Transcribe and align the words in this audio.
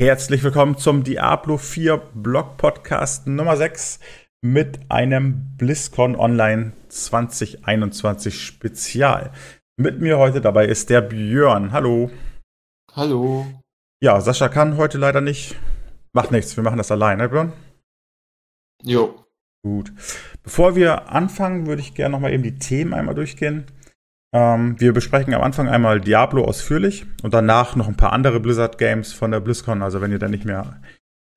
Herzlich 0.00 0.42
willkommen 0.42 0.76
zum 0.76 1.04
Diablo 1.04 1.56
4 1.56 1.96
Blog 2.14 2.56
Podcast 2.56 3.28
Nummer 3.28 3.56
6 3.56 4.00
mit 4.42 4.90
einem 4.90 5.56
BlizzCon 5.56 6.16
Online 6.16 6.72
2021 6.88 8.42
Spezial. 8.44 9.30
Mit 9.76 10.00
mir 10.00 10.18
heute 10.18 10.40
dabei 10.40 10.66
ist 10.66 10.90
der 10.90 11.00
Björn. 11.00 11.70
Hallo. 11.70 12.10
Hallo. 12.92 13.46
Ja, 14.02 14.20
Sascha 14.20 14.48
kann 14.48 14.78
heute 14.78 14.98
leider 14.98 15.20
nicht. 15.20 15.54
Macht 16.12 16.32
nichts, 16.32 16.56
wir 16.56 16.64
machen 16.64 16.78
das 16.78 16.90
allein, 16.90 17.18
ne 17.18 17.28
Björn? 17.28 17.52
Jo. 18.82 19.24
Gut. 19.62 19.92
Bevor 20.42 20.74
wir 20.74 21.10
anfangen, 21.10 21.68
würde 21.68 21.82
ich 21.82 21.94
gerne 21.94 22.14
nochmal 22.14 22.32
eben 22.32 22.42
die 22.42 22.58
Themen 22.58 22.94
einmal 22.94 23.14
durchgehen. 23.14 23.66
Ähm, 24.34 24.80
wir 24.80 24.92
besprechen 24.92 25.32
am 25.32 25.42
Anfang 25.42 25.68
einmal 25.68 26.00
Diablo 26.00 26.44
ausführlich 26.44 27.06
und 27.22 27.32
danach 27.32 27.76
noch 27.76 27.86
ein 27.86 27.96
paar 27.96 28.12
andere 28.12 28.40
Blizzard-Games 28.40 29.12
von 29.12 29.30
der 29.30 29.38
BlizzCon. 29.38 29.80
Also 29.80 30.00
wenn 30.00 30.10
ihr 30.10 30.18
dann 30.18 30.32
nicht 30.32 30.44
mehr 30.44 30.82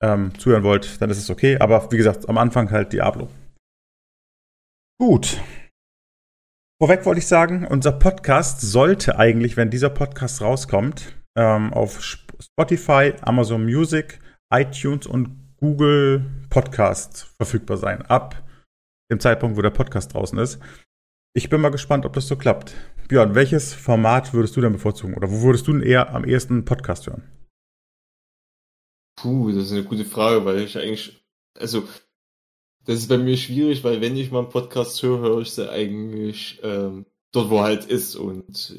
ähm, 0.02 0.38
zuhören 0.40 0.64
wollt, 0.64 1.00
dann 1.00 1.12
ist 1.12 1.20
es 1.20 1.30
okay. 1.30 1.60
Aber 1.60 1.92
wie 1.92 1.98
gesagt, 1.98 2.28
am 2.28 2.40
Anfang 2.40 2.72
halt 2.72 2.94
Diablo. 2.94 3.30
Gut. 5.00 5.40
Vorweg 6.82 7.06
wollte 7.06 7.20
ich 7.20 7.28
sagen, 7.28 7.68
unser 7.68 7.92
Podcast 7.92 8.62
sollte 8.62 9.20
eigentlich, 9.20 9.58
wenn 9.58 9.70
dieser 9.70 9.92
Podcast 9.92 10.42
rauskommt, 10.42 11.16
ähm, 11.38 11.72
auf 11.74 12.02
Spotify, 12.02 13.14
Amazon 13.22 13.64
Music, 13.64 14.20
iTunes 14.52 15.06
und 15.06 15.56
Google 15.58 16.26
Podcast 16.50 17.32
verfügbar 17.38 17.78
sein. 17.78 18.02
Ab 18.04 18.44
dem 19.12 19.20
Zeitpunkt, 19.20 19.56
wo 19.56 19.62
der 19.62 19.70
Podcast 19.70 20.16
draußen 20.16 20.38
ist. 20.40 20.60
Ich 21.34 21.50
bin 21.50 21.62
mal 21.62 21.70
gespannt, 21.70 22.06
ob 22.06 22.14
das 22.14 22.28
so 22.28 22.36
klappt. 22.36 22.74
Björn, 23.08 23.36
welches 23.36 23.74
Format 23.74 24.34
würdest 24.34 24.56
du 24.56 24.62
denn 24.62 24.74
bevorzugen? 24.74 25.16
Oder 25.16 25.32
wo 25.32 25.42
würdest 25.44 25.68
du 25.68 25.74
denn 25.74 25.82
eher 25.82 26.14
am 26.14 26.26
ehesten 26.26 26.66
Podcast 26.66 27.08
hören? 27.08 27.24
Puh, 29.16 29.52
das 29.52 29.66
ist 29.66 29.72
eine 29.72 29.84
gute 29.84 30.06
Frage, 30.06 30.46
weil 30.46 30.60
ich 30.60 30.78
eigentlich, 30.78 31.24
also, 31.58 31.84
das 32.86 33.00
ist 33.00 33.08
bei 33.08 33.18
mir 33.18 33.38
schwierig, 33.38 33.84
weil 33.84 34.02
wenn 34.02 34.18
ich 34.18 34.32
mal 34.32 34.40
einen 34.40 34.50
Podcast 34.50 35.02
höre, 35.04 35.20
höre 35.20 35.42
ich 35.42 35.52
sie 35.52 35.70
eigentlich 35.72 36.60
ähm, 36.64 37.06
dort, 37.32 37.50
wo 37.50 37.62
halt 37.62 37.86
ist 37.86 38.16
und 38.16 38.76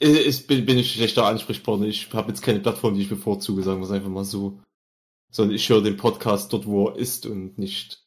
äh, 0.00 0.06
ist, 0.06 0.46
bin, 0.48 0.66
bin 0.66 0.78
ich 0.78 0.92
schlechter 0.92 1.26
Ansprechpartner. 1.26 1.86
Ich 1.86 2.12
habe 2.12 2.28
jetzt 2.28 2.42
keine 2.42 2.60
Plattform, 2.60 2.94
die 2.94 3.02
ich 3.02 3.08
bevorzuge, 3.08 3.62
sagen 3.62 3.80
wir 3.80 3.84
es 3.84 3.92
einfach 3.92 4.08
mal 4.08 4.24
so. 4.24 4.60
Sondern 5.30 5.54
ich 5.54 5.68
höre 5.68 5.82
den 5.82 5.96
Podcast 5.96 6.52
dort, 6.52 6.66
wo 6.66 6.88
er 6.88 6.96
ist 6.96 7.26
und 7.26 7.58
nicht. 7.58 8.04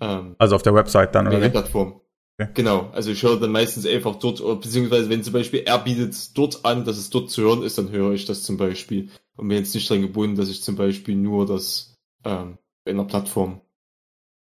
Ähm, 0.00 0.36
also 0.38 0.56
auf 0.56 0.62
der 0.62 0.74
Website 0.74 1.14
dann, 1.14 1.26
oder? 1.26 1.40
der 1.40 1.50
Plattform. 1.50 2.00
Okay. 2.40 2.50
Genau, 2.54 2.90
also 2.92 3.10
ich 3.10 3.22
höre 3.22 3.38
dann 3.38 3.52
meistens 3.52 3.86
einfach 3.86 4.16
dort, 4.16 4.38
beziehungsweise 4.62 5.08
wenn 5.10 5.22
zum 5.22 5.32
Beispiel 5.32 5.60
er 5.66 5.78
bietet 5.78 6.36
dort 6.36 6.64
an, 6.64 6.84
dass 6.84 6.96
es 6.96 7.10
dort 7.10 7.30
zu 7.30 7.42
hören 7.42 7.62
ist, 7.62 7.78
dann 7.78 7.90
höre 7.90 8.12
ich 8.12 8.24
das 8.24 8.42
zum 8.42 8.56
Beispiel. 8.56 9.10
Und 9.36 9.46
mir 9.46 9.56
jetzt 9.56 9.74
nicht 9.74 9.88
dran 9.88 10.02
gebunden, 10.02 10.36
dass 10.36 10.48
ich 10.48 10.62
zum 10.62 10.76
Beispiel 10.76 11.14
nur 11.14 11.46
das 11.46 11.96
ähm, 12.24 12.58
in 12.84 12.96
der 12.96 13.04
Plattform. 13.04 13.60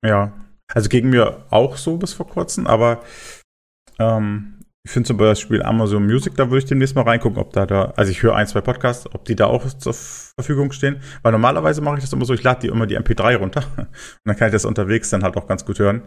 Ja, 0.04 0.32
also 0.68 0.88
gegen 0.88 1.10
mir 1.10 1.46
auch 1.50 1.76
so 1.76 1.96
bis 1.96 2.12
vor 2.12 2.26
kurzem, 2.26 2.66
aber 2.66 3.02
ähm, 3.98 4.62
ich 4.84 4.90
finde 4.90 5.06
zum 5.06 5.16
Beispiel 5.16 5.62
Amazon 5.62 6.04
Music, 6.04 6.34
da 6.34 6.50
würde 6.50 6.58
ich 6.58 6.64
demnächst 6.64 6.96
mal 6.96 7.02
reingucken, 7.02 7.38
ob 7.38 7.52
da 7.52 7.66
da, 7.66 7.92
also 7.96 8.10
ich 8.10 8.22
höre 8.22 8.34
ein, 8.34 8.48
zwei 8.48 8.60
Podcasts, 8.60 9.06
ob 9.14 9.24
die 9.24 9.36
da 9.36 9.46
auch 9.46 9.64
zur 9.64 9.94
Verfügung 9.94 10.72
stehen. 10.72 11.00
Weil 11.22 11.30
normalerweise 11.30 11.80
mache 11.80 11.98
ich 11.98 12.02
das 12.02 12.12
immer 12.12 12.24
so, 12.24 12.34
ich 12.34 12.42
lade 12.42 12.62
die 12.62 12.66
immer 12.66 12.86
die 12.88 12.98
MP3 12.98 13.36
runter 13.36 13.62
und 13.76 13.88
dann 14.24 14.36
kann 14.36 14.48
ich 14.48 14.52
das 14.52 14.64
unterwegs 14.64 15.10
dann 15.10 15.22
halt 15.22 15.36
auch 15.36 15.46
ganz 15.46 15.64
gut 15.64 15.78
hören. 15.78 16.02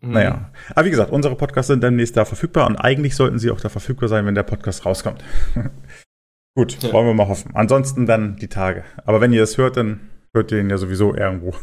Mhm. 0.00 0.12
Naja. 0.12 0.52
Aber 0.74 0.84
wie 0.84 0.90
gesagt, 0.90 1.10
unsere 1.10 1.36
Podcasts 1.36 1.68
sind 1.68 1.82
demnächst 1.82 2.16
da 2.16 2.24
verfügbar 2.24 2.66
und 2.66 2.76
eigentlich 2.76 3.16
sollten 3.16 3.38
sie 3.38 3.50
auch 3.50 3.60
da 3.60 3.68
verfügbar 3.68 4.08
sein, 4.08 4.26
wenn 4.26 4.34
der 4.34 4.42
Podcast 4.42 4.86
rauskommt. 4.86 5.24
Gut, 6.56 6.82
ja. 6.82 6.92
wollen 6.92 7.06
wir 7.06 7.14
mal 7.14 7.28
hoffen. 7.28 7.54
Ansonsten 7.54 8.06
dann 8.06 8.36
die 8.36 8.48
Tage. 8.48 8.84
Aber 9.04 9.20
wenn 9.20 9.32
ihr 9.32 9.42
es 9.42 9.58
hört, 9.58 9.76
dann 9.76 10.10
hört 10.34 10.50
ihr 10.52 10.60
ihn 10.60 10.70
ja 10.70 10.78
sowieso 10.78 11.14
irgendwo. 11.14 11.54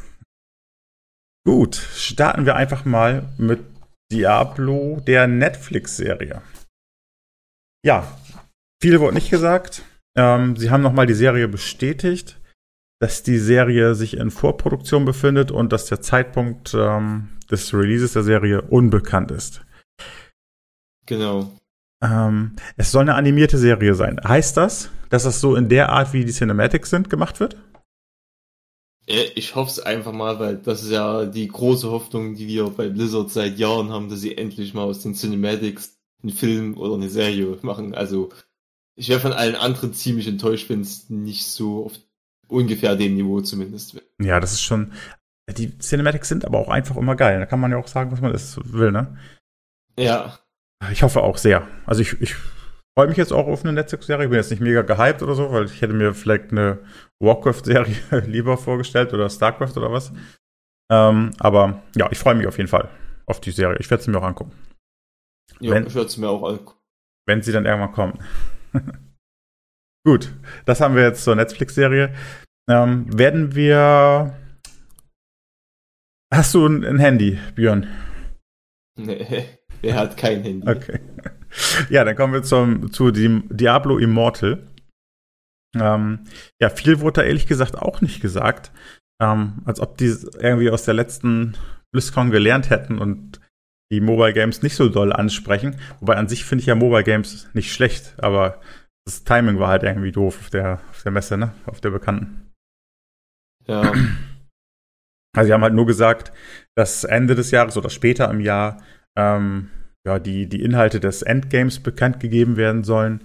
Gut, 1.46 1.76
starten 1.76 2.46
wir 2.46 2.56
einfach 2.56 2.86
mal 2.86 3.30
mit 3.38 3.60
Diablo, 4.12 5.02
der 5.06 5.28
Netflix-Serie. 5.28 6.42
Ja, 7.86 8.08
viel 8.82 9.00
wurde 9.00 9.16
nicht 9.16 9.30
gesagt. 9.30 9.84
Ähm, 10.18 10.56
sie 10.56 10.72
haben 10.72 10.82
nochmal 10.82 11.06
die 11.06 11.14
Serie 11.14 11.48
bestätigt, 11.48 12.40
dass 13.00 13.24
die 13.24 13.38
Serie 13.38 13.96
sich 13.96 14.18
in 14.18 14.32
Vorproduktion 14.32 15.06
befindet 15.06 15.52
und 15.52 15.74
dass 15.74 15.86
der 15.86 16.02
Zeitpunkt 16.02 16.74
ähm, 16.74 17.30
des 17.52 17.74
Releases 17.74 18.14
der 18.14 18.24
Serie 18.24 18.62
unbekannt 18.62 19.32
ist. 19.32 19.62
Genau. 21.06 21.52
Ähm, 22.02 22.56
es 22.78 22.92
soll 22.92 23.02
eine 23.02 23.16
animierte 23.16 23.58
Serie 23.58 23.94
sein. 23.96 24.20
Heißt 24.24 24.58
das, 24.58 24.90
dass 25.10 25.24
das 25.24 25.40
so 25.42 25.56
in 25.56 25.70
der 25.70 25.90
Art, 25.90 26.14
wie 26.14 26.26
die 26.26 26.32
Cinematics 26.32 26.90
sind, 26.90 27.10
gemacht 27.10 27.40
wird? 27.40 27.58
Ich 29.08 29.54
hoffe 29.54 29.70
es 29.70 29.80
einfach 29.80 30.14
mal, 30.14 30.40
weil 30.40 30.58
das 30.58 30.82
ist 30.82 30.92
ja 30.92 31.26
die 31.26 31.48
große 31.48 31.92
Hoffnung, 31.92 32.34
die 32.34 32.48
wir 32.48 32.66
bei 32.72 32.90
Blizzard 32.90 33.30
seit 33.30 33.60
Jahren 33.60 33.92
haben, 33.92 34.10
dass 34.10 34.22
sie 34.22 34.36
endlich 34.36 34.74
mal 34.74 34.84
aus 34.84 35.02
den 35.02 35.14
Cinematics 35.14 36.00
einen 36.24 36.32
Film 36.32 36.76
oder 36.76 36.96
eine 36.96 37.10
Serie 37.10 37.60
machen. 37.62 37.94
Also 37.94 38.30
ich 38.96 39.10
wäre 39.10 39.20
von 39.20 39.34
allen 39.34 39.56
anderen 39.56 39.94
ziemlich 39.94 40.28
enttäuscht, 40.28 40.70
wenn 40.70 40.82
es 40.82 41.10
nicht 41.10 41.46
so 41.46 41.86
auf 41.86 42.00
ungefähr 42.48 42.96
dem 42.96 43.16
Niveau 43.16 43.42
zumindest. 43.42 44.02
Ja, 44.20 44.40
das 44.40 44.54
ist 44.54 44.62
schon. 44.62 44.92
Die 45.48 45.78
Cinematics 45.78 46.30
sind 46.30 46.46
aber 46.46 46.58
auch 46.60 46.70
einfach 46.70 46.98
immer 46.98 47.16
geil. 47.16 47.40
Da 47.40 47.46
kann 47.46 47.60
man 47.60 47.72
ja 47.72 47.78
auch 47.78 47.88
sagen, 47.88 48.12
was 48.12 48.22
man 48.22 48.32
das 48.32 48.58
will, 48.64 48.92
ne? 48.92 49.18
Ja. 49.98 50.40
Ich 50.92 51.04
hoffe 51.04 51.22
auch 51.22 51.38
sehr. 51.38 51.68
Also 51.86 52.02
ich, 52.02 52.20
ich 52.20 52.36
freue 52.98 53.08
mich 53.08 53.18
jetzt 53.18 53.32
auch 53.32 53.48
auf 53.48 53.64
eine 53.64 53.74
Netflix-Serie. 53.74 54.26
Ich 54.26 54.30
bin 54.30 54.38
jetzt 54.38 54.50
nicht 54.50 54.62
mega 54.62 54.82
gehypt 54.82 55.22
oder 55.22 55.36
so, 55.36 55.52
weil 55.52 55.66
ich 55.66 55.82
hätte 55.82 55.94
mir 55.94 56.14
vielleicht 56.14 56.52
eine 56.52 56.80
Warcraft-Serie 57.20 57.96
lieber 58.26 58.58
vorgestellt 58.58 59.14
oder 59.14 59.30
StarCraft 59.30 59.78
oder 59.78 59.92
was. 59.92 60.12
Ähm, 60.92 61.32
aber 61.40 61.84
ja, 61.96 62.10
ich 62.12 62.18
freue 62.18 62.36
mich 62.36 62.48
auf 62.48 62.58
jeden 62.58 62.70
Fall 62.70 62.90
auf 63.26 63.40
die 63.40 63.52
Serie. 63.52 63.78
Ich 63.80 63.90
werde 63.90 64.04
sie 64.04 64.12
mir 64.12 64.20
auch 64.20 64.24
angucken. 64.24 64.52
Ja, 65.60 65.72
wenn, 65.72 65.88
ich 65.88 65.96
werde 65.96 66.10
sie 66.10 66.22
mir 66.22 66.30
auch 66.30 66.44
angucken. 66.48 66.80
Wenn 67.28 67.42
sie 67.42 67.52
dann 67.52 67.66
irgendwann 67.66 67.92
kommen. 67.92 68.20
Gut, 70.06 70.32
das 70.66 70.82
haben 70.82 70.96
wir 70.96 71.04
jetzt 71.04 71.24
zur 71.24 71.36
Netflix-Serie. 71.36 72.14
Ähm, 72.70 73.06
werden 73.18 73.56
wir 73.56 74.36
Hast 76.36 76.54
du 76.54 76.68
ein, 76.68 76.84
ein 76.84 77.00
Handy, 77.00 77.40
Björn? 77.56 77.88
Nee, 79.00 79.46
er 79.82 79.96
hat 79.96 80.18
kein 80.18 80.44
Handy. 80.44 80.68
Okay. 80.68 81.00
Ja, 81.90 82.04
dann 82.04 82.18
kommen 82.18 82.34
wir 82.34 82.44
zum, 82.44 82.92
zu 82.92 83.12
Diablo 83.12 83.98
Immortal. 83.98 84.68
Ähm, 85.74 86.26
ja, 86.62 86.70
viel 86.70 87.00
wurde 87.00 87.22
da 87.22 87.24
ehrlich 87.26 87.48
gesagt 87.48 87.78
auch 87.78 88.02
nicht 88.02 88.20
gesagt. 88.20 88.74
Ähm, 89.22 89.62
als 89.64 89.80
ob 89.80 89.98
die 89.98 90.14
irgendwie 90.38 90.70
aus 90.70 90.84
der 90.84 90.96
letzten 90.96 91.56
BlizzCon 91.94 92.30
gelernt 92.30 92.72
hätten 92.72 93.00
und 93.00 93.40
die 93.90 94.02
Mobile 94.02 94.34
Games 94.34 94.64
nicht 94.64 94.76
so 94.76 94.90
doll 94.90 95.14
ansprechen. 95.14 95.78
Wobei 96.02 96.18
an 96.18 96.28
sich 96.28 96.44
finde 96.44 96.64
ich 96.64 96.66
ja 96.66 96.76
Mobile 96.76 97.06
Games 97.06 97.48
nicht 97.54 97.72
schlecht, 97.72 98.16
aber 98.18 98.60
das 99.06 99.24
Timing 99.24 99.60
war 99.60 99.70
halt 99.70 99.84
irgendwie 99.84 100.12
doof 100.12 100.40
auf 100.40 100.50
der, 100.50 100.82
auf 100.90 101.04
der 101.04 101.12
Messe, 101.12 101.38
ne? 101.38 101.54
Auf 101.66 101.80
der 101.82 101.92
bekannten. 101.92 102.52
Ja. 103.68 103.94
Also 105.38 105.48
sie 105.48 105.54
haben 105.54 105.64
halt 105.64 105.74
nur 105.74 105.86
gesagt, 105.86 106.32
dass 106.78 107.04
Ende 107.04 107.36
des 107.36 107.52
Jahres 107.52 107.76
oder 107.76 107.90
später 107.90 108.32
im 108.32 108.40
Jahr 108.40 108.82
ähm, 109.18 109.70
ja, 110.06 110.18
die, 110.18 110.48
die 110.48 110.62
Inhalte 110.64 111.02
des 111.02 111.24
Endgames 111.24 111.82
bekannt 111.82 112.22
gegeben 112.22 112.56
werden 112.56 112.86
sollen. 112.86 113.22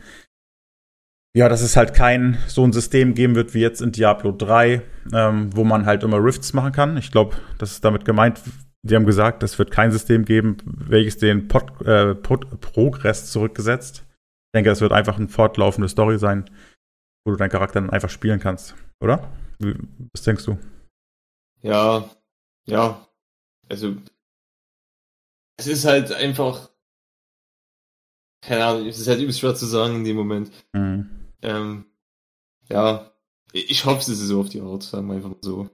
Ja, 1.36 1.48
dass 1.48 1.62
es 1.62 1.76
halt 1.76 1.94
kein 1.94 2.38
so 2.48 2.64
ein 2.64 2.72
System 2.72 3.14
geben 3.14 3.36
wird 3.36 3.54
wie 3.54 3.60
jetzt 3.60 3.80
in 3.80 3.92
Diablo 3.92 4.32
3, 4.32 4.82
ähm, 5.12 5.50
wo 5.54 5.62
man 5.62 5.86
halt 5.86 6.02
immer 6.02 6.16
Rifts 6.22 6.52
machen 6.52 6.72
kann. 6.72 6.96
Ich 6.96 7.12
glaube, 7.12 7.36
das 7.58 7.70
ist 7.72 7.84
damit 7.84 8.04
gemeint. 8.04 8.40
Die 8.82 8.96
haben 8.96 9.06
gesagt, 9.06 9.44
es 9.44 9.58
wird 9.58 9.70
kein 9.70 9.92
System 9.92 10.24
geben, 10.24 10.56
welches 10.64 11.18
den 11.18 11.46
Pod, 11.46 11.80
äh, 11.86 12.16
Pod 12.16 12.60
Progress 12.60 13.30
zurückgesetzt. 13.30 14.04
Ich 14.50 14.58
denke, 14.58 14.70
es 14.70 14.80
wird 14.80 14.90
einfach 14.90 15.16
eine 15.16 15.28
fortlaufende 15.28 15.88
Story 15.88 16.18
sein, 16.18 16.50
wo 17.24 17.30
du 17.30 17.36
deinen 17.36 17.50
Charakter 17.50 17.80
dann 17.80 17.90
einfach 17.90 18.10
spielen 18.10 18.40
kannst, 18.40 18.74
oder? 19.00 19.30
Was 20.12 20.22
denkst 20.24 20.44
du? 20.44 20.58
Ja, 21.62 22.10
ja. 22.66 23.06
Also, 23.68 23.94
es 25.56 25.68
ist 25.68 25.84
halt 25.84 26.10
einfach, 26.10 26.68
keine 28.42 28.64
Ahnung, 28.64 28.88
es 28.88 28.98
ist 28.98 29.06
halt 29.06 29.20
übelst 29.20 29.38
schwer 29.38 29.54
zu 29.54 29.66
sagen 29.66 29.96
in 29.96 30.04
dem 30.04 30.16
Moment. 30.16 30.50
Mhm. 30.72 31.28
Ähm, 31.42 31.84
ja, 32.68 33.12
ich 33.52 33.84
hoffe, 33.84 34.00
es 34.00 34.08
ist 34.08 34.18
so 34.18 34.40
auf 34.40 34.48
die 34.48 34.60
Art, 34.60 34.82
sagen 34.82 35.06
wir 35.06 35.14
einfach 35.14 35.30
mal 35.30 35.38
so. 35.42 35.70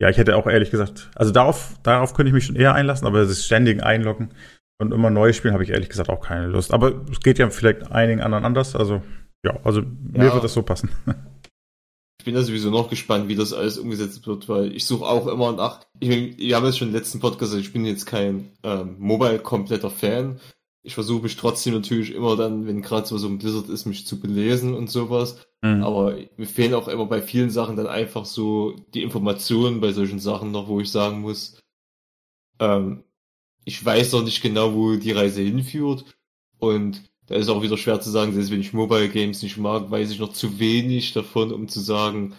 Ja, 0.00 0.08
ich 0.08 0.16
hätte 0.16 0.34
auch 0.34 0.46
ehrlich 0.46 0.70
gesagt, 0.70 1.10
also 1.14 1.30
darauf, 1.30 1.78
darauf 1.82 2.14
könnte 2.14 2.28
ich 2.28 2.34
mich 2.34 2.46
schon 2.46 2.56
eher 2.56 2.72
einlassen, 2.72 3.06
aber 3.06 3.26
das 3.26 3.44
ständigen 3.44 3.82
Einloggen 3.82 4.32
und 4.80 4.92
immer 4.92 5.10
neu 5.10 5.32
spielen 5.32 5.54
habe 5.54 5.62
ich 5.62 5.70
ehrlich 5.70 5.88
gesagt 5.88 6.10
auch 6.10 6.20
keine 6.20 6.48
Lust. 6.48 6.72
Aber 6.72 7.02
es 7.10 7.20
geht 7.20 7.38
ja 7.38 7.48
vielleicht 7.50 7.92
einigen 7.92 8.20
anderen 8.20 8.44
anders, 8.44 8.74
also 8.74 9.02
ja, 9.44 9.58
also 9.64 9.82
mir 9.82 10.26
ja. 10.26 10.34
wird 10.34 10.44
das 10.44 10.54
so 10.54 10.62
passen. 10.62 10.90
Ich 12.18 12.26
bin 12.26 12.34
da 12.34 12.42
sowieso 12.42 12.68
noch 12.68 12.90
gespannt, 12.90 13.28
wie 13.28 13.34
das 13.34 13.54
alles 13.54 13.78
umgesetzt 13.78 14.26
wird, 14.26 14.46
weil 14.46 14.76
ich 14.76 14.84
suche 14.84 15.06
auch 15.06 15.26
immer 15.26 15.52
nach. 15.52 15.80
Ich, 16.00 16.36
wir 16.36 16.54
haben 16.54 16.66
jetzt 16.66 16.76
schon 16.76 16.88
im 16.88 16.94
letzten 16.94 17.18
Podcast, 17.18 17.52
also 17.52 17.56
ich 17.56 17.72
bin 17.72 17.86
jetzt 17.86 18.04
kein 18.04 18.50
ähm, 18.62 18.96
Mobile-kompletter 18.98 19.88
Fan, 19.88 20.38
ich 20.82 20.94
versuche 20.94 21.22
mich 21.22 21.36
trotzdem 21.36 21.74
natürlich 21.74 22.14
immer 22.14 22.36
dann, 22.36 22.66
wenn 22.66 22.82
gerade 22.82 23.06
so 23.06 23.26
ein 23.26 23.38
Blizzard 23.38 23.68
ist, 23.68 23.86
mich 23.86 24.06
zu 24.06 24.18
belesen 24.18 24.74
und 24.74 24.90
sowas. 24.90 25.46
Mhm. 25.62 25.82
Aber 25.82 26.16
mir 26.36 26.46
fehlen 26.46 26.74
auch 26.74 26.88
immer 26.88 27.06
bei 27.06 27.20
vielen 27.20 27.50
Sachen 27.50 27.76
dann 27.76 27.86
einfach 27.86 28.24
so 28.24 28.76
die 28.94 29.02
Informationen 29.02 29.80
bei 29.80 29.92
solchen 29.92 30.20
Sachen 30.20 30.52
noch, 30.52 30.68
wo 30.68 30.80
ich 30.80 30.90
sagen 30.90 31.20
muss, 31.20 31.60
ähm, 32.58 33.04
ich 33.70 33.84
weiß 33.84 34.12
noch 34.12 34.24
nicht 34.24 34.42
genau, 34.42 34.74
wo 34.74 34.96
die 34.96 35.12
Reise 35.12 35.42
hinführt. 35.42 36.04
Und 36.58 37.08
da 37.26 37.36
ist 37.36 37.48
auch 37.48 37.62
wieder 37.62 37.78
schwer 37.78 38.00
zu 38.00 38.10
sagen, 38.10 38.32
selbst 38.32 38.50
wenn 38.50 38.60
ich 38.60 38.72
Mobile 38.72 39.08
Games 39.08 39.42
nicht 39.44 39.58
mag, 39.58 39.92
weiß 39.92 40.10
ich 40.10 40.18
noch 40.18 40.32
zu 40.32 40.58
wenig 40.58 41.12
davon, 41.12 41.52
um 41.52 41.68
zu 41.68 41.78
sagen, 41.78 42.34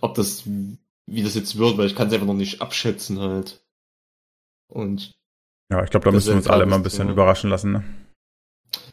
ob 0.00 0.16
das, 0.16 0.42
wie 0.46 1.22
das 1.22 1.36
jetzt 1.36 1.56
wird, 1.58 1.78
weil 1.78 1.86
ich 1.86 1.94
kann 1.94 2.08
es 2.08 2.12
einfach 2.12 2.26
noch 2.26 2.34
nicht 2.34 2.60
abschätzen 2.60 3.20
halt. 3.20 3.64
Und 4.66 5.12
ja, 5.70 5.84
ich 5.84 5.90
glaube, 5.90 6.06
da 6.06 6.10
müssen 6.10 6.30
wir 6.30 6.36
uns 6.36 6.48
alle 6.48 6.64
immer 6.64 6.74
ein 6.74 6.82
bisschen 6.82 7.06
Thema. 7.06 7.12
überraschen 7.12 7.50
lassen. 7.50 7.70
Ne? 7.70 7.84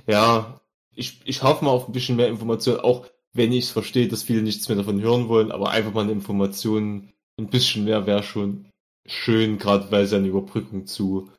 Ja, 0.06 0.62
ich, 0.94 1.20
ich 1.26 1.42
hoffe 1.42 1.66
mal 1.66 1.72
auf 1.72 1.88
ein 1.90 1.94
bisschen 1.94 2.16
mehr 2.16 2.28
Informationen, 2.28 2.82
auch 2.82 3.08
wenn 3.34 3.52
ich 3.52 3.66
es 3.66 3.72
verstehe, 3.72 4.08
dass 4.08 4.22
viele 4.22 4.44
nichts 4.44 4.70
mehr 4.70 4.78
davon 4.78 5.02
hören 5.02 5.30
wollen, 5.30 5.52
aber 5.52 5.72
einfach 5.72 5.94
mal 5.94 6.02
eine 6.02 6.12
Information, 6.12 7.12
ein 7.40 7.50
bisschen 7.50 7.86
mehr 7.86 8.06
wäre 8.06 8.22
schon 8.22 8.68
schön, 9.08 9.58
gerade 9.58 9.92
weil 9.92 10.04
es 10.04 10.14
eine 10.14 10.28
Überbrückung 10.28 10.86
zu 10.86 11.32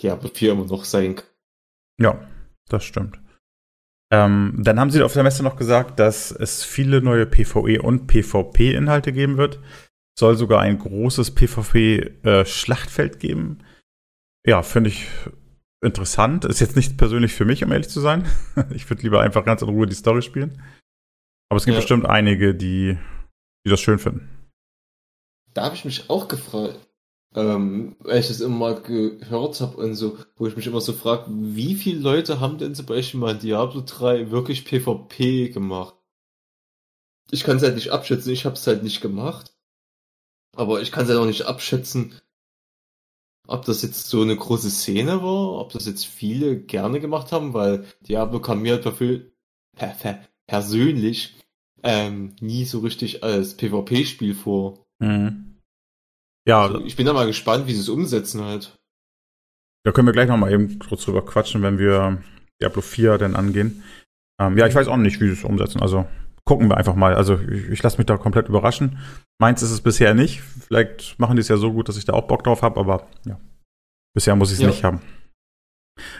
Diablo 0.00 0.30
4 0.32 0.52
immer 0.52 0.66
noch 0.66 0.84
sein 0.84 1.16
kann. 1.16 1.26
Ja, 2.00 2.28
das 2.68 2.84
stimmt. 2.84 3.20
Ähm, 4.12 4.58
dann 4.58 4.78
haben 4.78 4.90
sie 4.90 5.02
auf 5.02 5.14
der 5.14 5.22
Messe 5.22 5.42
noch 5.42 5.56
gesagt, 5.56 5.98
dass 5.98 6.30
es 6.30 6.64
viele 6.64 7.00
neue 7.00 7.26
PvE 7.26 7.80
und 7.80 8.06
PvP-Inhalte 8.08 9.12
geben 9.12 9.38
wird. 9.38 9.60
Soll 10.18 10.36
sogar 10.36 10.60
ein 10.60 10.78
großes 10.78 11.34
PvP-Schlachtfeld 11.34 13.14
äh, 13.14 13.18
geben. 13.18 13.60
Ja, 14.46 14.62
finde 14.62 14.90
ich 14.90 15.06
interessant. 15.82 16.44
Ist 16.44 16.60
jetzt 16.60 16.76
nicht 16.76 16.98
persönlich 16.98 17.32
für 17.32 17.46
mich, 17.46 17.64
um 17.64 17.72
ehrlich 17.72 17.88
zu 17.88 18.00
sein. 18.00 18.26
ich 18.74 18.88
würde 18.90 19.02
lieber 19.02 19.20
einfach 19.20 19.44
ganz 19.44 19.62
in 19.62 19.68
Ruhe 19.68 19.86
die 19.86 19.94
Story 19.94 20.20
spielen. 20.20 20.62
Aber 21.48 21.56
es 21.56 21.64
gibt 21.64 21.74
ja. 21.74 21.80
bestimmt 21.80 22.06
einige, 22.06 22.54
die, 22.54 22.98
die 23.64 23.70
das 23.70 23.80
schön 23.80 23.98
finden. 23.98 24.28
Da 25.54 25.64
habe 25.64 25.74
ich 25.74 25.84
mich 25.84 26.10
auch 26.10 26.28
gefragt, 26.28 26.78
ähm, 27.34 27.96
weil 28.00 28.20
ich 28.20 28.28
das 28.28 28.40
immer 28.40 28.56
mal 28.56 28.82
gehört 28.82 29.60
habe 29.60 29.76
und 29.78 29.94
so, 29.94 30.18
wo 30.36 30.46
ich 30.46 30.56
mich 30.56 30.66
immer 30.66 30.80
so 30.80 30.92
frage, 30.92 31.26
wie 31.28 31.74
viele 31.74 32.00
Leute 32.00 32.40
haben 32.40 32.58
denn 32.58 32.74
zum 32.74 32.86
Beispiel 32.86 33.20
mal 33.20 33.36
Diablo 33.38 33.82
3 33.84 34.30
wirklich 34.30 34.64
PvP 34.64 35.48
gemacht? 35.50 35.94
Ich 37.30 37.44
kann 37.44 37.56
es 37.56 37.62
halt 37.62 37.74
nicht 37.76 37.90
abschätzen, 37.90 38.32
ich 38.32 38.44
habe 38.44 38.56
es 38.56 38.66
halt 38.66 38.82
nicht 38.82 39.00
gemacht. 39.00 39.54
Aber 40.54 40.82
ich 40.82 40.92
kann 40.92 41.04
es 41.04 41.10
halt 41.10 41.18
auch 41.18 41.26
nicht 41.26 41.46
abschätzen, 41.46 42.14
ob 43.46 43.64
das 43.64 43.82
jetzt 43.82 44.08
so 44.08 44.22
eine 44.22 44.36
große 44.36 44.70
Szene 44.70 45.22
war, 45.22 45.58
ob 45.58 45.72
das 45.72 45.86
jetzt 45.86 46.06
viele 46.06 46.60
gerne 46.60 47.00
gemacht 47.00 47.32
haben, 47.32 47.54
weil 47.54 47.86
Diablo 48.00 48.40
kam 48.40 48.62
mir 48.62 48.80
halt 48.82 50.28
persönlich 50.46 51.34
ähm, 51.82 52.36
nie 52.40 52.64
so 52.64 52.80
richtig 52.80 53.24
als 53.24 53.56
PvP-Spiel 53.56 54.34
vor. 54.34 54.81
Mhm. 55.02 55.58
Ja. 56.48 56.62
Also 56.62 56.84
ich 56.84 56.96
bin 56.96 57.06
da 57.06 57.12
mal 57.12 57.26
gespannt, 57.26 57.66
wie 57.66 57.74
sie 57.74 57.80
es 57.80 57.88
umsetzen 57.88 58.42
halt. 58.42 58.76
Da 59.84 59.92
können 59.92 60.06
wir 60.06 60.12
gleich 60.12 60.28
nochmal 60.28 60.52
eben 60.52 60.78
kurz 60.78 61.04
drüber 61.04 61.24
quatschen, 61.24 61.62
wenn 61.62 61.78
wir 61.78 62.22
Diablo 62.60 62.82
4 62.82 63.18
dann 63.18 63.34
angehen. 63.34 63.82
Ähm, 64.40 64.56
ja, 64.56 64.66
ich 64.66 64.74
weiß 64.74 64.88
auch 64.88 64.96
nicht, 64.96 65.20
wie 65.20 65.26
sie 65.26 65.32
es 65.32 65.44
umsetzen. 65.44 65.82
Also 65.82 66.06
gucken 66.44 66.68
wir 66.68 66.76
einfach 66.76 66.94
mal. 66.94 67.14
Also 67.14 67.38
ich, 67.38 67.68
ich 67.68 67.82
lasse 67.82 67.98
mich 67.98 68.06
da 68.06 68.16
komplett 68.16 68.48
überraschen. 68.48 68.98
Meins 69.40 69.62
ist 69.62 69.72
es 69.72 69.80
bisher 69.80 70.14
nicht. 70.14 70.40
Vielleicht 70.40 71.18
machen 71.18 71.36
die 71.36 71.40
es 71.40 71.48
ja 71.48 71.56
so 71.56 71.72
gut, 71.72 71.88
dass 71.88 71.96
ich 71.96 72.04
da 72.04 72.12
auch 72.12 72.28
Bock 72.28 72.44
drauf 72.44 72.62
habe, 72.62 72.78
aber 72.78 73.08
ja. 73.26 73.40
Bisher 74.14 74.36
muss 74.36 74.50
ich 74.50 74.56
es 74.56 74.62
ja. 74.62 74.68
nicht 74.68 74.84
haben. 74.84 75.00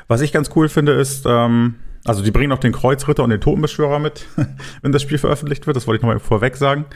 Was 0.09 0.21
ich 0.21 0.33
ganz 0.33 0.51
cool 0.57 0.69
finde, 0.69 0.93
ist, 0.93 1.25
ähm, 1.27 1.77
also 2.05 2.23
die 2.23 2.31
bringen 2.31 2.53
auch 2.53 2.59
den 2.59 2.73
Kreuzritter 2.73 3.23
und 3.23 3.31
den 3.31 3.41
Totenbeschwörer 3.41 3.99
mit, 3.99 4.27
wenn 4.83 4.93
das 4.93 5.03
Spiel 5.03 5.19
veröffentlicht 5.19 5.67
wird. 5.67 5.77
Das 5.77 5.87
wollte 5.87 5.99
ich 5.99 6.03
nochmal 6.03 6.19
vorweg 6.19 6.57
sagen. 6.57 6.87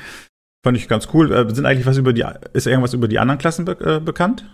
Fand 0.67 0.77
ich 0.77 0.89
ganz 0.89 1.07
cool. 1.15 1.31
Äh, 1.31 1.55
sind 1.55 1.65
eigentlich 1.65 1.87
was 1.87 1.97
über 1.97 2.13
die, 2.13 2.25
ist 2.53 2.67
irgendwas 2.67 2.93
über 2.93 3.07
die 3.07 3.21
anderen 3.21 3.39
Klassen 3.39 3.65
be 3.65 3.79
äh, 3.79 4.01
bekannt? 4.01 4.45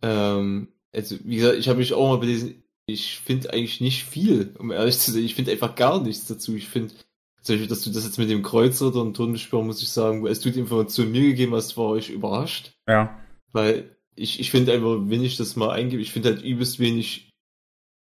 Ähm, 0.00 0.68
also, 0.90 1.16
wie 1.22 1.36
gesagt, 1.36 1.58
ich 1.58 1.68
habe 1.68 1.80
mich 1.80 1.92
auch 1.92 2.08
mal 2.08 2.18
belesen. 2.18 2.64
Ich 2.86 3.18
finde 3.18 3.52
eigentlich 3.52 3.82
nicht 3.82 4.04
viel, 4.04 4.54
um 4.58 4.70
ehrlich 4.70 4.98
zu 4.98 5.12
sein. 5.12 5.22
Ich 5.22 5.34
finde 5.34 5.52
einfach 5.52 5.74
gar 5.74 6.02
nichts 6.02 6.28
dazu. 6.28 6.56
Ich 6.56 6.70
finde, 6.70 6.94
zum 7.42 7.56
Beispiel, 7.56 7.66
dass 7.66 7.82
du 7.82 7.90
das 7.90 8.04
jetzt 8.04 8.16
mit 8.16 8.30
dem 8.30 8.42
Kreuzritter 8.42 9.02
und 9.02 9.12
Totenbeschwörer, 9.12 9.64
muss 9.64 9.82
ich 9.82 9.90
sagen, 9.90 10.26
als 10.26 10.40
du 10.40 10.50
die 10.50 10.60
Information 10.60 11.12
mir 11.12 11.20
gegeben 11.20 11.54
hast, 11.54 11.76
war 11.76 11.98
ich 11.98 12.08
überrascht. 12.08 12.72
Ja. 12.88 13.20
Weil 13.52 13.94
ich, 14.16 14.40
ich 14.40 14.50
finde 14.50 14.72
einfach, 14.72 14.96
wenn 14.98 15.22
ich 15.22 15.36
das 15.36 15.56
mal 15.56 15.72
eingebe, 15.72 16.00
ich 16.00 16.10
finde 16.10 16.30
halt 16.30 16.42
übelst 16.42 16.78
wenig 16.78 17.28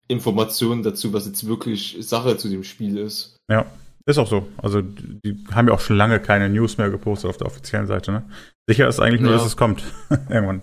Informationen 0.08 0.82
dazu, 0.82 1.14
was 1.14 1.28
jetzt 1.28 1.46
wirklich 1.46 1.98
Sache 2.00 2.36
zu 2.36 2.50
dem 2.50 2.64
Spiel 2.64 2.98
ist. 2.98 3.38
Ja, 3.48 3.68
ist 4.08 4.18
auch 4.20 4.28
so. 4.28 4.48
Also 4.58 4.82
die 4.82 5.44
haben 5.52 5.68
ja 5.68 5.74
auch 5.74 5.80
schon 5.80 5.98
lange 5.98 6.20
keine 6.20 6.50
News 6.50 6.78
mehr 6.78 6.90
gepostet 6.90 7.30
auf 7.30 7.38
der 7.38 7.48
offiziellen 7.48 7.88
Seite, 7.88 8.12
ne? 8.12 8.24
Sicher 8.68 8.88
ist 8.88 9.00
eigentlich 9.00 9.22
nur, 9.22 9.32
ja. 9.32 9.38
dass 9.38 9.46
es 9.46 9.58
kommt. 9.58 9.84
Irgendwann. 10.30 10.62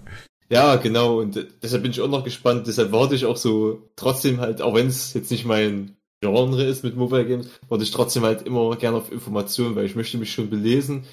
Ja, 0.51 0.77
genau. 0.77 1.21
Und 1.21 1.47
deshalb 1.63 1.83
bin 1.83 1.91
ich 1.91 2.01
auch 2.01 2.09
noch 2.09 2.25
gespannt. 2.25 2.67
Deshalb 2.67 2.93
warte 2.93 3.15
ich 3.15 3.25
auch 3.25 3.37
so 3.37 3.91
trotzdem 3.97 4.41
halt, 4.41 4.63
auch 4.63 4.75
wenn 4.75 4.87
es 4.87 5.15
jetzt 5.15 5.31
nicht 5.31 5.47
mein 5.47 5.97
Genre 6.21 6.63
ist 6.65 6.85
mit 6.85 6.97
Mobile 6.97 7.27
Games, 7.27 7.49
wollte 7.69 7.85
ich 7.85 7.91
trotzdem 7.91 8.23
halt 8.23 8.43
immer 8.43 8.77
gerne 8.77 8.97
auf 8.97 9.13
Informationen, 9.13 9.77
weil 9.77 9.85
ich 9.85 9.97
möchte 9.97 10.17
mich 10.17 10.33
schon 10.33 10.49
belesen 10.49 11.05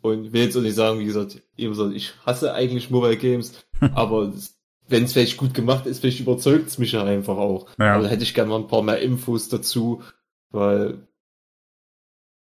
und 0.00 0.32
will 0.32 0.42
jetzt 0.42 0.56
auch 0.56 0.62
nicht 0.62 0.74
sagen, 0.74 1.00
wie 1.00 1.04
gesagt, 1.04 1.40
ich 1.94 2.14
hasse 2.24 2.54
eigentlich 2.54 2.90
Mobile 2.90 3.16
Games, 3.16 3.64
aber 3.94 4.32
wenn 4.88 5.04
es 5.04 5.12
vielleicht 5.12 5.36
gut 5.36 5.54
gemacht 5.54 5.86
ist, 5.86 6.00
vielleicht 6.00 6.20
überzeugt 6.20 6.68
es 6.68 6.78
mich 6.78 6.92
ja 6.92 7.04
einfach 7.04 7.36
auch. 7.36 7.66
Ja. 7.78 7.94
Aber 7.94 8.04
da 8.04 8.08
hätte 8.08 8.22
ich 8.22 8.34
gerne 8.34 8.50
mal 8.50 8.60
ein 8.60 8.68
paar 8.68 8.82
mehr 8.82 9.00
Infos 9.00 9.48
dazu, 9.48 10.02
weil, 10.50 10.98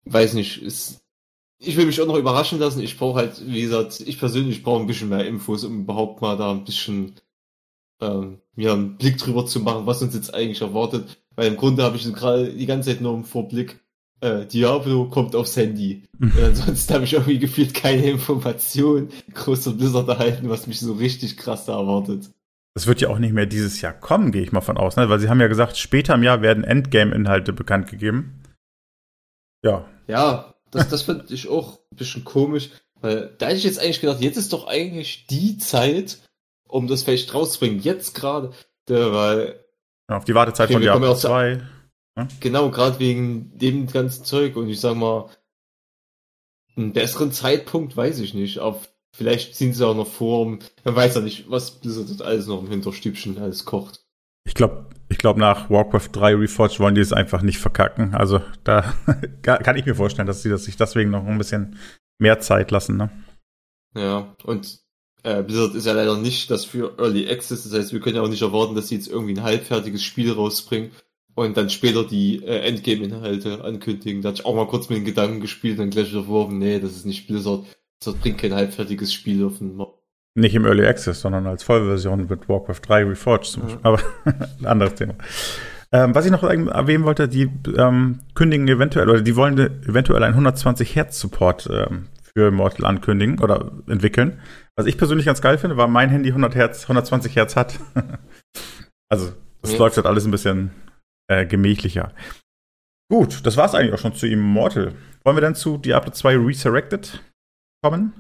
weiß 0.07 0.35
nicht, 0.35 0.63
ist, 0.63 1.03
ich 1.59 1.77
will 1.77 1.87
mich 1.87 2.01
auch 2.01 2.07
noch 2.07 2.17
überraschen 2.17 2.59
lassen. 2.59 2.81
Ich 2.81 2.99
brauche 2.99 3.19
halt, 3.19 3.43
wie 3.47 3.63
gesagt, 3.63 4.01
ich 4.01 4.19
persönlich 4.19 4.63
brauche 4.63 4.81
ein 4.81 4.87
bisschen 4.87 5.09
mehr 5.09 5.27
Infos, 5.27 5.65
um 5.65 5.81
überhaupt 5.81 6.21
mal 6.21 6.37
da 6.37 6.51
ein 6.51 6.65
bisschen 6.65 7.15
ähm, 8.01 8.39
mir 8.55 8.73
einen 8.73 8.97
Blick 8.97 9.19
drüber 9.19 9.47
zu 9.47 9.61
machen, 9.61 9.87
was 9.87 10.03
uns 10.03 10.15
jetzt 10.15 10.35
eigentlich 10.35 10.61
erwartet. 10.61 11.23
Weil 11.35 11.49
im 11.49 11.57
Grunde 11.57 11.83
habe 11.83 11.97
ich 11.97 12.13
gerade 12.13 12.53
die 12.53 12.67
ganze 12.67 12.91
Zeit 12.91 13.01
nur 13.01 13.15
im 13.15 13.25
Vorblick, 13.25 13.81
äh, 14.21 14.47
Diablo 14.47 15.09
kommt 15.09 15.35
aufs 15.35 15.57
Handy. 15.57 16.05
Und 16.19 16.39
ansonsten 16.43 16.95
habe 16.95 17.05
ich 17.05 17.13
irgendwie 17.13 17.39
gefühlt 17.39 17.75
keine 17.75 18.11
Information 18.11 19.09
großer 19.35 19.73
Blizzard 19.73 20.09
erhalten, 20.09 20.49
was 20.49 20.67
mich 20.67 20.81
so 20.81 20.95
richtig 20.95 21.37
krass 21.37 21.67
da 21.67 21.79
erwartet. 21.79 22.31
Das 22.75 22.87
wird 22.87 23.01
ja 23.01 23.09
auch 23.09 23.19
nicht 23.19 23.33
mehr 23.33 23.47
dieses 23.47 23.81
Jahr 23.81 23.95
kommen, 23.95 24.33
gehe 24.33 24.43
ich 24.43 24.53
mal 24.53 24.61
von 24.61 24.77
aus, 24.77 24.97
ne? 24.97 25.09
Weil 25.09 25.19
sie 25.19 25.31
haben 25.31 25.41
ja 25.41 25.47
gesagt, 25.47 25.79
später 25.79 26.15
im 26.15 26.23
Jahr 26.23 26.43
werden 26.43 26.63
Endgame-Inhalte 26.63 27.55
bekannt 27.55 27.89
gegeben. 27.89 28.36
Ja. 29.67 29.85
Ja, 30.07 30.55
das, 30.71 30.89
das 30.89 31.03
finde 31.03 31.27
ich 31.35 31.49
auch 31.49 31.81
ein 31.91 31.97
bisschen 31.97 32.25
komisch, 32.25 32.71
weil 33.01 33.35
da 33.39 33.47
hätte 33.47 33.59
ich 33.59 33.65
jetzt 33.65 33.79
eigentlich 33.79 34.01
gedacht, 34.01 34.21
jetzt 34.21 34.37
ist 34.37 34.53
doch 34.53 34.67
eigentlich 34.67 35.27
die 35.27 35.59
Zeit, 35.59 36.19
um 36.69 36.87
das 36.87 37.03
vielleicht 37.03 37.35
rauszubringen. 37.35 37.81
Jetzt 37.81 38.15
gerade, 38.15 38.53
weil 38.89 39.61
ja, 40.09 40.17
auf 40.17 40.25
die 40.25 40.35
Wartezeit 40.35 40.71
von 40.71 40.81
Diablo 40.81 41.15
2. 41.15 41.63
Ja? 42.17 42.29
Genau, 42.41 42.71
gerade 42.71 42.99
wegen 42.99 43.57
dem 43.59 43.87
ganzen 43.89 44.25
Zeug. 44.25 44.57
Und 44.57 44.69
ich 44.69 44.81
sag 44.81 44.97
mal, 44.97 45.29
einen 46.77 46.93
besseren 46.93 47.33
Zeitpunkt 47.33 47.97
weiß 47.97 48.21
ich 48.21 48.35
nicht. 48.35 48.61
Auf, 48.61 48.89
vielleicht 49.13 49.57
ziehen 49.57 49.73
sie 49.73 49.87
auch 49.87 49.97
noch 49.97 50.07
vor. 50.07 50.47
Man 50.47 50.61
weiß 50.85 51.17
ja 51.17 51.21
nicht, 51.21 51.51
was 51.51 51.73
Blizzard 51.73 52.23
alles 52.23 52.47
noch 52.47 52.63
im 52.63 52.71
Hinterstübchen 52.71 53.39
alles 53.39 53.65
kocht. 53.65 54.06
Ich 54.47 54.55
glaube, 54.55 54.87
ich 55.09 55.19
glaube, 55.19 55.39
nach 55.39 55.69
Warcraft 55.69 56.09
3 56.13 56.37
Reforged 56.37 56.81
wollen 56.81 56.95
die 56.95 57.01
es 57.01 57.13
einfach 57.13 57.43
nicht 57.43 57.59
verkacken. 57.59 58.15
Also 58.15 58.41
da 58.65 58.95
kann 59.43 59.77
ich 59.77 59.85
mir 59.85 59.95
vorstellen, 59.95 60.27
dass 60.27 60.43
sie 60.43 60.49
das 60.49 60.65
sich 60.65 60.77
deswegen 60.77 61.11
noch 61.11 61.27
ein 61.27 61.39
bisschen 61.39 61.77
mehr 62.19 62.41
Zeit 62.41 62.71
lassen. 62.71 62.97
Ne? 62.97 63.11
Ja, 63.95 64.35
und 64.45 64.81
äh, 65.23 65.43
Blizzard 65.43 65.75
ist 65.75 65.87
ja 65.87 65.93
leider 65.93 66.17
nicht 66.17 66.51
das 66.51 66.65
für 66.65 66.97
Early 66.99 67.29
Access. 67.29 67.65
Das 67.65 67.73
heißt, 67.73 67.93
wir 67.93 68.01
können 68.01 68.17
ja 68.17 68.23
auch 68.23 68.29
nicht 68.29 68.43
erwarten, 68.43 68.75
dass 68.75 68.89
sie 68.89 68.97
jetzt 68.97 69.09
irgendwie 69.09 69.35
ein 69.35 69.43
halbfertiges 69.43 70.03
Spiel 70.03 70.33
rausbringen 70.33 70.93
und 71.35 71.57
dann 71.57 71.71
später 71.71 72.05
die 72.05 72.43
äh, 72.45 72.61
Endgame-Inhalte 72.61 73.63
ankündigen. 73.63 74.23
Da 74.23 74.31
hatte 74.31 74.41
ich 74.41 74.47
auch 74.47 74.55
mal 74.55 74.67
kurz 74.67 74.89
mit 74.89 74.99
den 74.99 75.05
Gedanken 75.05 75.41
gespielt 75.41 75.79
und 75.79 75.91
gleich 75.91 76.11
verworfen, 76.11 76.59
nee, 76.59 76.81
das 76.81 76.97
ist 76.97 77.07
nicht 77.07 77.27
Blizzard. 77.27 77.67
Blizzard 77.99 78.21
bringt 78.21 78.39
kein 78.39 78.55
halbfertiges 78.55 79.13
Spiel 79.13 79.45
auf 79.45 79.59
den 79.59 79.77
Markt. 79.77 79.96
Nicht 80.37 80.55
im 80.55 80.67
Early 80.67 80.87
Access, 80.87 81.23
sondern 81.23 81.47
als 81.47 81.63
Vollversion 81.63 82.27
mit 82.29 82.47
Warcraft 82.47 82.81
3 82.87 83.05
Reforged 83.05 83.47
zum 83.47 83.63
Beispiel. 83.63 83.81
Aber 83.83 83.99
ein 84.61 84.67
anderes 84.67 84.95
Thema. 84.95 85.15
Ähm, 85.93 86.15
was 86.15 86.27
ich 86.27 86.31
noch 86.31 86.43
erwähnen 86.43 87.05
wollte, 87.05 87.27
die 87.27 87.51
ähm, 87.79 88.21
kündigen 88.35 88.69
eventuell, 88.69 89.09
oder 89.09 89.23
die 89.23 89.35
wollen 89.35 89.59
eventuell 89.59 90.23
einen 90.23 90.35
120 90.35 90.95
Hertz 90.95 91.21
Support 91.21 91.71
ähm, 91.73 92.09
für 92.35 92.51
Mortal 92.51 92.85
ankündigen 92.85 93.41
oder 93.41 93.73
entwickeln. 93.89 94.39
Was 94.77 94.85
ich 94.85 94.99
persönlich 94.99 95.25
ganz 95.25 95.41
geil 95.41 95.57
finde, 95.57 95.79
weil 95.79 95.89
mein 95.89 96.11
Handy 96.11 96.29
100 96.29 96.55
Hertz, 96.55 96.83
120 96.83 97.35
Hertz 97.35 97.57
hat. 97.57 97.81
also, 99.09 99.33
es 99.63 99.73
ja. 99.73 99.79
läuft 99.79 99.97
halt 99.97 100.07
alles 100.07 100.27
ein 100.27 100.33
bisschen 100.33 100.71
äh, 101.29 101.47
gemächlicher. 101.47 102.13
Gut, 103.11 103.47
das 103.47 103.57
war's 103.57 103.75
eigentlich 103.75 103.95
auch 103.95 103.99
schon 103.99 104.15
zu 104.15 104.27
Immortal. 104.27 104.93
Wollen 105.25 105.37
wir 105.39 105.41
dann 105.41 105.55
zu 105.55 105.79
Diablo 105.79 106.11
2 106.13 106.37
Resurrected 106.37 107.23
kommen? 107.83 108.13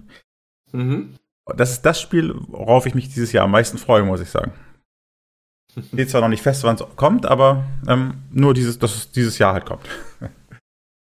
Mhm. 0.73 1.15
Das 1.55 1.71
ist 1.71 1.83
das 1.83 2.01
Spiel, 2.01 2.35
worauf 2.49 2.87
ich 2.87 2.95
mich 2.95 3.09
dieses 3.09 3.33
Jahr 3.33 3.45
am 3.45 3.53
meisten 3.53 3.79
freue, 3.79 4.03
muss 4.03 4.21
ich 4.21 4.31
sagen. 4.31 4.53
Steht 5.93 6.11
zwar 6.11 6.21
noch 6.21 6.29
nicht 6.29 6.43
fest, 6.43 6.65
wann 6.65 6.77
es 6.77 6.85
kommt, 6.97 7.27
aber 7.27 7.65
ähm, 7.87 8.23
nur 8.31 8.55
dieses, 8.55 8.79
dass 8.79 8.97
es 8.97 9.13
dieses 9.13 9.39
Jahr 9.39 9.53
halt 9.53 9.67
kommt. 9.67 9.87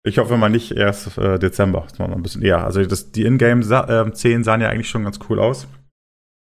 Ich 0.05 0.17
hoffe 0.17 0.39
mal 0.39 0.49
nicht 0.49 0.73
erst 0.73 1.19
äh, 1.19 1.39
Dezember, 1.39 1.85
das 1.87 1.99
war 1.99 2.09
noch 2.09 2.17
ein 2.17 2.23
bisschen 2.23 2.41
eher. 2.41 2.65
Also 2.65 2.83
das, 2.83 3.13
die 3.13 3.27
Ingame-Szenen 3.27 4.43
sahen 4.43 4.61
ja 4.63 4.71
eigentlich 4.71 4.89
schon 4.89 5.05
ganz 5.05 5.19
cool 5.29 5.39
aus. 5.39 5.67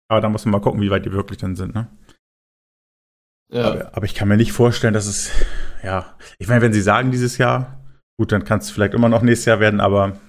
Aber 0.08 0.22
da 0.22 0.30
muss 0.30 0.46
man 0.46 0.52
mal 0.52 0.60
gucken, 0.60 0.82
wie 0.82 0.92
weit 0.92 1.06
die 1.06 1.14
wirklich 1.14 1.40
dann 1.40 1.56
sind, 1.56 1.74
ne? 1.74 1.88
Ja. 3.52 3.72
Aber, 3.72 3.96
aber 3.96 4.06
ich 4.06 4.14
kann 4.14 4.28
mir 4.28 4.38
nicht 4.38 4.52
vorstellen, 4.52 4.94
dass 4.94 5.08
es, 5.08 5.32
ja, 5.82 6.16
ich 6.38 6.48
meine, 6.48 6.62
wenn 6.62 6.74
sie 6.74 6.82
sagen 6.82 7.10
dieses 7.10 7.40
Jahr, 7.40 7.84
gut, 8.20 8.32
dann 8.32 8.44
kann 8.44 8.60
es 8.60 8.70
vielleicht 8.70 8.94
immer 8.94 9.10
noch 9.10 9.24
nächstes 9.24 9.46
Jahr 9.46 9.60
werden, 9.60 9.80
aber 9.80 10.20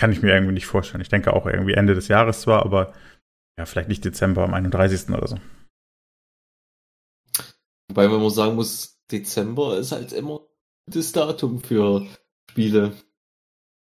kann 0.00 0.12
ich 0.12 0.22
mir 0.22 0.32
irgendwie 0.32 0.54
nicht 0.54 0.66
vorstellen. 0.66 1.02
Ich 1.02 1.10
denke 1.10 1.34
auch 1.34 1.44
irgendwie 1.44 1.74
Ende 1.74 1.94
des 1.94 2.08
Jahres 2.08 2.40
zwar, 2.40 2.64
aber 2.64 2.94
ja, 3.58 3.66
vielleicht 3.66 3.90
nicht 3.90 4.02
Dezember 4.02 4.42
am 4.42 4.54
31. 4.54 5.10
oder 5.10 5.28
so. 5.28 5.38
Wobei 7.88 8.08
man 8.08 8.22
mal 8.22 8.30
sagen 8.30 8.54
muss, 8.54 8.98
Dezember 9.12 9.76
ist 9.76 9.92
halt 9.92 10.12
immer 10.12 10.40
das 10.86 11.12
Datum 11.12 11.60
für 11.60 12.06
Spiele. 12.50 12.92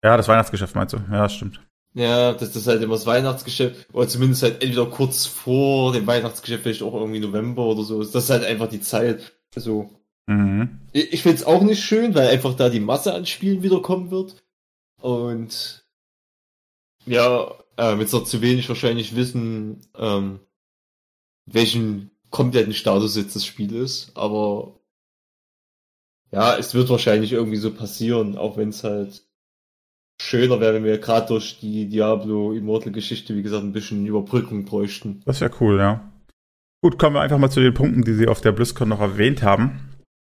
Ja, 0.03 0.17
das 0.17 0.27
Weihnachtsgeschäft 0.27 0.75
meinst 0.75 0.93
du? 0.93 0.97
Ja, 0.97 1.23
das 1.23 1.35
stimmt. 1.35 1.65
Ja, 1.93 2.33
das, 2.33 2.53
ist 2.53 2.67
halt 2.67 2.81
immer 2.81 2.95
das 2.95 3.05
Weihnachtsgeschäft, 3.05 3.93
oder 3.93 4.07
zumindest 4.07 4.43
halt 4.43 4.61
entweder 4.61 4.87
kurz 4.87 5.25
vor 5.25 5.93
dem 5.93 6.05
Weihnachtsgeschäft, 6.05 6.63
vielleicht 6.63 6.81
auch 6.81 6.95
irgendwie 6.95 7.21
November 7.21 7.65
oder 7.67 7.83
so. 7.83 7.99
Das 7.99 8.13
ist 8.13 8.29
halt 8.29 8.43
einfach 8.43 8.67
die 8.67 8.81
Zeit. 8.81 9.39
Also, 9.55 9.89
mhm. 10.25 10.81
ich, 10.91 11.13
ich 11.13 11.21
finde 11.21 11.37
es 11.37 11.45
auch 11.45 11.61
nicht 11.61 11.81
schön, 11.81 12.13
weil 12.13 12.27
einfach 12.27 12.55
da 12.55 12.67
die 12.67 12.81
Masse 12.81 13.13
an 13.13 13.25
Spielen 13.25 13.63
wiederkommen 13.63 14.11
wird. 14.11 14.43
Und 14.99 15.82
ja, 17.05 17.51
äh, 17.77 17.95
jetzt 17.99 18.13
noch 18.13 18.23
zu 18.23 18.41
wenig 18.41 18.67
wahrscheinlich 18.69 19.15
wissen, 19.15 19.81
ähm, 19.95 20.39
welchen 21.45 22.11
kompletten 22.29 22.73
Status 22.73 23.15
jetzt 23.15 23.35
das 23.35 23.45
Spiel 23.45 23.75
ist, 23.75 24.11
aber 24.15 24.79
ja, 26.31 26.57
es 26.57 26.73
wird 26.73 26.89
wahrscheinlich 26.89 27.31
irgendwie 27.31 27.57
so 27.57 27.71
passieren, 27.71 28.37
auch 28.37 28.57
wenn 28.57 28.69
es 28.69 28.83
halt 28.83 29.23
schöner 30.19 30.59
wäre, 30.59 30.73
wenn 30.73 30.83
wir 30.83 30.97
gerade 30.97 31.27
durch 31.27 31.59
die 31.59 31.87
Diablo 31.87 32.53
Immortal 32.53 32.91
Geschichte, 32.91 33.35
wie 33.35 33.43
gesagt, 33.43 33.63
ein 33.63 33.73
bisschen 33.73 34.05
Überbrückung 34.05 34.65
bräuchten. 34.65 35.21
Das 35.25 35.41
wäre 35.41 35.51
cool, 35.59 35.77
ja. 35.77 36.11
Gut, 36.81 36.97
kommen 36.97 37.15
wir 37.15 37.21
einfach 37.21 37.37
mal 37.37 37.51
zu 37.51 37.61
den 37.61 37.73
Punkten, 37.73 38.03
die 38.03 38.13
Sie 38.13 38.27
auf 38.27 38.41
der 38.41 38.51
BlizzCon 38.51 38.89
noch 38.89 38.99
erwähnt 38.99 39.43
haben. 39.43 39.89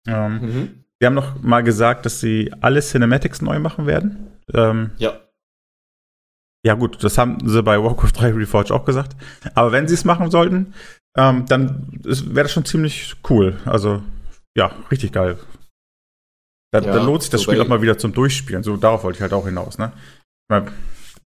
Ähm, 0.07 0.41
mhm. 0.41 0.83
Sie 0.99 1.05
haben 1.05 1.13
noch 1.13 1.41
mal 1.41 1.61
gesagt, 1.61 2.05
dass 2.05 2.19
Sie 2.19 2.51
alle 2.61 2.81
Cinematics 2.81 3.41
neu 3.41 3.59
machen 3.59 3.85
werden. 3.85 4.31
Ähm, 4.53 4.91
ja. 4.97 5.19
Ja, 6.65 6.75
gut, 6.75 7.03
das 7.03 7.17
haben 7.17 7.37
sie 7.47 7.63
bei 7.63 7.81
Warcraft 7.81 8.11
3 8.13 8.33
Reforged 8.33 8.71
auch 8.71 8.85
gesagt. 8.85 9.15
Aber 9.55 9.71
wenn 9.71 9.87
sie 9.87 9.95
es 9.95 10.05
machen 10.05 10.29
sollten, 10.29 10.73
ähm, 11.17 11.45
dann 11.47 11.87
wäre 12.03 12.43
das 12.43 12.51
schon 12.51 12.65
ziemlich 12.65 13.15
cool. 13.29 13.59
Also, 13.65 14.01
ja, 14.55 14.71
richtig 14.91 15.11
geil. 15.11 15.37
Da, 16.71 16.79
ja, 16.79 16.93
da 16.93 17.03
lohnt 17.03 17.23
sich 17.23 17.31
das 17.31 17.43
Spiel 17.43 17.59
auch 17.59 17.67
mal 17.67 17.81
wieder 17.81 17.97
zum 17.97 18.13
Durchspielen. 18.13 18.63
So, 18.63 18.77
darauf 18.77 19.03
wollte 19.03 19.17
ich 19.17 19.21
halt 19.21 19.33
auch 19.33 19.45
hinaus, 19.45 19.77
ne? 19.77 19.91
Meine, 20.49 20.71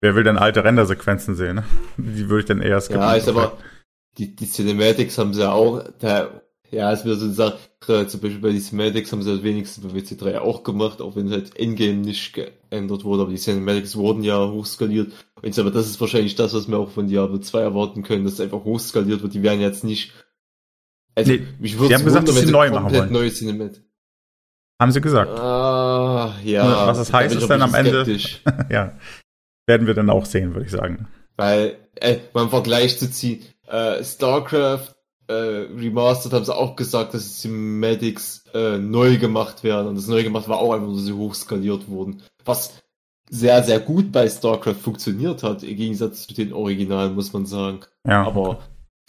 wer 0.00 0.14
will 0.14 0.22
denn 0.22 0.38
alte 0.38 0.64
Rendersequenzen 0.64 1.34
sehen, 1.34 1.56
ne? 1.56 1.64
Die 1.96 2.28
würde 2.28 2.40
ich 2.40 2.46
dann 2.46 2.60
eher 2.60 2.80
skippen. 2.80 3.02
Ja, 3.02 3.14
ist 3.14 3.28
aber, 3.28 3.58
die, 4.18 4.36
die 4.36 4.48
Cinematics 4.48 5.18
haben 5.18 5.34
sie 5.34 5.40
ja 5.40 5.52
auch, 5.52 5.82
da, 5.98 6.42
ja, 6.72 6.90
ist 6.90 7.04
wieder 7.04 7.16
so 7.16 7.26
eine 7.26 7.34
Sache, 7.34 7.58
zum 8.06 8.20
Beispiel 8.20 8.40
bei 8.40 8.50
den 8.50 8.60
Cinematics 8.60 9.12
haben 9.12 9.22
sie 9.22 9.30
halt 9.30 9.42
wenigstens 9.42 9.84
bei 9.84 9.98
WC3 9.98 10.38
auch 10.38 10.64
gemacht, 10.64 11.02
auch 11.02 11.16
wenn 11.16 11.26
es 11.26 11.32
halt 11.32 11.56
Endgame 11.56 11.98
nicht 11.98 12.32
geändert 12.32 13.04
wurde, 13.04 13.22
aber 13.22 13.30
die 13.30 13.36
Cinematics 13.36 13.94
wurden 13.94 14.24
ja 14.24 14.50
hochskaliert. 14.50 15.12
Und 15.36 15.44
jetzt 15.44 15.58
aber 15.58 15.70
das 15.70 15.86
ist 15.86 16.00
wahrscheinlich 16.00 16.34
das, 16.34 16.54
was 16.54 16.68
wir 16.68 16.78
auch 16.78 16.90
von 16.90 17.08
Diablo 17.08 17.38
2 17.38 17.60
erwarten 17.60 18.02
können, 18.02 18.24
dass 18.24 18.34
es 18.34 18.40
einfach 18.40 18.64
hochskaliert 18.64 19.22
wird. 19.22 19.34
Die 19.34 19.42
werden 19.42 19.60
jetzt 19.60 19.84
nicht, 19.84 20.12
also, 21.14 21.32
nee, 21.32 21.46
mich 21.58 21.78
würde 21.78 21.94
haben 21.94 22.04
gesagt, 22.04 22.26
dass 22.26 22.40
sie 22.40 22.50
neu 22.50 22.70
machen 22.70 22.94
wollen. 22.94 23.12
neue 23.12 23.30
Cinematics. 23.30 23.84
Haben 24.80 24.92
sie 24.92 25.00
gesagt. 25.02 25.38
Ah, 25.38 26.34
ja. 26.42 26.86
Was 26.86 26.98
das 26.98 27.12
heißt, 27.12 27.36
ist 27.36 27.48
dann 27.48 27.62
am 27.62 27.74
Ende. 27.74 28.04
ja. 28.70 28.98
Werden 29.66 29.86
wir 29.86 29.94
dann 29.94 30.08
auch 30.08 30.24
sehen, 30.24 30.54
würde 30.54 30.64
ich 30.64 30.72
sagen. 30.72 31.06
Weil, 31.36 31.76
äh, 31.96 32.16
mal 32.32 32.44
im 32.44 32.50
Vergleich 32.50 32.98
zu 32.98 33.10
ziehen, 33.10 33.44
äh, 33.68 34.02
StarCraft 34.02 34.94
äh, 35.32 35.80
Remastered 35.80 36.32
haben 36.32 36.44
sie 36.44 36.54
auch 36.54 36.76
gesagt, 36.76 37.14
dass 37.14 37.26
die 37.26 37.48
Cinematics 37.48 38.44
äh, 38.54 38.78
neu 38.78 39.18
gemacht 39.18 39.64
werden. 39.64 39.88
Und 39.88 39.96
das 39.96 40.08
neu 40.08 40.22
gemacht 40.22 40.48
war 40.48 40.58
auch 40.58 40.72
einfach, 40.72 40.92
dass 40.92 41.04
sie 41.04 41.12
hochskaliert 41.12 41.88
wurden. 41.88 42.22
Was 42.44 42.82
sehr, 43.30 43.62
sehr 43.62 43.80
gut 43.80 44.12
bei 44.12 44.28
StarCraft 44.28 44.74
funktioniert 44.74 45.42
hat, 45.42 45.62
im 45.62 45.76
Gegensatz 45.76 46.26
zu 46.26 46.34
den 46.34 46.52
Originalen, 46.52 47.14
muss 47.14 47.32
man 47.32 47.46
sagen. 47.46 47.80
Ja. 48.06 48.26
Aber 48.26 48.60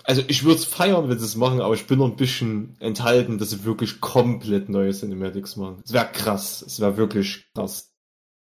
also 0.04 0.22
ich 0.28 0.44
würde 0.44 0.58
es 0.58 0.66
feiern, 0.66 1.10
wenn 1.10 1.20
sie 1.20 1.26
es 1.26 1.36
machen, 1.36 1.62
aber 1.62 1.74
ich 1.74 1.88
bin 1.88 2.00
noch 2.00 2.08
ein 2.08 2.16
bisschen 2.16 2.76
enthalten, 2.80 3.38
dass 3.38 3.52
sie 3.52 3.64
wirklich 3.64 4.02
komplett 4.02 4.70
neue 4.70 4.92
Cinematics 4.92 5.56
machen. 5.56 5.82
Es 5.86 5.94
wäre 5.94 6.10
krass. 6.12 6.64
Es 6.66 6.80
wäre 6.80 6.98
wirklich 6.98 7.48
krass. 7.54 7.93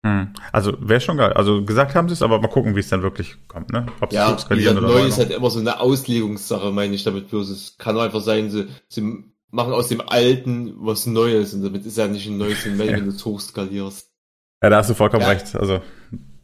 Hm. 0.04 0.34
Also 0.52 0.76
wäre 0.80 1.00
schon 1.00 1.16
geil. 1.16 1.32
Also 1.32 1.64
gesagt 1.64 1.94
haben 1.94 2.08
sie 2.08 2.12
es, 2.12 2.20
aber 2.20 2.38
mal 2.38 2.48
gucken, 2.48 2.76
wie 2.76 2.80
es 2.80 2.90
dann 2.90 3.02
wirklich 3.02 3.36
kommt, 3.48 3.72
ne? 3.72 3.86
Ob 4.00 4.12
ja, 4.12 4.36
sie 4.36 4.42
skalieren 4.44 4.76
oder 4.76 4.88
neu 4.88 5.06
ist 5.06 5.16
halt 5.16 5.30
immer 5.30 5.48
so 5.48 5.58
eine 5.58 5.80
Auslegungssache, 5.80 6.70
meine 6.72 6.94
ich 6.94 7.04
damit 7.04 7.30
bloß. 7.30 7.48
Es 7.48 7.78
kann 7.78 7.98
einfach 7.98 8.20
sein, 8.20 8.50
sie, 8.50 8.68
sie 8.88 9.24
machen 9.50 9.72
aus 9.72 9.88
dem 9.88 10.02
Alten 10.06 10.74
was 10.76 11.06
Neues 11.06 11.54
und 11.54 11.62
damit 11.62 11.86
ist 11.86 11.96
ja 11.96 12.06
nicht 12.06 12.26
ein 12.26 12.36
neues 12.36 12.62
Cinematic, 12.62 12.90
ja. 12.92 12.96
wenn 12.98 13.06
du 13.06 13.12
es 13.12 13.24
hochskalierst. 13.24 14.10
Ja, 14.62 14.68
da 14.68 14.76
hast 14.76 14.90
du 14.90 14.94
vollkommen 14.94 15.22
ja. 15.22 15.28
recht. 15.28 15.56
Also 15.56 15.80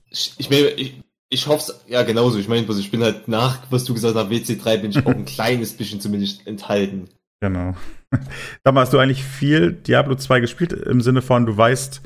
ich, 0.09 0.33
ich 0.39 0.49
meine, 0.49 0.69
ich, 0.69 1.03
ich 1.29 1.47
hoffe 1.47 1.71
es, 1.71 1.85
ja 1.87 2.03
genauso. 2.03 2.39
Ich 2.39 2.49
meine, 2.49 2.67
ich 2.67 2.91
bin 2.91 3.03
halt 3.03 3.29
nach, 3.29 3.59
was 3.69 3.85
du 3.85 3.93
gesagt 3.93 4.15
hast, 4.15 4.31
WC3 4.31 4.79
bin 4.79 4.91
ich 4.91 5.05
auch 5.05 5.11
ein 5.11 5.25
kleines 5.27 5.75
bisschen 5.75 6.01
zumindest 6.01 6.47
enthalten. 6.47 7.11
Genau. 7.41 7.75
Sag 8.65 8.75
mal, 8.75 8.81
hast 8.81 8.95
du 8.95 8.99
eigentlich 8.99 9.23
viel 9.23 9.73
Diablo 9.73 10.15
2 10.15 10.41
gespielt 10.41 10.73
im 10.73 11.03
Sinne 11.03 11.21
von, 11.21 11.45
du 11.45 11.55
weißt, 11.55 12.01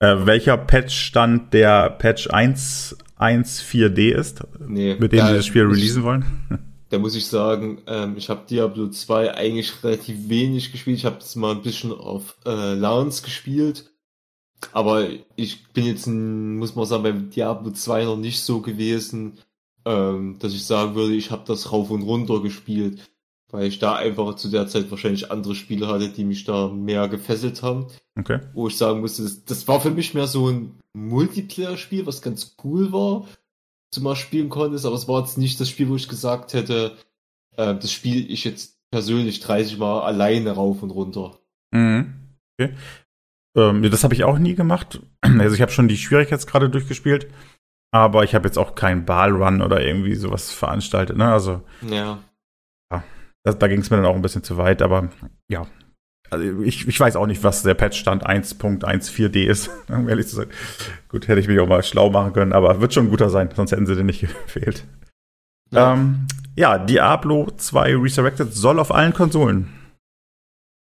äh, 0.00 0.16
welcher 0.26 0.56
Patch-Stand 0.56 1.52
der 1.52 1.90
Patch 1.90 2.28
1.1.4D 2.28 4.10
ist, 4.10 4.42
nee, 4.60 4.96
mit 4.98 5.12
dem 5.12 5.26
sie 5.26 5.34
das 5.34 5.46
Spiel 5.46 5.64
releasen 5.64 6.02
ich, 6.02 6.06
wollen? 6.06 6.24
Da 6.90 6.98
muss 7.00 7.16
ich 7.16 7.26
sagen, 7.26 7.78
ähm, 7.88 8.14
ich 8.16 8.28
habe 8.28 8.42
Diablo 8.48 8.88
2 8.88 9.34
eigentlich 9.34 9.82
relativ 9.82 10.28
wenig 10.28 10.70
gespielt. 10.70 10.98
Ich 10.98 11.04
habe 11.04 11.16
es 11.18 11.34
mal 11.34 11.52
ein 11.52 11.62
bisschen 11.62 11.90
auf 11.90 12.36
äh, 12.46 12.74
Lance 12.74 13.24
gespielt 13.24 13.90
aber 14.72 15.08
ich 15.36 15.68
bin 15.72 15.86
jetzt, 15.86 16.06
muss 16.06 16.74
man 16.74 16.86
sagen, 16.86 17.02
beim 17.02 17.30
Diablo 17.30 17.70
2 17.70 18.04
noch 18.04 18.16
nicht 18.16 18.40
so 18.40 18.60
gewesen, 18.60 19.38
ähm, 19.84 20.38
dass 20.38 20.54
ich 20.54 20.64
sagen 20.64 20.94
würde, 20.94 21.14
ich 21.14 21.30
habe 21.30 21.44
das 21.46 21.72
rauf 21.72 21.90
und 21.90 22.02
runter 22.02 22.40
gespielt, 22.40 23.10
weil 23.54 23.68
ich 23.68 23.78
da 23.78 23.94
einfach 23.94 24.34
zu 24.34 24.48
der 24.48 24.66
Zeit 24.66 24.90
wahrscheinlich 24.90 25.30
andere 25.30 25.54
Spiele 25.54 25.86
hatte, 25.86 26.08
die 26.08 26.24
mich 26.24 26.42
da 26.42 26.66
mehr 26.66 27.06
gefesselt 27.06 27.62
haben. 27.62 27.86
Okay. 28.18 28.40
Wo 28.52 28.66
ich 28.66 28.76
sagen 28.76 28.98
musste, 28.98 29.22
das, 29.22 29.44
das 29.44 29.68
war 29.68 29.80
für 29.80 29.92
mich 29.92 30.12
mehr 30.12 30.26
so 30.26 30.50
ein 30.50 30.74
Multiplayer-Spiel, 30.92 32.04
was 32.04 32.20
ganz 32.20 32.56
cool 32.64 32.90
war, 32.90 33.28
zumal 33.92 34.16
spielen 34.16 34.48
konntest, 34.48 34.86
aber 34.86 34.96
es 34.96 35.06
war 35.06 35.20
jetzt 35.20 35.38
nicht 35.38 35.60
das 35.60 35.68
Spiel, 35.68 35.88
wo 35.88 35.94
ich 35.94 36.08
gesagt 36.08 36.52
hätte, 36.52 36.96
äh, 37.56 37.76
das 37.76 37.92
spiele 37.92 38.22
ich 38.22 38.42
jetzt 38.42 38.76
persönlich 38.90 39.38
30 39.38 39.78
Mal 39.78 40.00
alleine 40.00 40.50
rauf 40.50 40.82
und 40.82 40.90
runter. 40.90 41.38
Mhm. 41.70 42.12
Okay. 42.58 42.74
Ähm, 43.56 43.88
das 43.88 44.02
habe 44.02 44.14
ich 44.14 44.24
auch 44.24 44.38
nie 44.38 44.56
gemacht. 44.56 45.00
Also 45.38 45.54
ich 45.54 45.62
habe 45.62 45.70
schon 45.70 45.86
die 45.86 45.96
Schwierigkeitsgrade 45.96 46.70
durchgespielt, 46.70 47.28
aber 47.92 48.24
ich 48.24 48.34
habe 48.34 48.48
jetzt 48.48 48.58
auch 48.58 48.74
keinen 48.74 49.04
Ballrun 49.04 49.62
oder 49.62 49.80
irgendwie 49.80 50.16
sowas 50.16 50.52
veranstaltet. 50.52 51.16
Ne? 51.16 51.32
Also 51.32 51.62
ja. 51.82 52.18
ja 52.92 53.04
das, 53.44 53.58
da 53.58 53.68
ging 53.68 53.80
es 53.80 53.90
mir 53.90 53.98
dann 53.98 54.06
auch 54.06 54.16
ein 54.16 54.22
bisschen 54.22 54.42
zu 54.42 54.56
weit, 54.56 54.82
aber 54.82 55.10
ja. 55.48 55.66
Also 56.30 56.62
ich, 56.62 56.88
ich 56.88 56.98
weiß 56.98 57.16
auch 57.16 57.26
nicht, 57.26 57.44
was 57.44 57.62
der 57.62 57.74
Patchstand 57.74 58.26
1.14d 58.26 59.44
ist, 59.44 59.70
um 59.88 60.08
ehrlich 60.08 60.26
zu 60.26 60.36
sein. 60.36 60.48
Gut, 61.08 61.28
hätte 61.28 61.40
ich 61.40 61.48
mich 61.48 61.60
auch 61.60 61.68
mal 61.68 61.82
schlau 61.82 62.10
machen 62.10 62.32
können, 62.32 62.52
aber 62.52 62.80
wird 62.80 62.94
schon 62.94 63.06
ein 63.06 63.10
guter 63.10 63.30
sein, 63.30 63.50
sonst 63.54 63.72
hätten 63.72 63.86
sie 63.86 63.94
den 63.94 64.06
nicht 64.06 64.20
gefehlt. 64.44 64.84
Ja. 65.70 65.92
Ähm, 65.92 66.26
ja, 66.56 66.78
Diablo 66.78 67.50
2 67.54 67.96
Resurrected 67.96 68.52
soll 68.52 68.78
auf 68.78 68.92
allen 68.92 69.12
Konsolen 69.12 69.68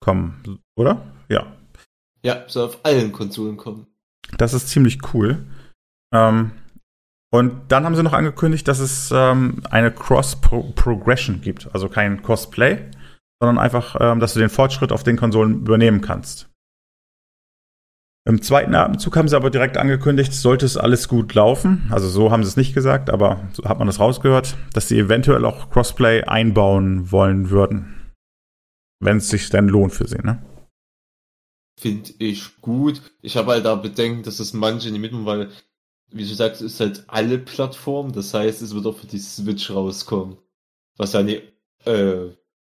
kommen, 0.00 0.60
oder? 0.76 1.02
Ja. 1.28 1.46
Ja, 2.22 2.44
soll 2.48 2.66
auf 2.66 2.84
allen 2.84 3.12
Konsolen 3.12 3.56
kommen. 3.56 3.86
Das 4.36 4.52
ist 4.52 4.68
ziemlich 4.68 4.98
cool. 5.14 5.46
Ähm, 6.12 6.52
und 7.32 7.70
dann 7.70 7.84
haben 7.84 7.94
sie 7.94 8.02
noch 8.02 8.12
angekündigt, 8.12 8.66
dass 8.66 8.80
es 8.80 9.10
ähm, 9.14 9.62
eine 9.70 9.92
Cross-Progression 9.92 11.40
gibt. 11.40 11.72
Also 11.72 11.88
kein 11.88 12.22
Cosplay, 12.22 12.78
sondern 13.40 13.58
einfach, 13.58 13.96
ähm, 14.00 14.20
dass 14.20 14.34
du 14.34 14.40
den 14.40 14.49
Fortschritt 14.49 14.92
auf 14.92 15.04
den 15.04 15.16
Konsolen 15.16 15.60
übernehmen 15.60 16.00
kannst. 16.00 16.49
Im 18.28 18.42
zweiten 18.42 18.75
Atemzug 18.75 19.16
haben 19.16 19.28
sie 19.28 19.37
aber 19.37 19.50
direkt 19.50 19.78
angekündigt, 19.78 20.32
sollte 20.34 20.66
es 20.66 20.76
alles 20.76 21.08
gut 21.08 21.32
laufen, 21.34 21.88
also 21.90 22.06
so 22.06 22.30
haben 22.30 22.44
sie 22.44 22.50
es 22.50 22.56
nicht 22.56 22.75
gesagt, 22.75 23.08
aber 23.08 23.49
so 23.52 23.64
hat 23.64 23.78
man 23.78 23.87
das 23.87 23.99
rausgehört, 23.99 24.56
dass 24.75 24.88
sie 24.88 24.99
eventuell 24.99 25.44
auch 25.46 25.70
Crossplay 25.70 26.25
einbauen 26.25 27.10
wollen 27.10 27.49
würden. 27.49 28.12
Wenn 29.02 29.16
es 29.16 29.28
sich 29.28 29.49
denn 29.49 29.68
lohnt 29.68 29.94
für 29.94 30.06
sie, 30.06 30.18
ne? 30.18 30.42
finde 31.80 32.10
ich 32.18 32.60
gut. 32.60 33.00
Ich 33.22 33.37
habe 33.37 33.52
halt 33.52 33.64
da 33.64 33.75
Bedenken, 33.75 34.22
dass 34.22 34.37
das 34.37 34.52
manche 34.52 34.90
nicht 34.90 35.00
mitmachen, 35.00 35.26
weil, 35.26 35.50
wie 36.12 36.26
du 36.26 36.34
sagst, 36.34 36.62
ist 36.62 36.80
halt 36.80 37.04
alle 37.06 37.38
Plattformen. 37.38 38.12
Das 38.12 38.34
heißt, 38.34 38.62
es 38.62 38.74
wird 38.74 38.86
auch 38.86 38.98
für 38.98 39.06
die 39.06 39.18
Switch 39.18 39.70
rauskommen. 39.70 40.36
Was 40.96 41.12
ja 41.12 41.22
nicht, 41.22 41.42
äh, 41.84 42.28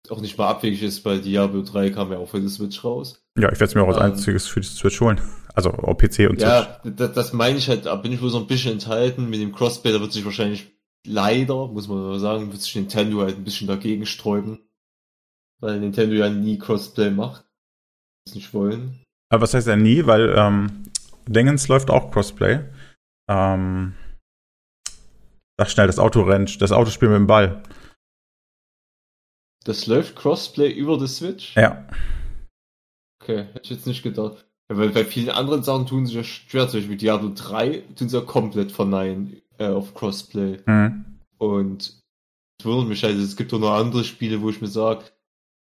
auch 0.10 0.22
nicht 0.22 0.38
mal 0.38 0.48
abwegig 0.48 0.84
ist, 0.84 1.06
weil 1.06 1.22
Diablo 1.22 1.62
3 1.62 1.92
kam 1.92 2.12
ja 2.12 2.18
auch 2.18 2.30
für 2.30 2.42
die 2.42 2.50
Switch 2.50 2.84
raus. 2.84 3.24
Ja, 3.38 3.52
ich 3.52 3.60
werde 3.60 3.66
es 3.66 3.76
mir 3.76 3.84
auch 3.84 3.88
als 3.90 3.98
ähm, 3.98 4.04
einziges 4.04 4.48
für 4.48 4.62
die 4.62 4.68
Switch 4.68 5.00
holen. 5.02 5.22
Also 5.54 5.72
auf 5.72 5.98
PC 5.98 6.30
und 6.30 6.42
ja, 6.42 6.80
Switch. 6.82 6.86
Ja, 6.86 6.92
das, 6.92 7.14
das 7.14 7.34
meine 7.34 7.58
ich 7.58 7.70
halt, 7.70 7.86
da 7.86 7.96
bin 7.96 8.12
ich 8.12 8.22
wohl 8.22 8.30
so 8.30 8.40
ein 8.40 8.48
bisschen 8.48 8.74
enthalten. 8.74 9.30
Mit 9.30 9.42
dem 9.42 9.54
Crossplay, 9.54 9.92
da 9.92 10.02
wird 10.02 10.14
sich 10.14 10.26
wahrscheinlich 10.26 10.68
leider, 11.06 11.68
muss 11.68 11.88
man 11.88 12.20
sagen, 12.20 12.52
wird 12.52 12.62
sich 12.62 12.76
Nintendo 12.76 13.22
halt 13.22 13.38
ein 13.38 13.44
bisschen 13.44 13.68
dagegen 13.68 14.06
sträuben. 14.06 14.60
Weil 15.60 15.80
Nintendo 15.80 16.16
ja 16.16 16.30
nie 16.30 16.58
Crossplay 16.60 17.10
macht. 17.10 17.46
Das 18.26 18.36
nicht 18.36 18.54
wollen. 18.54 19.02
Aber 19.30 19.42
was 19.42 19.54
heißt 19.54 19.68
ja 19.68 19.76
nie? 19.76 20.06
Weil 20.06 20.34
ähm, 20.38 20.84
Dingens 21.28 21.68
läuft 21.68 21.90
auch 21.90 22.12
Crossplay. 22.12 22.60
Ähm, 23.30 23.94
sag 25.60 25.70
schnell, 25.70 25.88
das 25.88 26.00
Autorennt, 26.00 26.62
das 26.62 26.72
Autospiel 26.72 27.10
mit 27.10 27.18
dem 27.18 27.28
Ball. 27.28 27.62
Das 29.64 29.86
läuft 29.86 30.16
Crossplay 30.16 30.72
über 30.72 30.98
die 30.98 31.08
Switch? 31.08 31.56
Ja. 31.56 31.86
Okay, 33.22 33.48
hätte 33.54 33.62
ich 33.64 33.70
jetzt 33.72 33.88
nicht 33.88 34.04
gedacht. 34.04 34.46
Weil 34.70 34.90
bei 34.90 35.06
vielen 35.06 35.30
anderen 35.30 35.64
Sachen 35.64 35.86
tun 35.86 36.06
sie 36.06 36.16
ja 36.16 36.24
schwer, 36.24 36.68
zum 36.68 36.80
Beispiel 36.80 36.98
Diablo 36.98 37.32
3 37.34 37.84
tun 37.96 38.10
sie 38.10 38.18
ja 38.18 38.24
komplett 38.24 38.72
verneinen 38.72 39.42
äh, 39.58 39.68
auf 39.68 39.94
Crossplay. 39.94 40.60
Mhm. 40.66 41.06
Und 41.38 42.02
es 42.60 42.66
wundert 42.66 42.90
mich 42.90 43.04
halt, 43.04 43.18
es 43.18 43.36
gibt 43.36 43.54
auch 43.54 43.60
noch 43.60 43.74
andere 43.74 44.04
Spiele, 44.04 44.42
wo 44.42 44.50
ich 44.50 44.62
mir 44.62 44.68
sage, 44.68 45.06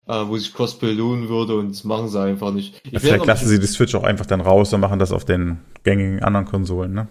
äh, 0.08 0.28
wo 0.28 0.38
sich 0.38 0.54
Crossplay 0.54 0.94
lohnen 0.94 1.30
würde 1.30 1.58
und 1.58 1.70
das 1.70 1.84
machen 1.84 2.10
sie 2.10 2.20
einfach 2.20 2.52
nicht. 2.52 2.82
Ja, 2.90 3.00
vielleicht 3.00 3.26
lassen 3.26 3.48
sie 3.48 3.60
die 3.60 3.68
Switch 3.68 3.96
auch 3.96 4.04
einfach 4.04 4.26
dann 4.26 4.42
raus 4.42 4.74
und 4.74 4.82
machen 4.82 5.00
das 5.00 5.12
auf 5.12 5.26
den 5.26 5.60
gängigen 5.84 6.24
anderen 6.24 6.46
Konsolen, 6.46 6.94
ne? 6.94 7.08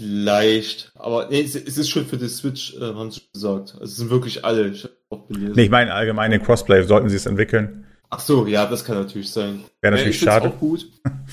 Leicht, 0.00 0.92
aber 0.94 1.28
nee, 1.28 1.42
es, 1.42 1.54
es 1.54 1.76
ist 1.76 1.90
schon 1.90 2.06
für 2.06 2.16
die 2.16 2.28
Switch, 2.28 2.74
äh, 2.76 2.94
haben 2.94 3.10
sie 3.10 3.20
gesagt. 3.32 3.72
Also 3.74 3.84
es 3.84 3.96
sind 3.96 4.10
wirklich 4.10 4.44
alle. 4.44 4.68
Ich 4.68 4.88
auch 5.10 5.26
belesen. 5.26 5.52
Nee, 5.54 5.64
ich 5.64 5.70
meine 5.70 5.92
allgemein 5.92 6.30
den 6.30 6.42
Crossplay, 6.42 6.82
sollten 6.84 7.08
sie 7.08 7.16
es 7.16 7.26
entwickeln. 7.26 7.86
Ach 8.08 8.20
so, 8.20 8.46
ja, 8.46 8.66
das 8.66 8.84
kann 8.84 8.96
natürlich 8.96 9.30
sein. 9.30 9.62
Wäre 9.80 9.94
natürlich 9.94 10.20
ja, 10.20 10.28
ich 10.28 10.32
schade. 10.32 10.48
Auch 10.48 10.58
gut. 10.58 10.86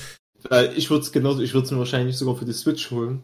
ich 0.76 0.90
würde 0.90 1.02
es 1.02 1.12
genauso, 1.12 1.40
ich 1.42 1.54
würde 1.54 1.64
es 1.64 1.70
mir 1.70 1.78
wahrscheinlich 1.78 2.16
sogar 2.16 2.36
für 2.36 2.44
die 2.44 2.52
Switch 2.52 2.90
holen, 2.90 3.22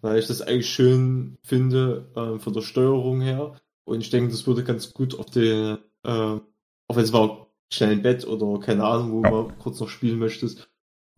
weil 0.00 0.18
ich 0.18 0.26
das 0.26 0.42
eigentlich 0.42 0.70
schön 0.70 1.38
finde 1.42 2.06
äh, 2.16 2.38
von 2.38 2.52
der 2.52 2.62
Steuerung 2.62 3.20
her. 3.20 3.56
Und 3.84 4.00
ich 4.00 4.10
denke, 4.10 4.30
das 4.30 4.46
würde 4.46 4.64
ganz 4.64 4.92
gut 4.92 5.18
auf 5.18 5.26
die, 5.26 5.48
äh, 5.48 5.78
auch 6.04 6.96
wenn 6.96 7.04
es 7.04 7.12
mal 7.12 7.46
schnell 7.72 7.92
im 7.92 8.02
Bett 8.02 8.26
oder 8.26 8.60
keine 8.60 8.84
Ahnung, 8.84 9.12
wo 9.12 9.22
ja. 9.22 9.30
man 9.30 9.58
kurz 9.58 9.80
noch 9.80 9.88
spielen 9.88 10.18
möchtest, 10.18 10.68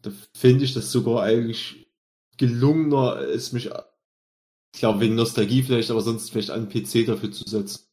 da 0.02 0.10
finde 0.34 0.64
ich 0.64 0.74
das 0.74 0.92
sogar 0.92 1.22
eigentlich 1.22 1.89
gelungener, 2.40 3.18
es 3.18 3.52
mich, 3.52 3.70
ich 4.74 4.80
glaube, 4.80 5.00
wegen 5.00 5.14
Nostalgie 5.14 5.62
vielleicht, 5.62 5.90
aber 5.90 6.00
sonst 6.00 6.32
vielleicht 6.32 6.50
einen 6.50 6.68
PC 6.68 7.06
dafür 7.06 7.30
zu 7.30 7.44
setzen. 7.46 7.86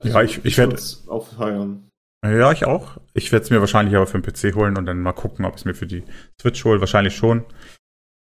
Also 0.00 0.16
ja, 0.16 0.22
ich, 0.22 0.38
ich, 0.38 0.44
ich 0.44 0.58
werde 0.58 0.80
auch 1.08 1.26
feiern. 1.26 1.88
Ja, 2.24 2.52
ich 2.52 2.64
auch. 2.64 2.98
Ich 3.14 3.32
werde 3.32 3.44
es 3.44 3.50
mir 3.50 3.60
wahrscheinlich 3.60 3.96
aber 3.96 4.06
für 4.06 4.20
den 4.20 4.32
PC 4.32 4.54
holen 4.54 4.78
und 4.78 4.86
dann 4.86 5.00
mal 5.00 5.12
gucken, 5.12 5.44
ob 5.44 5.54
ich 5.54 5.62
es 5.62 5.64
mir 5.64 5.74
für 5.74 5.86
die 5.86 6.04
Switch 6.40 6.64
hole. 6.64 6.80
Wahrscheinlich 6.80 7.16
schon. 7.16 7.44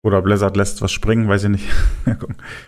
Oder 0.04 0.22
Blizzard 0.22 0.56
lässt 0.56 0.80
was 0.82 0.92
springen, 0.92 1.28
weiß 1.28 1.44
ich 1.44 1.50
nicht. 1.50 1.68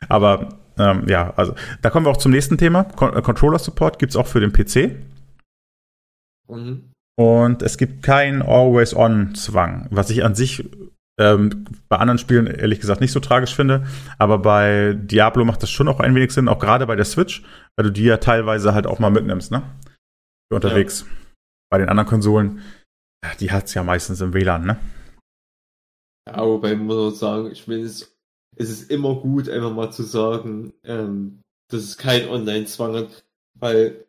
aber 0.09 0.59
ähm, 0.77 1.07
ja, 1.09 1.33
also 1.35 1.55
da 1.83 1.91
kommen 1.91 2.07
wir 2.07 2.11
auch 2.11 2.17
zum 2.17 2.33
nächsten 2.33 2.59
Thema. 2.59 2.85
Con 2.85 3.17
äh, 3.17 3.23
Controller 3.23 3.61
Support 3.61 4.01
gibt's 4.01 4.17
auch 4.17 4.27
für 4.27 4.41
den 4.41 4.53
PC. 4.53 4.97
Mhm. 6.49 6.91
Und 7.17 7.63
es 7.63 7.79
gibt 7.79 8.03
keinen 8.03 8.43
Always-On-Zwang, 8.43 9.87
was 9.91 10.11
ich 10.11 10.25
an 10.25 10.35
sich 10.35 10.69
ähm, 11.19 11.65
bei 11.89 11.97
anderen 11.97 12.19
Spielen 12.19 12.47
ehrlich 12.47 12.81
gesagt 12.81 13.01
nicht 13.01 13.13
so 13.13 13.21
tragisch 13.21 13.55
finde, 13.55 13.87
aber 14.19 14.39
bei 14.39 14.95
Diablo 14.95 15.45
macht 15.45 15.63
das 15.63 15.71
schon 15.71 15.89
auch 15.89 16.01
ein 16.01 16.15
wenig 16.15 16.33
Sinn, 16.33 16.49
auch 16.49 16.59
gerade 16.59 16.87
bei 16.87 16.97
der 16.97 17.05
Switch, 17.05 17.43
weil 17.77 17.85
du 17.85 17.93
die 17.93 18.05
ja 18.05 18.17
teilweise 18.17 18.75
halt 18.75 18.87
auch 18.87 18.99
mal 18.99 19.11
mitnimmst, 19.11 19.53
ne? 19.53 19.63
Für 20.51 20.57
unterwegs. 20.57 21.03
Ja. 21.03 21.07
Bei 21.71 21.79
den 21.79 21.89
anderen 21.89 22.09
Konsolen, 22.09 22.63
die 23.41 23.53
hat's 23.53 23.75
ja 23.75 23.83
meistens 23.83 24.21
im 24.21 24.35
WLAN, 24.35 24.67
ne? 24.67 24.77
Ja, 26.29 26.45
wobei 26.45 26.75
man 26.75 26.87
muss 26.87 27.19
sagen, 27.19 27.51
ich 27.51 27.69
meine, 27.69 27.83
es, 27.83 28.17
es 28.57 28.71
ist 28.71 28.91
immer 28.91 29.15
gut, 29.15 29.49
einfach 29.49 29.73
mal 29.73 29.93
zu 29.93 30.03
sagen, 30.03 30.73
ähm, 30.85 31.43
dass 31.71 31.83
es 31.83 31.97
kein 31.97 32.29
Online-Zwang 32.29 32.95
hat, 32.95 33.25
weil 33.59 34.05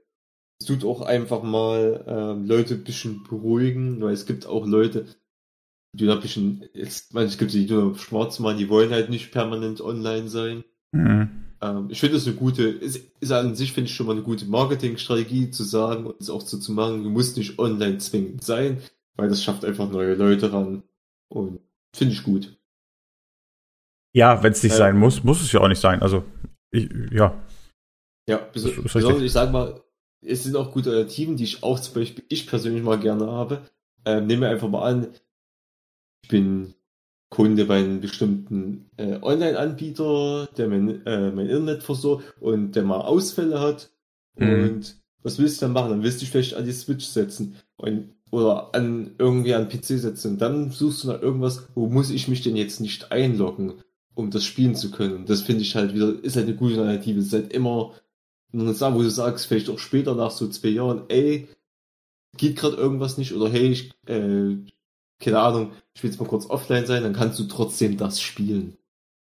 es 0.60 0.68
tut 0.68 0.86
auch 0.86 1.02
einfach 1.02 1.44
mal 1.44 2.04
ähm, 2.08 2.46
Leute 2.46 2.76
ein 2.76 2.84
bisschen 2.84 3.24
beruhigen, 3.24 4.02
weil 4.02 4.13
es 4.13 4.26
gibt 4.26 4.46
auch 4.46 4.65
Leute, 4.65 5.06
bisschen, 5.96 6.66
jetzt, 6.74 7.14
man, 7.14 7.26
es 7.26 7.38
gibt 7.38 7.54
die, 7.54 7.66
die 7.66 7.92
schwarz 7.96 8.40
machen, 8.40 8.58
die 8.58 8.70
wollen 8.70 8.92
halt 8.92 9.10
nicht 9.10 9.32
permanent 9.32 9.82
online 9.82 10.28
sein. 10.30 10.64
Mhm. 10.92 11.30
Ähm, 11.62 11.88
ich 11.90 12.00
finde 12.00 12.16
das 12.16 12.28
eine 12.28 12.36
gute, 12.36 12.64
ist, 12.64 13.00
ist 13.20 13.32
an 13.32 13.56
sich 13.56 13.74
finde 13.74 13.90
ich 13.90 13.96
schon 13.96 14.08
mal 14.08 14.14
eine 14.14 14.22
gute 14.22 14.46
Marketingstrategie 14.46 15.52
zu 15.52 15.64
sagen 15.64 16.06
und 16.06 16.20
es 16.20 16.30
auch 16.30 16.42
so 16.42 16.58
zu 16.58 16.72
machen, 16.72 17.04
du 17.04 17.10
musst 17.10 17.38
nicht 17.38 17.60
online 17.60 17.98
zwingend 17.98 18.44
sein, 18.44 18.82
weil 19.16 19.30
das 19.30 19.44
schafft 19.44 19.66
einfach 19.66 19.90
neue 19.90 20.16
Leute 20.16 20.52
ran 20.52 20.84
und 21.30 21.60
finde 21.96 22.14
ich 22.14 22.24
gut. 22.24 22.58
Ja, 24.14 24.44
wenn 24.44 24.54
es 24.54 24.64
nicht 24.64 24.74
äh, 24.74 24.78
sein 24.78 24.98
muss, 24.98 25.24
muss 25.24 25.42
es 25.42 25.52
ja 25.52 25.60
auch 25.60 25.68
nicht 25.68 25.82
sein. 25.82 26.02
Also, 26.02 26.24
ich, 26.72 26.90
ja. 27.12 27.42
Ja, 28.28 28.38
besonders, 28.52 29.22
ich 29.22 29.32
sag 29.32 29.52
mal, 29.52 29.82
es 30.22 30.44
sind 30.44 30.56
auch 30.56 30.72
gute 30.72 30.90
Alternativen, 30.90 31.38
die 31.38 31.44
ich 31.44 31.64
auch 31.64 31.80
zum 31.80 31.96
Beispiel, 31.96 32.24
ich 32.30 32.48
persönlich 32.48 32.82
mal 32.82 33.00
gerne 33.00 33.28
habe. 33.28 33.62
Ähm, 34.06 34.28
nehmen 34.28 34.44
wir 34.44 34.50
einfach 34.50 34.70
mal 34.70 34.90
an, 34.90 35.08
ich 36.26 36.28
bin 36.28 36.74
Kunde 37.30 37.66
bei 37.66 37.78
einem 37.78 38.02
bestimmten 38.02 38.90
äh, 38.98 39.20
Online-Anbieter, 39.22 40.50
der 40.58 40.68
mein, 40.68 41.06
äh, 41.06 41.30
mein 41.32 41.48
Internet 41.48 41.84
versorgt 41.84 42.34
und 42.40 42.76
der 42.76 42.84
mal 42.84 43.02
Ausfälle 43.02 43.60
hat. 43.60 43.92
Mhm. 44.36 44.48
Und 44.48 44.96
was 45.22 45.38
willst 45.38 45.62
du 45.62 45.66
dann 45.66 45.74
machen? 45.74 45.92
Dann 45.92 46.04
willst 46.04 46.18
du 46.18 46.20
dich 46.22 46.32
vielleicht 46.32 46.56
an 46.56 46.66
die 46.66 46.72
Switch 46.72 47.06
setzen 47.06 47.58
und, 47.78 48.10
oder 48.32 48.74
an 48.74 49.12
irgendwie 49.20 49.54
an 49.54 49.70
PC 49.70 50.00
setzen. 50.00 50.34
Und 50.34 50.42
dann 50.42 50.72
suchst 50.72 51.04
du 51.04 51.10
nach 51.10 51.22
irgendwas, 51.22 51.68
wo 51.76 51.88
muss 51.88 52.10
ich 52.10 52.28
mich 52.28 52.42
denn 52.42 52.56
jetzt 52.56 52.82
nicht 52.82 53.12
einloggen, 53.12 53.76
um 54.16 54.32
das 54.32 54.44
spielen 54.44 54.74
zu 54.74 54.90
können. 54.90 55.16
Und 55.16 55.30
das 55.30 55.42
finde 55.42 55.62
ich 55.62 55.76
halt 55.76 55.94
wieder, 55.94 56.12
ist 56.24 56.38
halt 56.38 56.48
eine 56.48 56.56
gute 56.56 56.80
Alternative. 56.80 57.20
Es 57.20 57.28
ist 57.28 57.34
halt 57.34 57.54
immer 57.54 57.94
eine 58.52 58.74
Sache, 58.74 58.96
wo 58.96 59.04
du 59.04 59.12
sagst, 59.12 59.46
vielleicht 59.46 59.70
auch 59.70 59.80
später 59.80 60.16
nach 60.16 60.32
so 60.32 60.48
zwei 60.48 60.70
Jahren, 60.70 61.04
ey, 61.10 61.48
geht 62.36 62.56
gerade 62.56 62.78
irgendwas 62.78 63.20
nicht 63.20 63.34
oder 63.34 63.50
hey, 63.50 63.70
ich 63.70 63.92
äh, 64.08 64.58
keine 65.19 65.39
Ahnung, 65.39 65.71
ich 65.93 66.04
will 66.04 66.10
jetzt 66.10 66.19
mal 66.19 66.28
kurz 66.28 66.49
offline 66.49 66.86
sein, 66.86 67.04
dann 67.04 67.13
kannst 67.13 67.39
du 67.39 67.45
trotzdem 67.45 67.97
das 67.97 68.21
spielen. 68.21 68.78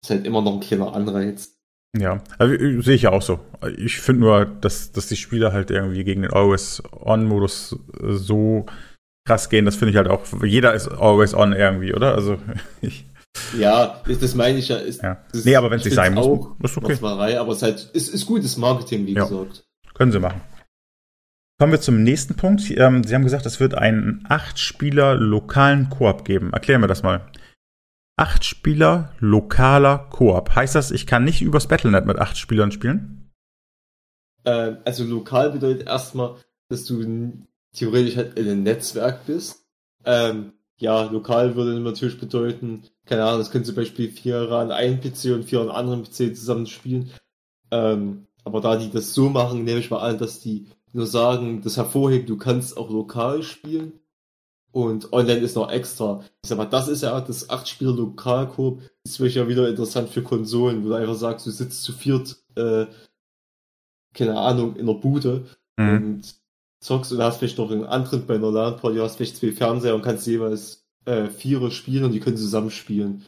ist 0.04 0.10
halt 0.10 0.26
immer 0.26 0.42
noch 0.42 0.54
ein 0.54 0.60
kleiner 0.60 0.94
Anreiz. 0.94 1.58
Ja, 1.96 2.24
also, 2.40 2.56
sehe 2.82 2.96
ich 2.96 3.04
ja 3.04 3.12
auch 3.12 3.22
so. 3.22 3.40
Ich 3.78 4.00
finde 4.00 4.22
nur, 4.22 4.46
dass, 4.46 4.92
dass 4.92 5.08
die 5.08 5.16
Spieler 5.16 5.54
halt 5.54 5.70
irgendwie 5.70 6.04
gegen 6.04 6.24
den 6.24 6.34
Always-On-Modus 6.34 7.78
äh, 8.02 8.14
so 8.14 8.66
krass 9.26 9.50
gehen, 9.50 9.66
das 9.66 9.76
finde 9.76 9.92
ich 9.92 9.98
halt 9.98 10.08
auch, 10.08 10.22
jeder 10.44 10.74
ist 10.74 10.88
Always 10.88 11.34
On 11.34 11.54
irgendwie, 11.54 11.94
oder? 11.94 12.16
Also 12.16 12.38
ich. 12.82 13.06
Ja, 13.58 14.02
das 14.06 14.36
meine 14.36 14.60
ich 14.60 14.68
ja. 14.68 14.78
Ist, 14.78 15.02
ja. 15.02 15.24
nee, 15.34 15.56
aber 15.56 15.72
wenn 15.72 15.80
es 15.80 15.86
nicht 15.86 15.96
sein 15.96 16.14
muss, 16.14 16.50
ist 16.62 16.78
okay. 16.78 16.98
aber 17.02 17.52
es 17.52 17.58
ist 17.58 17.64
halt, 17.64 17.90
ist, 17.94 18.10
ist 18.10 18.26
gutes 18.28 18.58
Marketing, 18.58 19.08
wie 19.08 19.14
ja. 19.14 19.24
gesagt. 19.24 19.64
Können 19.96 20.12
sie 20.12 20.20
machen. 20.20 20.42
Kommen 21.60 21.72
wir 21.72 21.82
zum 21.82 22.04
nächsten 22.04 22.36
Punkt. 22.36 22.70
Ähm, 22.72 23.04
Sie 23.04 23.14
haben 23.14 23.24
gesagt, 23.24 23.46
es 23.46 23.60
wird 23.60 23.76
einen 23.76 24.26
Acht-Spieler 24.28 25.16
lokalen 25.16 25.90
Koop 25.90 26.26
geben. 26.26 26.52
Erklären 26.52 26.82
wir 26.82 26.88
das 26.88 27.04
mal. 27.04 27.30
Acht 28.16 28.46
Spieler 28.46 29.14
lokaler 29.20 30.08
Koop. 30.10 30.56
Heißt 30.56 30.76
das, 30.76 30.92
ich 30.92 31.08
kann 31.08 31.24
nicht 31.24 31.42
übers 31.42 31.68
Battlenet 31.68 32.06
mit 32.06 32.20
acht 32.20 32.38
Spielern 32.38 32.72
spielen? 32.72 33.32
Ähm, 34.46 34.78
also 34.86 35.04
lokal 35.04 35.52
bedeutet 35.52 35.88
erstmal, 35.88 36.36
dass 36.70 36.86
du 36.86 37.34
theoretisch 37.74 38.18
halt 38.18 38.38
in 38.38 38.48
einem 38.48 38.64
Netzwerk 38.64 39.26
bist. 39.26 39.66
Ähm, 40.06 40.54
ja, 40.78 41.04
lokal 41.04 41.56
würde 41.56 41.80
natürlich 41.80 42.20
bedeuten, 42.20 42.84
keine 43.06 43.24
Ahnung, 43.24 43.40
das 43.40 43.52
können 43.52 43.66
zum 43.66 43.76
Beispiel 43.76 44.10
vier 44.12 44.52
an 44.52 44.72
einem 44.72 45.00
PC 45.00 45.34
und 45.34 45.46
vier 45.46 45.62
an 45.62 45.70
anderen 45.70 46.04
PC 46.04 46.36
zusammen 46.36 46.68
spielen. 46.68 47.12
Ähm, 47.72 48.28
aber 48.44 48.62
da 48.62 48.76
die 48.76 48.92
das 48.92 49.14
so 49.14 49.30
machen, 49.30 49.64
nehme 49.64 49.80
ich 49.80 49.90
mal 49.90 50.02
an, 50.02 50.18
dass 50.18 50.40
die 50.40 50.68
nur 50.94 51.08
sagen, 51.08 51.62
das 51.62 51.78
hervorhebt, 51.78 52.30
du 52.30 52.38
kannst 52.38 52.78
auch 52.78 52.90
lokal 52.90 53.44
spielen. 53.44 54.00
Und 54.72 55.14
online 55.14 55.42
ist 55.42 55.56
noch 55.56 55.70
extra. 55.70 56.24
Ich 56.42 56.50
sag 56.50 56.58
mal, 56.58 56.66
das 56.66 56.88
ist 56.88 57.04
ja 57.04 57.22
das 57.22 57.50
8-Spieler 57.50 57.94
Lokalkoop, 57.94 58.82
ist 59.04 59.18
vielleicht 59.18 59.36
ja 59.36 59.48
wieder 59.48 59.70
interessant 59.70 60.10
für 60.10 60.24
Konsolen, 60.24 60.84
wo 60.84 60.90
du 60.90 60.96
einfach 60.96 61.14
sagst, 61.14 61.46
du 61.46 61.52
sitzt 61.52 61.84
zu 61.84 61.94
viert, 61.94 62.38
äh, 62.56 62.88
keine 64.16 64.38
Ahnung, 64.40 64.76
in 64.76 64.88
der 64.88 64.96
Bude 64.96 65.46
mhm. 65.78 65.90
und 65.90 66.36
zockst 66.80 67.12
und 67.12 67.22
hast 67.22 67.38
vielleicht 67.38 67.60
noch 67.60 67.70
einen 67.70 67.86
Antritt 67.86 68.26
bei 68.26 68.36
einer 68.36 68.52
LAN-Party, 68.52 68.98
hast 68.98 69.18
vielleicht 69.18 69.38
zwei 69.38 69.52
Fernseher 69.52 69.94
und 69.94 70.02
kannst 70.02 70.26
jeweils 70.26 70.88
äh, 71.06 71.30
Vierer 71.30 71.70
spielen 71.70 72.06
und 72.06 72.12
die 72.12 72.20
können 72.20 72.38
zusammen 72.38 72.72
spielen. 72.72 73.26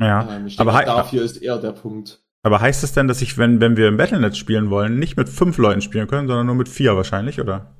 Ja, 0.00 0.36
ähm, 0.36 0.48
ich 0.48 0.56
denke, 0.56 0.72
aber 0.72 0.84
dafür 0.84 1.22
ist 1.22 1.36
eher 1.36 1.58
der 1.58 1.72
Punkt. 1.72 2.25
Aber 2.42 2.60
heißt 2.60 2.84
es 2.84 2.92
denn, 2.92 3.08
dass 3.08 3.22
ich, 3.22 3.38
wenn, 3.38 3.60
wenn 3.60 3.76
wir 3.76 3.88
im 3.88 3.96
Battlenet 3.96 4.36
spielen 4.36 4.70
wollen, 4.70 4.98
nicht 4.98 5.16
mit 5.16 5.28
fünf 5.28 5.58
Leuten 5.58 5.80
spielen 5.80 6.06
können, 6.06 6.28
sondern 6.28 6.46
nur 6.46 6.54
mit 6.54 6.68
vier 6.68 6.96
wahrscheinlich, 6.96 7.40
oder? 7.40 7.74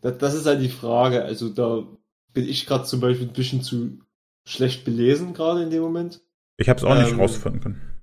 Das, 0.00 0.18
das 0.18 0.34
ist 0.34 0.46
halt 0.46 0.62
die 0.62 0.70
Frage. 0.70 1.24
Also 1.24 1.50
da 1.50 1.86
bin 2.32 2.48
ich 2.48 2.66
gerade 2.66 2.84
zum 2.84 3.00
Beispiel 3.00 3.26
ein 3.26 3.32
bisschen 3.32 3.62
zu 3.62 3.98
schlecht 4.46 4.84
belesen, 4.84 5.34
gerade 5.34 5.62
in 5.62 5.70
dem 5.70 5.82
Moment. 5.82 6.22
Ich 6.56 6.68
habe 6.68 6.78
es 6.78 6.84
auch 6.84 6.96
ähm, 6.96 7.02
nicht 7.02 7.18
rausfinden 7.18 7.60
können. 7.60 8.02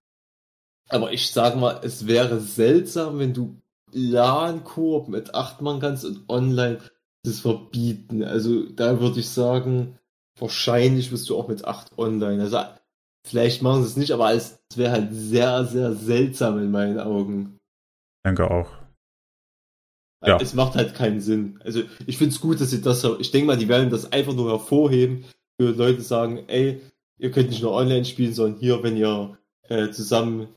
Aber 0.89 1.12
ich 1.12 1.32
sag 1.32 1.56
mal, 1.56 1.80
es 1.84 2.06
wäre 2.06 2.39
seltsam, 2.39 3.17
wenn 3.17 3.34
du 3.34 3.60
LAN-Koop 3.93 5.08
mit 5.08 5.34
acht 5.34 5.62
Mann 5.62 5.80
kannst 5.80 6.06
und 6.06 6.30
online 6.30 6.80
das 7.23 7.39
verbieten. 7.39 8.23
Also 8.23 8.69
da 8.69 8.99
würde 8.99 9.21
ich 9.21 9.30
sagen, 9.30 9.97
wahrscheinlich 10.38 11.12
wirst 11.12 11.30
du 11.30 11.38
auch 11.38 11.47
mit 11.47 11.65
acht 11.65 11.97
online. 11.97 12.43
Also 12.43 12.60
vielleicht 13.25 13.62
machen 13.62 13.83
sie 13.83 13.89
es 13.89 13.97
nicht, 13.97 14.12
aber 14.12 14.33
es 14.33 14.59
wäre 14.75 14.91
halt 14.91 15.09
sehr, 15.12 15.65
sehr 15.65 15.93
seltsam 15.93 16.57
in 16.59 16.71
meinen 16.71 16.99
Augen. 16.99 17.59
Denke 18.25 18.49
auch. 18.49 18.69
Ja. 20.25 20.38
Es 20.39 20.53
macht 20.53 20.75
halt 20.75 20.95
keinen 20.95 21.19
Sinn. 21.19 21.59
Also 21.63 21.83
ich 22.05 22.17
finde 22.17 22.33
es 22.33 22.39
gut, 22.39 22.62
dass 22.62 22.71
sie 22.71 22.81
das, 22.81 23.03
ich 23.19 23.31
denke 23.31 23.47
mal, 23.47 23.57
die 23.57 23.67
werden 23.67 23.89
das 23.89 24.12
einfach 24.12 24.33
nur 24.33 24.51
hervorheben, 24.51 25.25
für 25.59 25.71
Leute 25.71 26.01
sagen, 26.01 26.45
ey, 26.47 26.81
ihr 27.17 27.31
könnt 27.31 27.49
nicht 27.49 27.62
nur 27.62 27.73
online 27.73 28.05
spielen, 28.05 28.33
sondern 28.33 28.59
hier, 28.59 28.81
wenn 28.83 28.95
ihr 28.95 29.38
äh, 29.67 29.89
zusammen, 29.91 30.47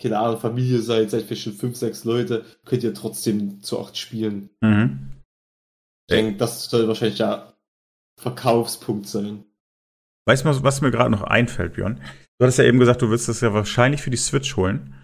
keine 0.00 0.18
Ahnung, 0.18 0.38
Familie 0.38 0.78
seid, 0.78 1.10
seid 1.10 1.24
vielleicht 1.24 1.42
schon 1.42 1.52
fünf, 1.52 1.76
sechs 1.76 2.04
Leute, 2.04 2.44
könnt 2.64 2.84
ihr 2.84 2.94
trotzdem 2.94 3.62
zu 3.62 3.80
acht 3.80 3.96
spielen. 3.96 4.50
Mhm. 4.60 5.10
Ich 6.08 6.16
denke, 6.16 6.38
das 6.38 6.70
soll 6.70 6.88
wahrscheinlich 6.88 7.18
der 7.18 7.54
Verkaufspunkt 8.16 9.06
sein. 9.06 9.44
Weißt 10.30 10.44
du, 10.44 10.62
was 10.62 10.80
mir 10.80 10.92
gerade 10.92 11.10
noch 11.10 11.24
einfällt, 11.24 11.72
Björn? 11.72 11.96
Du 12.38 12.44
hattest 12.44 12.58
ja 12.58 12.64
eben 12.64 12.78
gesagt, 12.78 13.02
du 13.02 13.10
willst 13.10 13.28
das 13.28 13.40
ja 13.40 13.52
wahrscheinlich 13.52 14.00
für 14.00 14.10
die 14.10 14.16
Switch 14.16 14.56
holen. 14.56 14.94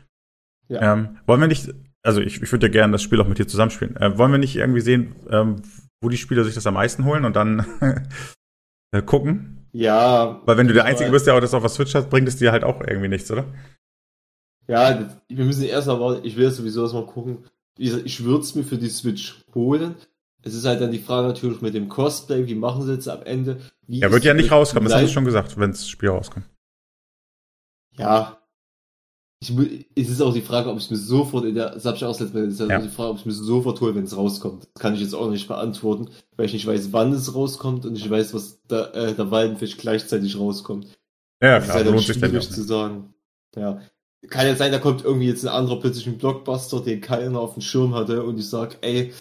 Ja. 0.68 0.92
Ähm, 0.92 1.18
wollen 1.26 1.40
wir 1.40 1.48
nicht, 1.48 1.74
also 2.04 2.20
ich, 2.20 2.40
ich 2.40 2.52
würde 2.52 2.68
ja 2.68 2.72
gerne 2.72 2.92
das 2.92 3.02
Spiel 3.02 3.20
auch 3.20 3.26
mit 3.26 3.38
dir 3.38 3.48
zusammenspielen. 3.48 3.96
Äh, 3.96 4.16
wollen 4.18 4.30
wir 4.30 4.38
nicht 4.38 4.54
irgendwie 4.54 4.82
sehen, 4.82 5.16
ähm, 5.28 5.56
wo 6.00 6.10
die 6.10 6.16
Spieler 6.16 6.44
sich 6.44 6.54
das 6.54 6.68
am 6.68 6.74
meisten 6.74 7.04
holen 7.04 7.24
und 7.24 7.34
dann 7.34 7.66
äh, 8.92 9.02
gucken? 9.02 9.66
Ja. 9.72 10.42
Weil 10.44 10.58
wenn 10.58 10.68
du 10.68 10.74
der 10.74 10.84
Einzige 10.84 11.10
bist, 11.10 11.26
der 11.26 11.34
auch 11.34 11.40
das 11.40 11.54
auf 11.54 11.62
der 11.62 11.70
Switch 11.70 11.96
hat, 11.96 12.08
bringt 12.08 12.28
es 12.28 12.36
dir 12.36 12.52
halt 12.52 12.62
auch 12.62 12.80
irgendwie 12.80 13.08
nichts, 13.08 13.28
oder? 13.32 13.46
Ja, 14.68 15.10
wir 15.28 15.44
müssen 15.44 15.64
erst 15.64 15.88
mal, 15.88 16.20
ich 16.22 16.36
will 16.36 16.52
sowieso 16.52 16.82
erstmal 16.82 17.06
gucken. 17.06 17.46
Ich 17.76 18.22
würde 18.22 18.44
es 18.44 18.54
mir 18.54 18.62
für 18.62 18.78
die 18.78 18.90
Switch 18.90 19.44
holen. 19.56 19.96
Es 20.46 20.54
ist 20.54 20.64
halt 20.64 20.80
dann 20.80 20.92
die 20.92 21.00
Frage 21.00 21.26
natürlich 21.26 21.60
mit 21.60 21.74
dem 21.74 21.88
Cosplay, 21.88 22.46
wie 22.46 22.54
machen 22.54 22.82
sie 22.82 22.92
jetzt 22.92 23.08
am 23.08 23.22
Ende? 23.24 23.60
Wie 23.88 23.98
ja, 23.98 24.12
wird 24.12 24.24
ja 24.24 24.32
nicht 24.32 24.52
rauskommen, 24.52 24.88
das 24.88 24.96
hast 24.96 25.08
du 25.08 25.12
schon 25.12 25.24
gesagt, 25.24 25.58
wenn 25.58 25.72
das 25.72 25.88
Spiel 25.88 26.10
rauskommt. 26.10 26.46
Ja. 27.98 28.40
Ich, 29.40 29.50
es 29.96 30.08
ist 30.08 30.20
auch 30.22 30.32
die 30.32 30.42
Frage, 30.42 30.70
ob 30.70 30.78
ich 30.78 30.88
mir 30.88 30.96
sofort 30.96 31.46
in 31.46 31.56
der, 31.56 31.70
das 31.70 31.84
habe 31.84 31.96
ich 31.96 32.04
auch 32.04 32.10
letztes 32.10 32.32
Mal, 32.32 32.44
es 32.44 32.54
ist 32.54 32.60
halt 32.60 32.70
ja. 32.70 32.78
die 32.78 32.88
Frage, 32.88 33.10
ob 33.10 33.18
ich 33.18 33.26
mir 33.26 33.32
sofort 33.32 33.80
hole, 33.80 33.96
wenn 33.96 34.04
es 34.04 34.16
rauskommt. 34.16 34.68
Das 34.72 34.80
kann 34.80 34.94
ich 34.94 35.00
jetzt 35.00 35.14
auch 35.14 35.28
nicht 35.28 35.48
beantworten, 35.48 36.10
weil 36.36 36.46
ich 36.46 36.52
nicht 36.52 36.66
weiß, 36.66 36.92
wann 36.92 37.12
es 37.12 37.34
rauskommt 37.34 37.84
und 37.84 37.96
ich 37.96 38.08
weiß, 38.08 38.32
was 38.32 38.62
da, 38.68 38.92
äh, 38.92 39.14
der 39.14 39.32
Waldenfisch 39.32 39.76
gleichzeitig 39.78 40.38
rauskommt. 40.38 40.86
Ja, 41.42 41.58
klar, 41.58 41.60
das 41.60 41.66
ist 41.66 41.74
halt 41.74 41.86
lohnt 41.86 42.06
sich 42.06 42.20
dann 42.20 42.32
nicht 42.32 42.52
zu 42.52 42.62
sagen. 42.62 43.14
Ja. 43.56 43.80
Kann 44.28 44.46
ja 44.46 44.54
sein, 44.54 44.70
da 44.70 44.78
kommt 44.78 45.04
irgendwie 45.04 45.26
jetzt 45.26 45.44
ein 45.44 45.52
anderer 45.52 45.80
plötzlich 45.80 46.06
ein 46.06 46.18
Blockbuster, 46.18 46.80
den 46.80 47.00
keiner 47.00 47.40
auf 47.40 47.54
dem 47.54 47.62
Schirm 47.62 47.94
hatte 47.94 48.22
und 48.22 48.38
ich 48.38 48.48
sag, 48.48 48.78
ey, 48.82 49.12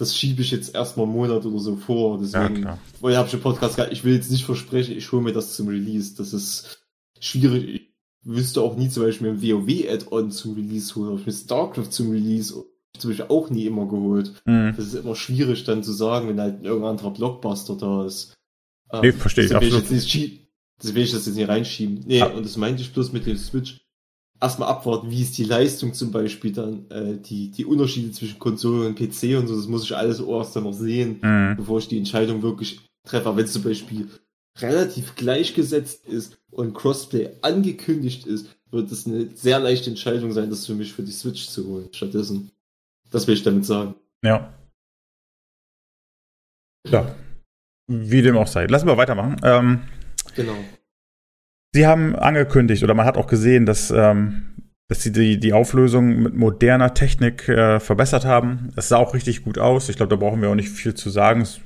das 0.00 0.16
schiebe 0.16 0.40
ich 0.40 0.50
jetzt 0.50 0.74
erstmal 0.74 1.04
einen 1.04 1.14
Monat 1.14 1.44
oder 1.44 1.58
so 1.58 1.76
vor. 1.76 2.18
Deswegen, 2.18 2.62
ja, 2.62 2.78
weil 3.00 3.12
ich 3.12 3.18
habe 3.18 3.28
schon 3.28 3.42
Podcast 3.42 3.76
gehabt, 3.76 3.92
ich 3.92 4.02
will 4.02 4.14
jetzt 4.14 4.30
nicht 4.30 4.46
versprechen, 4.46 4.96
ich 4.96 5.12
hole 5.12 5.22
mir 5.22 5.34
das 5.34 5.54
zum 5.56 5.68
Release. 5.68 6.16
Das 6.16 6.32
ist 6.32 6.86
schwierig. 7.20 7.68
Ich 7.68 7.90
wüsste 8.22 8.62
auch 8.62 8.76
nie 8.76 8.88
zum 8.88 9.02
Beispiel 9.02 9.28
ein 9.28 9.42
WoW-Add-on 9.42 10.30
zum 10.30 10.54
Release 10.54 10.94
holen, 10.94 11.12
ob 11.12 11.20
ich 11.20 11.26
mir 11.26 11.32
StarCraft 11.32 11.90
zum 11.90 12.12
Release 12.12 12.54
zum 12.96 13.10
Beispiel 13.10 13.26
auch 13.28 13.50
nie 13.50 13.66
immer 13.66 13.86
geholt. 13.86 14.32
Mhm. 14.46 14.72
Das 14.74 14.86
ist 14.86 14.94
immer 14.94 15.14
schwierig 15.14 15.64
dann 15.64 15.82
zu 15.82 15.92
sagen, 15.92 16.28
wenn 16.28 16.40
halt 16.40 16.64
irgendein 16.64 16.92
anderer 16.92 17.10
Blockbuster 17.10 17.76
da 17.76 18.06
ist. 18.06 18.38
Nee, 19.02 19.12
verstehe 19.12 19.44
ich 19.44 19.54
absolut. 19.54 19.84
Ich 19.84 19.90
jetzt 19.90 20.14
nicht, 20.14 20.48
das 20.78 20.94
will 20.94 21.02
ich 21.02 21.12
das 21.12 21.26
jetzt 21.26 21.36
nicht 21.36 21.48
reinschieben. 21.48 22.04
Nee, 22.06 22.22
ah. 22.22 22.28
und 22.28 22.46
das 22.46 22.56
meinte 22.56 22.80
ich 22.80 22.92
bloß 22.94 23.12
mit 23.12 23.26
dem 23.26 23.36
Switch 23.36 23.82
erstmal 24.40 24.68
abwarten, 24.68 25.10
wie 25.10 25.22
ist 25.22 25.36
die 25.38 25.44
Leistung 25.44 25.92
zum 25.94 26.10
Beispiel 26.10 26.52
dann, 26.52 26.90
äh, 26.90 27.18
die, 27.18 27.50
die 27.50 27.64
Unterschiede 27.64 28.12
zwischen 28.12 28.38
Konsole 28.38 28.88
und 28.88 28.94
PC 28.96 29.38
und 29.38 29.46
so, 29.46 29.56
das 29.56 29.66
muss 29.66 29.84
ich 29.84 29.96
alles 29.96 30.20
erst 30.20 30.56
dann 30.56 30.64
noch 30.64 30.72
sehen, 30.72 31.18
mhm. 31.22 31.56
bevor 31.56 31.78
ich 31.78 31.88
die 31.88 31.98
Entscheidung 31.98 32.42
wirklich 32.42 32.80
treffe. 33.04 33.36
Wenn 33.36 33.44
es 33.44 33.52
zum 33.52 33.62
Beispiel 33.62 34.08
relativ 34.58 35.14
gleichgesetzt 35.14 36.06
ist 36.06 36.38
und 36.50 36.74
Crossplay 36.74 37.30
angekündigt 37.42 38.26
ist, 38.26 38.48
wird 38.70 38.90
es 38.90 39.06
eine 39.06 39.28
sehr 39.34 39.58
leichte 39.58 39.90
Entscheidung 39.90 40.32
sein, 40.32 40.50
das 40.50 40.66
für 40.66 40.74
mich 40.74 40.92
für 40.92 41.02
die 41.02 41.12
Switch 41.12 41.48
zu 41.48 41.66
holen, 41.66 41.88
stattdessen. 41.92 42.50
Das 43.10 43.26
will 43.26 43.34
ich 43.34 43.42
damit 43.42 43.66
sagen. 43.66 43.94
Ja. 44.22 44.54
Ja. 46.88 47.14
Wie 47.88 48.22
dem 48.22 48.36
auch 48.36 48.46
sei. 48.46 48.66
Lassen 48.66 48.86
wir 48.86 48.96
weitermachen. 48.96 49.36
Ähm, 49.42 49.82
genau. 50.36 50.56
Sie 51.74 51.86
haben 51.86 52.16
angekündigt 52.16 52.82
oder 52.82 52.94
man 52.94 53.06
hat 53.06 53.16
auch 53.16 53.28
gesehen, 53.28 53.64
dass, 53.64 53.90
ähm, 53.90 54.42
dass 54.88 55.02
sie 55.02 55.12
die, 55.12 55.38
die 55.38 55.52
Auflösung 55.52 56.20
mit 56.20 56.34
moderner 56.34 56.94
Technik 56.94 57.48
äh, 57.48 57.78
verbessert 57.78 58.24
haben. 58.24 58.70
Es 58.74 58.88
sah 58.88 58.96
auch 58.96 59.14
richtig 59.14 59.44
gut 59.44 59.56
aus. 59.56 59.88
Ich 59.88 59.96
glaube, 59.96 60.10
da 60.10 60.16
brauchen 60.16 60.42
wir 60.42 60.50
auch 60.50 60.56
nicht 60.56 60.70
viel 60.70 60.94
zu 60.94 61.10
sagen. 61.10 61.42
Es, 61.42 61.60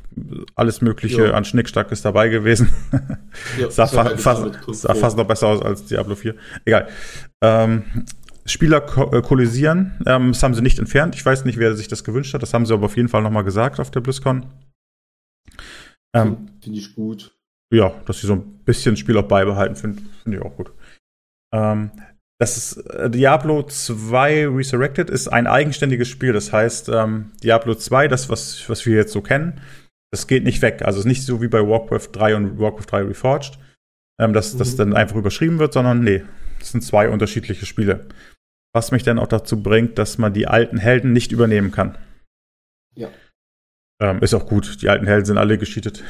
alles 0.54 0.82
Mögliche 0.82 1.28
ja. 1.28 1.32
an 1.32 1.44
Schnickstack 1.44 1.90
ist 1.90 2.04
dabei 2.04 2.28
gewesen. 2.28 2.68
Ja, 3.58 3.68
sah, 3.68 3.88
fa 3.88 4.16
fast, 4.16 4.44
sah 4.68 4.94
fast 4.94 5.16
noch 5.16 5.26
besser 5.26 5.48
aus 5.48 5.60
als 5.60 5.86
Diablo 5.86 6.14
4. 6.14 6.36
Egal. 6.64 6.86
Ähm, 7.42 7.82
Spieler 8.46 8.80
ko 8.80 9.10
äh, 9.10 9.22
kollisieren. 9.22 10.00
Ähm, 10.06 10.28
das 10.28 10.42
haben 10.44 10.54
sie 10.54 10.62
nicht 10.62 10.78
entfernt. 10.78 11.16
Ich 11.16 11.26
weiß 11.26 11.44
nicht, 11.44 11.58
wer 11.58 11.74
sich 11.74 11.88
das 11.88 12.04
gewünscht 12.04 12.32
hat. 12.32 12.42
Das 12.42 12.54
haben 12.54 12.64
sie 12.64 12.72
aber 12.72 12.86
auf 12.86 12.96
jeden 12.96 13.08
Fall 13.08 13.22
nochmal 13.22 13.42
gesagt 13.42 13.80
auf 13.80 13.90
der 13.90 14.02
BlizzCon. 14.02 14.46
Ähm, 16.14 16.46
Finde 16.62 16.78
ich 16.78 16.94
gut 16.94 17.34
ja, 17.74 17.92
dass 18.06 18.20
sie 18.20 18.26
so 18.26 18.34
ein 18.34 18.58
bisschen 18.64 18.96
Spiel 18.96 19.16
auch 19.18 19.28
beibehalten, 19.28 19.76
finde 19.76 20.02
find 20.22 20.34
ich 20.36 20.42
auch 20.42 20.56
gut. 20.56 20.72
Ähm, 21.54 21.90
das 22.40 22.56
ist 22.56 22.76
äh, 22.90 23.08
Diablo 23.10 23.62
2 23.62 24.48
Resurrected 24.48 25.08
ist 25.08 25.28
ein 25.28 25.46
eigenständiges 25.46 26.08
Spiel. 26.08 26.32
Das 26.32 26.52
heißt, 26.52 26.88
ähm, 26.88 27.32
Diablo 27.42 27.74
2, 27.74 28.08
das, 28.08 28.28
was, 28.28 28.68
was 28.68 28.84
wir 28.86 28.96
jetzt 28.96 29.12
so 29.12 29.22
kennen, 29.22 29.60
das 30.12 30.26
geht 30.26 30.44
nicht 30.44 30.62
weg. 30.62 30.82
Also 30.82 30.98
es 30.98 31.04
ist 31.04 31.08
nicht 31.08 31.24
so 31.24 31.40
wie 31.42 31.48
bei 31.48 31.60
Warcraft 31.60 32.08
3 32.12 32.36
und 32.36 32.58
Warcraft 32.58 32.86
3 32.90 33.02
Reforged, 33.02 33.58
ähm, 34.20 34.32
dass 34.32 34.54
mhm. 34.54 34.58
das 34.58 34.76
dann 34.76 34.94
einfach 34.94 35.16
überschrieben 35.16 35.58
wird, 35.58 35.72
sondern 35.72 36.00
nee, 36.02 36.22
das 36.58 36.72
sind 36.72 36.82
zwei 36.82 37.08
unterschiedliche 37.08 37.66
Spiele. 37.66 38.08
Was 38.74 38.90
mich 38.90 39.04
dann 39.04 39.20
auch 39.20 39.28
dazu 39.28 39.62
bringt, 39.62 39.98
dass 39.98 40.18
man 40.18 40.32
die 40.32 40.48
alten 40.48 40.78
Helden 40.78 41.12
nicht 41.12 41.30
übernehmen 41.30 41.70
kann. 41.70 41.96
Ja. 42.96 43.08
Ähm, 44.02 44.20
ist 44.20 44.34
auch 44.34 44.46
gut. 44.46 44.82
Die 44.82 44.88
alten 44.88 45.06
Helden 45.06 45.26
sind 45.26 45.38
alle 45.38 45.56
gescheatet. 45.56 46.02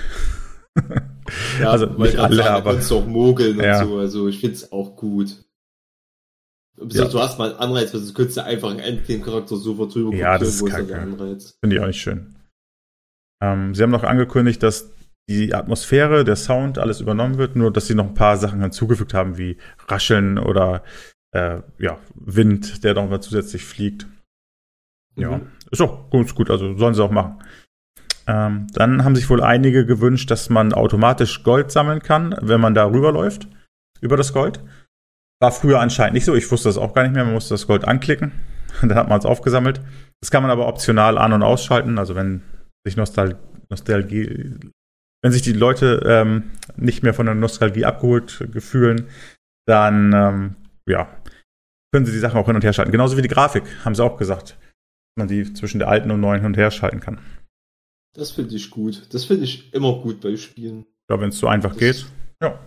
ja, 1.61 1.71
also 1.71 1.87
nicht 1.87 2.17
alle, 2.17 2.37
sagen, 2.37 2.49
aber 2.49 2.73
kannst 2.73 2.91
du 2.91 2.97
auch 2.97 3.07
mogeln 3.07 3.59
ja. 3.59 3.81
und 3.81 3.89
so. 3.89 3.97
Also 3.99 4.29
ich 4.29 4.41
finde 4.41 4.57
es 4.57 4.73
auch 4.73 4.97
gut. 4.97 5.45
Ja. 6.77 7.05
Du 7.05 7.21
hast 7.21 7.39
mal 7.39 7.51
einen 7.51 7.59
Anreiz, 7.59 7.95
weil 7.95 8.01
du 8.01 8.13
könntest 8.13 8.37
ja 8.37 8.45
einfach 8.45 8.71
einen 8.71 8.81
Endgame-Charakter 8.81 9.57
sofort 9.57 9.95
drüber 9.95 10.15
ja, 10.15 10.39
das 10.39 10.57
ist 10.57 10.67
kacke. 10.67 10.95
Finde 11.61 11.77
ich 11.77 11.81
auch 11.81 11.87
nicht 11.87 12.01
schön. 12.01 12.35
Ähm, 13.41 13.75
sie 13.75 13.83
haben 13.83 13.91
noch 13.91 14.03
angekündigt, 14.03 14.63
dass 14.63 14.91
die 15.29 15.55
Atmosphäre, 15.55 16.25
der 16.25 16.37
Sound, 16.37 16.79
alles 16.79 17.01
übernommen 17.01 17.39
wird, 17.39 17.57
nur 17.57 17.73
dass 17.73 17.87
sie 17.87 17.95
noch 17.95 18.07
ein 18.07 18.15
paar 18.15 18.37
Sachen 18.37 18.61
hinzugefügt 18.61 19.15
haben, 19.15 19.39
wie 19.39 19.57
Rascheln 19.89 20.39
oder 20.39 20.83
äh, 21.33 21.63
ja, 21.79 21.99
Wind, 22.15 22.85
der 22.85 22.95
noch 22.95 23.09
mal 23.09 23.21
zusätzlich 23.21 23.65
fliegt. 23.65 24.07
Ja, 25.17 25.39
mhm. 25.39 25.49
ist 25.71 25.81
auch 25.81 26.11
gut, 26.11 26.35
gut, 26.35 26.51
also 26.51 26.77
sollen 26.77 26.95
sie 26.95 27.03
auch 27.03 27.11
machen. 27.11 27.39
Ähm, 28.27 28.67
dann 28.73 29.05
haben 29.05 29.17
sich 29.17 29.29
wohl 29.29 29.43
einige 29.43 29.85
gewünscht, 29.85 30.31
dass 30.31 30.49
man 30.49 30.73
automatisch 30.73 31.43
Gold 31.43 31.71
sammeln 31.71 32.01
kann, 32.01 32.35
wenn 32.41 32.61
man 32.61 32.75
da 32.75 32.87
rüberläuft, 32.87 33.49
über 34.01 34.17
das 34.17 34.33
Gold. 34.33 34.61
War 35.41 35.53
früher 35.53 35.81
anscheinend 35.81 36.15
nicht 36.15 36.25
so. 36.25 36.35
Ich 36.35 36.51
wusste 36.51 36.69
das 36.69 36.79
auch 36.79 36.95
gar 36.95 37.03
nicht 37.03 37.15
mehr. 37.15 37.25
Man 37.25 37.35
musste 37.35 37.55
das 37.55 37.67
Gold 37.67 37.85
anklicken. 37.85 38.33
Dann 38.81 38.95
hat 38.95 39.09
man 39.09 39.19
es 39.19 39.27
aufgesammelt. 39.27 39.81
Das 40.21 40.31
kann 40.31 40.43
man 40.43 40.51
aber 40.51 40.67
optional 40.67 41.19
an- 41.19 41.33
und 41.33 41.43
ausschalten. 41.43 41.99
Also 41.99 42.15
wenn 42.15 42.43
sich 42.87 42.97
Nostal 42.97 43.37
Nostalgie, 43.71 44.55
wenn 45.23 45.33
sich 45.33 45.43
die 45.43 45.53
Leute 45.53 46.03
ähm, 46.07 46.51
nicht 46.77 47.03
mehr 47.03 47.15
von 47.15 47.27
der 47.27 47.35
Nostalgie 47.35 47.85
abgeholt 47.85 48.47
fühlen, 48.59 49.09
dann 49.67 50.13
ähm, 50.13 50.57
ja, 50.87 51.09
können 51.93 52.07
sie 52.07 52.13
die 52.13 52.19
Sachen 52.19 52.39
auch 52.39 52.47
hin 52.47 52.57
und 52.57 52.65
her 52.65 52.73
schalten. 52.73 52.93
Genauso 52.93 53.17
wie 53.17 53.23
die 53.23 53.29
Grafik, 53.29 53.65
haben 53.85 53.95
sie 53.95 54.05
auch 54.05 54.17
gesagt. 54.17 54.51
Dass 54.51 55.17
man 55.17 55.29
die 55.29 55.53
zwischen 55.53 55.79
der 55.79 55.89
alten 55.89 56.11
und 56.11 56.21
neuen 56.21 56.41
hin 56.41 56.47
und 56.47 56.57
her 56.57 56.71
schalten 56.71 57.01
kann. 57.01 57.19
Das 58.15 58.31
finde 58.31 58.55
ich 58.55 58.71
gut. 58.71 59.03
Das 59.11 59.25
finde 59.25 59.45
ich 59.45 59.73
immer 59.75 60.01
gut 60.01 60.21
bei 60.21 60.37
Spielen. 60.37 60.87
Ja, 61.11 61.21
wenn 61.21 61.29
es 61.29 61.39
so 61.39 61.47
einfach 61.47 61.71
das, 61.71 61.79
geht. 61.79 62.07
Ja. 62.41 62.59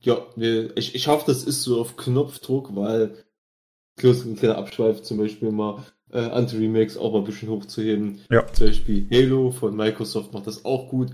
Ja, 0.00 0.26
ich, 0.74 0.94
ich 0.94 1.08
hoffe, 1.08 1.24
das 1.26 1.44
ist 1.44 1.62
so 1.62 1.80
auf 1.80 1.96
Knopfdruck, 1.96 2.74
weil 2.76 3.24
bloß 3.96 4.24
ein 4.24 4.36
kleiner 4.36 4.58
Abschweif 4.58 5.02
zum 5.02 5.18
Beispiel 5.18 5.50
mal 5.50 5.82
äh, 6.10 6.18
Anti-Remakes 6.18 6.96
auch 6.96 7.12
mal 7.12 7.18
ein 7.18 7.24
bisschen 7.24 7.48
hochzuheben. 7.48 8.20
Ja. 8.30 8.46
Zum 8.52 8.66
Beispiel 8.66 9.06
Halo 9.10 9.50
von 9.50 9.74
Microsoft 9.76 10.32
macht 10.32 10.46
das 10.46 10.64
auch 10.64 10.88
gut. 10.88 11.10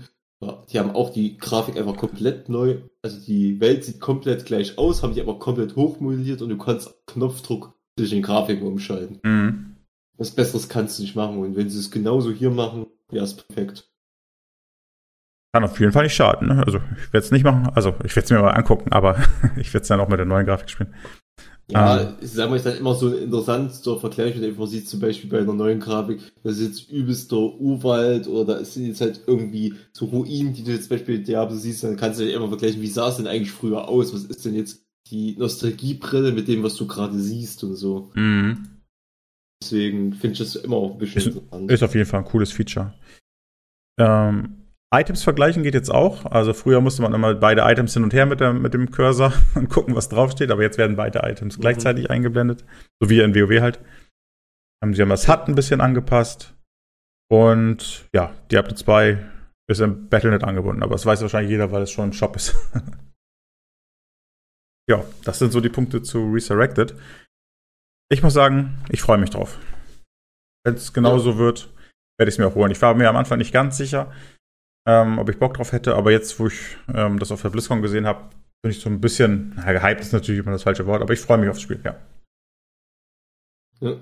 Die 0.71 0.79
haben 0.79 0.91
auch 0.91 1.11
die 1.11 1.37
Grafik 1.37 1.77
einfach 1.77 1.97
komplett 1.97 2.49
neu. 2.49 2.77
Also 3.03 3.19
die 3.19 3.59
Welt 3.61 3.83
sieht 3.83 3.99
komplett 3.99 4.45
gleich 4.45 4.77
aus, 4.77 5.03
haben 5.03 5.13
die 5.13 5.21
aber 5.21 5.37
komplett 5.37 5.75
hochmodelliert 5.75 6.41
und 6.41 6.49
du 6.49 6.57
kannst 6.57 7.05
Knopfdruck 7.05 7.73
durch 7.95 8.09
den 8.09 8.23
Grafiken 8.23 8.65
umschalten. 8.65 9.19
Mhm. 9.23 9.70
Was 10.21 10.29
Besseres 10.29 10.69
kannst 10.69 10.99
du 10.99 11.01
nicht 11.01 11.15
machen. 11.15 11.39
Und 11.39 11.55
wenn 11.55 11.67
sie 11.67 11.79
es 11.79 11.89
genauso 11.89 12.29
hier 12.29 12.51
machen, 12.51 12.85
ja, 13.11 13.23
ist 13.23 13.47
perfekt. 13.47 13.89
Kann 15.51 15.63
auf 15.63 15.79
jeden 15.79 15.91
Fall 15.91 16.03
nicht 16.03 16.13
schaden. 16.13 16.47
Ne? 16.47 16.63
Also 16.63 16.77
ich 16.77 17.11
werde 17.11 17.25
es 17.25 17.31
nicht 17.31 17.43
machen. 17.43 17.69
Also 17.73 17.95
ich 18.03 18.15
werde 18.15 18.25
es 18.25 18.29
mir 18.29 18.39
mal 18.39 18.51
angucken, 18.51 18.91
aber 18.93 19.17
ich 19.57 19.73
werde 19.73 19.81
es 19.81 19.87
dann 19.87 19.99
auch 19.99 20.09
mit 20.09 20.19
der 20.19 20.27
neuen 20.27 20.45
Grafik 20.45 20.69
spielen. 20.69 20.93
Ja, 21.69 21.95
ah. 21.95 22.13
ich 22.21 22.31
sag 22.33 22.51
mal, 22.51 22.57
ist 22.57 22.67
dann 22.67 22.77
immer 22.77 22.93
so 22.93 23.11
interessant, 23.11 23.83
der 23.83 23.95
Vergleich, 23.95 24.39
wenn 24.39 24.55
man 24.55 24.67
sieht 24.67 24.87
zum 24.87 24.99
Beispiel 24.99 25.27
bei 25.27 25.39
einer 25.39 25.53
neuen 25.53 25.79
Grafik, 25.79 26.19
das 26.43 26.59
ist 26.59 26.67
jetzt 26.67 26.91
übelster 26.91 27.37
Urwald 27.37 28.27
oder 28.27 28.57
da 28.57 28.63
sind 28.63 28.85
jetzt 28.85 29.01
halt 29.01 29.21
irgendwie 29.25 29.73
so 29.91 30.05
Ruinen, 30.05 30.53
die 30.53 30.63
du 30.63 30.71
jetzt 30.71 30.89
zum 30.89 30.97
Beispiel 30.97 31.23
Diablo 31.23 31.55
siehst, 31.55 31.83
dann 31.83 31.97
kannst 31.97 32.19
du 32.19 32.29
ja 32.29 32.35
immer 32.35 32.49
vergleichen, 32.49 32.81
wie 32.81 32.87
sah 32.87 33.09
es 33.09 33.17
denn 33.17 33.27
eigentlich 33.27 33.51
früher 33.51 33.87
aus? 33.87 34.13
Was 34.13 34.25
ist 34.25 34.45
denn 34.45 34.53
jetzt 34.53 34.85
die 35.11 35.35
Nostalgiebrille 35.37 36.31
mit 36.31 36.47
dem, 36.47 36.63
was 36.63 36.75
du 36.75 36.87
gerade 36.87 37.17
siehst 37.19 37.63
und 37.63 37.75
so. 37.75 38.11
Mhm. 38.15 38.69
Deswegen 39.61 40.13
finde 40.13 40.33
ich 40.33 40.39
das 40.39 40.55
immer 40.55 40.77
auch 40.77 40.93
ein 40.93 40.97
bisschen 40.97 41.21
ist, 41.21 41.27
interessant. 41.27 41.71
Ist 41.71 41.83
auf 41.83 41.95
jeden 41.95 42.07
Fall 42.07 42.21
ein 42.21 42.25
cooles 42.25 42.51
Feature. 42.51 42.93
Ähm, 43.99 44.61
Items 44.93 45.23
vergleichen 45.23 45.63
geht 45.63 45.73
jetzt 45.73 45.91
auch. 45.91 46.25
Also 46.25 46.53
früher 46.53 46.81
musste 46.81 47.01
man 47.01 47.13
immer 47.13 47.33
beide 47.35 47.61
Items 47.61 47.93
hin 47.93 48.03
und 48.03 48.13
her 48.13 48.25
mit, 48.25 48.39
der, 48.39 48.53
mit 48.53 48.73
dem 48.73 48.91
Cursor 48.91 49.33
und 49.55 49.69
gucken, 49.69 49.95
was 49.95 50.09
draufsteht, 50.09 50.51
aber 50.51 50.63
jetzt 50.63 50.77
werden 50.77 50.95
beide 50.95 51.19
Items 51.19 51.57
mhm. 51.57 51.61
gleichzeitig 51.61 52.09
eingeblendet. 52.09 52.65
So 52.99 53.09
wie 53.09 53.19
in 53.19 53.35
WoW 53.35 53.61
halt. 53.61 53.79
Sie 54.83 55.01
haben 55.01 55.09
das 55.09 55.27
HUD 55.27 55.47
ein 55.47 55.55
bisschen 55.55 55.79
angepasst. 55.79 56.55
Und 57.29 58.09
ja, 58.13 58.33
Diablo 58.51 58.73
2 58.73 59.23
ist 59.69 59.79
im 59.79 60.09
Battlenet 60.09 60.43
angebunden, 60.43 60.83
aber 60.83 60.93
das 60.93 61.05
weiß 61.05 61.21
wahrscheinlich 61.21 61.51
jeder, 61.51 61.71
weil 61.71 61.83
es 61.83 61.91
schon 61.91 62.09
ein 62.09 62.13
Shop 62.13 62.35
ist. 62.35 62.55
ja, 64.89 65.05
das 65.23 65.39
sind 65.39 65.51
so 65.51 65.61
die 65.61 65.69
Punkte 65.69 66.01
zu 66.01 66.29
Resurrected. 66.29 66.95
Ich 68.11 68.21
muss 68.21 68.33
sagen, 68.33 68.77
ich 68.89 69.01
freue 69.01 69.17
mich 69.17 69.29
drauf. 69.29 69.57
Wenn 70.65 70.75
es 70.75 70.91
genauso 70.91 71.31
ja. 71.31 71.37
wird, 71.37 71.73
werde 72.19 72.27
ich 72.27 72.35
es 72.35 72.39
mir 72.39 72.47
auch 72.47 72.55
holen. 72.55 72.71
Ich 72.71 72.81
war 72.81 72.93
mir 72.93 73.07
am 73.07 73.15
Anfang 73.15 73.37
nicht 73.37 73.53
ganz 73.53 73.77
sicher, 73.77 74.11
ähm, 74.85 75.17
ob 75.17 75.29
ich 75.29 75.39
Bock 75.39 75.53
drauf 75.53 75.71
hätte, 75.71 75.95
aber 75.95 76.11
jetzt, 76.11 76.37
wo 76.37 76.47
ich 76.47 76.77
ähm, 76.93 77.19
das 77.19 77.31
auf 77.31 77.41
der 77.41 77.51
BlizzCon 77.51 77.81
gesehen 77.81 78.05
habe, 78.05 78.29
bin 78.61 78.71
ich 78.71 78.81
so 78.81 78.89
ein 78.89 78.99
bisschen, 78.99 79.53
na, 79.55 79.71
gehypt 79.71 80.01
ist 80.01 80.11
natürlich 80.11 80.41
immer 80.41 80.51
das 80.51 80.63
falsche 80.63 80.85
Wort, 80.87 81.01
aber 81.01 81.13
ich 81.13 81.21
freue 81.21 81.37
mich 81.37 81.49
aufs 81.49 81.61
Spiel, 81.61 81.79
ja. 81.85 81.95
ja. 83.79 83.95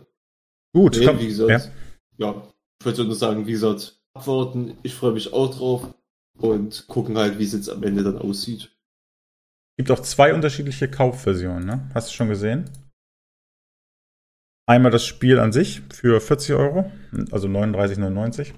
Gut, 0.74 0.98
nee, 0.98 1.06
komm, 1.06 1.20
wie 1.20 1.28
gesagt, 1.28 1.72
ja. 2.18 2.26
ja, 2.26 2.48
ich 2.80 2.86
würde 2.86 3.06
nur 3.06 3.16
sagen, 3.16 3.46
wie 3.46 3.52
gesagt, 3.52 4.02
abwarten, 4.16 4.76
ich 4.82 4.96
freue 4.96 5.14
mich 5.14 5.32
auch 5.34 5.56
drauf 5.56 5.94
und 6.40 6.88
gucken 6.88 7.16
halt, 7.16 7.38
wie 7.38 7.46
es 7.46 7.54
jetzt 7.54 7.70
am 7.70 7.84
Ende 7.84 8.04
dann 8.04 8.18
aussieht. 8.18 8.76
Es 9.78 9.86
gibt 9.86 9.92
auch 9.92 10.02
zwei 10.02 10.34
unterschiedliche 10.34 10.90
Kaufversionen, 10.90 11.66
ne? 11.66 11.90
Hast 11.94 12.10
du 12.10 12.14
schon 12.14 12.28
gesehen? 12.28 12.70
Einmal 14.70 14.92
das 14.92 15.04
Spiel 15.04 15.40
an 15.40 15.52
sich 15.52 15.82
für 15.92 16.22
40 16.22 16.56
Euro, 16.56 16.92
also 17.32 17.48
39,99. 17.48 18.54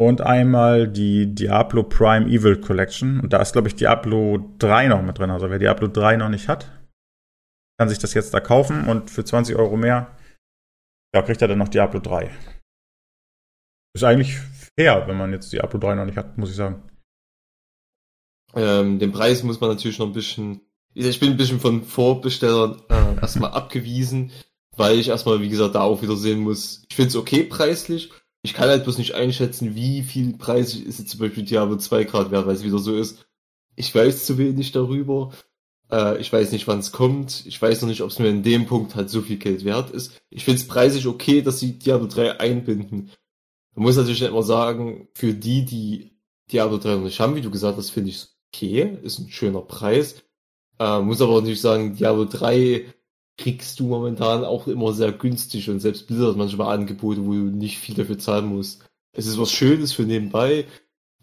Und 0.00 0.22
einmal 0.22 0.88
die 0.88 1.34
Diablo 1.34 1.82
Prime 1.82 2.24
Evil 2.28 2.58
Collection. 2.58 3.20
Und 3.20 3.34
da 3.34 3.42
ist, 3.42 3.52
glaube 3.52 3.68
ich, 3.68 3.74
Diablo 3.74 4.54
3 4.58 4.88
noch 4.88 5.02
mit 5.02 5.18
drin. 5.18 5.30
Also 5.30 5.50
wer 5.50 5.58
Diablo 5.58 5.86
3 5.86 6.16
noch 6.16 6.30
nicht 6.30 6.48
hat, 6.48 6.72
kann 7.78 7.90
sich 7.90 7.98
das 7.98 8.14
jetzt 8.14 8.32
da 8.32 8.40
kaufen. 8.40 8.88
Und 8.88 9.10
für 9.10 9.22
20 9.22 9.54
Euro 9.56 9.76
mehr, 9.76 10.16
ja, 11.14 11.20
kriegt 11.20 11.42
er 11.42 11.48
dann 11.48 11.58
noch 11.58 11.68
Diablo 11.68 12.00
3. 12.00 12.30
Ist 13.94 14.04
eigentlich 14.04 14.38
fair, 14.78 15.06
wenn 15.08 15.18
man 15.18 15.32
jetzt 15.32 15.52
Diablo 15.52 15.78
3 15.78 15.96
noch 15.96 16.06
nicht 16.06 16.16
hat, 16.16 16.38
muss 16.38 16.48
ich 16.48 16.56
sagen. 16.56 16.88
Ähm, 18.54 18.98
den 18.98 19.12
Preis 19.12 19.42
muss 19.42 19.60
man 19.60 19.68
natürlich 19.68 19.98
noch 19.98 20.06
ein 20.06 20.14
bisschen. 20.14 20.62
Ich 20.94 21.20
bin 21.20 21.32
ein 21.32 21.36
bisschen 21.36 21.60
von 21.60 21.82
Vorbestellern 21.82 22.80
äh, 22.88 23.20
erstmal 23.20 23.50
abgewiesen 23.52 24.32
weil 24.78 24.98
ich 24.98 25.08
erstmal, 25.08 25.40
wie 25.40 25.48
gesagt, 25.48 25.74
da 25.74 25.82
auch 25.82 26.02
wieder 26.02 26.16
sehen 26.16 26.40
muss. 26.40 26.84
Ich 26.88 26.96
finde 26.96 27.08
es 27.10 27.16
okay 27.16 27.42
preislich. 27.42 28.10
Ich 28.42 28.54
kann 28.54 28.68
halt 28.68 28.84
bloß 28.84 28.98
nicht 28.98 29.14
einschätzen, 29.14 29.74
wie 29.74 30.02
viel 30.02 30.36
preislich 30.38 30.86
ist 30.86 31.00
jetzt 31.00 31.10
zum 31.10 31.20
Beispiel 31.20 31.44
Diablo 31.44 31.76
2 31.76 32.04
Grad 32.04 32.30
wert, 32.30 32.46
weil 32.46 32.54
es 32.54 32.64
wieder 32.64 32.78
so 32.78 32.96
ist. 32.96 33.26
Ich 33.74 33.92
weiß 33.94 34.24
zu 34.24 34.38
wenig 34.38 34.72
darüber. 34.72 35.32
Äh, 35.90 36.20
ich 36.20 36.32
weiß 36.32 36.52
nicht, 36.52 36.68
wann 36.68 36.78
es 36.78 36.92
kommt. 36.92 37.44
Ich 37.46 37.60
weiß 37.60 37.82
noch 37.82 37.88
nicht, 37.88 38.02
ob 38.02 38.10
es 38.10 38.20
mir 38.20 38.28
in 38.28 38.44
dem 38.44 38.66
Punkt 38.66 38.94
halt 38.94 39.10
so 39.10 39.22
viel 39.22 39.38
Geld 39.38 39.64
wert 39.64 39.90
ist. 39.90 40.20
Ich 40.30 40.44
finde 40.44 40.60
es 40.60 40.68
preislich 40.68 41.06
okay, 41.06 41.42
dass 41.42 41.58
sie 41.58 41.78
Diablo 41.78 42.06
3 42.06 42.38
einbinden. 42.38 43.10
Man 43.74 43.84
muss 43.84 43.96
natürlich 43.96 44.22
immer 44.22 44.44
sagen, 44.44 45.08
für 45.14 45.34
die, 45.34 45.64
die 45.64 46.12
Diablo 46.52 46.78
3 46.78 46.96
noch 46.96 47.04
nicht 47.04 47.20
haben, 47.20 47.34
wie 47.34 47.40
du 47.40 47.50
gesagt 47.50 47.76
hast, 47.76 47.90
finde 47.90 48.10
ich 48.10 48.26
okay. 48.54 48.98
Ist 49.02 49.18
ein 49.18 49.30
schöner 49.30 49.62
Preis. 49.62 50.22
Äh, 50.78 51.00
muss 51.00 51.20
aber 51.20 51.34
natürlich 51.34 51.60
sagen, 51.60 51.96
Diablo 51.96 52.24
3 52.24 52.86
kriegst 53.38 53.78
du 53.78 53.86
momentan 53.86 54.44
auch 54.44 54.66
immer 54.66 54.92
sehr 54.92 55.12
günstig 55.12 55.70
und 55.70 55.80
selbst 55.80 56.06
Blizzard 56.06 56.36
manchmal 56.36 56.76
Angebote, 56.76 57.24
wo 57.24 57.32
du 57.32 57.38
nicht 57.38 57.78
viel 57.78 57.94
dafür 57.94 58.18
zahlen 58.18 58.46
musst. 58.46 58.84
Es 59.16 59.26
ist 59.26 59.38
was 59.38 59.52
Schönes 59.52 59.92
für 59.92 60.02
nebenbei. 60.02 60.66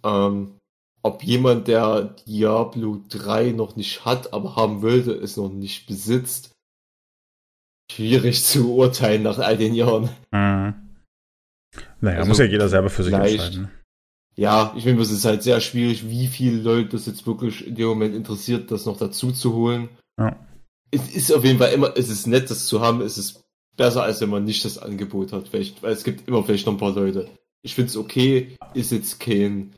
Ähm, 0.03 0.55
ob 1.03 1.23
jemand, 1.23 1.67
der 1.67 2.15
Diablo 2.25 3.03
3 3.09 3.51
noch 3.51 3.75
nicht 3.75 4.05
hat, 4.05 4.33
aber 4.33 4.55
haben 4.55 4.81
wollte, 4.81 5.11
es 5.11 5.37
noch 5.37 5.51
nicht 5.51 5.85
besitzt, 5.85 6.55
schwierig 7.91 8.43
zu 8.43 8.73
urteilen 8.73 9.21
nach 9.21 9.37
all 9.37 9.57
den 9.57 9.75
Jahren. 9.75 10.09
Mhm. 10.31 10.73
Naja, 11.99 12.17
also, 12.17 12.29
muss 12.29 12.39
ja 12.39 12.45
jeder 12.45 12.69
selber 12.69 12.89
für 12.89 13.03
sich 13.03 13.11
leicht. 13.11 13.33
entscheiden. 13.33 13.71
Ja, 14.37 14.73
ich 14.75 14.83
finde, 14.83 15.01
es 15.01 15.11
ist 15.11 15.25
halt 15.25 15.43
sehr 15.43 15.61
schwierig, 15.61 16.09
wie 16.09 16.27
viele 16.27 16.61
Leute 16.61 16.89
das 16.89 17.05
jetzt 17.05 17.27
wirklich 17.27 17.67
in 17.67 17.75
dem 17.75 17.87
Moment 17.87 18.15
interessiert, 18.15 18.71
das 18.71 18.85
noch 18.85 18.97
dazu 18.97 19.31
zu 19.31 19.53
holen. 19.53 19.89
Ja 20.19 20.37
es 20.95 21.15
ist 21.15 21.31
auf 21.31 21.43
jeden 21.43 21.59
Fall 21.59 21.73
immer, 21.73 21.95
es 21.95 22.09
ist 22.09 22.27
nett, 22.27 22.49
das 22.49 22.67
zu 22.67 22.81
haben, 22.81 23.01
es 23.01 23.17
ist 23.17 23.43
besser, 23.75 24.03
als 24.03 24.21
wenn 24.21 24.29
man 24.29 24.45
nicht 24.45 24.63
das 24.65 24.77
Angebot 24.77 25.33
hat, 25.33 25.47
vielleicht, 25.47 25.83
weil 25.83 25.93
es 25.93 26.03
gibt 26.03 26.27
immer 26.27 26.43
vielleicht 26.43 26.65
noch 26.65 26.73
ein 26.73 26.79
paar 26.79 26.93
Leute. 26.93 27.29
Ich 27.61 27.75
finde 27.75 27.89
es 27.89 27.97
okay, 27.97 28.55
ist 28.73 28.91
jetzt 28.91 29.19
kein, 29.19 29.75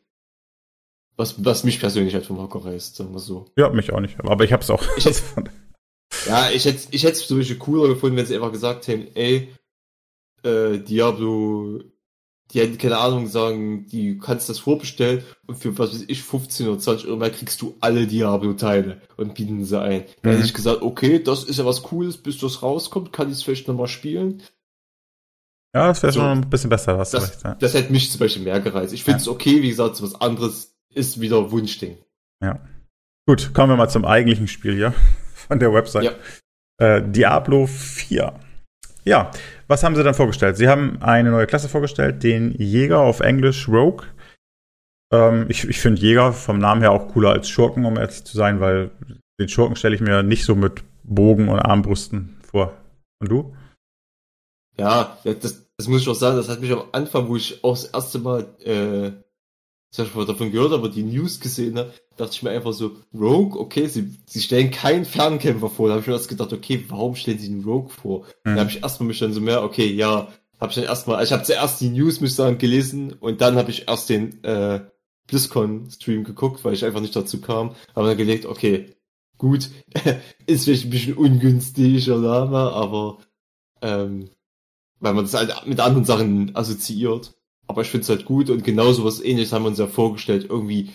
was, 1.15 1.43
was 1.43 1.63
mich 1.63 1.79
persönlich 1.79 2.13
halt 2.13 2.25
vom 2.25 2.39
Hocker 2.39 2.65
reißt, 2.65 2.95
sagen 2.95 3.13
wir 3.13 3.19
so. 3.19 3.51
Ja, 3.57 3.69
mich 3.69 3.91
auch 3.91 3.99
nicht, 3.99 4.19
aber 4.19 4.43
ich 4.43 4.53
hab's 4.53 4.69
auch. 4.69 4.83
Ich 4.97 5.05
hätte, 5.05 5.21
ja, 6.27 6.49
ich 6.51 6.65
hätte 6.65 6.87
ich 6.91 7.03
hätte 7.03 7.13
es 7.13 7.27
zum 7.27 7.37
Beispiel 7.37 7.57
cooler 7.57 7.87
gefunden, 7.87 8.17
wenn 8.17 8.25
sie 8.25 8.35
einfach 8.35 8.51
gesagt 8.51 8.87
hätten, 8.87 9.15
ey, 9.15 9.53
äh, 10.43 10.79
Diablo 10.79 11.81
die 12.53 12.61
hätten 12.61 12.77
keine 12.77 12.97
Ahnung 12.97 13.27
sagen, 13.27 13.87
die 13.87 14.17
kannst 14.17 14.47
das 14.47 14.59
vorbestellen 14.59 15.23
und 15.47 15.55
für 15.55 15.77
was 15.77 15.93
weiß 15.93 16.05
ich 16.07 16.23
15 16.23 16.67
oder 16.67 16.79
20 16.79 17.07
Euro 17.07 17.17
mehr 17.17 17.29
kriegst 17.29 17.61
du 17.61 17.75
alle 17.81 18.07
Diablo-Teile 18.07 19.01
und 19.17 19.33
bieten 19.35 19.65
sie 19.65 19.79
ein. 19.79 20.01
Mhm. 20.01 20.05
Da 20.21 20.29
hätte 20.31 20.45
ich 20.45 20.53
gesagt, 20.53 20.81
okay, 20.81 21.21
das 21.21 21.43
ist 21.43 21.59
ja 21.59 21.65
was 21.65 21.83
Cooles, 21.83 22.17
bis 22.17 22.37
das 22.37 22.63
rauskommt, 22.63 23.11
kann 23.11 23.27
ich 23.27 23.35
es 23.35 23.43
vielleicht 23.43 23.67
nochmal 23.67 23.87
spielen. 23.87 24.41
Ja, 25.75 25.87
das 25.87 26.01
wäre 26.01 26.13
so, 26.13 26.21
schon 26.21 26.29
ein 26.29 26.49
bisschen 26.49 26.69
besser, 26.69 26.97
was 26.97 27.11
das, 27.11 27.31
recht, 27.31 27.43
ja. 27.43 27.55
das 27.55 27.73
hätte 27.73 27.91
mich 27.91 28.09
zum 28.09 28.19
Beispiel 28.19 28.43
mehr 28.43 28.61
gereizt. 28.61 28.93
Ich 28.93 29.03
finde 29.03 29.19
es 29.19 29.25
ja. 29.25 29.31
okay, 29.31 29.61
wie 29.61 29.69
gesagt, 29.69 30.01
was 30.01 30.19
anderes 30.19 30.75
ist 30.93 31.19
wieder 31.19 31.51
Wunschding. 31.51 31.97
Ja. 32.41 32.61
Gut, 33.27 33.53
kommen 33.53 33.73
wir 33.73 33.77
mal 33.77 33.89
zum 33.89 34.05
eigentlichen 34.05 34.47
Spiel 34.47 34.73
hier 34.73 34.93
von 35.33 35.59
der 35.59 35.73
Website. 35.73 36.17
Ja. 36.79 36.95
Äh, 36.97 37.11
Diablo 37.11 37.67
4. 37.67 38.33
Ja, 39.07 39.31
was 39.67 39.83
haben 39.83 39.95
sie 39.95 40.03
dann 40.03 40.13
vorgestellt? 40.13 40.57
Sie 40.57 40.67
haben 40.67 41.01
eine 41.01 41.31
neue 41.31 41.47
Klasse 41.47 41.69
vorgestellt, 41.69 42.23
den 42.23 42.51
Jäger 42.51 42.99
auf 42.99 43.21
Englisch 43.21 43.67
Rogue. 43.69 44.05
Ähm, 45.13 45.45
ich 45.47 45.67
ich 45.67 45.79
finde 45.79 46.01
Jäger 46.01 46.33
vom 46.33 46.59
Namen 46.59 46.81
her 46.81 46.91
auch 46.91 47.07
cooler 47.07 47.31
als 47.31 47.49
Schurken, 47.49 47.85
um 47.85 47.97
ehrlich 47.97 48.25
zu 48.25 48.35
sein, 48.35 48.59
weil 48.59 48.91
den 49.39 49.47
Schurken 49.47 49.77
stelle 49.77 49.95
ich 49.95 50.01
mir 50.01 50.23
nicht 50.23 50.43
so 50.43 50.55
mit 50.55 50.83
Bogen 51.03 51.47
und 51.47 51.59
Armbrüsten 51.59 52.37
vor. 52.41 52.73
Und 53.19 53.31
du? 53.31 53.55
Ja, 54.77 55.17
das, 55.23 55.69
das 55.77 55.87
muss 55.87 56.01
ich 56.01 56.09
auch 56.09 56.13
sagen, 56.13 56.35
das 56.35 56.49
hat 56.49 56.59
mich 56.59 56.71
am 56.71 56.83
Anfang, 56.91 57.29
wo 57.29 57.37
ich 57.37 57.63
auch 57.63 57.71
das 57.71 57.85
erste 57.85 58.19
Mal 58.19 58.45
äh, 58.63 59.11
ich 59.97 60.05
habe 60.13 60.25
schon 60.25 60.27
davon 60.27 60.51
gehört, 60.51 60.73
aber 60.73 60.89
die 60.89 61.03
News 61.03 61.39
gesehen 61.39 61.77
habe, 61.77 61.93
dachte 62.17 62.33
ich 62.33 62.43
mir 62.43 62.51
einfach 62.51 62.73
so, 62.73 62.97
Rogue, 63.13 63.59
okay, 63.59 63.87
sie, 63.87 64.15
sie 64.25 64.41
stellen 64.41 64.71
keinen 64.71 65.05
Fernkämpfer 65.05 65.69
vor. 65.69 65.87
Da 65.87 65.93
habe 65.93 66.01
ich 66.01 66.07
mir 66.07 66.13
erst 66.13 66.29
gedacht, 66.29 66.53
okay, 66.53 66.83
warum 66.89 67.15
stellen 67.15 67.39
sie 67.39 67.47
einen 67.47 67.63
Rogue 67.63 67.89
vor? 67.89 68.25
Mhm. 68.43 68.55
Da 68.55 68.59
habe 68.59 68.69
ich 68.69 68.83
erstmal 68.83 69.07
mich 69.07 69.19
dann 69.19 69.33
so 69.33 69.41
mehr, 69.41 69.63
okay, 69.63 69.87
ja, 69.87 70.31
habe 70.59 70.69
ich 70.71 70.75
dann 70.75 70.85
erstmal, 70.85 71.23
ich 71.23 71.31
habe 71.31 71.43
zuerst 71.43 71.81
die 71.81 71.89
News, 71.89 72.21
muss 72.21 72.31
ich 72.31 72.35
sagen, 72.35 72.57
gelesen 72.57 73.13
und 73.13 73.41
dann 73.41 73.55
habe 73.55 73.71
ich 73.71 73.87
erst 73.87 74.09
den 74.09 74.43
äh, 74.43 74.81
BlizzCon-Stream 75.27 76.23
geguckt, 76.23 76.63
weil 76.63 76.73
ich 76.73 76.85
einfach 76.85 77.01
nicht 77.01 77.15
dazu 77.15 77.41
kam. 77.41 77.75
Aber 77.93 78.07
dann 78.07 78.17
gelegt, 78.17 78.45
okay, 78.45 78.95
gut, 79.37 79.69
ist 80.45 80.63
vielleicht 80.63 80.85
ein 80.85 80.89
bisschen 80.89 81.17
ungünstiger 81.17 82.17
Name, 82.17 82.57
aber 82.57 83.19
ähm, 83.81 84.29
weil 84.99 85.13
man 85.13 85.25
das 85.25 85.33
halt 85.33 85.53
mit 85.65 85.79
anderen 85.79 86.05
Sachen 86.05 86.55
assoziiert. 86.55 87.36
Aber 87.67 87.81
ich 87.81 87.89
finde 87.89 88.03
es 88.03 88.09
halt 88.09 88.25
gut 88.25 88.49
und 88.49 88.63
genauso 88.63 89.03
was 89.03 89.23
ähnliches 89.23 89.51
haben 89.51 89.63
wir 89.63 89.69
uns 89.69 89.79
ja 89.79 89.87
vorgestellt. 89.87 90.47
Irgendwie, 90.49 90.89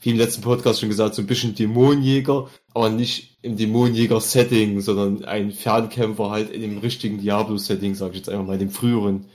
wie 0.00 0.10
im 0.10 0.16
letzten 0.16 0.42
Podcast 0.42 0.80
schon 0.80 0.88
gesagt, 0.88 1.14
so 1.14 1.22
ein 1.22 1.26
bisschen 1.26 1.54
Dämonenjäger, 1.54 2.48
aber 2.72 2.88
nicht 2.88 3.38
im 3.42 3.56
Dämonenjäger-Setting, 3.56 4.80
sondern 4.80 5.24
ein 5.24 5.50
Fernkämpfer 5.50 6.30
halt 6.30 6.50
in 6.50 6.62
dem 6.62 6.78
richtigen 6.78 7.18
Diablo-Setting, 7.18 7.94
sage 7.94 8.12
ich 8.12 8.18
jetzt 8.18 8.28
einfach 8.28 8.46
mal, 8.46 8.58
dem 8.58 8.70
früheren, 8.70 9.26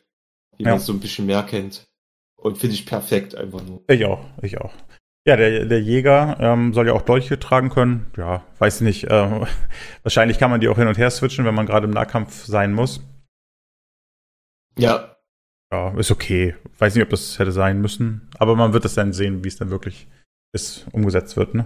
wie 0.57 0.63
ja. 0.63 0.71
man 0.71 0.79
so 0.79 0.93
ein 0.93 0.99
bisschen 0.99 1.25
mehr 1.25 1.43
kennt. 1.43 1.85
Und 2.37 2.57
finde 2.57 2.75
ich 2.75 2.85
perfekt 2.85 3.35
einfach 3.35 3.63
nur. 3.63 3.83
Ich 3.87 4.05
auch, 4.05 4.25
ich 4.41 4.59
auch. 4.59 4.73
Ja, 5.25 5.37
der, 5.37 5.65
der 5.65 5.81
Jäger 5.81 6.37
ähm, 6.41 6.73
soll 6.73 6.87
ja 6.87 6.93
auch 6.93 7.01
Dolche 7.01 7.39
tragen 7.39 7.69
können. 7.69 8.07
Ja, 8.17 8.43
weiß 8.59 8.81
nicht. 8.81 9.05
Äh, 9.05 9.45
wahrscheinlich 10.03 10.37
kann 10.37 10.51
man 10.51 10.59
die 10.59 10.67
auch 10.67 10.77
hin 10.77 10.87
und 10.87 10.97
her 10.97 11.09
switchen, 11.09 11.45
wenn 11.45 11.55
man 11.55 11.65
gerade 11.65 11.85
im 11.85 11.93
Nahkampf 11.93 12.43
sein 12.45 12.73
muss. 12.73 13.01
Ja, 14.77 15.12
ja, 15.73 15.97
ist 15.97 16.11
okay. 16.11 16.55
Weiß 16.77 16.95
nicht, 16.95 17.03
ob 17.03 17.09
das 17.09 17.39
hätte 17.39 17.51
sein 17.51 17.81
müssen, 17.81 18.29
aber 18.37 18.55
man 18.55 18.73
wird 18.73 18.85
es 18.85 18.93
dann 18.93 19.13
sehen, 19.13 19.43
wie 19.43 19.47
es 19.47 19.57
dann 19.57 19.71
wirklich 19.71 20.07
ist, 20.53 20.85
umgesetzt 20.91 21.35
wird, 21.35 21.55
ne? 21.55 21.65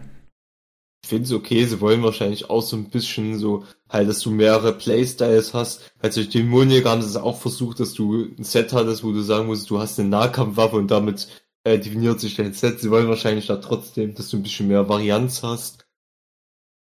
ich 1.08 1.10
finde 1.10 1.24
es 1.24 1.32
okay, 1.32 1.64
sie 1.64 1.80
wollen 1.80 2.04
wahrscheinlich 2.04 2.50
auch 2.50 2.62
so 2.62 2.76
ein 2.76 2.90
bisschen 2.90 3.38
so, 3.40 3.64
halt, 3.88 4.10
dass 4.10 4.20
du 4.20 4.30
mehrere 4.30 4.74
Playstyles 4.74 5.54
hast. 5.54 5.94
Also 6.00 6.20
durch 6.20 6.32
den 6.32 6.50
Monik 6.50 6.86
haben 6.86 7.02
sie 7.02 7.08
es 7.08 7.16
auch 7.16 7.40
versucht, 7.40 7.80
dass 7.80 7.94
du 7.94 8.26
ein 8.38 8.44
Set 8.44 8.74
hattest, 8.74 9.06
wo 9.06 9.14
du 9.14 9.22
sagen 9.22 9.48
musst, 9.48 9.70
du 9.70 9.80
hast 9.80 9.98
eine 10.00 10.10
Nahkampfwaffe 10.10 10.76
und 10.76 10.92
damit 10.92 11.30
äh, 11.64 11.80
definiert 11.80 12.20
sich 12.20 12.36
dein 12.36 12.52
Set. 12.52 12.82
Sie 12.82 12.92
wollen 12.92 13.08
wahrscheinlich 13.08 13.48
da 13.48 13.56
trotzdem, 13.56 14.16
dass 14.16 14.30
du 14.30 14.36
ein 14.36 14.44
bisschen 14.44 14.68
mehr 14.68 14.90
Varianz 14.90 15.44
hast. 15.44 15.88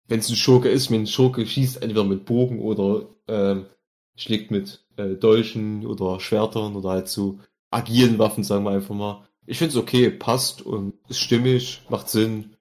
Wenn 0.08 0.20
es 0.20 0.30
ein 0.30 0.36
Schurke 0.36 0.70
ist, 0.70 0.90
wenn 0.90 1.02
ein 1.02 1.06
Schurke 1.06 1.46
schießt 1.46 1.82
entweder 1.82 2.04
mit 2.04 2.24
Bogen 2.24 2.60
oder 2.60 3.06
ähm, 3.28 3.66
schlägt 4.16 4.50
mit 4.50 4.84
äh, 4.96 5.14
Dolchen 5.14 5.86
oder 5.86 6.20
Schwertern 6.20 6.76
oder 6.76 6.90
halt 6.90 7.08
so 7.08 7.40
agilen 7.70 8.18
Waffen, 8.18 8.44
sagen 8.44 8.64
wir 8.64 8.70
einfach 8.70 8.94
mal. 8.94 9.26
Ich 9.46 9.58
finde 9.58 9.72
es 9.72 9.76
okay, 9.76 10.10
passt 10.10 10.62
und 10.62 10.94
ist 11.08 11.20
stimmig, 11.20 11.82
macht 11.88 12.08
Sinn. 12.08 12.56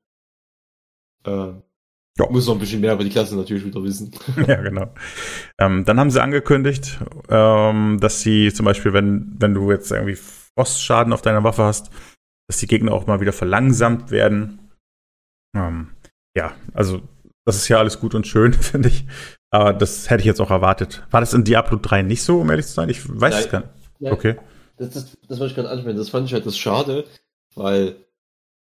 Äh, 1.25 1.53
ja. 2.15 2.29
Muss 2.29 2.45
noch 2.45 2.53
ein 2.53 2.59
bisschen 2.59 2.81
mehr 2.81 2.93
über 2.93 3.03
die 3.03 3.09
Klasse 3.09 3.35
natürlich 3.35 3.65
wieder 3.65 3.83
wissen. 3.83 4.11
ja, 4.47 4.61
genau. 4.61 4.93
Ähm, 5.59 5.83
dann 5.85 5.99
haben 5.99 6.11
sie 6.11 6.21
angekündigt, 6.21 6.99
ähm, 7.29 7.97
dass 7.99 8.21
sie 8.21 8.53
zum 8.53 8.65
Beispiel, 8.65 8.93
wenn, 8.93 9.35
wenn 9.39 9.55
du 9.55 9.71
jetzt 9.71 9.91
irgendwie 9.91 10.15
Frostschaden 10.15 11.11
auf 11.11 11.23
deiner 11.23 11.43
Waffe 11.43 11.63
hast, 11.63 11.89
dass 12.47 12.57
die 12.57 12.67
Gegner 12.67 12.91
auch 12.91 13.07
mal 13.07 13.19
wieder 13.19 13.33
verlangsamt 13.33 14.11
werden. 14.11 14.59
Ähm, 15.55 15.91
ja, 16.35 16.53
also 16.73 17.01
das 17.45 17.57
ist 17.57 17.67
ja 17.67 17.77
alles 17.77 17.99
gut 17.99 18.15
und 18.15 18.27
schön, 18.27 18.53
finde 18.53 18.89
ich. 18.89 19.05
Aber 19.49 19.73
das 19.73 20.09
hätte 20.09 20.21
ich 20.21 20.25
jetzt 20.25 20.41
auch 20.41 20.51
erwartet. 20.51 21.03
War 21.11 21.19
das 21.19 21.33
in 21.33 21.43
Diablo 21.43 21.77
3 21.81 22.01
nicht 22.01 22.23
so, 22.23 22.39
um 22.39 22.49
ehrlich 22.49 22.65
zu 22.65 22.73
sein? 22.73 22.89
Ich 22.89 23.07
weiß 23.07 23.33
Nein. 23.33 23.43
es 23.43 23.49
gar 23.49 23.59
nicht. 23.59 23.71
Nein. 23.99 24.13
Okay. 24.13 24.35
Das, 24.77 24.89
das, 24.89 25.17
das 25.27 25.39
wollte 25.39 25.51
ich 25.51 25.55
gerade 25.55 25.69
ansprechen. 25.69 25.97
Das 25.97 26.09
fand 26.09 26.27
ich 26.27 26.33
halt 26.33 26.45
das 26.45 26.57
schade, 26.57 27.05
weil 27.55 27.97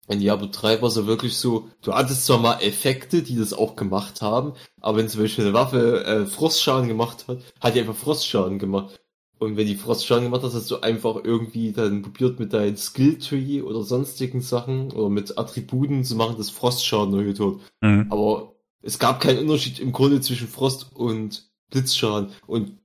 in 0.07 0.19
Diablo 0.19 0.47
3 0.51 0.81
war 0.81 0.89
es 0.89 0.95
ja 0.95 1.05
wirklich 1.05 1.37
so, 1.37 1.69
du 1.83 1.93
hattest 1.93 2.25
zwar 2.25 2.39
mal 2.39 2.59
Effekte, 2.61 3.21
die 3.21 3.37
das 3.37 3.53
auch 3.53 3.75
gemacht 3.75 4.21
haben, 4.23 4.53
aber 4.81 4.97
wenn 4.97 5.07
zum 5.07 5.21
Beispiel 5.21 5.45
eine 5.45 5.53
Waffe 5.53 6.03
äh, 6.03 6.25
Frostschaden 6.25 6.87
gemacht 6.87 7.27
hat, 7.27 7.37
hat 7.61 7.75
die 7.75 7.79
einfach 7.81 7.95
Frostschaden 7.95 8.57
gemacht. 8.57 8.99
Und 9.37 9.55
wenn 9.55 9.67
die 9.67 9.75
Frostschaden 9.75 10.25
gemacht 10.25 10.43
hat, 10.43 10.53
hast 10.53 10.69
du 10.69 10.81
einfach 10.81 11.17
irgendwie 11.23 11.71
dann 11.71 12.01
probiert 12.01 12.39
mit 12.39 12.51
deinem 12.51 12.75
Skilltree 12.75 13.61
oder 13.61 13.83
sonstigen 13.83 14.41
Sachen 14.41 14.91
oder 14.91 15.09
mit 15.09 15.37
Attributen 15.37 16.03
zu 16.03 16.15
machen, 16.15 16.37
dass 16.37 16.49
Frostschaden 16.49 17.13
erhöht 17.13 17.39
wird. 17.39 17.61
Mhm. 17.81 18.07
Aber 18.09 18.55
es 18.81 18.99
gab 18.99 19.19
keinen 19.19 19.39
Unterschied 19.39 19.79
im 19.79 19.91
Grunde 19.91 20.21
zwischen 20.21 20.47
Frost 20.47 20.87
und 20.93 21.49
Blitzschaden. 21.69 22.29
Und 22.47 22.77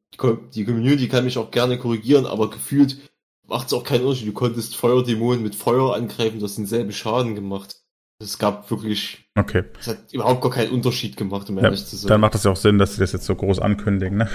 die 0.55 0.65
Community 0.65 1.09
kann 1.09 1.25
mich 1.25 1.39
auch 1.39 1.51
gerne 1.51 1.79
korrigieren, 1.79 2.27
aber 2.27 2.51
gefühlt 2.51 2.99
macht 3.47 3.69
es 3.69 3.73
auch 3.73 3.85
keinen 3.85 4.05
Unterschied. 4.05 4.29
Du 4.29 4.33
konntest 4.33 4.77
Feuerdämonen 4.77 5.43
mit 5.43 5.55
Feuer 5.55 5.95
angreifen, 5.95 6.39
du 6.39 6.45
hast 6.45 6.57
denselben 6.57 6.93
Schaden 6.93 7.35
gemacht. 7.35 7.77
Es 8.21 8.39
gab 8.39 8.71
wirklich. 8.71 9.29
Okay. 9.35 9.65
Es 9.79 9.89
hat 9.89 10.13
überhaupt 10.13 10.41
gar 10.41 10.53
keinen 10.53 10.71
Unterschied 10.71 11.17
gemacht, 11.17 11.51
um 11.51 11.57
ja, 11.57 11.65
ehrlich 11.65 11.85
zu 11.85 11.97
sein. 11.97 12.09
Dann 12.09 12.21
macht 12.21 12.35
das 12.35 12.45
ja 12.45 12.53
auch 12.53 12.57
Sinn, 12.57 12.79
dass 12.79 12.95
sie 12.95 13.01
das 13.01 13.13
jetzt 13.13 13.27
so 13.27 13.35
groß 13.35 13.59
ankündigen, 13.59 14.19
ne? 14.19 14.31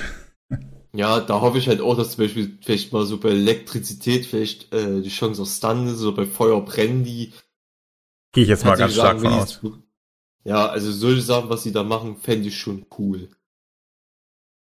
Ja, 0.92 1.20
da 1.20 1.40
hoffe 1.40 1.60
ich 1.60 1.68
halt 1.68 1.82
auch, 1.82 1.96
dass 1.96 2.12
zum 2.12 2.26
Beispiel 2.26 2.58
vielleicht 2.62 2.92
mal 2.92 3.06
so 3.06 3.20
bei 3.20 3.30
Elektrizität 3.30 4.26
vielleicht 4.26 4.74
äh, 4.74 5.02
die 5.02 5.10
Chance 5.10 5.44
auf 5.44 5.48
Stun 5.48 5.88
ist, 5.88 6.02
oder 6.02 6.16
bei 6.16 6.26
Feuer 6.26 6.64
brennen 6.66 7.04
die. 7.04 7.32
Gehe 8.34 8.44
ich 8.44 8.50
jetzt 8.50 8.66
mal 8.66 8.76
ganz 8.76 8.94
stark 8.94 9.22
von 9.22 9.34
aus. 9.34 9.62
Ja, 10.44 10.68
also 10.68 10.92
solche 10.92 11.22
Sachen, 11.22 11.50
was 11.50 11.64
sie 11.64 11.72
da 11.72 11.84
machen, 11.84 12.18
fände 12.18 12.48
ich 12.48 12.58
schon 12.58 12.86
cool. 12.98 13.30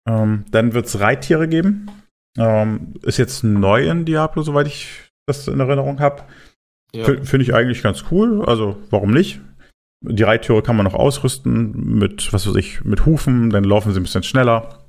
Ähm, 0.06 0.44
dann 0.50 0.74
wird 0.74 0.86
es 0.86 1.00
Reittiere 1.00 1.48
geben. 1.48 1.90
Ähm, 2.36 2.94
ist 3.02 3.18
jetzt 3.18 3.44
neu 3.44 3.88
in 3.88 4.04
Diablo, 4.04 4.42
soweit 4.42 4.66
ich 4.66 5.12
das 5.26 5.48
in 5.48 5.60
Erinnerung 5.60 6.00
habe. 6.00 6.24
Ja. 6.94 7.04
Finde 7.04 7.42
ich 7.42 7.54
eigentlich 7.54 7.82
ganz 7.82 8.04
cool. 8.10 8.44
Also, 8.44 8.78
warum 8.90 9.10
nicht? 9.12 9.40
Die 10.04 10.22
Reittüre 10.24 10.62
kann 10.62 10.76
man 10.76 10.84
noch 10.84 10.94
ausrüsten 10.94 11.98
mit, 11.98 12.32
was 12.32 12.46
weiß 12.46 12.56
ich, 12.56 12.84
mit 12.84 13.06
Hufen, 13.06 13.50
dann 13.50 13.64
laufen 13.64 13.92
sie 13.92 14.00
ein 14.00 14.02
bisschen 14.02 14.24
schneller. 14.24 14.84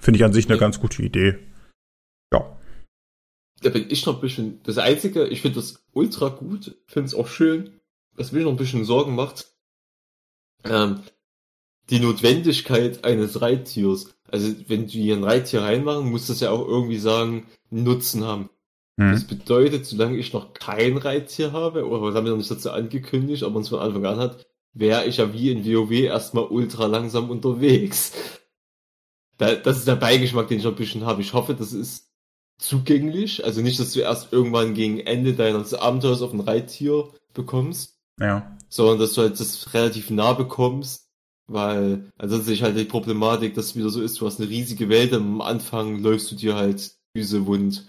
Finde 0.00 0.18
ich 0.18 0.24
an 0.24 0.32
sich 0.32 0.46
eine 0.46 0.56
ja. 0.56 0.60
ganz 0.60 0.80
gute 0.80 1.02
Idee. 1.02 1.38
Ja. 2.32 2.58
Da 3.62 3.70
bin 3.70 3.86
ich 3.88 4.04
noch 4.04 4.16
ein 4.16 4.20
bisschen, 4.20 4.62
das 4.64 4.76
Einzige, 4.76 5.26
ich 5.26 5.40
finde 5.40 5.56
das 5.56 5.82
ultra 5.92 6.28
gut, 6.28 6.76
finde 6.86 7.06
es 7.06 7.14
auch 7.14 7.28
schön. 7.28 7.80
Was 8.12 8.32
mir 8.32 8.42
noch 8.42 8.50
ein 8.50 8.58
bisschen 8.58 8.84
Sorgen 8.84 9.14
macht, 9.14 9.53
ähm, 10.64 11.00
die 11.90 12.00
Notwendigkeit 12.00 13.04
eines 13.04 13.40
Reittiers 13.40 14.14
also 14.34 14.52
wenn 14.66 14.86
du 14.86 14.92
hier 14.92 15.14
ein 15.14 15.22
Reittier 15.22 15.62
reinmachen, 15.62 16.10
muss 16.10 16.26
das 16.26 16.40
ja 16.40 16.50
auch 16.50 16.66
irgendwie 16.66 16.98
sagen, 16.98 17.46
Nutzen 17.70 18.24
haben. 18.24 18.50
Hm. 18.98 19.12
Das 19.12 19.24
bedeutet, 19.24 19.86
solange 19.86 20.16
ich 20.16 20.32
noch 20.32 20.54
kein 20.54 20.96
Reittier 20.96 21.52
habe, 21.52 21.86
oder 21.86 22.06
das 22.06 22.16
haben 22.16 22.24
wir 22.24 22.30
noch 22.30 22.38
nicht 22.38 22.50
dazu 22.50 22.72
angekündigt, 22.72 23.44
aber 23.44 23.54
uns 23.54 23.68
von 23.68 23.78
Anfang 23.78 24.04
an 24.06 24.18
hat, 24.18 24.44
wäre 24.72 25.04
ich 25.04 25.18
ja 25.18 25.32
wie 25.32 25.52
in 25.52 25.64
WoW 25.64 25.92
erstmal 25.92 26.46
ultra 26.46 26.86
langsam 26.86 27.30
unterwegs. 27.30 28.12
Da, 29.38 29.54
das 29.54 29.78
ist 29.78 29.86
der 29.86 29.94
Beigeschmack, 29.94 30.48
den 30.48 30.58
ich 30.58 30.64
noch 30.64 30.72
ein 30.72 30.78
bisschen 30.78 31.06
habe. 31.06 31.22
Ich 31.22 31.32
hoffe, 31.32 31.54
das 31.54 31.72
ist 31.72 32.10
zugänglich. 32.58 33.44
Also 33.44 33.62
nicht, 33.62 33.78
dass 33.78 33.92
du 33.92 34.00
erst 34.00 34.32
irgendwann 34.32 34.74
gegen 34.74 34.98
Ende 34.98 35.34
deines 35.34 35.74
Abenteuers 35.74 36.22
auf 36.22 36.32
ein 36.32 36.40
Reittier 36.40 37.08
bekommst. 37.34 38.00
Ja. 38.18 38.56
Sondern 38.74 38.98
dass 38.98 39.14
du 39.14 39.22
halt 39.22 39.38
das 39.38 39.72
relativ 39.74 40.10
nah 40.10 40.32
bekommst 40.32 41.04
weil 41.46 42.10
ansonsten 42.16 42.52
ist 42.52 42.62
halt 42.62 42.76
die 42.76 42.84
Problematik, 42.84 43.54
dass 43.54 43.66
es 43.66 43.76
wieder 43.76 43.90
so 43.90 44.02
ist, 44.02 44.20
du 44.20 44.26
hast 44.26 44.40
eine 44.40 44.48
riesige 44.48 44.88
Welt, 44.88 45.12
am 45.12 45.40
Anfang 45.40 45.98
läufst 45.98 46.30
du 46.30 46.36
dir 46.36 46.54
halt 46.54 46.92
Füße 47.14 47.46
wund. 47.46 47.86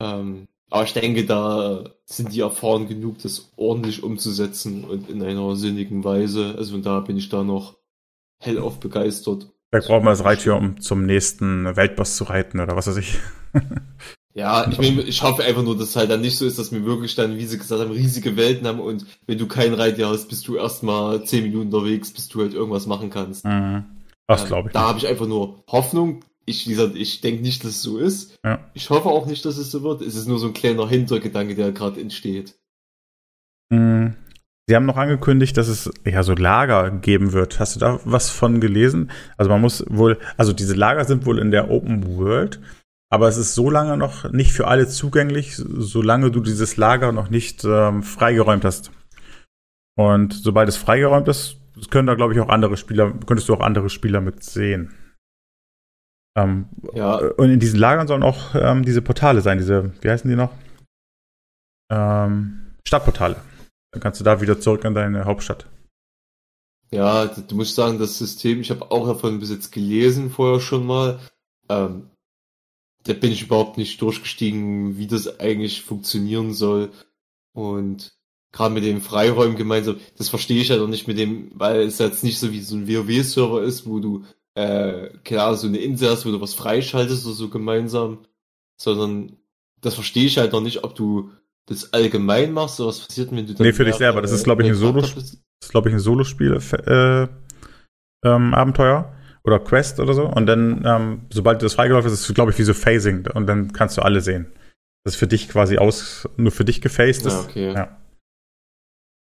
Ähm, 0.00 0.46
aber 0.70 0.84
ich 0.84 0.92
denke, 0.92 1.24
da 1.24 1.84
sind 2.04 2.32
die 2.32 2.40
erfahren 2.40 2.88
genug, 2.88 3.18
das 3.18 3.52
ordentlich 3.56 4.02
umzusetzen 4.02 4.84
und 4.84 5.10
in 5.10 5.22
einer 5.22 5.56
sinnigen 5.56 6.04
Weise. 6.04 6.54
Also 6.56 6.72
von 6.72 6.82
da 6.82 7.00
bin 7.00 7.16
ich 7.16 7.28
da 7.28 7.42
noch 7.42 7.76
hellauf 8.40 8.80
begeistert. 8.80 9.50
Vielleicht 9.70 9.88
braucht 9.88 10.04
man 10.04 10.12
das 10.12 10.24
Reittier, 10.24 10.56
um 10.56 10.80
zum 10.80 11.04
nächsten 11.06 11.76
Weltboss 11.76 12.16
zu 12.16 12.24
reiten 12.24 12.60
oder 12.60 12.76
was 12.76 12.86
weiß 12.86 12.96
ich. 12.96 13.18
Ja, 14.36 14.68
ich 14.68 14.78
meine, 14.78 15.02
ich 15.02 15.22
hoffe 15.22 15.44
einfach 15.44 15.62
nur, 15.62 15.76
dass 15.76 15.90
es 15.90 15.96
halt 15.96 16.10
dann 16.10 16.20
nicht 16.20 16.36
so 16.36 16.44
ist, 16.44 16.58
dass 16.58 16.72
wir 16.72 16.84
wirklich 16.84 17.14
dann, 17.14 17.38
wie 17.38 17.46
sie 17.46 17.56
gesagt 17.56 17.80
haben, 17.80 17.92
riesige 17.92 18.36
Welten 18.36 18.66
haben 18.66 18.80
und 18.80 19.06
wenn 19.26 19.38
du 19.38 19.46
kein 19.46 19.72
Reittier 19.74 20.08
hast, 20.08 20.28
bist 20.28 20.48
du 20.48 20.56
erstmal 20.56 21.24
zehn 21.24 21.44
Minuten 21.44 21.72
unterwegs, 21.72 22.12
bis 22.12 22.28
du 22.28 22.40
halt 22.40 22.52
irgendwas 22.52 22.86
machen 22.86 23.10
kannst. 23.10 23.44
Mhm. 23.44 23.84
Das 24.26 24.46
glaube 24.46 24.68
ich. 24.68 24.72
Da 24.72 24.88
habe 24.88 24.98
ich 24.98 25.06
einfach 25.06 25.28
nur 25.28 25.62
Hoffnung. 25.68 26.24
Ich, 26.46 26.66
wie 26.66 26.70
gesagt, 26.70 26.96
ich 26.96 27.20
denke 27.20 27.42
nicht, 27.42 27.62
dass 27.62 27.70
es 27.70 27.82
so 27.82 27.98
ist. 27.98 28.36
Ja. 28.44 28.58
Ich 28.74 28.90
hoffe 28.90 29.08
auch 29.08 29.26
nicht, 29.26 29.44
dass 29.44 29.56
es 29.56 29.70
so 29.70 29.82
wird. 29.84 30.02
Es 30.02 30.16
ist 30.16 30.26
nur 30.26 30.38
so 30.38 30.48
ein 30.48 30.52
kleiner 30.52 30.88
Hintergedanke, 30.88 31.54
der 31.54 31.70
gerade 31.70 32.00
entsteht. 32.00 32.56
Mhm. 33.70 34.14
Sie 34.66 34.74
haben 34.74 34.86
noch 34.86 34.96
angekündigt, 34.96 35.56
dass 35.58 35.68
es 35.68 35.90
ja 36.04 36.22
so 36.22 36.34
Lager 36.34 36.90
geben 36.90 37.32
wird. 37.32 37.60
Hast 37.60 37.76
du 37.76 37.80
da 37.80 38.00
was 38.04 38.30
von 38.30 38.60
gelesen? 38.60 39.10
Also 39.36 39.50
man 39.50 39.60
muss 39.60 39.84
wohl, 39.88 40.18
also 40.36 40.52
diese 40.52 40.74
Lager 40.74 41.04
sind 41.04 41.24
wohl 41.26 41.38
in 41.38 41.50
der 41.50 41.70
Open 41.70 42.16
World 42.16 42.60
aber 43.10 43.28
es 43.28 43.36
ist 43.36 43.54
so 43.54 43.70
lange 43.70 43.96
noch 43.96 44.30
nicht 44.32 44.52
für 44.52 44.66
alle 44.66 44.88
zugänglich, 44.88 45.56
solange 45.56 46.30
du 46.30 46.40
dieses 46.40 46.76
Lager 46.76 47.12
noch 47.12 47.30
nicht 47.30 47.64
ähm, 47.64 48.02
freigeräumt 48.02 48.64
hast. 48.64 48.90
Und 49.96 50.32
sobald 50.32 50.68
es 50.68 50.76
freigeräumt 50.76 51.28
ist, 51.28 51.58
können 51.90 52.06
da, 52.06 52.14
glaube 52.14 52.34
ich, 52.34 52.40
auch 52.40 52.48
andere 52.48 52.76
Spieler, 52.76 53.12
könntest 53.26 53.48
du 53.48 53.54
auch 53.54 53.60
andere 53.60 53.90
Spieler 53.90 54.20
mit 54.20 54.42
sehen. 54.42 54.94
Ähm, 56.36 56.68
ja. 56.94 57.16
Und 57.16 57.50
in 57.50 57.60
diesen 57.60 57.78
Lagern 57.78 58.08
sollen 58.08 58.22
auch 58.22 58.54
ähm, 58.54 58.84
diese 58.84 59.02
Portale 59.02 59.40
sein, 59.40 59.58
diese, 59.58 59.92
wie 60.00 60.10
heißen 60.10 60.28
die 60.28 60.36
noch? 60.36 60.50
Ähm, 61.90 62.74
Stadtportale. 62.86 63.36
Dann 63.92 64.02
kannst 64.02 64.20
du 64.20 64.24
da 64.24 64.40
wieder 64.40 64.60
zurück 64.60 64.84
in 64.84 64.94
deine 64.94 65.24
Hauptstadt. 65.24 65.66
Ja, 66.90 67.26
du 67.26 67.56
musst 67.56 67.74
sagen, 67.74 67.98
das 67.98 68.18
System, 68.18 68.60
ich 68.60 68.70
habe 68.70 68.90
auch 68.90 69.06
davon 69.06 69.38
bis 69.38 69.50
jetzt 69.50 69.72
gelesen 69.72 70.30
vorher 70.30 70.60
schon 70.60 70.86
mal. 70.86 71.20
Ähm, 71.68 72.10
da 73.04 73.12
bin 73.12 73.32
ich 73.32 73.42
überhaupt 73.42 73.78
nicht 73.78 74.00
durchgestiegen, 74.00 74.96
wie 74.98 75.06
das 75.06 75.38
eigentlich 75.40 75.82
funktionieren 75.82 76.52
soll. 76.52 76.90
Und 77.52 78.12
gerade 78.52 78.74
mit 78.74 78.84
dem 78.84 79.00
Freiräumen 79.00 79.56
gemeinsam, 79.56 79.96
das 80.16 80.28
verstehe 80.28 80.60
ich 80.60 80.70
halt 80.70 80.80
noch 80.80 80.88
nicht 80.88 81.06
mit 81.06 81.18
dem, 81.18 81.50
weil 81.54 81.82
es 81.82 81.98
jetzt 81.98 82.24
nicht 82.24 82.38
so 82.38 82.50
wie 82.52 82.60
so 82.60 82.76
ein 82.76 82.88
WoW-Server 82.88 83.62
ist, 83.62 83.86
wo 83.86 84.00
du, 84.00 84.24
äh, 84.54 85.10
klar, 85.22 85.54
so 85.56 85.66
eine 85.66 85.78
Insel 85.78 86.10
hast, 86.10 86.24
wo 86.24 86.30
du 86.30 86.40
was 86.40 86.54
freischaltest 86.54 87.26
oder 87.26 87.34
so 87.34 87.48
gemeinsam, 87.50 88.24
sondern 88.76 89.36
das 89.80 89.94
verstehe 89.94 90.26
ich 90.26 90.38
halt 90.38 90.52
noch 90.52 90.62
nicht, 90.62 90.82
ob 90.82 90.94
du 90.94 91.30
das 91.66 91.92
allgemein 91.92 92.52
machst 92.52 92.80
oder 92.80 92.88
was 92.88 93.00
passiert, 93.00 93.30
wenn 93.32 93.46
du 93.46 93.54
dann. 93.54 93.66
Nee, 93.66 93.72
für 93.72 93.84
dich 93.84 93.96
selber. 93.96 94.22
Das 94.22 94.32
ist, 94.32 94.44
glaube 94.44 94.62
ich, 94.62 94.68
ein 94.68 94.74
Solo, 94.74 95.00
das 95.00 95.14
ist, 95.14 95.70
glaube 95.70 95.88
ich, 95.88 95.94
ein 95.94 96.00
Solospiel, 96.00 96.58
äh, 96.86 97.28
ähm, 98.26 98.54
Abenteuer 98.54 99.14
oder 99.44 99.60
Quest 99.60 100.00
oder 100.00 100.14
so. 100.14 100.26
Und 100.26 100.46
dann, 100.46 100.82
ähm, 100.84 101.26
sobald 101.30 101.62
das 101.62 101.74
freigelaufen 101.74 102.08
ist, 102.08 102.14
ist 102.20 102.28
es, 102.28 102.34
glaube 102.34 102.50
ich, 102.50 102.58
wie 102.58 102.64
so 102.64 102.74
Phasing. 102.74 103.26
Und 103.28 103.46
dann 103.46 103.72
kannst 103.72 103.96
du 103.96 104.02
alle 104.02 104.20
sehen. 104.20 104.52
Das 105.04 105.14
ist 105.14 105.18
für 105.18 105.26
dich 105.26 105.48
quasi 105.48 105.76
aus, 105.76 106.28
nur 106.36 106.50
für 106.50 106.64
dich 106.64 106.80
gefaced 106.80 107.26
ist. 107.26 107.34
Ja, 107.34 107.40
okay. 107.42 107.72
Ja. 107.74 108.00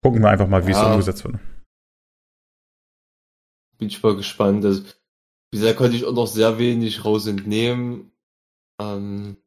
Gucken 0.02 0.22
wir 0.22 0.28
einfach 0.30 0.46
mal, 0.46 0.66
wie 0.66 0.72
ja. 0.72 0.80
es 0.80 0.90
umgesetzt 0.90 1.24
wird. 1.24 1.38
Bin 3.78 3.88
ich 3.88 4.02
mal 4.02 4.14
gespannt. 4.14 4.64
Also, 4.64 4.82
bisher 5.50 5.74
konnte 5.74 5.96
ich 5.96 6.04
auch 6.04 6.12
noch 6.12 6.26
sehr 6.26 6.58
wenig 6.58 7.04
raus 7.04 7.26
entnehmen. 7.26 8.12
Ähm, 8.78 9.38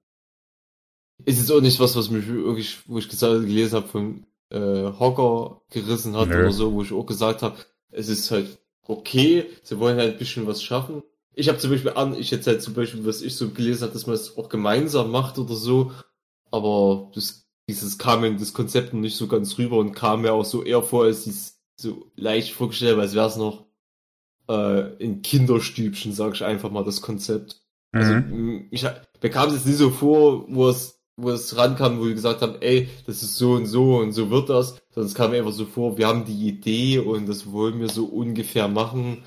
ist 1.25 1.37
jetzt 1.37 1.51
auch 1.51 1.61
nicht 1.61 1.79
was, 1.79 1.95
was 1.95 2.09
mich 2.09 2.27
wirklich, 2.27 2.79
wo 2.87 2.97
ich 2.97 3.09
gesagt, 3.09 3.41
gelesen 3.41 3.75
habe, 3.75 3.87
von 3.87 4.25
äh, 4.49 4.91
Hocker 4.99 5.61
gerissen 5.69 6.17
hat 6.17 6.29
Nö. 6.29 6.39
oder 6.39 6.51
so, 6.51 6.73
wo 6.73 6.81
ich 6.81 6.91
auch 6.91 7.05
gesagt 7.05 7.43
habe, 7.43 7.57
es 7.91 8.09
ist 8.09 8.31
halt 8.31 8.59
okay, 8.87 9.49
sie 9.63 9.79
wollen 9.79 9.97
halt 9.97 10.13
ein 10.13 10.19
bisschen 10.19 10.47
was 10.47 10.63
schaffen. 10.63 11.03
Ich 11.35 11.49
habe 11.49 11.57
zum 11.57 11.71
Beispiel 11.71 11.91
an, 11.93 12.13
ich 12.17 12.31
jetzt 12.31 12.47
halt 12.47 12.61
zum 12.61 12.73
Beispiel, 12.73 13.05
was 13.05 13.21
ich 13.21 13.35
so 13.35 13.49
gelesen 13.51 13.83
habe, 13.83 13.93
dass 13.93 14.05
man 14.07 14.15
es 14.15 14.37
auch 14.37 14.49
gemeinsam 14.49 15.11
macht 15.11 15.37
oder 15.39 15.55
so, 15.55 15.91
aber 16.51 17.11
das, 17.15 17.47
dieses 17.69 17.97
kam 17.97 18.23
in 18.23 18.37
das 18.37 18.53
Konzept 18.53 18.93
noch 18.93 19.01
nicht 19.01 19.17
so 19.17 19.27
ganz 19.27 19.57
rüber 19.57 19.77
und 19.77 19.93
kam 19.93 20.21
mir 20.21 20.33
auch 20.33 20.45
so 20.45 20.63
eher 20.63 20.83
vor, 20.83 21.05
als 21.05 21.23
dies 21.23 21.59
so 21.79 22.11
leicht 22.15 22.53
vorgestellt, 22.53 22.99
als 22.99 23.15
wäre 23.15 23.27
es 23.27 23.35
noch 23.37 23.65
äh, 24.49 24.95
in 25.03 25.21
Kinderstübchen, 25.21 26.13
sag 26.13 26.33
ich 26.35 26.43
einfach 26.43 26.71
mal, 26.71 26.83
das 26.83 27.01
Konzept. 27.01 27.61
Also, 27.97 28.15
Mhm. 28.21 28.67
ich 28.71 28.85
bekam 29.19 29.49
es 29.49 29.55
jetzt 29.55 29.65
nie 29.67 29.73
so 29.73 29.89
vor, 29.91 30.45
wo 30.49 30.69
es, 30.69 31.02
wo 31.15 31.29
es 31.29 31.55
rankam, 31.57 31.99
wo 31.99 32.05
wir 32.05 32.13
gesagt 32.13 32.41
haben, 32.41 32.55
ey, 32.61 32.89
das 33.05 33.21
ist 33.21 33.37
so 33.37 33.53
und 33.53 33.65
so 33.65 33.97
und 33.97 34.13
so 34.13 34.29
wird 34.29 34.49
das, 34.49 34.81
sondern 34.89 35.07
es 35.09 35.15
kam 35.15 35.31
mir 35.31 35.37
einfach 35.37 35.51
so 35.51 35.65
vor, 35.65 35.97
wir 35.97 36.07
haben 36.07 36.25
die 36.25 36.47
Idee 36.47 36.99
und 36.99 37.27
das 37.27 37.51
wollen 37.51 37.79
wir 37.79 37.89
so 37.89 38.05
ungefähr 38.05 38.67
machen. 38.67 39.23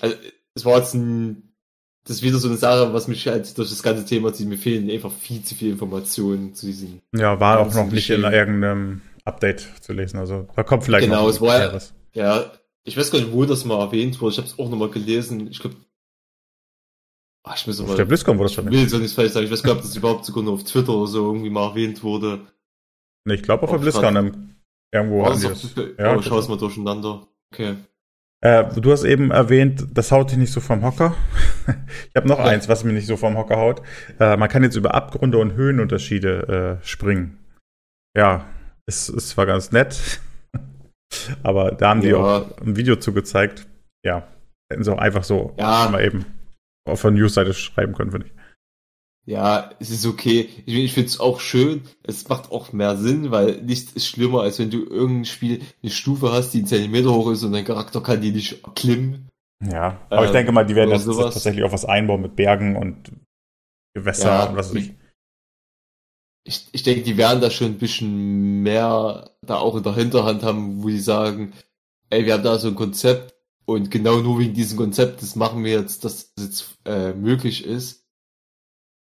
Also, 0.00 0.16
es 0.54 0.64
war 0.64 0.78
jetzt 0.78 0.94
ein, 0.94 1.54
das 2.04 2.16
ist 2.16 2.22
wieder 2.22 2.38
so 2.38 2.48
eine 2.48 2.56
Sache, 2.56 2.92
was 2.92 3.08
mich 3.08 3.26
halt 3.26 3.56
durch 3.58 3.68
das 3.70 3.82
ganze 3.82 4.04
Thema 4.04 4.32
zieht. 4.32 4.48
Mir 4.48 4.58
fehlen 4.58 4.90
einfach 4.90 5.12
viel 5.12 5.42
zu 5.42 5.54
viele 5.54 5.72
Informationen 5.72 6.54
zu 6.54 6.66
diesem. 6.66 7.00
Ja, 7.14 7.38
war 7.40 7.60
auch 7.60 7.74
noch 7.74 7.90
nicht 7.90 8.10
in 8.10 8.22
irgendeinem 8.22 9.02
Update 9.24 9.68
zu 9.80 9.92
lesen. 9.92 10.18
Also 10.18 10.46
da 10.56 10.62
kommt 10.62 10.84
vielleicht 10.84 11.06
Genau, 11.06 11.22
noch 11.22 11.30
es 11.30 11.40
war 11.40 11.58
ja-. 11.58 11.78
Ja, 12.12 12.52
ich 12.84 12.96
weiß 12.96 13.10
gar 13.10 13.18
nicht, 13.18 13.32
wo 13.32 13.44
das 13.44 13.64
mal 13.64 13.78
erwähnt 13.80 14.20
wurde. 14.20 14.32
Ich 14.32 14.38
habe 14.38 14.48
es 14.48 14.58
auch 14.58 14.68
nochmal 14.70 14.90
gelesen. 14.90 15.48
Ich 15.50 15.60
glaube, 15.60 15.76
ach, 17.50 17.56
ich 17.56 17.66
muss 17.66 17.80
Auf 17.80 17.88
mal, 17.88 17.96
der 17.96 18.04
BlizzCon 18.04 18.38
wurde 18.38 18.44
das 18.44 18.52
ich 18.72 18.90
schon. 18.90 18.98
auch 18.98 19.02
nicht 19.02 19.14
falsch 19.14 19.32
sagen. 19.32 19.46
Ich 19.46 19.52
weiß 19.52 19.62
gar 19.62 19.72
nicht, 19.74 19.80
ob 19.82 19.86
das 19.86 19.96
überhaupt 19.96 20.24
sogar 20.24 20.42
nur 20.44 20.54
auf 20.54 20.64
Twitter 20.64 20.92
oder 20.94 21.06
so 21.06 21.26
irgendwie 21.26 21.50
mal 21.50 21.68
erwähnt 21.70 22.02
wurde. 22.02 22.40
Nee, 23.26 23.34
ich 23.34 23.42
glaube 23.42 23.64
auf 23.64 23.70
der 23.70 23.76
Auf 23.76 23.82
BlizzCon 23.82 24.16
im, 24.16 24.54
irgendwo 24.92 25.18
War 25.22 25.26
haben 25.34 25.42
das 25.42 25.60
die 25.60 25.66
auf 25.68 25.74
das. 25.74 25.96
Ja, 25.98 26.16
oh, 26.16 26.22
schau 26.22 26.38
es 26.38 26.48
mal 26.48 26.58
durcheinander. 26.58 27.26
Okay. 27.52 27.76
Äh, 28.42 28.80
du 28.80 28.90
hast 28.92 29.04
eben 29.04 29.30
erwähnt, 29.32 29.86
das 29.92 30.12
haut 30.12 30.30
dich 30.30 30.38
nicht 30.38 30.52
so 30.52 30.60
vom 30.60 30.82
Hocker. 30.82 31.14
ich 31.66 32.16
habe 32.16 32.26
noch 32.28 32.38
Ja. 32.38 32.44
eins, 32.46 32.68
was 32.68 32.84
mich 32.84 32.94
nicht 32.94 33.06
so 33.06 33.16
vom 33.18 33.36
Hocker 33.36 33.56
haut. 33.56 33.82
Äh, 34.18 34.36
man 34.38 34.48
kann 34.48 34.62
jetzt 34.62 34.76
über 34.76 34.94
Abgründe 34.94 35.36
und 35.38 35.52
Höhenunterschiede 35.52 36.78
äh, 36.80 36.86
springen. 36.86 37.38
Ja, 38.16 38.46
ist, 38.86 39.08
ist 39.10 39.28
zwar 39.30 39.44
ganz 39.46 39.72
nett, 39.72 40.20
aber 41.42 41.72
da 41.72 41.90
haben 41.90 42.00
die 42.00 42.08
Ja. 42.08 42.16
auch 42.16 42.58
ein 42.62 42.76
Video 42.76 42.96
zugezeigt. 42.96 43.66
Ja, 44.04 44.26
hätten 44.72 44.84
sie 44.84 44.92
auch 44.92 44.98
einfach 44.98 45.24
so 45.24 45.54
Ja. 45.58 45.88
mal 45.90 46.02
eben 46.02 46.24
auf 46.84 47.02
der 47.02 47.10
Newsseite 47.12 47.54
schreiben 47.54 47.94
können, 47.94 48.10
finde 48.10 48.26
ich. 48.28 48.32
Ja, 49.26 49.70
es 49.78 49.90
ist 49.90 50.06
okay. 50.06 50.48
Ich, 50.66 50.74
ich 50.74 50.92
finde 50.94 51.08
es 51.08 51.20
auch 51.20 51.40
schön. 51.40 51.82
Es 52.02 52.28
macht 52.28 52.50
auch 52.50 52.72
mehr 52.72 52.96
Sinn, 52.96 53.30
weil 53.30 53.62
nichts 53.62 53.92
ist 53.92 54.06
schlimmer, 54.06 54.42
als 54.42 54.58
wenn 54.58 54.70
du 54.70 54.82
irgendein 54.84 55.24
Spiel 55.26 55.62
eine 55.82 55.92
Stufe 55.92 56.32
hast, 56.32 56.50
die 56.52 56.58
einen 56.58 56.66
Zentimeter 56.66 57.12
hoch 57.12 57.30
ist 57.30 57.44
und 57.44 57.52
dein 57.52 57.64
Charakter 57.64 58.00
kann 58.02 58.20
die 58.20 58.32
nicht 58.32 58.64
erklimmen. 58.64 59.28
Ja, 59.62 60.06
aber 60.10 60.24
ich 60.24 60.30
Ähm, 60.30 60.32
denke 60.32 60.52
mal, 60.52 60.64
die 60.64 60.74
werden 60.74 60.90
jetzt 60.90 61.04
sowas. 61.04 61.34
tatsächlich 61.34 61.64
auch 61.64 61.72
was 61.72 61.84
einbauen 61.84 62.22
mit 62.22 62.36
Bergen 62.36 62.76
und 62.76 63.12
Gewässer 63.94 64.32
Ja, 64.32 64.44
und 64.50 64.56
was 64.56 64.74
weiß 64.74 64.76
ich. 64.76 64.94
Ich, 66.44 66.68
ich 66.72 66.82
denke, 66.82 67.02
die 67.02 67.16
werden 67.16 67.40
da 67.40 67.50
schon 67.50 67.68
ein 67.68 67.78
bisschen 67.78 68.62
mehr 68.62 69.30
da 69.42 69.56
auch 69.58 69.76
in 69.76 69.82
der 69.82 69.94
Hinterhand 69.94 70.42
haben, 70.42 70.82
wo 70.82 70.88
die 70.88 70.98
sagen, 70.98 71.52
ey, 72.10 72.24
wir 72.24 72.34
haben 72.34 72.42
da 72.42 72.58
so 72.58 72.68
ein 72.68 72.74
Konzept 72.74 73.34
und 73.64 73.90
genau 73.90 74.20
nur 74.20 74.38
wegen 74.38 74.54
diesem 74.54 74.76
Konzept, 74.76 75.22
das 75.22 75.36
machen 75.36 75.64
wir 75.64 75.72
jetzt, 75.72 76.04
dass 76.04 76.34
das 76.34 76.46
jetzt 76.46 76.78
äh, 76.84 77.12
möglich 77.12 77.64
ist. 77.64 78.06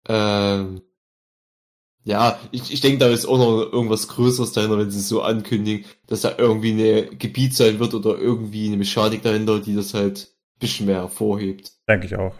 Ähm, 0.09 0.82
ja, 2.05 2.38
ich, 2.51 2.72
ich 2.72 2.80
denke, 2.80 2.99
da 2.99 3.09
ist 3.09 3.24
auch 3.24 3.38
noch 3.38 3.72
irgendwas 3.72 4.09
Größeres 4.09 4.53
dahinter, 4.53 4.78
wenn 4.78 4.90
sie 4.90 4.99
es 4.99 5.09
so 5.09 5.22
ankündigen, 5.22 5.86
dass 6.07 6.20
da 6.20 6.34
irgendwie 6.36 6.72
eine 6.72 7.07
Gebiet 7.16 7.55
sein 7.55 7.78
wird 7.78 7.95
oder 7.95 8.18
irgendwie 8.18 8.66
eine 8.66 8.76
Mechanik 8.76 9.22
dahinter, 9.22 9.61
die 9.61 9.74
das 9.74 9.95
halt 9.95 10.28
ein 10.57 10.59
bisschen 10.59 10.86
mehr 10.86 10.97
hervorhebt. 10.97 11.72
Denke 11.88 12.07
ich 12.07 12.16
auch. 12.16 12.34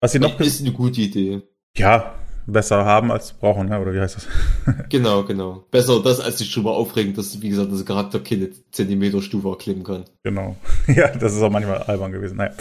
Was 0.00 0.12
sie 0.12 0.18
noch 0.18 0.38
ist 0.40 0.60
eine 0.60 0.72
gute 0.72 1.00
Idee. 1.00 1.42
ja, 1.76 2.14
besser 2.52 2.84
haben 2.84 3.12
als 3.12 3.32
brauchen, 3.32 3.72
oder 3.72 3.92
wie 3.92 4.00
heißt 4.00 4.16
das? 4.16 4.26
Genau, 4.88 5.24
genau. 5.24 5.64
Besser 5.70 6.02
das, 6.02 6.20
als 6.20 6.38
sich 6.38 6.52
drüber 6.52 6.72
aufregen, 6.72 7.14
dass, 7.14 7.40
wie 7.42 7.50
gesagt, 7.50 7.72
das 7.72 7.84
Charakter 7.84 8.20
keine 8.20 8.50
Zentimeterstufe 8.70 9.48
erklimmen 9.48 9.84
kann. 9.84 10.04
Genau. 10.24 10.56
Ja, 10.88 11.08
das 11.08 11.34
ist 11.34 11.42
auch 11.42 11.50
manchmal 11.50 11.82
albern 11.82 12.12
gewesen. 12.12 12.38
Naja. 12.38 12.52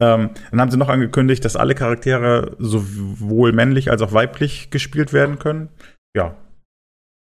Ähm, 0.00 0.30
dann 0.50 0.60
haben 0.60 0.70
sie 0.70 0.76
noch 0.76 0.88
angekündigt, 0.88 1.44
dass 1.44 1.56
alle 1.56 1.74
Charaktere 1.74 2.56
sowohl 2.58 3.52
männlich 3.52 3.90
als 3.90 4.02
auch 4.02 4.12
weiblich 4.12 4.70
gespielt 4.70 5.12
werden 5.12 5.38
können. 5.38 5.68
Ja. 6.14 6.36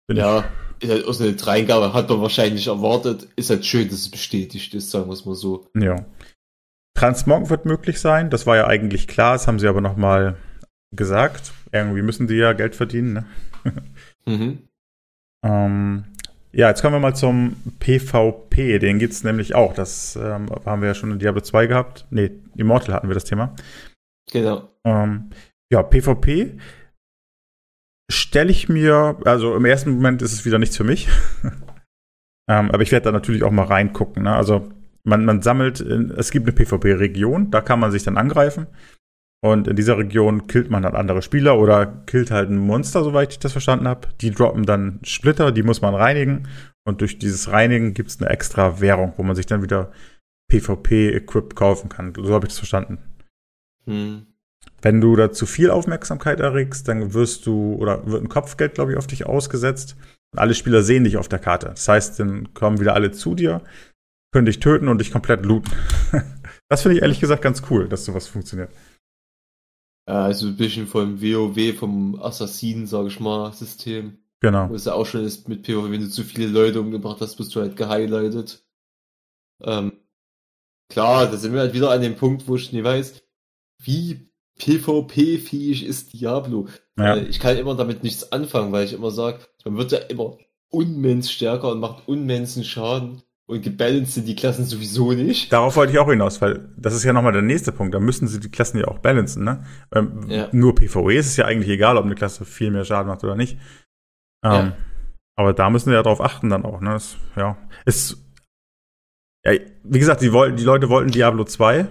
Bin 0.06 0.16
Ja, 0.16 0.44
ist 0.80 0.90
halt 0.90 1.04
aus 1.06 1.20
einer 1.20 1.32
Dreingabe, 1.32 1.92
hat 1.92 2.08
man 2.08 2.22
wahrscheinlich 2.22 2.68
erwartet. 2.68 3.28
Ist 3.36 3.50
halt 3.50 3.66
schön, 3.66 3.88
dass 3.88 3.98
es 3.98 4.10
bestätigt 4.10 4.74
ist, 4.74 4.90
sagen 4.90 5.06
wir 5.06 5.12
es 5.12 5.26
mal 5.26 5.34
so. 5.34 5.66
Ja. 5.76 5.96
Transmog 6.94 7.50
wird 7.50 7.66
möglich 7.66 8.00
sein. 8.00 8.30
Das 8.30 8.46
war 8.46 8.56
ja 8.56 8.66
eigentlich 8.66 9.08
klar. 9.08 9.34
Das 9.34 9.46
haben 9.46 9.58
sie 9.58 9.68
aber 9.68 9.80
noch 9.80 9.96
mal 9.96 10.36
gesagt. 10.92 11.52
Irgendwie 11.72 12.02
müssen 12.02 12.26
die 12.26 12.36
ja 12.36 12.52
Geld 12.52 12.76
verdienen. 12.76 13.12
Ne? 13.12 13.24
Mhm. 14.24 14.68
Ähm, 15.44 16.04
ja, 16.52 16.68
jetzt 16.68 16.80
kommen 16.80 16.94
wir 16.94 17.00
mal 17.00 17.16
zum 17.16 17.56
PvP. 17.80 18.78
Den 18.78 19.00
gibt's 19.00 19.24
nämlich 19.24 19.56
auch. 19.56 19.74
Das 19.74 20.14
ähm, 20.14 20.46
haben 20.64 20.80
wir 20.80 20.86
ja 20.86 20.94
schon 20.94 21.10
in 21.10 21.18
Diablo 21.18 21.40
2 21.40 21.66
gehabt. 21.66 22.06
Nee, 22.10 22.30
Immortal 22.56 22.94
hatten 22.94 23.08
wir 23.08 23.14
das 23.14 23.24
Thema. 23.24 23.56
Genau. 24.30 24.68
Ähm, 24.84 25.30
ja, 25.72 25.82
PvP 25.82 26.58
stelle 28.10 28.50
ich 28.50 28.68
mir, 28.68 29.16
also 29.24 29.56
im 29.56 29.64
ersten 29.64 29.90
Moment 29.90 30.22
ist 30.22 30.32
es 30.32 30.44
wieder 30.44 30.58
nichts 30.58 30.76
für 30.76 30.84
mich. 30.84 31.08
ähm, 32.48 32.70
aber 32.70 32.82
ich 32.82 32.92
werde 32.92 33.04
da 33.04 33.12
natürlich 33.12 33.42
auch 33.42 33.50
mal 33.50 33.64
reingucken. 33.64 34.24
Ne? 34.24 34.34
Also 34.34 34.70
man, 35.04 35.24
man 35.24 35.42
sammelt, 35.42 35.80
in, 35.80 36.10
es 36.10 36.30
gibt 36.30 36.46
eine 36.46 36.54
PvP-Region, 36.54 37.50
da 37.50 37.60
kann 37.60 37.80
man 37.80 37.90
sich 37.90 38.04
dann 38.04 38.18
angreifen. 38.18 38.66
Und 39.44 39.66
in 39.66 39.74
dieser 39.74 39.98
Region 39.98 40.46
killt 40.46 40.70
man 40.70 40.84
dann 40.84 40.94
andere 40.94 41.20
Spieler 41.20 41.58
oder 41.58 41.86
killt 42.06 42.30
halt 42.30 42.48
ein 42.48 42.58
Monster, 42.58 43.02
soweit 43.02 43.32
ich 43.32 43.38
das 43.40 43.50
verstanden 43.50 43.88
habe. 43.88 44.08
Die 44.20 44.30
droppen 44.30 44.64
dann 44.64 45.00
Splitter, 45.02 45.50
die 45.50 45.64
muss 45.64 45.82
man 45.82 45.96
reinigen. 45.96 46.46
Und 46.84 47.00
durch 47.00 47.18
dieses 47.18 47.50
Reinigen 47.50 47.92
gibt 47.92 48.10
es 48.10 48.20
eine 48.20 48.30
extra 48.30 48.80
Währung, 48.80 49.14
wo 49.16 49.24
man 49.24 49.34
sich 49.34 49.46
dann 49.46 49.62
wieder 49.62 49.90
PvP-Equip 50.48 51.56
kaufen 51.56 51.88
kann. 51.88 52.12
So 52.16 52.32
habe 52.34 52.46
ich 52.46 52.52
das 52.52 52.58
verstanden. 52.58 52.98
Hm. 53.86 54.26
Wenn 54.80 55.00
du 55.00 55.16
da 55.16 55.32
zu 55.32 55.46
viel 55.46 55.70
Aufmerksamkeit 55.70 56.38
erregst, 56.38 56.86
dann 56.86 57.12
wirst 57.12 57.46
du, 57.46 57.74
oder 57.74 58.06
wird 58.06 58.22
ein 58.22 58.28
Kopfgeld, 58.28 58.74
glaube 58.74 58.92
ich, 58.92 58.98
auf 58.98 59.08
dich 59.08 59.26
ausgesetzt. 59.26 59.96
Und 60.32 60.38
alle 60.38 60.54
Spieler 60.54 60.82
sehen 60.82 61.02
dich 61.02 61.16
auf 61.16 61.28
der 61.28 61.40
Karte. 61.40 61.66
Das 61.68 61.88
heißt, 61.88 62.20
dann 62.20 62.54
kommen 62.54 62.78
wieder 62.78 62.94
alle 62.94 63.10
zu 63.10 63.34
dir, 63.34 63.62
können 64.32 64.46
dich 64.46 64.60
töten 64.60 64.86
und 64.86 64.98
dich 64.98 65.10
komplett 65.10 65.44
looten. 65.44 65.72
das 66.68 66.82
finde 66.82 66.96
ich 66.96 67.02
ehrlich 67.02 67.18
gesagt 67.18 67.42
ganz 67.42 67.62
cool, 67.70 67.88
dass 67.88 68.04
sowas 68.04 68.28
funktioniert. 68.28 68.70
Ja, 70.06 70.24
also 70.24 70.46
ein 70.48 70.56
bisschen 70.56 70.86
vom 70.86 71.22
WoW, 71.22 71.76
vom 71.76 72.20
Assassinen, 72.20 72.86
sag 72.86 73.06
ich 73.06 73.20
mal, 73.20 73.52
System. 73.52 74.18
Genau. 74.40 74.68
Wo 74.68 74.74
es 74.74 74.86
ja 74.86 74.94
auch 74.94 75.06
schon 75.06 75.24
ist 75.24 75.48
mit 75.48 75.62
PvP, 75.62 75.92
wenn 75.92 76.00
du 76.00 76.10
zu 76.10 76.24
viele 76.24 76.48
Leute 76.48 76.80
umgebracht 76.80 77.20
hast, 77.20 77.36
bist 77.36 77.54
du 77.54 77.60
halt 77.60 77.76
gehighlightet. 77.76 78.64
Ähm, 79.62 79.92
klar, 80.88 81.30
da 81.30 81.36
sind 81.36 81.52
wir 81.52 81.60
halt 81.60 81.74
wieder 81.74 81.90
an 81.90 82.02
dem 82.02 82.16
Punkt, 82.16 82.48
wo 82.48 82.56
ich 82.56 82.72
nicht 82.72 82.82
weiß, 82.82 83.22
wie 83.78 84.32
PvP-fähig 84.58 85.84
ist 85.84 86.12
Diablo. 86.12 86.66
Ja. 86.98 87.16
Ich 87.16 87.38
kann 87.38 87.56
immer 87.56 87.76
damit 87.76 88.02
nichts 88.02 88.32
anfangen, 88.32 88.72
weil 88.72 88.84
ich 88.84 88.92
immer 88.92 89.12
sage, 89.12 89.46
man 89.64 89.76
wird 89.76 89.92
ja 89.92 89.98
immer 89.98 90.38
unmens 90.68 91.30
stärker 91.30 91.70
und 91.70 91.80
macht 91.80 92.08
unmensen 92.08 92.64
Schaden 92.64 93.22
und 93.52 93.62
gebalanced 93.62 94.14
sind 94.14 94.26
die 94.26 94.34
Klassen 94.34 94.64
sowieso 94.64 95.12
nicht. 95.12 95.52
Darauf 95.52 95.76
wollte 95.76 95.92
ich 95.92 95.98
auch 95.98 96.08
hinaus, 96.10 96.40
weil 96.40 96.68
das 96.76 96.94
ist 96.94 97.04
ja 97.04 97.12
nochmal 97.12 97.32
der 97.32 97.42
nächste 97.42 97.72
Punkt. 97.72 97.94
Da 97.94 98.00
müssen 98.00 98.26
sie 98.26 98.40
die 98.40 98.50
Klassen 98.50 98.78
ja 98.78 98.88
auch 98.88 98.98
balancen, 98.98 99.44
ne? 99.44 99.64
Ähm, 99.94 100.24
Ja. 100.28 100.48
Nur 100.52 100.74
PvE 100.74 101.14
ist 101.14 101.26
es 101.26 101.36
ja 101.36 101.44
eigentlich 101.46 101.68
egal, 101.70 101.96
ob 101.96 102.04
eine 102.04 102.14
Klasse 102.14 102.44
viel 102.44 102.70
mehr 102.70 102.84
Schaden 102.84 103.08
macht 103.08 103.22
oder 103.24 103.36
nicht. 103.36 103.58
Ähm, 104.44 104.52
Ja. 104.52 104.76
Aber 105.36 105.52
da 105.54 105.70
müssen 105.70 105.90
sie 105.90 105.94
ja 105.94 106.02
drauf 106.02 106.20
achten 106.20 106.50
dann 106.50 106.64
auch, 106.64 106.80
ne? 106.80 106.90
Das, 106.90 107.16
ja. 107.36 107.56
Ist, 107.86 108.18
ja, 109.44 109.52
wie 109.82 109.98
gesagt, 109.98 110.20
die, 110.20 110.32
wollten, 110.32 110.56
die 110.56 110.64
Leute 110.64 110.88
wollten 110.88 111.10
Diablo 111.10 111.44
2 111.44 111.86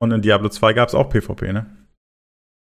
und 0.00 0.10
in 0.10 0.22
Diablo 0.22 0.48
2 0.48 0.72
gab 0.72 0.88
es 0.88 0.94
auch 0.94 1.08
PvP, 1.08 1.52
ne? 1.52 1.66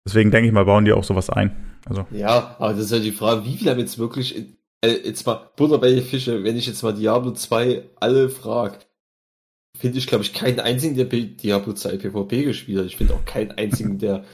Deswegen 0.07 0.31
denke 0.31 0.47
ich 0.47 0.53
mal, 0.53 0.64
bauen 0.64 0.85
die 0.85 0.93
auch 0.93 1.05
sowas 1.05 1.31
ein. 1.31 1.79
Also, 1.85 2.07
Ja, 2.11 2.57
aber 2.59 2.73
das 2.75 2.85
ist 2.87 2.93
ja 2.93 2.99
die 2.99 3.12
Frage, 3.12 3.45
wie 3.45 3.57
viel 3.57 3.71
haben 3.71 3.79
jetzt 3.79 3.99
wirklich, 3.99 4.55
äh, 4.81 4.91
jetzt 5.05 5.27
mal 5.27 5.51
Butter 5.57 5.79
bei 5.79 6.01
Fische, 6.03 6.45
wenn 6.45 6.57
ich 6.57 6.66
jetzt 6.66 6.83
mal 6.83 6.93
Diablo 6.93 7.33
2 7.33 7.91
alle 7.97 8.29
frag, 8.29 8.87
finde 9.77 9.99
ich, 9.99 10.07
glaube 10.07 10.24
ich, 10.24 10.33
keinen 10.33 10.61
einzigen, 10.61 10.95
der 10.97 11.05
Diablo 11.07 11.72
2 11.72 11.97
PvP 11.99 12.45
gespielt 12.45 12.79
hat. 12.79 12.87
Ich 12.87 12.97
finde 12.97 13.14
auch 13.14 13.24
keinen 13.24 13.53
einzigen, 13.53 13.99
der, 13.99 14.24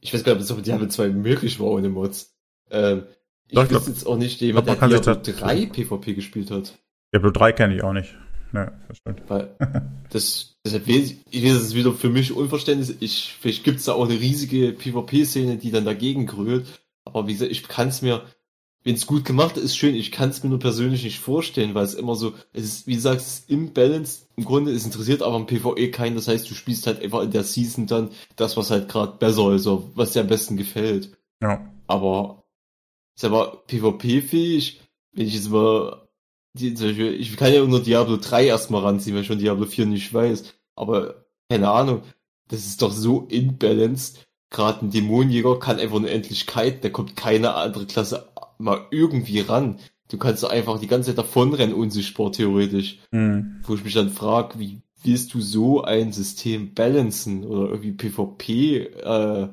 ich 0.00 0.12
weiß 0.12 0.24
gar 0.24 0.32
nicht, 0.32 0.40
ob 0.40 0.44
es 0.44 0.50
auf 0.52 0.62
Diablo 0.62 0.86
2 0.86 1.08
möglich 1.08 1.58
war 1.60 1.68
ohne 1.68 1.88
Mods. 1.88 2.36
Ähm, 2.70 3.04
ich 3.48 3.54
Doch, 3.54 3.70
wüsste 3.70 3.90
jetzt 3.90 4.06
auch 4.06 4.16
nicht 4.16 4.40
jemand, 4.40 4.66
glaub, 4.66 4.78
der 4.78 4.88
Diablo 4.88 5.14
da- 5.14 5.32
3 5.32 5.66
PvP 5.66 6.14
gespielt 6.14 6.50
hat. 6.50 6.78
Diablo 7.12 7.30
3 7.30 7.52
kenne 7.52 7.74
ich 7.76 7.82
auch 7.82 7.92
nicht. 7.92 8.14
Ne, 8.52 8.72
das 8.88 8.98
stimmt. 8.98 9.22
Weil 9.28 9.56
das, 10.10 10.56
deshalb 10.64 10.88
es 10.88 11.12
ist 11.32 11.74
wieder 11.74 11.92
für 11.92 12.10
mich 12.10 12.32
Unverständnis. 12.32 12.94
Ich, 13.00 13.36
vielleicht 13.40 13.64
gibt's 13.64 13.84
da 13.84 13.92
auch 13.92 14.08
eine 14.08 14.18
riesige 14.18 14.72
PvP-Szene, 14.72 15.56
die 15.56 15.70
dann 15.70 15.84
dagegen 15.84 16.26
grölt. 16.26 16.66
Aber 17.04 17.26
wie 17.26 17.32
gesagt, 17.32 17.52
ich 17.52 17.66
kann 17.68 17.88
es 17.88 18.02
mir 18.02 18.22
wenn 18.82 18.94
es 18.94 19.06
gut 19.06 19.24
gemacht 19.24 19.56
ist, 19.56 19.76
schön. 19.76 19.94
Ich 19.94 20.10
kann 20.10 20.30
es 20.30 20.42
mir 20.42 20.48
nur 20.48 20.58
persönlich 20.58 21.04
nicht 21.04 21.18
vorstellen, 21.18 21.74
weil 21.74 21.84
es 21.84 21.94
immer 21.94 22.14
so, 22.14 22.32
es 22.52 22.64
ist, 22.64 22.86
wie 22.86 22.94
du 22.94 23.00
sagst, 23.00 23.50
im 23.50 23.72
Balance. 23.72 24.26
Im 24.36 24.44
Grunde 24.44 24.72
es 24.72 24.86
interessiert 24.86 25.22
aber 25.22 25.36
im 25.36 25.46
PvE 25.46 25.90
keinen. 25.90 26.16
Das 26.16 26.28
heißt, 26.28 26.50
du 26.50 26.54
spielst 26.54 26.86
halt 26.86 27.02
einfach 27.02 27.22
in 27.22 27.30
der 27.30 27.44
Season 27.44 27.86
dann 27.86 28.10
das, 28.36 28.56
was 28.56 28.70
halt 28.70 28.88
gerade 28.88 29.18
besser 29.18 29.52
ist, 29.52 29.66
oder 29.66 29.84
was 29.94 30.12
dir 30.12 30.20
am 30.20 30.28
besten 30.28 30.56
gefällt. 30.56 31.16
Ja. 31.42 31.70
Aber 31.86 32.44
ist 33.16 33.24
aber 33.24 33.64
PvP-fähig, 33.66 34.80
wenn 35.12 35.26
ich 35.26 35.34
jetzt 35.34 35.50
mal 35.50 36.08
die, 36.54 36.72
ich 36.72 37.36
kann 37.36 37.52
ja 37.52 37.64
nur 37.64 37.82
Diablo 37.82 38.16
3 38.16 38.46
erstmal 38.46 38.82
ranziehen, 38.82 39.14
weil 39.14 39.22
ich 39.22 39.28
schon 39.28 39.38
Diablo 39.38 39.66
4 39.66 39.86
nicht 39.86 40.12
weiß. 40.12 40.54
Aber 40.74 41.26
keine 41.48 41.70
Ahnung, 41.70 42.02
das 42.48 42.66
ist 42.66 42.82
doch 42.82 42.92
so 42.92 43.26
imbalanced. 43.28 44.26
Gerade 44.50 44.84
ein 44.84 44.90
Dämonenjäger 44.90 45.60
kann 45.60 45.78
einfach 45.78 45.98
eine 45.98 46.10
Endlichkeit, 46.10 46.82
da 46.82 46.88
kommt 46.88 47.14
keine 47.14 47.54
andere 47.54 47.86
Klasse 47.86 48.29
mal 48.60 48.86
irgendwie 48.90 49.40
ran. 49.40 49.78
Du 50.08 50.18
kannst 50.18 50.44
einfach 50.44 50.80
die 50.80 50.86
ganze 50.86 51.10
Zeit 51.10 51.18
davonrennen, 51.18 51.74
unsichtbar 51.74 52.32
theoretisch. 52.32 52.98
Mhm. 53.10 53.60
Wo 53.62 53.74
ich 53.74 53.84
mich 53.84 53.94
dann 53.94 54.10
frage, 54.10 54.58
wie 54.58 54.82
willst 55.02 55.34
du 55.34 55.40
so 55.40 55.82
ein 55.82 56.12
System 56.12 56.74
balancen 56.74 57.44
oder 57.44 57.70
irgendwie 57.70 57.92
PvP 57.92 58.76
äh, 58.78 59.48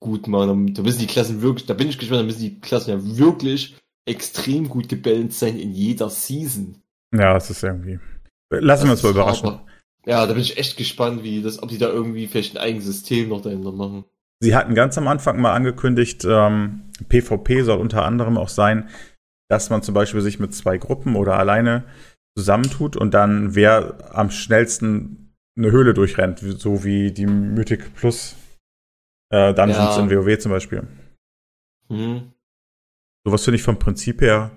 gut 0.00 0.28
machen? 0.28 0.74
Da 0.74 0.82
müssen 0.82 1.00
die 1.00 1.06
Klassen 1.06 1.42
wirklich, 1.42 1.66
da 1.66 1.74
bin 1.74 1.88
ich 1.88 1.98
gespannt, 1.98 2.20
da 2.20 2.24
müssen 2.24 2.40
die 2.40 2.60
Klassen 2.60 2.90
ja 2.90 3.18
wirklich 3.18 3.76
extrem 4.06 4.68
gut 4.68 4.88
gebalanced 4.88 5.38
sein 5.38 5.58
in 5.58 5.72
jeder 5.72 6.10
Season. 6.10 6.76
Ja, 7.12 7.36
es 7.36 7.50
ist 7.50 7.62
irgendwie. 7.62 7.98
Lassen 8.50 8.86
wir 8.86 8.92
uns 8.92 9.02
mal 9.02 9.10
überraschen. 9.10 9.46
Aber, 9.48 9.66
ja, 10.06 10.24
da 10.26 10.32
bin 10.32 10.42
ich 10.42 10.56
echt 10.56 10.76
gespannt, 10.76 11.22
wie 11.22 11.42
das, 11.42 11.62
ob 11.62 11.68
die 11.68 11.78
da 11.78 11.88
irgendwie 11.88 12.26
vielleicht 12.28 12.56
ein 12.56 12.62
eigenes 12.62 12.86
System 12.86 13.28
noch 13.28 13.42
dahinter 13.42 13.72
machen. 13.72 14.04
Sie 14.40 14.54
hatten 14.54 14.74
ganz 14.74 14.98
am 14.98 15.08
Anfang 15.08 15.40
mal 15.40 15.54
angekündigt, 15.54 16.24
ähm, 16.28 16.90
PvP 17.08 17.62
soll 17.62 17.78
unter 17.78 18.04
anderem 18.04 18.36
auch 18.36 18.48
sein, 18.48 18.88
dass 19.48 19.70
man 19.70 19.82
zum 19.82 19.94
Beispiel 19.94 20.20
sich 20.20 20.38
mit 20.38 20.54
zwei 20.54 20.78
Gruppen 20.78 21.16
oder 21.16 21.38
alleine 21.38 21.84
zusammentut 22.36 22.96
und 22.96 23.14
dann 23.14 23.54
wer 23.54 24.14
am 24.14 24.30
schnellsten 24.30 25.34
eine 25.56 25.70
Höhle 25.70 25.94
durchrennt, 25.94 26.40
so 26.40 26.84
wie 26.84 27.12
die 27.12 27.26
Mythic 27.26 27.94
Plus 27.94 28.36
äh, 29.30 29.54
Dungeons 29.54 29.96
ja. 29.96 30.02
in 30.02 30.10
WoW 30.10 30.38
zum 30.38 30.52
Beispiel. 30.52 30.86
Mhm. 31.88 32.32
Sowas 33.24 33.42
finde 33.42 33.56
ich 33.56 33.62
vom 33.62 33.78
Prinzip 33.78 34.20
her 34.20 34.50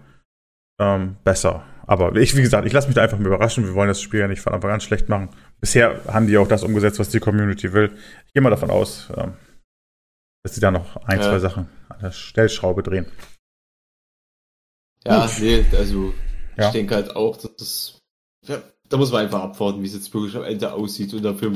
ähm, 0.79 1.15
besser. 1.23 1.63
Aber 1.87 2.15
ich, 2.17 2.35
wie 2.35 2.41
gesagt, 2.41 2.67
ich 2.67 2.73
lasse 2.73 2.87
mich 2.87 2.95
da 2.95 3.01
einfach 3.01 3.17
mal 3.17 3.27
überraschen. 3.27 3.65
Wir 3.65 3.73
wollen 3.73 3.87
das 3.87 4.01
Spiel 4.01 4.19
ja 4.19 4.27
nicht 4.27 4.41
von 4.41 4.53
Anfang 4.53 4.71
an 4.71 4.81
schlecht 4.81 5.09
machen. 5.09 5.29
Bisher 5.59 6.01
haben 6.07 6.27
die 6.27 6.37
auch 6.37 6.47
das 6.47 6.63
umgesetzt, 6.63 6.99
was 6.99 7.09
die 7.09 7.19
Community 7.19 7.73
will. 7.73 7.91
Ich 8.27 8.33
gehe 8.33 8.43
mal 8.43 8.51
davon 8.51 8.69
aus, 8.69 9.09
ähm, 9.17 9.33
dass 10.43 10.55
sie 10.55 10.61
da 10.61 10.71
noch 10.71 10.97
ein, 10.97 11.19
ja. 11.19 11.23
zwei 11.25 11.39
Sachen 11.39 11.67
an 11.89 11.99
der 12.01 12.11
Stellschraube 12.11 12.83
drehen. 12.83 13.07
Ja, 15.05 15.25
Gut. 15.25 15.39
nee, 15.39 15.65
also 15.77 16.13
ja. 16.57 16.67
ich 16.67 16.73
denke 16.73 16.95
halt 16.95 17.15
auch, 17.15 17.37
dass 17.37 17.55
das. 17.55 18.01
Ja, 18.45 18.61
da 18.87 18.97
muss 18.97 19.11
man 19.11 19.23
einfach 19.23 19.41
abwarten, 19.41 19.81
wie 19.81 19.87
es 19.87 19.93
jetzt 19.93 20.13
wirklich 20.13 20.35
am 20.35 20.43
Ende 20.43 20.73
aussieht. 20.73 21.13
Und 21.13 21.23
dafür 21.23 21.51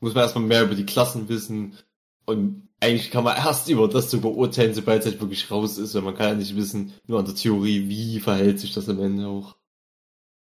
muss 0.00 0.14
man 0.14 0.22
erstmal 0.22 0.44
mehr 0.44 0.62
über 0.62 0.74
die 0.74 0.86
Klassen 0.86 1.28
wissen. 1.28 1.76
Und 2.24 2.68
eigentlich 2.80 3.10
kann 3.10 3.24
man 3.24 3.36
erst 3.36 3.68
über 3.68 3.88
das 3.88 4.08
zu 4.08 4.20
beurteilen, 4.20 4.74
sobald 4.74 5.00
es 5.00 5.06
halt 5.06 5.20
wirklich 5.20 5.50
raus 5.50 5.78
ist, 5.78 5.94
weil 5.94 6.02
man 6.02 6.14
kann 6.14 6.28
ja 6.28 6.34
nicht 6.34 6.56
wissen, 6.56 6.92
nur 7.06 7.18
an 7.18 7.24
der 7.24 7.34
Theorie, 7.34 7.88
wie 7.88 8.20
verhält 8.20 8.60
sich 8.60 8.74
das 8.74 8.88
am 8.88 9.00
Ende 9.00 9.26
auch. 9.26 9.56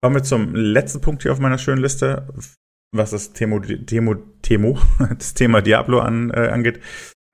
Kommen 0.01 0.17
wir 0.17 0.23
zum 0.23 0.55
letzten 0.55 1.01
Punkt 1.01 1.23
hier 1.23 1.33
auf 1.33 1.41
meiner 1.41 1.59
schönen 1.59 1.83
Liste, 1.83 2.29
was 2.93 3.11
das 3.11 3.33
Themo, 3.33 3.61
Themo, 3.61 4.15
Themo 4.43 4.79
das 5.19 5.35
Thema 5.35 5.61
Diablo 5.61 6.01
an, 6.01 6.31
äh, 6.31 6.49
angeht. 6.49 6.81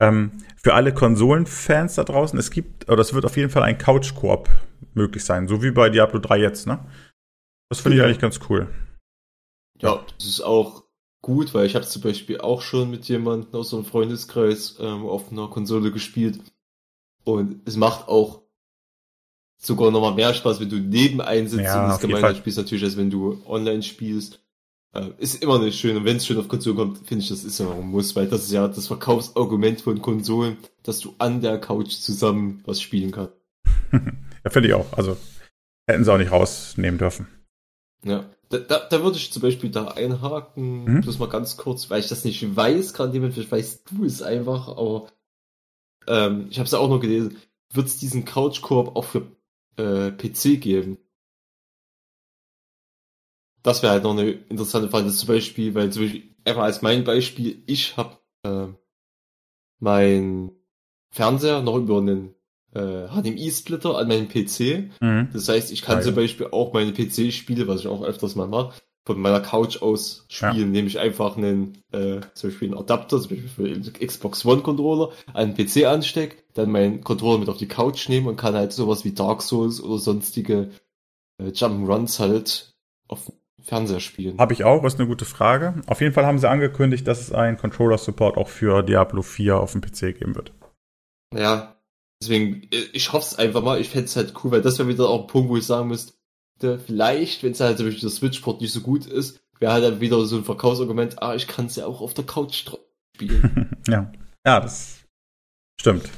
Ähm, 0.01 0.33
für 0.57 0.75
alle 0.75 0.95
Konsolenfans 0.95 1.95
da 1.95 2.05
draußen, 2.05 2.39
es 2.39 2.51
gibt, 2.51 2.89
oder 2.89 3.01
es 3.01 3.13
wird 3.13 3.25
auf 3.25 3.37
jeden 3.37 3.51
Fall 3.51 3.63
ein 3.63 3.79
Couch-Koop 3.79 4.49
möglich 4.95 5.25
sein, 5.25 5.47
so 5.47 5.63
wie 5.63 5.71
bei 5.71 5.91
Diablo 5.91 6.19
3 6.19 6.39
jetzt, 6.39 6.67
ne? 6.67 6.81
Das 7.69 7.81
finde 7.81 7.99
ich 7.99 8.05
eigentlich 8.05 8.19
ganz 8.19 8.41
cool. 8.49 8.69
Ja, 9.81 10.05
das 10.19 10.27
ist 10.27 10.41
auch 10.41 10.85
gut, 11.23 11.55
weil 11.55 11.67
ich 11.67 11.75
habe 11.75 11.87
zum 11.87 12.03
Beispiel 12.03 12.41
auch 12.41 12.63
schon 12.63 12.91
mit 12.91 13.07
jemandem 13.07 13.55
aus 13.55 13.73
unserem 13.73 13.85
Freundeskreis 13.85 14.77
ähm, 14.81 15.07
auf 15.07 15.31
einer 15.31 15.49
Konsole 15.49 15.93
gespielt. 15.93 16.41
Und 17.25 17.61
es 17.67 17.77
macht 17.77 18.09
auch 18.09 18.43
sogar 19.59 19.91
nochmal 19.91 20.15
mehr 20.15 20.35
Spaß, 20.35 20.61
wenn 20.61 20.71
du 20.71 20.79
nebenein 20.79 21.47
sitzt 21.47 21.65
ja, 21.65 21.83
und 21.83 21.91
das 21.91 22.01
Gemeinheit 22.01 22.39
spielst, 22.39 22.59
natürlich, 22.59 22.85
als 22.85 22.97
wenn 22.97 23.11
du 23.11 23.43
online 23.47 23.83
spielst. 23.83 24.43
Äh, 24.93 25.11
ist 25.18 25.43
immer 25.43 25.59
nicht 25.59 25.78
schön. 25.78 25.97
Und 25.97 26.05
wenn 26.05 26.16
es 26.16 26.26
schön 26.26 26.38
auf 26.38 26.49
Konsole 26.49 26.76
kommt, 26.76 27.07
finde 27.07 27.22
ich, 27.22 27.28
das 27.28 27.45
ist 27.45 27.61
immer 27.61 27.74
ein 27.74 27.86
Muss, 27.86 28.16
weil 28.16 28.26
das 28.26 28.45
ist 28.45 28.53
ja 28.53 28.66
das 28.66 28.88
Verkaufsargument 28.88 29.80
von 29.80 30.03
Konsolen, 30.03 30.57
dass 30.82 31.01
du 31.01 31.14
an 31.18 31.41
der 31.41 31.61
Couch 31.61 31.93
zusammen 31.93 32.62
was 32.66 32.80
spielen 32.80 33.12
kannst. 33.12 33.34
ja, 33.93 34.51
finde 34.51 34.68
ich 34.68 34.74
auch. 34.74 34.93
Also 34.93 35.16
hätten 35.86 36.05
sie 36.05 36.12
auch 36.12 36.18
nicht 36.18 36.32
rausnehmen 36.32 36.99
dürfen. 36.99 37.28
Ja. 38.05 38.24
Da, 38.49 38.59
da, 38.59 38.80
da 38.80 39.03
würde 39.05 39.16
ich 39.16 39.32
zum 39.32 39.43
Beispiel 39.43 39.70
da 39.70 39.88
einhaken, 39.88 40.84
mhm. 40.84 41.01
bloß 41.03 41.20
mal 41.20 41.28
ganz 41.28 41.57
kurz, 41.57 41.88
weil 41.88 42.01
ich 42.01 42.09
das 42.09 42.24
nicht 42.24 42.57
weiß, 42.57 42.95
gerade 42.95 43.12
jemand, 43.12 43.34
vielleicht 43.34 43.53
weißt 43.53 43.91
du 43.93 44.05
es 44.05 44.22
einfach, 44.22 44.66
aber 44.66 45.07
ähm, 46.09 46.49
ich 46.51 46.59
habe 46.59 46.66
es 46.66 46.72
ja 46.72 46.80
auch 46.80 46.88
noch 46.88 46.99
gelesen, 46.99 47.36
wird 47.72 47.86
es 47.86 47.99
diesen 47.99 48.24
Couch-Koop 48.24 48.97
auch 48.97 49.05
für 49.05 49.30
äh, 49.76 50.11
PC 50.11 50.61
geben? 50.61 50.99
Das 53.63 53.83
wäre 53.83 53.93
halt 53.93 54.05
noch 54.05 54.13
eine 54.13 54.31
interessante 54.31 54.89
Frage, 54.89 55.07
das 55.07 55.19
zum 55.19 55.29
Beispiel, 55.29 55.75
weil 55.75 55.91
zum 55.91 56.03
Beispiel, 56.03 56.23
einfach 56.45 56.63
als 56.63 56.83
mein 56.83 57.05
Beispiel, 57.05 57.63
ich 57.67 57.97
habe 57.97 58.19
äh, 58.43 58.69
mein 59.79 60.53
Fernseher 61.11 61.61
noch 61.63 61.77
über 61.77 61.99
einen 61.99 62.35
äh, 62.75 63.09
HDMI-Splitter 63.09 63.97
an 63.97 64.09
meinem 64.09 64.29
PC. 64.29 64.91
Mhm. 65.01 65.29
Das 65.33 65.49
heißt, 65.49 65.73
ich 65.73 65.83
kann 65.83 65.99
ah, 65.99 66.03
zum 66.03 66.15
Beispiel 66.15 66.49
auch 66.53 66.73
meine 66.73 66.93
PC-Spiele, 66.93 67.67
was 67.67 67.81
ich 67.81 67.87
auch 67.89 68.03
öfters 68.03 68.37
mal 68.37 68.47
mache, 68.47 68.75
von 69.05 69.21
meiner 69.21 69.41
Couch 69.41 69.83
aus 69.83 70.25
spielen, 70.29 70.57
ja. 70.57 70.63
indem 70.63 70.87
ich 70.87 70.99
einfach 70.99 71.37
einen, 71.37 71.83
äh, 71.93 72.21
zum 72.35 72.51
Beispiel 72.51 72.69
einen 72.69 72.79
Adapter, 72.79 73.21
zum 73.21 73.31
Beispiel 73.31 73.83
für 73.83 74.07
Xbox 74.07 74.45
One 74.45 74.63
Controller, 74.63 75.11
an 75.33 75.55
den 75.55 75.67
PC 75.67 75.87
anstecke, 75.87 76.37
dann 76.55 76.71
meinen 76.71 77.03
Controller 77.03 77.39
mit 77.39 77.49
auf 77.49 77.57
die 77.57 77.69
Couch 77.69 78.09
nehme 78.09 78.29
und 78.29 78.37
kann 78.37 78.55
halt 78.55 78.73
sowas 78.73 79.05
wie 79.05 79.13
Dark 79.13 79.43
Souls 79.43 79.83
oder 79.83 79.99
sonstige 79.99 80.71
äh, 81.39 81.49
Jump'n'Runs 81.49 82.21
halt 82.21 82.75
auf 83.09 83.33
Fernseher 83.63 84.01
spielen. 84.01 84.39
Habe 84.39 84.53
ich 84.53 84.65
auch, 84.65 84.85
ist 84.85 84.99
eine 84.99 85.09
gute 85.09 85.25
Frage. 85.25 85.75
Auf 85.87 86.01
jeden 86.01 86.13
Fall 86.13 86.27
haben 86.27 86.39
sie 86.39 86.49
angekündigt, 86.49 87.07
dass 87.07 87.21
es 87.21 87.33
einen 87.33 87.57
Controller-Support 87.57 88.37
auch 88.37 88.49
für 88.49 88.83
Diablo 88.83 89.23
4 89.23 89.59
auf 89.59 89.73
dem 89.73 89.81
PC 89.81 90.19
geben 90.19 90.35
wird. 90.35 90.53
Ja, 91.35 91.81
Deswegen, 92.23 92.69
ich 92.71 93.13
hoffe 93.13 93.27
es 93.27 93.39
einfach 93.39 93.63
mal. 93.63 93.81
Ich 93.81 93.89
fände 93.89 94.05
es 94.05 94.17
halt 94.17 94.35
cool, 94.43 94.51
weil 94.51 94.63
das 94.63 94.79
wäre 94.79 94.89
wieder 94.89 95.09
auch 95.09 95.23
ein 95.23 95.27
Punkt, 95.27 95.49
wo 95.49 95.57
ich 95.57 95.65
sagen 95.65 95.89
müsste, 95.89 96.13
vielleicht, 96.85 97.43
wenn 97.43 97.53
es 97.53 97.61
halt 97.61 97.79
zum 97.79 97.87
Beispiel 97.87 98.03
der 98.03 98.11
Switch-Port 98.11 98.61
nicht 98.61 98.73
so 98.73 98.81
gut 98.81 99.07
ist, 99.07 99.41
wäre 99.59 99.73
halt 99.73 99.85
dann 99.85 100.01
wieder 100.01 100.23
so 100.27 100.37
ein 100.37 100.45
Verkaufsargument, 100.45 101.23
ah, 101.23 101.35
ich 101.35 101.47
kann 101.47 101.67
es 101.67 101.77
ja 101.77 101.87
auch 101.87 102.03
auf 102.03 102.13
der 102.13 102.25
Couch 102.25 102.67
spielen. 103.17 103.71
ja. 103.89 104.13
Ja, 104.47 104.61
das 104.61 104.99
stimmt. 105.81 106.11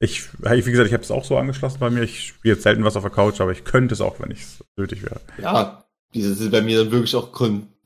Ich, 0.00 0.28
wie 0.40 0.62
gesagt, 0.62 0.88
ich 0.88 0.92
habe 0.92 1.04
es 1.04 1.12
auch 1.12 1.24
so 1.24 1.36
angeschlossen 1.36 1.78
bei 1.78 1.90
mir. 1.90 2.02
Ich 2.02 2.28
spiele 2.28 2.54
jetzt 2.54 2.64
selten 2.64 2.82
was 2.82 2.96
auf 2.96 3.04
der 3.04 3.12
Couch, 3.12 3.40
aber 3.40 3.52
ich 3.52 3.62
könnte 3.62 3.94
es 3.94 4.00
auch, 4.00 4.18
wenn 4.18 4.32
es 4.32 4.64
nötig 4.76 5.04
wäre. 5.04 5.20
Ja, 5.38 5.84
das 6.12 6.38
sind 6.38 6.50
bei 6.50 6.62
mir 6.62 6.78
dann 6.78 6.92
wirklich 6.92 7.14
auch 7.16 7.32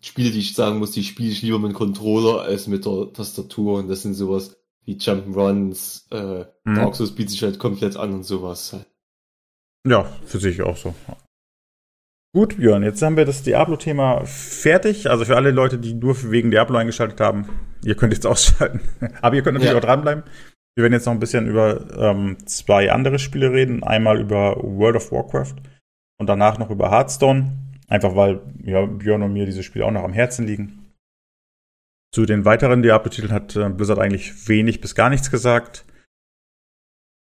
Spiele, 0.00 0.30
die 0.30 0.40
ich 0.40 0.54
sagen 0.54 0.78
muss, 0.78 0.92
die 0.92 1.04
spiele 1.04 1.30
ich 1.30 1.42
lieber 1.42 1.58
mit 1.58 1.72
dem 1.72 1.74
Controller 1.74 2.42
als 2.42 2.66
mit 2.66 2.84
der 2.84 3.12
Tastatur 3.12 3.78
und 3.78 3.88
das 3.88 4.02
sind 4.02 4.14
sowas 4.14 4.56
wie 4.84 4.96
Jump'n'Runs, 4.96 6.04
äh, 6.12 6.46
mhm. 6.64 6.74
Dark 6.74 6.94
Souls 6.94 7.12
bietet 7.12 7.32
sich 7.32 7.42
halt 7.42 7.58
komplett 7.58 7.96
an 7.96 8.14
und 8.14 8.22
sowas. 8.22 8.76
Ja, 9.86 10.04
für 10.24 10.38
sich 10.38 10.62
auch 10.62 10.76
so. 10.76 10.94
Gut, 12.32 12.58
Björn, 12.58 12.82
jetzt 12.82 13.02
haben 13.02 13.16
wir 13.16 13.24
das 13.24 13.42
Diablo-Thema 13.42 14.24
fertig. 14.26 15.08
Also 15.08 15.24
für 15.24 15.36
alle 15.36 15.50
Leute, 15.50 15.78
die 15.78 15.94
nur 15.94 16.30
wegen 16.30 16.50
Diablo 16.50 16.76
eingeschaltet 16.76 17.20
haben, 17.20 17.48
ihr 17.84 17.94
könnt 17.94 18.12
jetzt 18.12 18.26
ausschalten. 18.28 18.80
Aber 19.22 19.36
ihr 19.36 19.42
könnt 19.42 19.54
natürlich 19.54 19.72
ja. 19.72 19.78
auch 19.78 19.84
dranbleiben. 19.84 20.24
Wir 20.74 20.82
werden 20.82 20.92
jetzt 20.92 21.06
noch 21.06 21.14
ein 21.14 21.20
bisschen 21.20 21.46
über 21.46 21.86
ähm, 21.98 22.36
zwei 22.44 22.92
andere 22.92 23.18
Spiele 23.18 23.52
reden. 23.52 23.82
Einmal 23.82 24.20
über 24.20 24.56
World 24.62 24.96
of 24.96 25.10
Warcraft 25.10 25.54
und 26.18 26.26
danach 26.26 26.58
noch 26.58 26.70
über 26.70 26.90
Hearthstone. 26.90 27.65
Einfach 27.88 28.16
weil 28.16 28.40
ja, 28.64 28.84
Björn 28.84 29.22
und 29.22 29.32
mir 29.32 29.46
diese 29.46 29.62
Spiele 29.62 29.86
auch 29.86 29.90
noch 29.90 30.02
am 30.02 30.12
Herzen 30.12 30.46
liegen. 30.46 30.92
Zu 32.12 32.26
den 32.26 32.44
weiteren 32.44 32.82
Diablo-Titeln 32.82 33.32
hat 33.32 33.56
äh, 33.56 33.68
Blizzard 33.68 33.98
eigentlich 33.98 34.48
wenig 34.48 34.80
bis 34.80 34.94
gar 34.94 35.10
nichts 35.10 35.30
gesagt. 35.30 35.84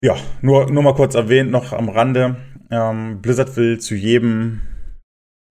Ja, 0.02 0.16
nur, 0.40 0.70
nur 0.70 0.82
mal 0.82 0.94
kurz 0.94 1.14
erwähnt 1.14 1.50
noch 1.50 1.72
am 1.72 1.88
Rande. 1.88 2.36
Ähm, 2.70 3.20
Blizzard 3.20 3.56
will 3.56 3.78
zu 3.78 3.94
jedem 3.94 4.62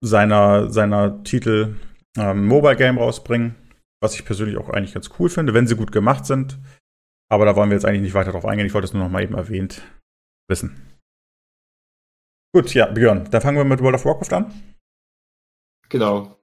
seiner, 0.02 0.70
seiner 0.70 1.22
Titel 1.22 1.76
ähm, 2.18 2.46
Mobile 2.46 2.76
Game 2.76 2.98
rausbringen, 2.98 3.54
was 4.02 4.14
ich 4.14 4.24
persönlich 4.24 4.56
auch 4.56 4.70
eigentlich 4.70 4.94
ganz 4.94 5.10
cool 5.18 5.28
finde, 5.28 5.54
wenn 5.54 5.66
sie 5.66 5.76
gut 5.76 5.92
gemacht 5.92 6.26
sind. 6.26 6.58
Aber 7.30 7.44
da 7.44 7.54
wollen 7.54 7.70
wir 7.70 7.76
jetzt 7.76 7.84
eigentlich 7.84 8.02
nicht 8.02 8.14
weiter 8.14 8.32
drauf 8.32 8.44
eingehen. 8.44 8.66
Ich 8.66 8.74
wollte 8.74 8.86
es 8.86 8.92
nur 8.92 9.04
noch 9.04 9.10
mal 9.10 9.22
eben 9.22 9.34
erwähnt 9.34 9.82
wissen. 10.48 10.98
Gut, 12.52 12.74
ja, 12.74 12.86
Björn, 12.86 13.28
dann 13.30 13.40
fangen 13.40 13.58
wir 13.58 13.64
mit 13.64 13.80
World 13.80 13.94
of 13.94 14.04
Warcraft 14.04 14.32
an. 14.32 14.52
Genau. 15.90 16.36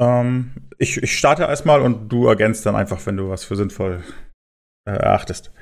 Ähm, 0.00 0.52
ich, 0.78 0.96
ich 0.96 1.16
starte 1.16 1.42
erstmal 1.42 1.80
und 1.80 2.08
du 2.08 2.26
ergänzt 2.26 2.66
dann 2.66 2.76
einfach, 2.76 3.04
wenn 3.06 3.16
du 3.16 3.28
was 3.28 3.44
für 3.44 3.56
sinnvoll 3.56 4.02
äh, 4.86 4.92
erachtest. 4.92 5.52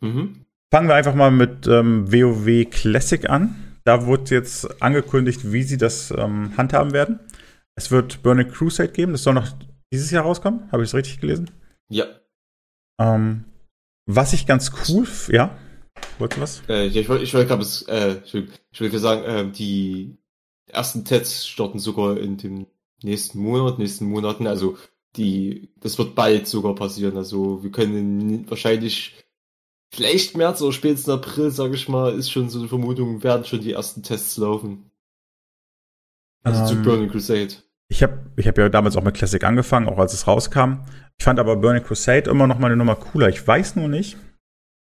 Mhm. 0.00 0.44
fangen 0.70 0.88
wir 0.88 0.94
einfach 0.94 1.14
mal 1.14 1.30
mit 1.30 1.66
ähm, 1.66 2.12
WoW 2.12 2.68
Classic 2.70 3.28
an. 3.30 3.78
Da 3.84 4.04
wurde 4.04 4.34
jetzt 4.34 4.82
angekündigt, 4.82 5.52
wie 5.52 5.62
sie 5.62 5.78
das 5.78 6.10
ähm, 6.10 6.56
handhaben 6.56 6.92
werden. 6.92 7.20
Es 7.76 7.90
wird 7.90 8.22
Burning 8.22 8.48
Crusade 8.48 8.92
geben. 8.92 9.12
Das 9.12 9.22
soll 9.22 9.34
noch 9.34 9.48
dieses 9.92 10.10
Jahr 10.10 10.24
rauskommen. 10.24 10.70
Habe 10.72 10.82
ich 10.82 10.90
es 10.90 10.94
richtig 10.94 11.20
gelesen? 11.20 11.50
Ja. 11.88 12.06
Ähm, 13.00 13.44
was 14.06 14.32
ich 14.32 14.46
ganz 14.46 14.72
cool, 14.88 15.06
ja, 15.28 15.56
wolltest 16.18 16.38
du 16.38 16.42
was? 16.42 16.62
Äh, 16.68 16.86
ich 16.86 17.08
wollte 17.08 17.24
ich 17.24 17.34
wollt 17.34 17.48
gerade 17.48 17.64
äh, 17.88 18.16
ich 18.24 18.34
will, 18.34 18.48
ich 18.70 18.80
will 18.80 18.98
sagen, 18.98 19.24
äh, 19.24 19.52
die 19.52 20.18
ersten 20.66 21.04
Tests 21.04 21.46
starten 21.46 21.78
sogar 21.78 22.18
in 22.18 22.36
dem 22.36 22.66
nächsten 23.02 23.38
Monat, 23.38 23.78
nächsten 23.78 24.06
Monaten. 24.06 24.46
Also 24.46 24.76
die, 25.16 25.70
das 25.80 25.98
wird 25.98 26.14
bald 26.14 26.46
sogar 26.46 26.74
passieren. 26.74 27.16
Also 27.16 27.62
wir 27.62 27.70
können 27.70 28.48
wahrscheinlich 28.50 29.24
vielleicht 29.90 30.36
März 30.36 30.60
oder 30.62 30.72
spätestens 30.72 31.12
April, 31.12 31.50
sage 31.50 31.74
ich 31.74 31.88
mal, 31.88 32.12
ist 32.12 32.30
schon 32.30 32.50
so 32.50 32.58
eine 32.58 32.68
Vermutung, 32.68 33.22
werden 33.22 33.44
schon 33.44 33.60
die 33.60 33.72
ersten 33.72 34.02
Tests 34.02 34.36
laufen. 34.36 34.90
Also 36.42 36.60
um, 36.60 36.66
zu 36.66 36.74
ähm, 36.74 36.82
Burning 36.82 37.10
Crusade. 37.10 37.54
Ich 37.88 38.02
habe 38.02 38.30
ich 38.36 38.46
hab 38.46 38.58
ja 38.58 38.68
damals 38.68 38.96
auch 38.96 39.02
mit 39.02 39.14
Classic 39.14 39.42
angefangen, 39.44 39.88
auch 39.88 39.98
als 39.98 40.12
es 40.12 40.26
rauskam. 40.26 40.84
Ich 41.18 41.24
fand 41.24 41.38
aber 41.38 41.56
Burning 41.56 41.82
Crusade 41.82 42.30
immer 42.30 42.46
noch 42.46 42.58
mal 42.58 42.66
eine 42.66 42.76
Nummer 42.76 42.96
cooler. 42.96 43.28
Ich 43.28 43.46
weiß 43.46 43.76
nur 43.76 43.88
nicht, 43.88 44.16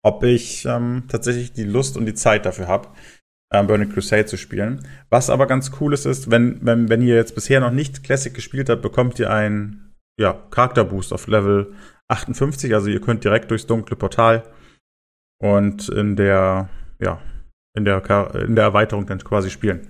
ob 0.03 0.22
ich 0.22 0.64
ähm, 0.64 1.05
tatsächlich 1.09 1.53
die 1.53 1.64
Lust 1.64 1.97
und 1.97 2.07
die 2.07 2.14
Zeit 2.14 2.47
dafür 2.47 2.68
habe, 2.68 2.89
ähm, 3.55 3.69
Burning 3.69 3.91
Crusade 3.91 4.27
zu 4.27 4.37
spielen. 4.37 4.87
Was 5.11 5.31
aber 5.31 5.47
ganz 5.47 5.71
cool 5.81 5.95
ist, 5.95 6.07
ist, 6.07 6.31
wenn, 6.31 6.59
wenn, 6.67 6.89
wenn 6.89 7.03
ihr 7.03 7.15
jetzt 7.15 7.35
bisher 7.35 7.61
noch 7.61 7.71
nicht 7.71 8.03
Classic 8.03 8.35
gespielt 8.35 8.69
habt, 8.69 8.83
bekommt 8.83 9.19
ihr 9.21 9.31
einen 9.31 9.95
ja, 10.19 10.33
Charakterboost 10.51 11.13
auf 11.13 11.29
Level 11.29 11.73
58. 12.09 12.75
Also 12.75 12.89
ihr 12.89 13.01
könnt 13.01 13.23
direkt 13.23 13.51
durchs 13.51 13.67
dunkle 13.67 13.97
Portal 13.97 14.43
und 15.41 15.89
in 15.89 16.17
der, 16.17 16.69
ja, 17.01 17.21
in 17.77 17.85
der, 17.85 18.35
in 18.35 18.57
der 18.57 18.65
Erweiterung 18.65 19.07
dann 19.07 19.23
quasi 19.23 19.51
spielen. 19.51 19.89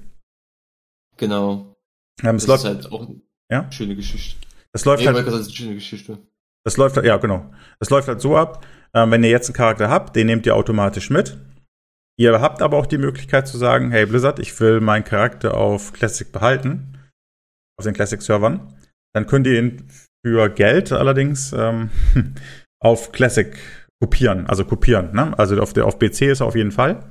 Genau. 1.16 1.74
Ähm, 2.22 2.36
es 2.36 2.46
das 2.46 2.62
läuft, 2.62 2.64
ist 2.64 2.84
halt 2.84 2.92
auch 2.92 3.08
ja? 3.50 3.62
eine 3.62 3.72
schöne 3.72 3.96
Geschichte. 3.96 4.46
Es 4.72 4.84
läuft 4.84 5.02
nee, 5.02 5.08
halt. 5.08 5.26
Das 5.26 5.34
ist 5.34 5.46
eine 5.46 5.56
schöne 5.56 5.74
Geschichte. 5.74 6.18
Es 6.66 6.76
läuft, 6.76 6.96
ja, 7.02 7.16
genau. 7.16 7.50
Es 7.78 7.90
läuft 7.90 8.08
halt 8.08 8.20
so 8.20 8.36
ab, 8.36 8.64
äh, 8.92 9.08
wenn 9.10 9.22
ihr 9.22 9.30
jetzt 9.30 9.48
einen 9.48 9.56
Charakter 9.56 9.88
habt, 9.88 10.16
den 10.16 10.26
nehmt 10.26 10.46
ihr 10.46 10.54
automatisch 10.54 11.10
mit. 11.10 11.38
Ihr 12.16 12.40
habt 12.40 12.62
aber 12.62 12.76
auch 12.76 12.86
die 12.86 12.98
Möglichkeit 12.98 13.48
zu 13.48 13.58
sagen, 13.58 13.90
hey 13.90 14.06
Blizzard, 14.06 14.38
ich 14.38 14.58
will 14.60 14.80
meinen 14.80 15.04
Charakter 15.04 15.54
auf 15.54 15.92
Classic 15.92 16.30
behalten, 16.30 16.98
auf 17.78 17.84
den 17.84 17.94
Classic-Servern. 17.94 18.74
Dann 19.14 19.26
könnt 19.26 19.46
ihr 19.46 19.58
ihn 19.58 19.88
für 20.24 20.48
Geld 20.48 20.92
allerdings 20.92 21.52
ähm, 21.52 21.90
auf 22.80 23.12
Classic 23.12 23.56
kopieren, 24.00 24.46
also 24.46 24.64
kopieren. 24.64 25.14
Ne? 25.14 25.36
Also 25.38 25.60
auf, 25.60 25.72
der, 25.72 25.86
auf 25.86 25.98
BC 25.98 26.22
ist 26.22 26.40
er 26.40 26.46
auf 26.46 26.54
jeden 26.54 26.72
Fall, 26.72 27.04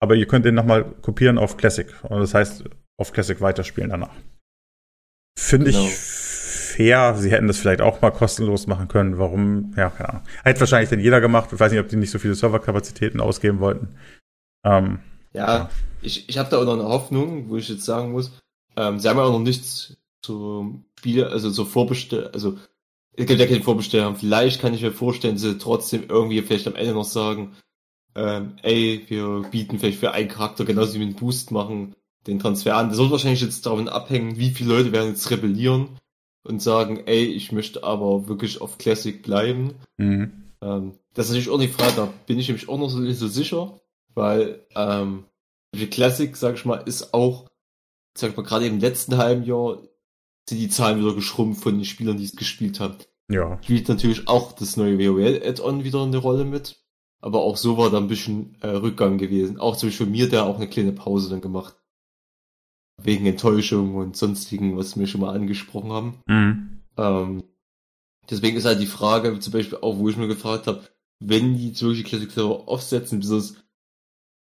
aber 0.00 0.14
ihr 0.14 0.26
könnt 0.26 0.44
ihn 0.46 0.54
nochmal 0.54 0.84
kopieren 0.84 1.38
auf 1.38 1.56
Classic. 1.56 1.88
Und 2.02 2.20
das 2.20 2.34
heißt, 2.34 2.64
auf 2.98 3.12
Classic 3.12 3.40
weiterspielen 3.40 3.90
danach. 3.90 4.14
Finde 5.38 5.70
genau. 5.70 5.84
ich 5.84 5.90
fair. 5.90 7.14
Sie 7.16 7.30
hätten 7.30 7.46
das 7.46 7.58
vielleicht 7.58 7.80
auch 7.80 8.00
mal 8.00 8.10
kostenlos 8.10 8.66
machen 8.66 8.88
können. 8.88 9.18
Warum? 9.18 9.72
Ja, 9.76 9.90
keine 9.90 10.08
Ahnung. 10.10 10.22
Hätte 10.44 10.60
wahrscheinlich 10.60 10.90
dann 10.90 11.00
jeder 11.00 11.20
gemacht. 11.20 11.50
Ich 11.52 11.60
weiß 11.60 11.72
nicht, 11.72 11.80
ob 11.80 11.88
die 11.88 11.96
nicht 11.96 12.10
so 12.10 12.18
viele 12.18 12.34
Serverkapazitäten 12.34 13.20
ausgeben 13.20 13.60
wollten. 13.60 13.96
Ähm, 14.64 15.00
ja, 15.32 15.58
ja, 15.58 15.70
ich, 16.02 16.28
ich 16.28 16.38
habe 16.38 16.50
da 16.50 16.58
auch 16.58 16.64
noch 16.64 16.74
eine 16.74 16.84
Hoffnung, 16.84 17.48
wo 17.48 17.56
ich 17.56 17.68
jetzt 17.68 17.84
sagen 17.84 18.12
muss, 18.12 18.32
ähm, 18.76 18.98
sie 18.98 19.08
haben 19.08 19.18
ja 19.18 19.24
auch 19.24 19.32
noch 19.32 19.38
nichts 19.40 19.96
zum 20.22 20.84
Spiel, 20.98 21.24
also 21.24 21.50
zur 21.50 21.66
Vorbestell, 21.66 22.28
also 22.28 22.58
es 23.12 23.26
gibt 23.26 23.40
ja 23.40 23.46
keine 23.46 23.62
Vorbestellung. 23.62 24.16
Vielleicht 24.16 24.60
kann 24.60 24.74
ich 24.74 24.82
mir 24.82 24.92
vorstellen, 24.92 25.38
sie 25.38 25.58
trotzdem 25.58 26.04
irgendwie 26.08 26.40
vielleicht 26.42 26.66
am 26.66 26.76
Ende 26.76 26.94
noch 26.94 27.04
sagen, 27.04 27.56
ähm, 28.14 28.56
ey, 28.62 29.04
wir 29.08 29.48
bieten 29.50 29.78
vielleicht 29.78 29.98
für 29.98 30.12
einen 30.12 30.28
Charakter 30.28 30.64
genauso 30.64 30.98
wie 30.98 31.02
einen 31.02 31.14
Boost 31.14 31.50
machen, 31.50 31.94
den 32.26 32.38
Transfer 32.38 32.76
an. 32.76 32.88
Das 32.88 32.98
wird 32.98 33.10
wahrscheinlich 33.10 33.40
jetzt 33.40 33.66
davon 33.66 33.88
abhängen, 33.88 34.38
wie 34.38 34.50
viele 34.50 34.74
Leute 34.74 34.92
werden 34.92 35.10
jetzt 35.10 35.30
rebellieren 35.30 35.88
und 36.44 36.62
sagen, 36.62 37.02
ey, 37.06 37.24
ich 37.24 37.52
möchte 37.52 37.84
aber 37.84 38.28
wirklich 38.28 38.60
auf 38.60 38.78
Classic 38.78 39.22
bleiben. 39.22 39.74
Mhm. 39.96 40.52
Ähm, 40.62 40.92
das 41.14 41.26
ist 41.26 41.32
natürlich 41.32 41.50
auch 41.50 41.60
die 41.60 41.68
Frage, 41.68 41.92
da 41.96 42.12
bin 42.26 42.38
ich 42.38 42.48
nämlich 42.48 42.68
auch 42.68 42.78
noch 42.78 42.88
so, 42.88 43.04
so 43.12 43.28
sicher, 43.28 43.80
weil 44.14 44.66
ähm, 44.74 45.24
die 45.74 45.86
Classic, 45.86 46.36
sag 46.36 46.56
ich 46.56 46.64
mal, 46.64 46.82
ist 46.86 47.14
auch, 47.14 47.48
sag 48.16 48.30
ich 48.30 48.36
mal, 48.36 48.42
gerade 48.42 48.66
im 48.66 48.80
letzten 48.80 49.16
halben 49.16 49.44
Jahr 49.44 49.78
sind 50.48 50.58
die 50.58 50.68
Zahlen 50.68 51.00
wieder 51.00 51.14
geschrumpft 51.14 51.62
von 51.62 51.76
den 51.76 51.84
Spielern, 51.84 52.16
die 52.16 52.24
es 52.24 52.36
gespielt 52.36 52.80
haben. 52.80 52.96
Ja. 53.30 53.62
Spielt 53.62 53.88
natürlich 53.88 54.26
auch 54.26 54.52
das 54.52 54.76
neue 54.76 54.98
WoW-Add-on 54.98 55.84
wieder 55.84 56.02
eine 56.02 56.16
Rolle 56.16 56.44
mit. 56.44 56.76
Aber 57.22 57.42
auch 57.42 57.56
so 57.56 57.76
war 57.76 57.90
da 57.90 57.98
ein 57.98 58.08
bisschen 58.08 58.56
äh, 58.60 58.68
Rückgang 58.68 59.18
gewesen. 59.18 59.60
Auch 59.60 59.76
zum 59.76 59.90
Beispiel 59.90 60.06
mir, 60.06 60.28
der 60.28 60.44
auch 60.44 60.56
eine 60.56 60.68
kleine 60.68 60.92
Pause 60.92 61.28
dann 61.28 61.40
gemacht 61.40 61.76
wegen 63.04 63.26
Enttäuschung 63.26 63.94
und 63.94 64.16
sonstigen, 64.16 64.76
was 64.76 64.98
wir 64.98 65.06
schon 65.06 65.20
mal 65.20 65.34
angesprochen 65.34 65.92
haben. 65.92 66.18
Mhm. 66.26 66.80
Ähm, 66.96 67.44
deswegen 68.28 68.56
ist 68.56 68.64
halt 68.64 68.80
die 68.80 68.86
Frage, 68.86 69.38
zum 69.38 69.52
Beispiel 69.52 69.78
auch, 69.80 69.98
wo 69.98 70.08
ich 70.08 70.16
mir 70.16 70.28
gefragt 70.28 70.66
habe, 70.66 70.82
wenn 71.20 71.56
die 71.56 71.72
solche 71.74 72.02
Classic 72.02 72.30
Server 72.30 72.68
aufsetzen, 72.68 73.20
dieses, 73.20 73.56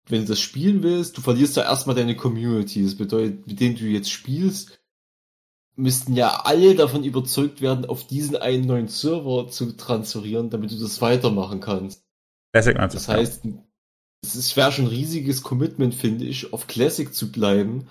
wenn 0.07 0.21
du 0.21 0.27
das 0.27 0.39
spielen 0.39 0.83
willst, 0.83 1.17
du 1.17 1.21
verlierst 1.21 1.57
da 1.57 1.63
erstmal 1.63 1.95
deine 1.95 2.15
Community. 2.15 2.83
Das 2.83 2.95
bedeutet, 2.95 3.47
mit 3.47 3.59
denen 3.59 3.75
du 3.75 3.85
jetzt 3.85 4.11
spielst, 4.11 4.79
müssten 5.75 6.13
ja 6.13 6.41
alle 6.43 6.75
davon 6.75 7.03
überzeugt 7.03 7.61
werden, 7.61 7.85
auf 7.85 8.05
diesen 8.05 8.35
einen 8.35 8.65
neuen 8.65 8.87
Server 8.87 9.47
zu 9.47 9.75
transferieren, 9.75 10.49
damit 10.49 10.71
du 10.71 10.77
das 10.77 11.01
weitermachen 11.01 11.61
kannst. 11.61 12.03
Classic 12.51 12.77
das 12.77 13.07
heißt, 13.07 13.47
es 14.21 14.55
wäre 14.55 14.71
schon 14.71 14.85
ein 14.85 14.89
riesiges 14.89 15.41
Commitment, 15.41 15.95
finde 15.95 16.25
ich, 16.25 16.53
auf 16.53 16.67
Classic 16.67 17.13
zu 17.13 17.31
bleiben 17.31 17.87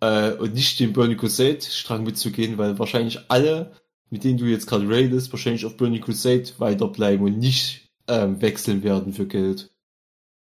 äh, 0.00 0.32
und 0.32 0.54
nicht 0.54 0.78
den 0.78 0.92
Burning 0.92 1.16
Crusade 1.16 1.62
Strang 1.62 2.04
mitzugehen, 2.04 2.58
weil 2.58 2.78
wahrscheinlich 2.78 3.30
alle, 3.30 3.72
mit 4.10 4.24
denen 4.24 4.38
du 4.38 4.44
jetzt 4.44 4.66
gerade 4.66 4.88
raidest, 4.88 5.32
wahrscheinlich 5.32 5.64
auf 5.64 5.76
Burning 5.76 6.02
Crusade 6.02 6.44
weiterbleiben 6.58 7.24
und 7.24 7.38
nicht 7.38 7.90
ähm, 8.08 8.40
wechseln 8.42 8.82
werden 8.82 9.12
für 9.12 9.26
Geld. 9.26 9.72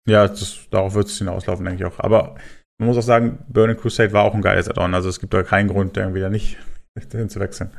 Ja, 0.08 0.28
das, 0.28 0.68
darauf 0.70 0.93
wird 0.93 1.08
es 1.08 1.18
hinauslaufen, 1.18 1.66
denke 1.66 1.84
ich 1.84 1.91
auch. 1.91 1.99
Aber 1.99 2.36
man 2.80 2.88
muss 2.88 2.97
auch 2.97 3.01
sagen, 3.01 3.45
Burning 3.49 3.78
Crusade 3.78 4.14
war 4.14 4.24
auch 4.24 4.34
ein 4.34 4.41
geiles 4.41 4.70
Add-on. 4.70 4.93
Also 4.93 5.10
es 5.10 5.20
gibt 5.20 5.34
da 5.34 5.43
keinen 5.43 5.70
Grund, 5.70 5.97
irgendwie 5.97 6.22
da 6.22 6.30
nicht 6.30 6.58
hin 7.12 7.30
zu 7.30 7.39
wechseln. 7.39 7.72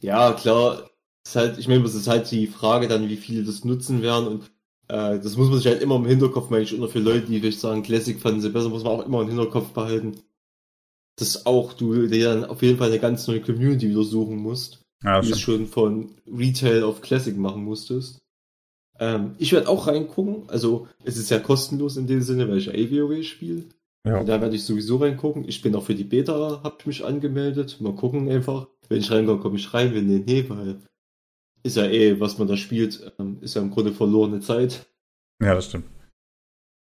Ja, 0.00 0.32
klar. 0.32 0.90
Ist 1.24 1.36
halt, 1.36 1.58
ich 1.58 1.68
meine, 1.68 1.82
das 1.82 1.94
ist 1.94 2.08
halt 2.08 2.30
die 2.30 2.48
Frage 2.48 2.88
dann, 2.88 3.08
wie 3.08 3.16
viele 3.16 3.44
das 3.44 3.64
nutzen 3.64 4.02
werden 4.02 4.26
und 4.26 4.50
äh, 4.88 5.20
das 5.20 5.36
muss 5.36 5.48
man 5.48 5.58
sich 5.58 5.66
halt 5.68 5.80
immer 5.80 5.94
im 5.94 6.06
Hinterkopf, 6.06 6.50
meine 6.50 6.64
ich, 6.64 6.76
oder 6.76 6.88
für 6.88 6.98
Leute, 6.98 7.26
die 7.26 7.38
vielleicht 7.38 7.60
sagen, 7.60 7.84
Classic 7.84 8.18
fanden 8.20 8.40
sie 8.40 8.50
besser, 8.50 8.70
muss 8.70 8.82
man 8.82 8.92
auch 8.92 9.06
immer 9.06 9.22
im 9.22 9.28
Hinterkopf 9.28 9.72
behalten 9.72 10.20
dass 11.16 11.46
auch 11.46 11.72
du 11.72 12.06
dir 12.06 12.34
dann 12.34 12.44
auf 12.44 12.62
jeden 12.62 12.78
Fall 12.78 12.88
eine 12.88 12.98
ganz 12.98 13.26
neue 13.26 13.40
Community 13.40 13.90
wieder 13.90 14.02
suchen 14.02 14.36
musst, 14.36 14.82
ja, 15.02 15.20
die 15.20 15.30
du 15.30 15.36
schon 15.36 15.66
von 15.66 16.14
Retail 16.26 16.84
auf 16.84 17.00
Classic 17.00 17.36
machen 17.36 17.64
musstest. 17.64 18.21
Ähm, 19.02 19.34
ich 19.38 19.52
werde 19.52 19.68
auch 19.68 19.88
reingucken, 19.88 20.48
also 20.48 20.86
es 21.02 21.16
ist 21.16 21.28
ja 21.28 21.40
kostenlos 21.40 21.96
in 21.96 22.06
dem 22.06 22.20
Sinne, 22.20 22.48
weil 22.48 22.58
ich 22.58 22.70
AVOW 22.70 23.24
spiele. 23.24 23.64
Ja. 24.06 24.22
Da 24.22 24.40
werde 24.40 24.54
ich 24.54 24.64
sowieso 24.64 24.98
reingucken. 24.98 25.48
Ich 25.48 25.60
bin 25.60 25.74
auch 25.74 25.82
für 25.82 25.96
die 25.96 26.04
Beta, 26.04 26.60
hab 26.62 26.86
mich 26.86 27.04
angemeldet. 27.04 27.80
Mal 27.80 27.96
gucken 27.96 28.30
einfach. 28.30 28.68
Wenn 28.88 29.00
ich 29.00 29.10
reinkomme, 29.10 29.40
komme 29.40 29.56
ich 29.56 29.74
rein. 29.74 29.92
Wenn 29.92 30.06
nee, 30.06 30.22
nee, 30.24 30.44
weil 30.48 30.80
ist 31.64 31.76
ja 31.76 31.86
eh, 31.86 32.20
was 32.20 32.38
man 32.38 32.46
da 32.46 32.56
spielt, 32.56 33.12
ähm, 33.18 33.38
ist 33.40 33.54
ja 33.54 33.62
im 33.62 33.72
Grunde 33.72 33.92
verlorene 33.92 34.38
Zeit. 34.38 34.86
Ja, 35.42 35.54
das 35.54 35.66
stimmt. 35.66 35.86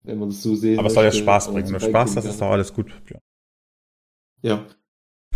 Wenn 0.03 0.19
man 0.19 0.30
das 0.30 0.43
so 0.43 0.55
sehen 0.55 0.78
Aber 0.78 0.89
es 0.89 0.93
soll 0.93 1.05
ja 1.05 1.11
Spaß 1.11 1.51
bringen. 1.51 1.74
Wenn 1.74 1.80
Spaß 1.80 2.17
hast, 2.17 2.26
ist 2.26 2.39
doch 2.39 2.51
alles 2.51 2.72
gut. 2.72 2.91
Ja. 3.09 3.19
Ja. 4.43 4.65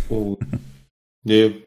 Oh. 0.10 0.38
nee. 1.24 1.66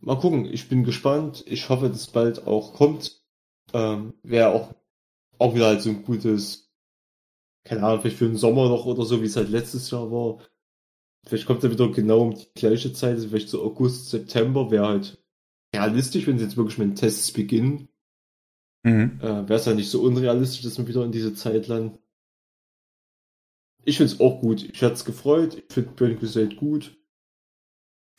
Mal 0.00 0.18
gucken. 0.18 0.44
Ich 0.44 0.68
bin 0.68 0.84
gespannt. 0.84 1.44
Ich 1.46 1.70
hoffe, 1.70 1.88
dass 1.88 2.08
bald 2.08 2.46
auch 2.46 2.74
kommt. 2.74 3.23
Ähm, 3.72 4.14
Wäre 4.22 4.50
auch, 4.50 4.74
auch 5.38 5.54
wieder 5.54 5.66
halt 5.66 5.82
so 5.82 5.90
ein 5.90 6.04
gutes, 6.04 6.70
keine 7.64 7.82
Ahnung, 7.82 8.00
vielleicht 8.00 8.18
für 8.18 8.26
den 8.26 8.36
Sommer 8.36 8.68
noch 8.68 8.86
oder 8.86 9.04
so, 9.04 9.20
wie 9.20 9.26
es 9.26 9.36
halt 9.36 9.48
letztes 9.48 9.90
Jahr 9.90 10.10
war. 10.10 10.38
Vielleicht 11.26 11.46
kommt 11.46 11.64
er 11.64 11.70
wieder 11.70 11.90
genau 11.90 12.20
um 12.20 12.34
die 12.34 12.46
gleiche 12.54 12.92
Zeit, 12.92 13.14
also 13.14 13.28
vielleicht 13.28 13.48
so 13.48 13.62
August, 13.62 14.10
September, 14.10 14.70
wäre 14.70 14.86
halt 14.86 15.24
realistisch, 15.74 16.26
wenn 16.26 16.38
sie 16.38 16.44
jetzt 16.44 16.56
wirklich 16.56 16.78
mit 16.78 16.88
den 16.88 16.96
Tests 16.96 17.32
beginnen. 17.32 17.88
Mhm. 18.84 19.18
Äh, 19.20 19.48
wäre 19.48 19.54
es 19.54 19.66
halt 19.66 19.76
nicht 19.76 19.90
so 19.90 20.02
unrealistisch, 20.02 20.62
dass 20.62 20.76
man 20.78 20.86
wieder 20.86 21.04
in 21.04 21.12
diese 21.12 21.34
Zeit 21.34 21.66
landet. 21.66 21.98
Ich 23.84 23.96
finde 23.98 24.12
es 24.12 24.20
auch 24.20 24.40
gut. 24.40 24.62
Ich 24.62 24.82
hatte 24.82 24.94
es 24.94 25.04
gefreut. 25.04 25.56
Ich 25.56 25.72
finde 25.72 25.90
Burning 25.90 26.18
Crusade 26.18 26.54
gut. 26.56 26.96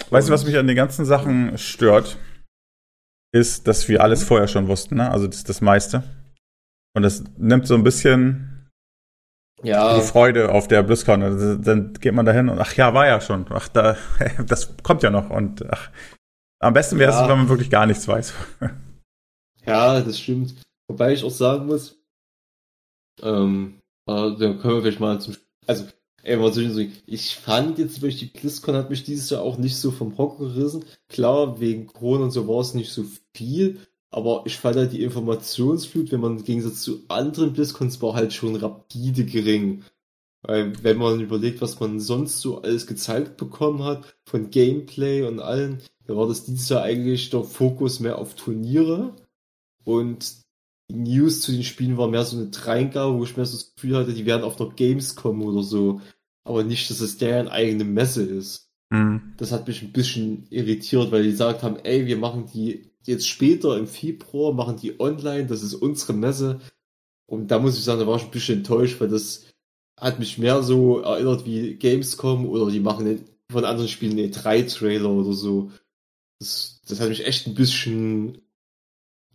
Weißt 0.10 0.28
du, 0.28 0.34
was 0.34 0.46
mich 0.46 0.58
an 0.58 0.68
den 0.68 0.76
ganzen 0.76 1.06
Sachen 1.06 1.58
stört? 1.58 2.18
Ist, 3.36 3.68
dass 3.68 3.90
wir 3.90 4.02
alles 4.02 4.22
mhm. 4.22 4.26
vorher 4.28 4.48
schon 4.48 4.68
wussten, 4.70 4.96
ne? 4.96 5.12
Also 5.12 5.28
das, 5.28 5.44
das 5.44 5.60
meiste. 5.60 6.04
Und 6.96 7.04
das 7.04 7.24
nimmt 7.38 7.68
so 7.68 7.76
ein 7.76 7.84
bisschen 7.84 8.70
ja. 9.62 9.96
die 9.98 10.02
Freude 10.02 10.52
auf 10.52 10.68
der 10.68 10.84
BlizzCon. 10.84 11.22
Also, 11.22 11.56
dann 11.56 11.94
geht 11.94 12.14
man 12.14 12.26
da 12.26 12.32
hin 12.32 12.48
und 12.48 12.60
ach 12.60 12.74
ja, 12.76 12.94
war 12.94 13.08
ja 13.08 13.20
schon. 13.20 13.46
Ach, 13.50 13.68
da, 13.68 13.98
das 14.48 14.78
kommt 14.84 15.04
ja 15.04 15.10
noch. 15.10 15.30
Und 15.30 15.66
ach, 15.70 15.90
am 16.60 16.74
besten 16.74 16.98
wäre 16.98 17.12
es, 17.12 17.18
ja. 17.18 17.28
wenn 17.28 17.40
man 17.40 17.50
wirklich 17.50 17.70
gar 17.70 17.86
nichts 17.86 18.08
weiß. 18.08 18.34
Ja, 19.68 20.00
das 20.00 20.20
stimmt. 20.20 20.54
Wobei 20.88 21.14
ich 21.14 21.24
auch 21.24 21.32
sagen 21.32 21.66
muss, 21.66 22.00
ähm, 23.24 23.82
äh, 24.08 24.14
da 24.14 24.54
können 24.54 24.76
wir 24.76 24.82
vielleicht 24.84 25.00
mal 25.00 25.20
zum, 25.20 25.36
also, 25.66 25.88
ey, 26.26 26.40
was 26.42 26.56
soll 26.56 26.66
ich 26.66 26.74
sagen? 26.74 26.94
Ich 27.06 27.36
fand 27.36 27.78
jetzt 27.78 28.02
durch 28.02 28.18
die 28.18 28.26
BlizzCon 28.26 28.76
hat 28.76 28.90
mich 28.90 29.04
dieses 29.04 29.30
Jahr 29.30 29.42
auch 29.42 29.58
nicht 29.58 29.78
so 29.78 29.92
vom 29.92 30.18
Hocker 30.18 30.46
gerissen. 30.46 30.86
Klar, 31.08 31.60
wegen 31.60 31.88
Corona 31.88 32.26
und 32.26 32.32
so 32.32 32.48
war 32.48 32.62
es 32.62 32.74
nicht 32.74 32.92
so 32.92 33.06
viel, 33.34 33.80
aber 34.12 34.44
ich 34.46 34.58
fand 34.58 34.76
halt 34.78 34.92
die 34.92 35.04
Informationsflut, 35.04 36.12
wenn 36.12 36.22
man 36.22 36.38
im 36.38 36.44
Gegensatz 36.44 36.82
zu 36.82 37.04
anderen 37.08 37.54
BlizzCons 37.54 38.02
war 38.02 38.16
halt 38.16 38.34
schon 38.34 38.56
rapide 38.56 39.26
gering. 39.26 39.84
Weil, 40.42 40.74
wenn 40.84 40.98
man 40.98 41.20
überlegt, 41.20 41.62
was 41.62 41.80
man 41.80 42.00
sonst 42.00 42.40
so 42.40 42.62
alles 42.62 42.88
gezeigt 42.88 43.38
bekommen 43.38 43.84
hat, 43.84 44.16
von 44.26 44.50
Gameplay 44.52 45.24
und 45.24 45.40
allen, 45.40 45.82
da 46.08 46.16
war 46.16 46.28
das 46.28 46.46
dieses 46.46 46.70
Jahr 46.70 46.84
eigentlich 46.84 47.30
der 47.30 47.44
Fokus 47.44 48.00
mehr 48.00 48.20
auf 48.20 48.36
Turniere 48.36 49.16
und 49.84 50.46
die 50.90 50.96
News 50.96 51.42
zu 51.42 51.52
den 51.52 51.64
Spielen 51.64 51.98
war 51.98 52.08
mehr 52.08 52.24
so 52.24 52.38
eine 52.38 52.48
Dreingabe, 52.48 53.18
wo 53.18 53.24
ich 53.24 53.36
mehr 53.38 53.46
so 53.46 53.58
das 53.58 53.74
Gefühl 53.74 53.98
hatte, 53.98 54.14
die 54.14 54.26
werden 54.26 54.44
auf 54.44 54.56
der 54.56 54.68
Gamescom 54.68 55.42
oder 55.42 55.64
so, 55.64 56.00
aber 56.46 56.64
nicht, 56.64 56.90
dass 56.90 57.02
es 57.02 57.18
deren 57.18 57.50
eigene 57.50 57.84
Messe 57.84 58.24
ist. 58.24 58.70
Mhm. 58.92 59.34
Das 59.38 59.52
hat 59.52 59.68
mich 59.68 59.82
ein 59.82 59.92
bisschen 59.92 60.48
irritiert, 60.50 61.12
weil 61.12 61.24
die 61.24 61.32
gesagt 61.32 61.64
haben, 61.64 61.78
ey, 61.84 62.06
wir 62.06 62.18
machen 62.18 62.46
die 62.54 62.92
jetzt 63.04 63.28
später 63.28 63.78
im 63.78 63.88
Februar, 63.88 64.54
machen 64.54 64.78
die 64.78 65.00
online, 65.00 65.48
das 65.48 65.64
ist 65.64 65.74
unsere 65.74 66.14
Messe. 66.14 66.62
Und 67.28 67.50
da 67.50 67.60
muss 67.60 67.78
ich 67.78 67.84
sagen, 67.84 68.00
da 68.00 68.08
war 68.08 68.18
ich 68.18 68.24
ein 68.24 68.32
bisschen 68.32 68.60
enttäuscht, 68.60 69.02
weil 69.02 69.10
das 69.10 69.46
hat 70.00 70.20
mich 70.20 70.38
mehr 70.38 70.62
so 70.62 71.00
erinnert 71.00 71.46
wie 71.46 71.76
Gamescom 71.76 72.46
oder 72.46 72.72
die 72.72 72.80
machen 72.80 73.26
von 73.52 73.66
anderen 73.66 73.90
Spielen 73.90 74.18
einen 74.18 74.32
3-Trailer 74.32 75.10
oder 75.10 75.34
so. 75.34 75.72
Das, 76.40 76.82
das 76.88 77.00
hat 77.00 77.10
mich 77.10 77.26
echt 77.26 77.48
ein 77.48 77.56
bisschen, 77.56 78.40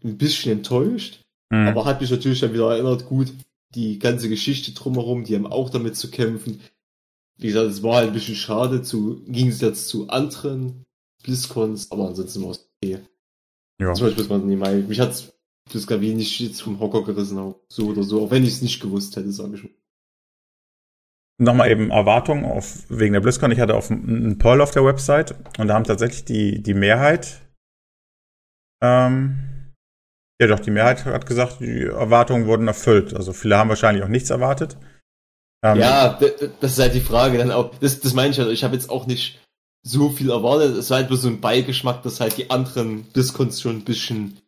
ein 0.04 0.18
bisschen 0.18 0.52
enttäuscht. 0.52 1.22
Mhm. 1.50 1.68
Aber 1.68 1.84
hat 1.84 2.00
mich 2.00 2.10
natürlich 2.10 2.40
dann 2.40 2.52
wieder 2.52 2.70
erinnert, 2.70 3.06
gut, 3.06 3.32
die 3.74 3.98
ganze 3.98 4.28
Geschichte 4.28 4.72
drumherum, 4.72 5.24
die 5.24 5.34
haben 5.34 5.46
auch 5.46 5.70
damit 5.70 5.96
zu 5.96 6.10
kämpfen. 6.10 6.60
Wie 7.40 7.48
gesagt, 7.48 7.70
es 7.70 7.82
war 7.82 7.96
halt 7.96 8.08
ein 8.08 8.14
bisschen 8.14 8.34
schade 8.34 8.82
zu, 8.82 9.22
ging 9.26 9.48
es 9.48 9.60
jetzt 9.60 9.88
zu 9.88 10.08
anderen 10.08 10.84
BlizzCons, 11.22 11.90
aber 11.90 12.08
ansonsten 12.08 12.42
war 12.44 12.50
es 12.50 12.70
okay. 12.82 13.00
Ja. 13.80 13.94
Zum 13.94 14.06
Beispiel, 14.06 14.28
man 14.28 14.46
nicht 14.46 14.58
mal, 14.58 14.82
mich 14.82 15.00
hat's 15.00 15.32
das 15.72 15.86
gar 15.86 16.00
wenig 16.00 16.38
jetzt 16.40 16.62
vom 16.62 16.80
Hocker 16.80 17.04
gerissen, 17.04 17.38
auch 17.38 17.60
so 17.68 17.86
oder 17.86 18.02
so, 18.02 18.22
auch 18.22 18.30
wenn 18.30 18.44
ich 18.44 18.50
es 18.50 18.62
nicht 18.62 18.80
gewusst 18.80 19.16
hätte, 19.16 19.32
sage 19.32 19.56
ich 19.56 19.62
mal 19.62 19.70
nochmal 21.40 21.70
eben 21.70 21.90
Erwartungen 21.90 22.44
auf, 22.44 22.84
wegen 22.88 23.14
der 23.14 23.20
BlizzCon. 23.20 23.50
Ich 23.50 23.60
hatte 23.60 23.74
auf 23.74 23.90
einen 23.90 24.38
Poll 24.38 24.60
auf 24.60 24.70
der 24.70 24.84
Website 24.84 25.34
und 25.58 25.68
da 25.68 25.74
haben 25.74 25.84
tatsächlich 25.84 26.24
die, 26.24 26.62
die 26.62 26.74
Mehrheit, 26.74 27.40
ähm, 28.82 29.72
ja 30.40 30.46
doch, 30.46 30.60
die 30.60 30.70
Mehrheit 30.70 31.04
hat 31.04 31.26
gesagt, 31.26 31.60
die 31.60 31.84
Erwartungen 31.84 32.46
wurden 32.46 32.68
erfüllt. 32.68 33.14
Also 33.14 33.32
viele 33.32 33.56
haben 33.56 33.68
wahrscheinlich 33.68 34.04
auch 34.04 34.08
nichts 34.08 34.30
erwartet. 34.30 34.76
Ähm, 35.62 35.78
ja, 35.78 36.18
das 36.60 36.72
ist 36.72 36.78
halt 36.78 36.94
die 36.94 37.00
Frage 37.00 37.38
dann 37.38 37.50
auch. 37.50 37.74
Das, 37.80 38.00
das 38.00 38.14
meine 38.14 38.30
ich 38.30 38.38
halt. 38.38 38.50
Ich 38.50 38.64
habe 38.64 38.74
jetzt 38.74 38.90
auch 38.90 39.06
nicht 39.06 39.38
so 39.82 40.10
viel 40.10 40.30
erwartet. 40.30 40.76
Es 40.76 40.90
war 40.90 40.98
halt 40.98 41.08
bloß 41.08 41.22
so 41.22 41.28
ein 41.28 41.40
Beigeschmack, 41.40 42.02
dass 42.02 42.20
halt 42.20 42.36
die 42.36 42.50
anderen 42.50 43.04
BlizzCons 43.04 43.60
schon 43.60 43.76
ein 43.76 43.84
bisschen 43.84 44.40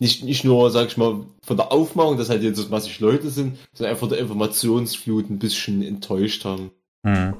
nicht, 0.00 0.24
nicht 0.24 0.44
nur, 0.44 0.70
sag 0.70 0.88
ich 0.88 0.96
mal, 0.96 1.26
von 1.44 1.56
der 1.56 1.70
Aufmachung, 1.72 2.16
dass 2.16 2.30
halt 2.30 2.42
jetzt 2.42 2.58
so 2.58 2.68
massig 2.70 2.98
Leute 3.00 3.28
sind, 3.28 3.58
sondern 3.74 3.92
einfach 3.92 4.08
der 4.08 4.18
Informationsflut 4.18 5.28
ein 5.28 5.38
bisschen 5.38 5.82
enttäuscht 5.82 6.44
haben. 6.44 6.70
Hm. 7.06 7.34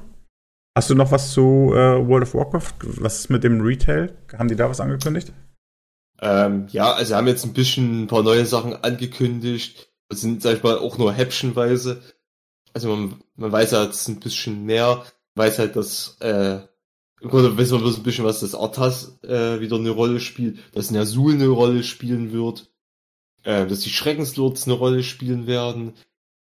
Hast 0.77 0.89
du 0.89 0.95
noch 0.95 1.11
was 1.11 1.33
zu 1.33 1.71
äh, 1.73 2.07
World 2.07 2.23
of 2.23 2.33
Warcraft? 2.35 2.73
Was 2.83 3.19
ist 3.19 3.29
mit 3.29 3.43
dem 3.43 3.61
Retail? 3.61 4.15
Haben 4.37 4.47
die 4.47 4.55
da 4.55 4.69
was 4.69 4.79
angekündigt? 4.79 5.33
Ähm, 6.21 6.67
ja, 6.69 6.93
also 6.93 7.15
haben 7.15 7.27
jetzt 7.27 7.43
ein 7.43 7.53
bisschen 7.53 8.03
ein 8.03 8.07
paar 8.07 8.23
neue 8.23 8.45
Sachen 8.45 8.75
angekündigt. 8.83 9.91
Das 10.07 10.21
sind, 10.21 10.43
sag 10.43 10.57
ich 10.57 10.63
mal, 10.63 10.77
auch 10.77 10.97
nur 10.99 11.11
häppchenweise. 11.11 12.01
Also 12.73 12.89
man, 12.89 13.21
man 13.35 13.51
weiß 13.51 13.71
ja 13.71 13.83
jetzt 13.83 14.07
ein 14.07 14.19
bisschen 14.19 14.65
mehr, 14.65 15.03
weiß 15.35 15.59
halt, 15.59 15.75
dass 15.75 16.17
äh, 16.19 16.59
im 17.21 17.29
Grunde 17.29 17.55
wissen 17.57 17.73
wir 17.73 17.81
bloß 17.81 17.97
ein 17.97 18.03
bisschen, 18.03 18.25
was 18.25 18.39
das 18.39 18.55
Arthas 18.55 19.19
äh, 19.23 19.59
wieder 19.59 19.75
eine 19.77 19.91
Rolle 19.91 20.19
spielt, 20.19 20.59
dass 20.73 20.89
Nersul 20.91 21.33
eine 21.33 21.47
Rolle 21.47 21.83
spielen 21.83 22.31
wird, 22.31 22.71
äh, 23.43 23.67
dass 23.67 23.81
die 23.81 23.91
Schreckenslords 23.91 24.65
eine 24.65 24.73
Rolle 24.73 25.03
spielen 25.03 25.45
werden. 25.45 25.93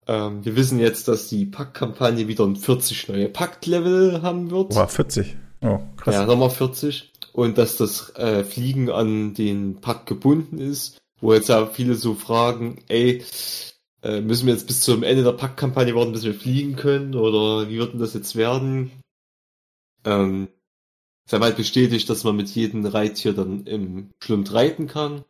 Ähm, 0.06 0.44
wir 0.44 0.54
wissen 0.54 0.78
jetzt, 0.78 1.08
dass 1.08 1.28
die 1.28 1.46
Pack-Kampagne 1.46 2.28
wieder 2.28 2.44
ein 2.44 2.56
40 2.56 3.08
neue 3.08 3.28
Pakt-Level 3.28 4.22
haben 4.22 4.50
wird. 4.50 4.70
Boah, 4.70 4.88
40. 4.88 5.36
Oh, 5.62 5.78
krass. 5.96 6.14
Ja, 6.14 6.26
nochmal 6.26 6.50
40. 6.50 7.12
Und 7.32 7.58
dass 7.58 7.76
das 7.76 8.14
äh, 8.16 8.44
Fliegen 8.44 8.90
an 8.90 9.34
den 9.34 9.80
Pakt 9.80 10.06
gebunden 10.06 10.58
ist, 10.58 10.98
wo 11.20 11.32
jetzt 11.32 11.48
ja 11.48 11.66
viele 11.66 11.94
so 11.94 12.14
fragen, 12.14 12.82
ey, 12.88 13.22
äh, 14.02 14.20
müssen 14.20 14.46
wir 14.46 14.54
jetzt 14.54 14.66
bis 14.66 14.80
zum 14.80 15.02
Ende 15.02 15.24
der 15.24 15.32
Pack-Kampagne 15.32 15.94
warten, 15.94 16.12
bis 16.12 16.24
wir 16.24 16.34
fliegen 16.34 16.76
können? 16.76 17.14
Oder 17.14 17.68
wie 17.68 17.78
wird 17.78 17.92
denn 17.92 18.00
das 18.00 18.14
jetzt 18.14 18.36
werden? 18.36 18.90
Ähm, 20.04 20.48
es 21.26 21.32
haben 21.32 21.42
halt 21.42 21.56
bestätigt, 21.56 22.08
dass 22.08 22.24
man 22.24 22.36
mit 22.36 22.48
jedem 22.50 22.84
Reittier 22.86 23.32
dann 23.32 23.66
im 23.66 24.10
Schlund 24.20 24.52
reiten 24.52 24.86
kann. 24.86 25.24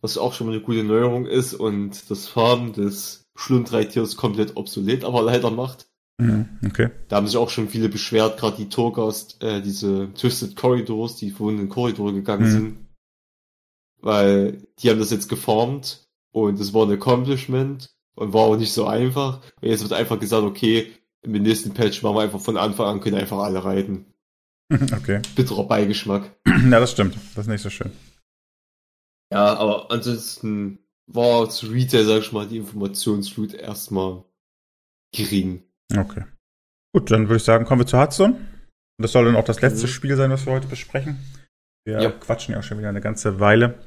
Was 0.00 0.18
auch 0.18 0.32
schon 0.32 0.46
mal 0.46 0.54
eine 0.54 0.62
gute 0.62 0.84
Neuerung 0.84 1.26
ist 1.26 1.54
und 1.54 2.10
das 2.10 2.26
Farben 2.26 2.72
des 2.72 3.24
Schlundreittiers 3.34 4.16
komplett 4.16 4.56
obsolet, 4.56 5.04
aber 5.04 5.22
leider 5.22 5.50
macht. 5.50 5.86
Mhm, 6.18 6.60
okay. 6.64 6.90
Da 7.08 7.16
haben 7.16 7.26
sich 7.26 7.36
auch 7.36 7.50
schon 7.50 7.68
viele 7.68 7.88
beschwert, 7.88 8.38
gerade 8.38 8.56
die 8.56 8.68
Torgast, 8.68 9.42
äh, 9.42 9.60
diese 9.62 10.12
Twisted 10.14 10.54
Corridors, 10.54 11.16
die 11.16 11.30
vorhin 11.30 11.58
in 11.58 11.66
den 11.66 11.70
Korridor 11.70 12.12
gegangen 12.12 12.46
mhm. 12.46 12.50
sind. 12.50 12.78
Weil 14.00 14.66
die 14.78 14.90
haben 14.90 14.98
das 14.98 15.10
jetzt 15.10 15.28
geformt 15.28 16.02
und 16.32 16.58
es 16.58 16.74
war 16.74 16.86
ein 16.86 16.92
Accomplishment 16.92 17.94
und 18.14 18.32
war 18.32 18.42
auch 18.42 18.56
nicht 18.56 18.72
so 18.72 18.86
einfach. 18.86 19.40
Und 19.60 19.68
jetzt 19.68 19.82
wird 19.82 19.92
einfach 19.92 20.18
gesagt, 20.18 20.42
okay, 20.42 20.92
im 21.22 21.32
nächsten 21.32 21.72
Patch 21.72 22.02
machen 22.02 22.16
wir 22.16 22.22
einfach 22.22 22.40
von 22.40 22.56
Anfang 22.56 22.86
an, 22.86 23.00
können 23.00 23.16
einfach 23.16 23.38
alle 23.38 23.64
reiten. 23.64 24.06
Okay. 24.72 25.20
Bitterer 25.36 25.64
Beigeschmack. 25.64 26.34
Ja, 26.46 26.80
das 26.80 26.92
stimmt. 26.92 27.14
Das 27.34 27.44
ist 27.44 27.50
nicht 27.50 27.60
so 27.60 27.68
schön. 27.68 27.92
Ja, 29.30 29.54
aber 29.54 29.90
ansonsten 29.90 30.78
war 31.06 31.50
zu 31.50 31.66
Retail, 31.66 32.04
sag 32.04 32.20
ich 32.20 32.32
mal, 32.32 32.46
die 32.46 32.56
Informationsflut 32.56 33.52
erstmal 33.52 34.24
gering. 35.14 35.62
Okay. 35.94 36.24
Gut, 36.94 37.10
dann 37.10 37.28
würde 37.28 37.36
ich 37.36 37.44
sagen, 37.44 37.66
kommen 37.66 37.82
wir 37.82 37.86
zu 37.86 38.00
Hudson. 38.00 38.48
Das 38.98 39.12
soll 39.12 39.24
dann 39.24 39.36
auch 39.36 39.44
das 39.44 39.60
letzte 39.60 39.86
mhm. 39.86 39.90
Spiel 39.90 40.16
sein, 40.16 40.30
was 40.30 40.46
wir 40.46 40.52
heute 40.52 40.68
besprechen. 40.68 41.18
Wir 41.84 42.00
ja. 42.00 42.10
quatschen 42.10 42.52
ja 42.52 42.60
auch 42.60 42.62
schon 42.62 42.78
wieder 42.78 42.88
eine 42.88 43.00
ganze 43.00 43.40
Weile. 43.40 43.78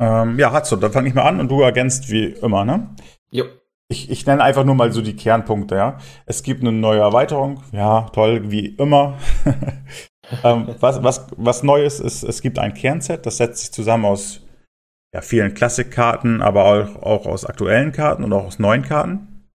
Ähm, 0.00 0.38
ja, 0.38 0.52
Hudson, 0.52 0.80
dann 0.80 0.92
fange 0.92 1.08
ich 1.08 1.14
mal 1.14 1.22
an 1.22 1.40
und 1.40 1.50
du 1.50 1.60
ergänzt 1.60 2.10
wie 2.10 2.26
immer, 2.26 2.64
ne? 2.64 2.94
Ja. 3.30 3.44
Ich, 3.88 4.10
ich 4.10 4.26
nenne 4.26 4.42
einfach 4.42 4.64
nur 4.64 4.74
mal 4.74 4.92
so 4.92 5.02
die 5.02 5.14
Kernpunkte, 5.14 5.76
ja. 5.76 5.98
Es 6.26 6.42
gibt 6.42 6.62
eine 6.62 6.72
neue 6.72 7.00
Erweiterung, 7.00 7.62
ja, 7.72 8.08
toll, 8.10 8.50
wie 8.50 8.66
immer. 8.66 9.18
ähm, 10.42 10.74
was, 10.80 11.02
was, 11.02 11.26
was 11.36 11.62
Neues 11.62 12.00
ist, 12.00 12.22
es 12.22 12.42
gibt 12.42 12.58
ein 12.58 12.74
Kernset, 12.74 13.24
das 13.26 13.36
setzt 13.36 13.60
sich 13.60 13.72
zusammen 13.72 14.04
aus 14.04 14.40
ja, 15.14 15.20
vielen 15.20 15.54
Klassikkarten, 15.54 16.42
aber 16.42 16.64
auch, 16.64 17.02
auch 17.02 17.26
aus 17.26 17.44
aktuellen 17.44 17.92
Karten 17.92 18.24
und 18.24 18.32
auch 18.32 18.46
aus 18.46 18.58
neuen 18.58 18.82
Karten. 18.82 19.48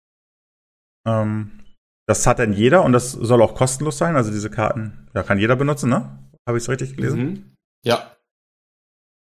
Ähm, 1.07 1.63
das 2.05 2.27
hat 2.27 2.39
dann 2.39 2.53
jeder 2.53 2.83
und 2.83 2.93
das 2.93 3.11
soll 3.11 3.41
auch 3.41 3.55
kostenlos 3.55 3.97
sein. 3.97 4.15
Also 4.15 4.29
diese 4.29 4.51
Karten, 4.51 5.09
ja, 5.15 5.23
kann 5.23 5.39
jeder 5.39 5.55
benutzen, 5.55 5.89
ne? 5.89 6.19
Habe 6.47 6.57
ich 6.57 6.63
es 6.63 6.69
richtig 6.69 6.95
gelesen? 6.95 7.19
Mhm. 7.19 7.55
Ja 7.83 8.16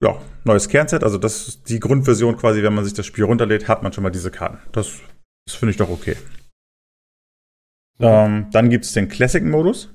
ja, 0.02 0.20
neues 0.44 0.68
Kernset. 0.68 1.02
Also 1.02 1.18
das 1.18 1.48
ist 1.48 1.68
die 1.68 1.80
Grundversion 1.80 2.36
quasi, 2.36 2.62
wenn 2.62 2.74
man 2.74 2.84
sich 2.84 2.94
das 2.94 3.06
Spiel 3.06 3.24
runterlädt, 3.24 3.68
hat 3.68 3.82
man 3.82 3.92
schon 3.92 4.04
mal 4.04 4.10
diese 4.10 4.30
Karten. 4.30 4.58
Das, 4.72 5.00
das 5.46 5.56
finde 5.56 5.72
ich 5.72 5.76
doch 5.76 5.90
okay. 5.90 6.16
Ähm, 8.00 8.46
dann 8.52 8.70
gibt 8.70 8.84
es 8.84 8.92
den 8.92 9.08
Classic-Modus, 9.08 9.92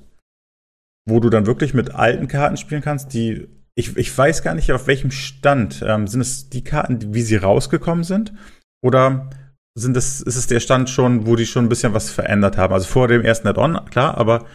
wo 1.06 1.20
du 1.20 1.30
dann 1.30 1.46
wirklich 1.46 1.72
mit 1.72 1.94
alten 1.94 2.28
Karten 2.28 2.56
spielen 2.56 2.82
kannst, 2.82 3.14
die 3.14 3.48
ich, 3.76 3.96
ich 3.96 4.16
weiß 4.16 4.42
gar 4.42 4.54
nicht, 4.54 4.70
auf 4.72 4.86
welchem 4.86 5.10
Stand. 5.10 5.82
Ähm, 5.84 6.06
sind 6.06 6.20
es 6.20 6.48
die 6.48 6.62
Karten, 6.62 7.14
wie 7.14 7.22
sie 7.22 7.36
rausgekommen 7.36 8.04
sind? 8.04 8.32
Oder 8.82 9.30
sind 9.74 9.96
es, 9.96 10.20
ist 10.20 10.36
es 10.36 10.46
der 10.46 10.60
Stand 10.60 10.90
schon, 10.90 11.26
wo 11.26 11.34
die 11.34 11.46
schon 11.46 11.64
ein 11.64 11.68
bisschen 11.68 11.94
was 11.94 12.10
verändert 12.10 12.56
haben? 12.56 12.72
Also 12.72 12.86
vor 12.86 13.08
dem 13.08 13.22
ersten 13.22 13.48
Add-on, 13.48 13.84
klar, 13.86 14.16
aber. 14.16 14.46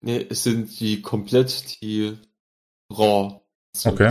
Nee, 0.00 0.26
es 0.30 0.42
sind 0.44 0.80
die 0.80 1.02
komplett 1.02 1.82
die 1.82 2.16
Raw 2.90 3.43
okay. 3.84 4.10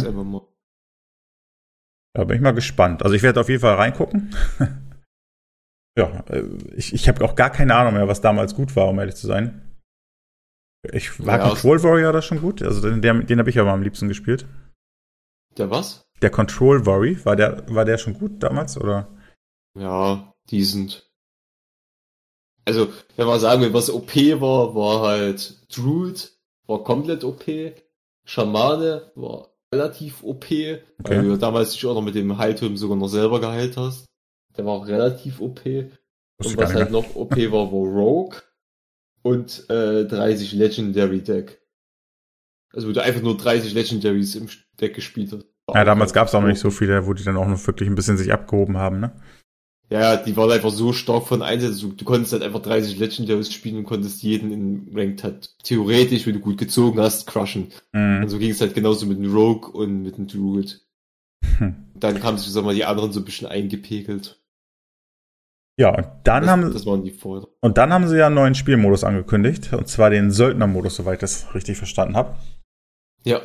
Da 2.16 2.24
bin 2.26 2.36
ich 2.36 2.41
mal 2.41 2.51
gespannt. 2.51 3.03
Also 3.03 3.16
ich 3.16 3.24
werde 3.24 3.39
auf 3.39 3.49
jeden 3.49 3.61
Fall 3.61 3.76
reingucken. 3.76 4.36
ja, 5.97 6.24
äh, 6.30 6.43
ich, 6.76 6.93
ich 6.93 7.07
habe 7.07 7.24
auch 7.26 7.36
gar 7.36 7.49
keine 7.49 7.76
Ahnung 7.76 7.95
mehr, 7.95 8.07
was 8.07 8.22
damals 8.22 8.55
gut 8.55 8.76
war, 8.76 8.88
um 8.88 8.99
ehrlich 8.99 9.16
zu 9.16 9.28
sein. 9.28 9.74
Ich 10.91 11.26
war 11.26 11.39
ja, 11.39 11.47
Control 11.47 11.82
Warrior 11.82 12.11
da 12.11 12.22
schon 12.22 12.41
gut. 12.41 12.61
Also 12.61 12.82
den, 12.82 13.26
den 13.26 13.39
habe 13.39 13.49
ich 13.49 13.57
aber 13.57 13.72
am 13.72 13.82
liebsten 13.82 14.09
gespielt. 14.09 14.45
Der 15.57 15.70
was? 15.70 16.05
Der 16.22 16.30
Control 16.30 16.86
Worry, 16.86 17.24
war 17.26 17.36
der, 17.36 17.64
war 17.74 17.86
der 17.86 17.97
schon 17.97 18.14
gut 18.14 18.41
damals, 18.43 18.78
oder? 18.78 19.09
Ja, 19.78 20.34
decent. 20.51 21.09
Also, 22.66 22.93
wenn 23.18 23.28
man 23.28 23.39
sagen 23.39 23.61
will, 23.61 23.74
was 23.74 23.89
OP 23.89 24.16
war, 24.16 24.74
war 24.74 25.01
halt 25.01 25.68
Druid, 25.76 26.38
war 26.66 26.84
komplett 26.84 27.24
OP. 27.24 27.43
Schamane 28.26 29.11
war 29.16 29.53
relativ 29.74 30.24
OP, 30.24 30.45
okay. 30.45 30.80
weil 31.03 31.24
du 31.24 31.38
damals 31.38 31.74
dich 31.74 31.86
auch 31.86 31.95
noch 31.95 32.01
mit 32.01 32.15
dem 32.15 32.38
Heilturm 32.38 32.78
sogar 32.78 32.97
noch 32.97 33.07
selber 33.07 33.41
geheilt 33.41 33.76
hast. 33.78 34.05
Der 34.55 34.65
war 34.65 34.74
auch 34.74 34.88
relativ 34.88 35.41
OP. 35.41 35.65
Und 35.65 36.57
was 36.57 36.74
halt 36.74 36.91
noch 36.91 37.15
OP 37.15 37.36
war, 37.36 37.71
war 37.71 38.01
Rogue 38.01 38.38
und 39.21 39.69
äh, 39.69 40.05
30 40.05 40.53
Legendary 40.53 41.21
Deck. 41.21 41.61
Also 42.74 42.88
wo 42.88 42.91
du 42.91 43.01
einfach 43.01 43.21
nur 43.21 43.38
30 43.38 43.74
Legendaries 43.74 44.36
im 44.36 44.47
Deck 44.80 44.95
gespielt 44.95 45.32
hast. 45.32 45.45
Ja, 45.74 45.86
damals 45.86 46.13
gab 46.13 46.28
es 46.28 46.36
auch 46.36 46.41
noch 46.41 46.47
nicht 46.47 46.59
so 46.59 46.71
viele, 46.71 47.05
wo 47.05 47.13
die 47.13 47.24
dann 47.24 47.38
auch 47.38 47.47
noch 47.47 47.65
wirklich 47.67 47.88
ein 47.88 47.95
bisschen 47.95 48.17
sich 48.17 48.34
abgehoben 48.34 48.78
haben, 48.78 48.99
ne? 48.99 49.13
Ja, 49.93 50.17
die 50.17 50.35
waren 50.35 50.51
einfach 50.51 50.71
so 50.71 50.91
stark 50.91 51.27
von 51.27 51.43
Einsatz. 51.43 51.79
Du, 51.79 51.89
du 51.89 52.03
konntest 52.03 52.33
halt 52.33 52.41
einfach 52.41 52.63
30 52.63 52.97
Legendaries 52.97 53.53
spielen 53.53 53.77
und 53.77 53.83
konntest 53.83 54.23
jeden 54.23 54.51
in 54.51 54.91
Ranked 54.91 55.23
halt 55.23 55.55
theoretisch, 55.61 56.25
wenn 56.25 56.33
du 56.33 56.39
gut 56.39 56.57
gezogen 56.57 56.99
hast, 56.99 57.27
crushen. 57.27 57.71
Mhm. 57.91 58.23
Und 58.23 58.29
so 58.29 58.39
ging 58.39 58.49
es 58.49 58.59
halt 58.59 58.73
genauso 58.73 59.05
mit 59.05 59.19
dem 59.19 59.31
Rogue 59.31 59.69
und 59.71 60.01
mit 60.01 60.17
dem 60.17 60.25
Druid. 60.25 60.81
Hm. 61.59 61.91
Dann 61.93 62.23
haben 62.23 62.39
sich, 62.39 62.51
sag 62.51 62.63
mal, 62.63 62.73
die 62.73 62.85
anderen 62.85 63.11
so 63.11 63.19
ein 63.19 63.25
bisschen 63.25 63.47
eingepegelt. 63.47 64.41
Ja, 65.77 65.95
und 65.95 66.07
dann 66.23 66.41
das, 66.41 66.51
haben 66.51 66.73
das 66.73 66.85
waren 66.87 67.03
die 67.03 67.11
Vorder 67.11 67.47
und 67.61 67.77
dann 67.77 67.93
haben 67.93 68.07
sie 68.07 68.17
ja 68.17 68.27
einen 68.27 68.35
neuen 68.35 68.55
Spielmodus 68.55 69.03
angekündigt, 69.03 69.73
und 69.73 69.87
zwar 69.87 70.09
den 70.09 70.31
Söldnermodus, 70.31 70.95
soweit 70.95 71.15
ich 71.15 71.19
das 71.21 71.53
richtig 71.53 71.77
verstanden 71.77 72.15
habe. 72.15 72.35
Ja. 73.23 73.41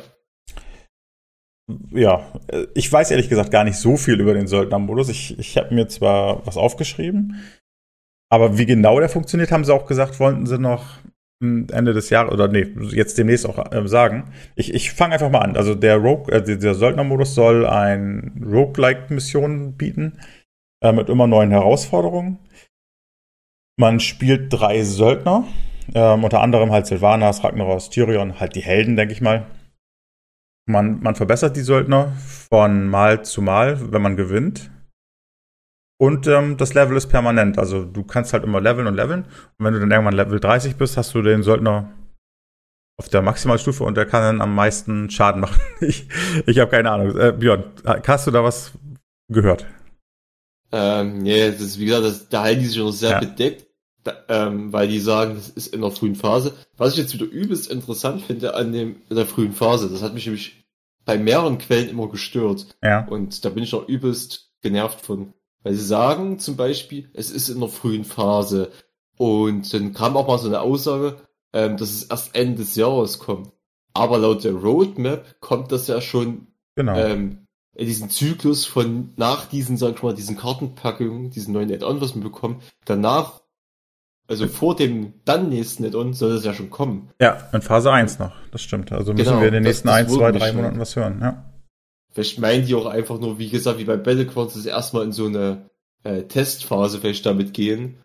Ja, 1.91 2.33
ich 2.73 2.91
weiß 2.91 3.11
ehrlich 3.11 3.29
gesagt 3.29 3.51
gar 3.51 3.63
nicht 3.63 3.77
so 3.77 3.95
viel 3.95 4.19
über 4.19 4.33
den 4.33 4.47
Söldnermodus. 4.47 5.09
Ich, 5.09 5.37
ich 5.37 5.57
habe 5.57 5.73
mir 5.73 5.87
zwar 5.87 6.45
was 6.47 6.57
aufgeschrieben, 6.57 7.35
aber 8.31 8.57
wie 8.57 8.65
genau 8.65 8.99
der 8.99 9.09
funktioniert, 9.09 9.51
haben 9.51 9.65
sie 9.65 9.73
auch 9.73 9.85
gesagt, 9.85 10.19
wollten 10.19 10.45
sie 10.45 10.57
noch 10.57 10.97
Ende 11.41 11.93
des 11.93 12.09
Jahres 12.09 12.33
oder 12.33 12.49
nee, 12.49 12.67
jetzt 12.91 13.17
demnächst 13.17 13.47
auch 13.47 13.71
äh, 13.71 13.87
sagen. 13.87 14.25
Ich, 14.55 14.73
ich 14.73 14.91
fange 14.91 15.13
einfach 15.13 15.29
mal 15.29 15.39
an. 15.39 15.55
Also 15.55 15.73
der 15.73 15.95
Rogue, 15.95 16.33
äh, 16.33 16.57
der 16.57 16.75
Söldnermodus 16.75 17.33
soll 17.33 17.65
ein 17.65 18.43
Roguelike-Mission 18.45 19.77
bieten 19.77 20.19
äh, 20.83 20.91
mit 20.91 21.07
immer 21.07 21.27
neuen 21.27 21.51
Herausforderungen. 21.51 22.39
Man 23.79 24.01
spielt 24.01 24.51
drei 24.51 24.83
Söldner, 24.83 25.45
ähm, 25.93 26.25
unter 26.25 26.41
anderem 26.41 26.71
halt 26.71 26.87
Sylvanas, 26.87 27.45
Ragnaros, 27.45 27.89
Tyrion, 27.89 28.41
halt 28.41 28.55
die 28.55 28.61
Helden, 28.61 28.97
denke 28.97 29.13
ich 29.13 29.21
mal. 29.21 29.45
Man, 30.69 31.01
man 31.01 31.15
verbessert 31.15 31.55
die 31.55 31.61
Söldner 31.61 32.13
von 32.49 32.87
Mal 32.87 33.25
zu 33.25 33.41
Mal, 33.41 33.91
wenn 33.91 34.03
man 34.03 34.15
gewinnt. 34.15 34.69
Und 35.99 36.27
ähm, 36.27 36.57
das 36.57 36.75
Level 36.75 36.95
ist 36.95 37.07
permanent. 37.07 37.57
Also 37.57 37.83
du 37.83 38.03
kannst 38.03 38.33
halt 38.33 38.43
immer 38.43 38.61
leveln 38.61 38.85
und 38.85 38.95
leveln. 38.95 39.23
Und 39.23 39.65
wenn 39.65 39.73
du 39.73 39.79
dann 39.79 39.89
irgendwann 39.89 40.13
Level 40.13 40.39
30 40.39 40.75
bist, 40.75 40.95
hast 40.95 41.13
du 41.15 41.23
den 41.23 41.41
Söldner 41.41 41.91
auf 42.97 43.09
der 43.09 43.23
Maximalstufe 43.23 43.83
und 43.83 43.97
der 43.97 44.05
kann 44.05 44.21
dann 44.21 44.41
am 44.41 44.53
meisten 44.53 45.09
Schaden 45.09 45.41
machen. 45.41 45.59
ich 45.81 46.07
ich 46.45 46.59
habe 46.59 46.69
keine 46.69 46.91
Ahnung. 46.91 47.17
Äh, 47.17 47.31
Björn, 47.31 47.63
hast 47.85 48.27
du 48.27 48.31
da 48.31 48.43
was 48.43 48.71
gehört? 49.27 49.65
Ähm, 50.71 51.17
nee, 51.17 51.49
das 51.49 51.61
ist, 51.61 51.79
wie 51.79 51.85
gesagt, 51.85 52.05
das, 52.05 52.29
da 52.29 52.43
halten 52.43 52.61
die 52.61 52.67
sich 52.67 52.77
noch 52.77 52.91
sehr 52.91 53.11
ja. 53.11 53.19
bedeckt, 53.19 53.65
ähm, 54.27 54.71
weil 54.71 54.87
die 54.87 54.99
sagen, 54.99 55.35
das 55.35 55.49
ist 55.49 55.73
in 55.73 55.81
der 55.81 55.91
frühen 55.91 56.15
Phase. 56.15 56.53
Was 56.77 56.93
ich 56.93 56.99
jetzt 56.99 57.13
wieder 57.13 57.25
übelst 57.25 57.69
interessant 57.69 58.21
finde 58.21 58.55
an 58.55 58.71
dem, 58.71 58.97
in 59.09 59.15
der 59.15 59.25
frühen 59.25 59.53
Phase, 59.53 59.89
das 59.89 60.01
hat 60.01 60.13
mich 60.13 60.25
nämlich 60.25 60.65
bei 61.05 61.17
mehreren 61.17 61.57
Quellen 61.57 61.89
immer 61.89 62.07
gestört. 62.07 62.67
Ja. 62.83 63.05
Und 63.07 63.43
da 63.43 63.49
bin 63.49 63.63
ich 63.63 63.73
auch 63.73 63.87
übelst 63.87 64.51
genervt 64.61 65.01
von. 65.01 65.33
Weil 65.63 65.73
sie 65.73 65.85
sagen 65.85 66.39
zum 66.39 66.55
Beispiel, 66.55 67.09
es 67.13 67.31
ist 67.31 67.49
in 67.49 67.59
der 67.59 67.69
frühen 67.69 68.05
Phase. 68.05 68.71
Und 69.17 69.73
dann 69.73 69.93
kam 69.93 70.15
auch 70.15 70.27
mal 70.27 70.37
so 70.37 70.47
eine 70.47 70.61
Aussage, 70.61 71.17
ähm, 71.51 71.77
dass 71.77 71.91
es 71.91 72.03
erst 72.03 72.35
Ende 72.35 72.57
des 72.57 72.75
Jahres 72.75 73.19
kommt. 73.19 73.51
Aber 73.93 74.17
laut 74.17 74.43
der 74.43 74.53
Roadmap 74.53 75.41
kommt 75.41 75.71
das 75.71 75.87
ja 75.87 75.99
schon 75.99 76.47
genau. 76.75 76.95
ähm, 76.95 77.47
diesen 77.77 78.09
Zyklus 78.09 78.65
von 78.65 79.13
nach 79.15 79.45
diesen, 79.45 79.77
sag 79.77 79.95
ich 79.95 80.03
mal, 80.03 80.13
diesen 80.13 80.37
Kartenpackungen, 80.37 81.31
diesen 81.31 81.53
neuen 81.53 81.71
Add-on, 81.71 82.01
was 82.01 82.15
wir 82.15 82.21
bekommen, 82.21 82.61
danach, 82.85 83.41
also 84.29 84.47
vor 84.47 84.75
dem 84.75 85.13
dann 85.25 85.49
nächsten 85.49 85.83
Add-on 85.83 86.13
soll 86.13 86.33
es 86.33 86.45
ja 86.45 86.53
schon 86.53 86.69
kommen. 86.69 87.09
Ja, 87.19 87.49
in 87.51 87.61
Phase 87.61 87.91
1 87.91 88.19
noch, 88.19 88.31
das 88.51 88.61
stimmt. 88.61 88.91
Also 88.91 89.13
müssen 89.13 89.25
genau, 89.25 89.41
wir 89.41 89.47
in 89.47 89.55
den 89.55 89.63
nächsten 89.63 89.89
1, 89.89 90.13
2, 90.13 90.31
3 90.31 90.53
Monaten 90.53 90.79
was 90.79 90.95
hören, 90.95 91.19
ja. 91.21 91.45
Vielleicht 92.11 92.39
meinen 92.39 92.65
die 92.65 92.75
auch 92.75 92.85
einfach 92.85 93.19
nur, 93.19 93.39
wie 93.39 93.49
gesagt, 93.49 93.79
wie 93.79 93.85
bei 93.85 93.97
Battlegrounds, 93.97 94.53
dass 94.53 94.65
erstmal 94.65 95.03
in 95.03 95.11
so 95.11 95.25
eine 95.25 95.69
äh, 96.03 96.23
Testphase 96.23 96.99
vielleicht 96.99 97.25
damit 97.25 97.53
gehen 97.53 97.97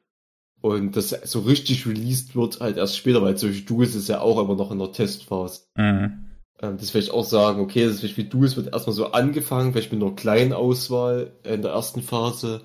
und 0.60 0.96
das 0.96 1.10
so 1.10 1.40
richtig 1.40 1.86
released 1.86 2.34
wird 2.34 2.60
halt 2.60 2.76
erst 2.76 2.96
später, 2.96 3.22
weil 3.22 3.36
solche 3.36 3.62
Duels 3.62 3.94
ist 3.94 4.08
ja 4.08 4.20
auch 4.20 4.42
immer 4.42 4.56
noch 4.56 4.70
in 4.72 4.78
der 4.78 4.92
Testphase. 4.92 5.62
Mhm 5.76 6.24
ähm, 6.62 6.76
das 6.78 6.90
vielleicht 6.90 7.10
auch 7.10 7.24
sagen, 7.24 7.60
okay, 7.60 7.84
das 7.84 7.94
ist 7.94 8.00
vielleicht 8.00 8.16
wie 8.16 8.28
du, 8.28 8.44
es 8.44 8.56
wird 8.56 8.72
erstmal 8.72 8.94
so 8.94 9.12
angefangen, 9.12 9.72
vielleicht 9.72 9.92
mit 9.92 10.02
einer 10.02 10.14
kleinen 10.14 10.52
Auswahl 10.52 11.32
in 11.44 11.62
der 11.62 11.72
ersten 11.72 12.02
Phase. 12.02 12.62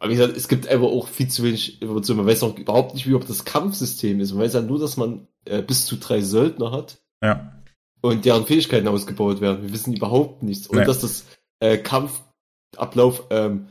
Aber 0.00 0.10
wie 0.10 0.16
gesagt, 0.16 0.36
es 0.36 0.48
gibt 0.48 0.66
einfach 0.66 0.88
auch 0.88 1.06
viel 1.06 1.28
zu 1.28 1.44
wenig 1.44 1.80
Informationen. 1.80 2.18
Man 2.18 2.26
weiß 2.26 2.42
auch 2.42 2.58
überhaupt 2.58 2.94
nicht, 2.94 3.06
wie 3.06 3.14
ob 3.14 3.26
das 3.26 3.44
Kampfsystem 3.44 4.18
ist. 4.20 4.32
Man 4.32 4.42
weiß 4.42 4.54
ja 4.54 4.62
nur, 4.62 4.80
dass 4.80 4.96
man 4.96 5.28
äh, 5.44 5.62
bis 5.62 5.86
zu 5.86 5.96
drei 5.96 6.20
Söldner 6.22 6.72
hat. 6.72 6.98
Ja. 7.22 7.52
Und 8.00 8.24
deren 8.24 8.46
Fähigkeiten 8.46 8.88
ausgebaut 8.88 9.40
werden. 9.40 9.62
Wir 9.62 9.72
wissen 9.72 9.94
überhaupt 9.94 10.42
nichts. 10.42 10.66
Und 10.66 10.78
nee. 10.78 10.84
dass 10.84 11.00
das 11.00 11.26
äh, 11.60 11.76
Kampfablauf 11.78 13.26
ähm, 13.30 13.68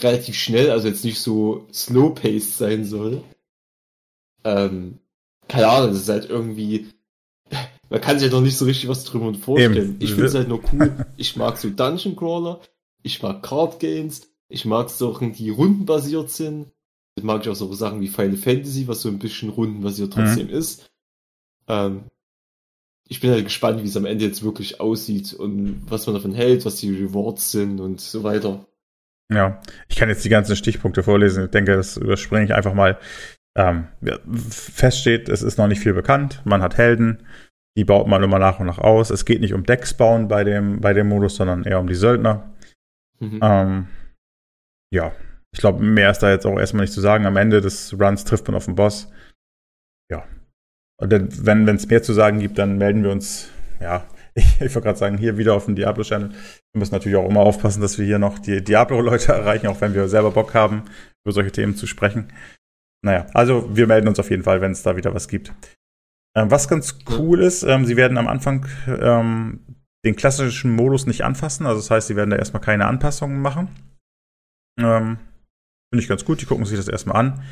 relativ 0.00 0.36
schnell, 0.36 0.70
also 0.70 0.88
jetzt 0.88 1.04
nicht 1.04 1.20
so 1.20 1.66
slow-paced 1.72 2.56
sein 2.56 2.84
soll. 2.84 3.22
Ähm, 4.44 5.00
keine 5.48 5.68
Ahnung, 5.68 5.90
das 5.90 6.02
ist 6.02 6.08
halt 6.08 6.30
irgendwie 6.30 6.88
man 7.90 8.00
kann 8.00 8.18
sich 8.18 8.30
ja 8.30 8.34
noch 8.34 8.42
nicht 8.42 8.56
so 8.56 8.64
richtig 8.64 8.88
was 8.88 9.04
drüber 9.04 9.32
vorstellen. 9.34 9.76
Eben. 9.76 9.96
Ich 10.00 10.10
finde 10.10 10.26
es 10.26 10.34
halt 10.34 10.48
nur 10.48 10.60
cool. 10.72 11.06
Ich 11.16 11.36
mag 11.36 11.56
so 11.58 11.70
Dungeon 11.70 12.16
Crawler, 12.16 12.60
ich 13.02 13.22
mag 13.22 13.42
Card 13.42 13.78
Games, 13.78 14.28
ich 14.48 14.64
mag 14.64 14.90
Sachen, 14.90 15.32
die 15.32 15.50
rundenbasiert 15.50 16.30
sind. 16.30 16.70
Das 17.16 17.24
mag 17.24 17.42
ich 17.42 17.48
auch 17.48 17.54
so 17.54 17.72
Sachen 17.72 18.00
wie 18.00 18.08
Final 18.08 18.36
Fantasy, 18.36 18.88
was 18.88 19.02
so 19.02 19.08
ein 19.08 19.18
bisschen 19.18 19.48
rundenbasiert 19.48 20.16
mhm. 20.16 20.20
trotzdem 20.20 20.46
mhm. 20.48 20.52
ist. 20.52 20.90
Ähm, 21.68 22.04
ich 23.06 23.20
bin 23.20 23.30
halt 23.30 23.44
gespannt, 23.44 23.82
wie 23.82 23.88
es 23.88 23.96
am 23.96 24.06
Ende 24.06 24.24
jetzt 24.24 24.42
wirklich 24.42 24.80
aussieht 24.80 25.32
und 25.34 25.82
was 25.88 26.06
man 26.06 26.14
davon 26.14 26.32
hält, 26.32 26.64
was 26.64 26.76
die 26.76 26.90
Rewards 26.90 27.52
sind 27.52 27.80
und 27.80 28.00
so 28.00 28.22
weiter. 28.22 28.66
Ja, 29.32 29.60
ich 29.88 29.96
kann 29.96 30.08
jetzt 30.08 30.24
die 30.24 30.30
ganzen 30.30 30.56
Stichpunkte 30.56 31.02
vorlesen. 31.02 31.44
Ich 31.44 31.50
denke, 31.50 31.76
das 31.76 31.96
überspringe 31.96 32.44
ich 32.44 32.54
einfach 32.54 32.74
mal. 32.74 32.98
Ähm, 33.56 33.86
feststeht, 34.40 35.28
es 35.28 35.42
ist 35.42 35.58
noch 35.58 35.68
nicht 35.68 35.80
viel 35.80 35.94
bekannt. 35.94 36.42
Man 36.44 36.60
hat 36.60 36.76
Helden, 36.76 37.24
die 37.76 37.84
baut 37.84 38.08
man 38.08 38.22
immer 38.22 38.38
nach 38.38 38.58
und 38.58 38.66
nach 38.66 38.78
aus. 38.78 39.10
Es 39.10 39.24
geht 39.24 39.40
nicht 39.40 39.54
um 39.54 39.64
Decks 39.64 39.94
bauen 39.94 40.26
bei 40.26 40.42
dem, 40.42 40.80
bei 40.80 40.92
dem 40.92 41.08
Modus, 41.08 41.36
sondern 41.36 41.62
eher 41.62 41.78
um 41.78 41.86
die 41.86 41.94
Söldner. 41.94 42.52
Mhm. 43.20 43.40
Ähm, 43.42 43.86
ja, 44.94 45.12
ich 45.52 45.60
glaube, 45.60 45.82
mehr 45.82 46.10
ist 46.10 46.20
da 46.20 46.30
jetzt 46.30 46.46
auch 46.46 46.58
erstmal 46.58 46.84
nicht 46.84 46.92
zu 46.92 47.00
sagen. 47.00 47.26
Am 47.26 47.36
Ende 47.36 47.60
des 47.60 47.98
Runs 47.98 48.24
trifft 48.24 48.46
man 48.46 48.56
auf 48.56 48.66
den 48.66 48.76
Boss. 48.76 49.10
Ja. 50.10 50.24
Und 51.00 51.10
wenn 51.46 51.68
es 51.68 51.88
mehr 51.88 52.02
zu 52.02 52.12
sagen 52.12 52.38
gibt, 52.38 52.58
dann 52.58 52.78
melden 52.78 53.02
wir 53.02 53.10
uns, 53.10 53.50
ja, 53.80 54.06
ich, 54.34 54.44
ich 54.60 54.74
wollte 54.74 54.82
gerade 54.82 54.98
sagen, 54.98 55.18
hier 55.18 55.36
wieder 55.36 55.54
auf 55.54 55.66
dem 55.66 55.74
Diablo-Channel. 55.74 56.30
Wir 56.30 56.78
müssen 56.78 56.94
natürlich 56.94 57.16
auch 57.16 57.28
immer 57.28 57.40
aufpassen, 57.40 57.80
dass 57.80 57.98
wir 57.98 58.06
hier 58.06 58.18
noch 58.18 58.38
die 58.38 58.62
Diablo-Leute 58.62 59.32
erreichen, 59.32 59.66
auch 59.66 59.80
wenn 59.80 59.94
wir 59.94 60.08
selber 60.08 60.30
Bock 60.30 60.54
haben, 60.54 60.84
über 61.24 61.32
solche 61.32 61.52
Themen 61.52 61.74
zu 61.74 61.86
sprechen. 61.86 62.32
Naja, 63.04 63.26
also 63.34 63.68
wir 63.76 63.86
melden 63.86 64.08
uns 64.08 64.20
auf 64.20 64.30
jeden 64.30 64.44
Fall, 64.44 64.60
wenn 64.60 64.72
es 64.72 64.82
da 64.82 64.96
wieder 64.96 65.12
was 65.12 65.28
gibt. 65.28 65.52
Ähm, 66.36 66.50
was 66.50 66.68
ganz 66.68 66.98
cool 67.18 67.42
ist, 67.42 67.64
ähm, 67.64 67.84
sie 67.84 67.96
werden 67.96 68.16
am 68.16 68.28
Anfang 68.28 68.66
ähm, 68.86 69.60
den 70.04 70.16
klassischen 70.16 70.70
Modus 70.74 71.06
nicht 71.06 71.22
anfassen. 71.22 71.66
Also 71.66 71.80
das 71.80 71.90
heißt, 71.90 72.06
sie 72.08 72.16
werden 72.16 72.30
da 72.30 72.36
erstmal 72.36 72.62
keine 72.62 72.86
Anpassungen 72.86 73.40
machen. 73.42 73.68
Ähm, 74.78 75.18
Finde 75.92 76.02
ich 76.02 76.08
ganz 76.08 76.24
gut, 76.24 76.40
die 76.40 76.46
gucken 76.46 76.64
sich 76.64 76.76
das 76.76 76.88
erstmal 76.88 77.16
an. 77.16 77.42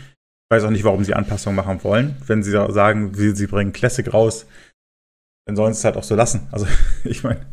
Ich 0.51 0.57
weiß 0.57 0.65
auch 0.65 0.71
nicht, 0.71 0.85
warum 0.85 1.05
sie 1.05 1.15
Anpassungen 1.15 1.57
machen 1.57 1.83
wollen. 1.85 2.17
Wenn 2.27 2.43
sie 2.43 2.51
sagen, 2.51 3.15
sie, 3.15 3.35
sie 3.35 3.47
bringen 3.47 3.73
Classic 3.73 4.13
raus, 4.13 4.47
dann 5.47 5.57
sollen 5.57 5.73
sie 5.75 5.79
es 5.79 5.85
halt 5.85 5.97
auch 5.97 6.05
so 6.05 6.15
lassen. 6.15 6.49
Also 6.53 6.67
ich 7.05 7.23
meine, 7.25 7.47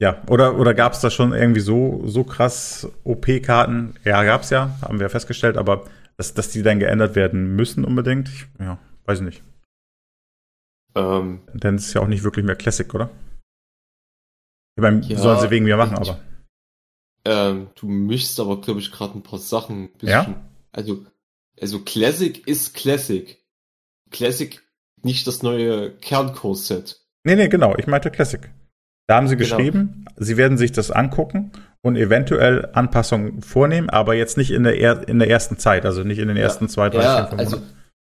ja, 0.00 0.20
oder, 0.28 0.58
oder 0.58 0.74
gab 0.74 0.94
es 0.94 1.00
da 1.00 1.10
schon 1.10 1.32
irgendwie 1.32 1.60
so, 1.60 2.02
so 2.08 2.24
krass 2.24 2.88
OP-Karten? 3.04 3.94
Ja, 4.04 4.24
gab 4.24 4.42
es 4.42 4.50
ja, 4.50 4.76
haben 4.82 4.98
wir 4.98 5.08
festgestellt, 5.08 5.56
aber 5.56 5.84
dass, 6.16 6.34
dass 6.34 6.50
die 6.50 6.62
dann 6.62 6.80
geändert 6.80 7.14
werden 7.14 7.54
müssen 7.54 7.84
unbedingt, 7.84 8.28
ich, 8.28 8.46
ja, 8.58 8.78
weiß 9.04 9.20
ich 9.20 9.24
nicht. 9.24 9.42
Ähm, 10.96 11.42
Denn 11.54 11.76
es 11.76 11.86
ist 11.86 11.94
ja 11.94 12.00
auch 12.00 12.08
nicht 12.08 12.24
wirklich 12.24 12.44
mehr 12.44 12.56
Classic, 12.56 12.92
oder? 12.92 13.10
Ich 14.76 14.82
meine, 14.82 15.00
ja, 15.02 15.18
sollen 15.18 15.38
sie 15.38 15.50
wegen 15.50 15.64
mir 15.66 15.76
machen, 15.76 15.96
aber. 15.96 16.18
Ähm, 17.24 17.68
du 17.76 17.86
mischst 17.86 18.38
aber, 18.40 18.60
glaube 18.60 18.80
ich, 18.80 18.90
gerade 18.90 19.16
ein 19.16 19.22
paar 19.22 19.38
Sachen. 19.38 19.90
Ja? 20.00 20.42
Also, 20.72 21.04
also 21.60 21.80
Classic 21.80 22.46
ist 22.46 22.74
Classic. 22.74 23.38
Classic 24.10 24.60
nicht 25.02 25.26
das 25.26 25.42
neue 25.42 25.90
Kernkurs-Set. 25.90 27.00
Nee, 27.24 27.36
nee, 27.36 27.48
genau. 27.48 27.76
Ich 27.76 27.86
meinte 27.86 28.10
Classic. 28.10 28.50
Da 29.06 29.16
haben 29.16 29.28
sie 29.28 29.36
genau. 29.36 29.56
geschrieben, 29.56 30.04
sie 30.16 30.36
werden 30.36 30.58
sich 30.58 30.72
das 30.72 30.90
angucken 30.90 31.52
und 31.82 31.96
eventuell 31.96 32.70
Anpassungen 32.72 33.42
vornehmen, 33.42 33.90
aber 33.90 34.14
jetzt 34.14 34.36
nicht 34.36 34.50
in 34.50 34.62
der, 34.62 34.78
er 34.78 35.08
in 35.08 35.18
der 35.18 35.28
ersten 35.28 35.58
Zeit, 35.58 35.84
also 35.84 36.04
nicht 36.04 36.18
in 36.18 36.28
den 36.28 36.36
ersten 36.36 36.68
zwei, 36.68 36.88
drei, 36.88 37.02
ja, 37.02 37.16
vier, 37.16 37.26
fünf 37.26 37.40
also 37.40 37.62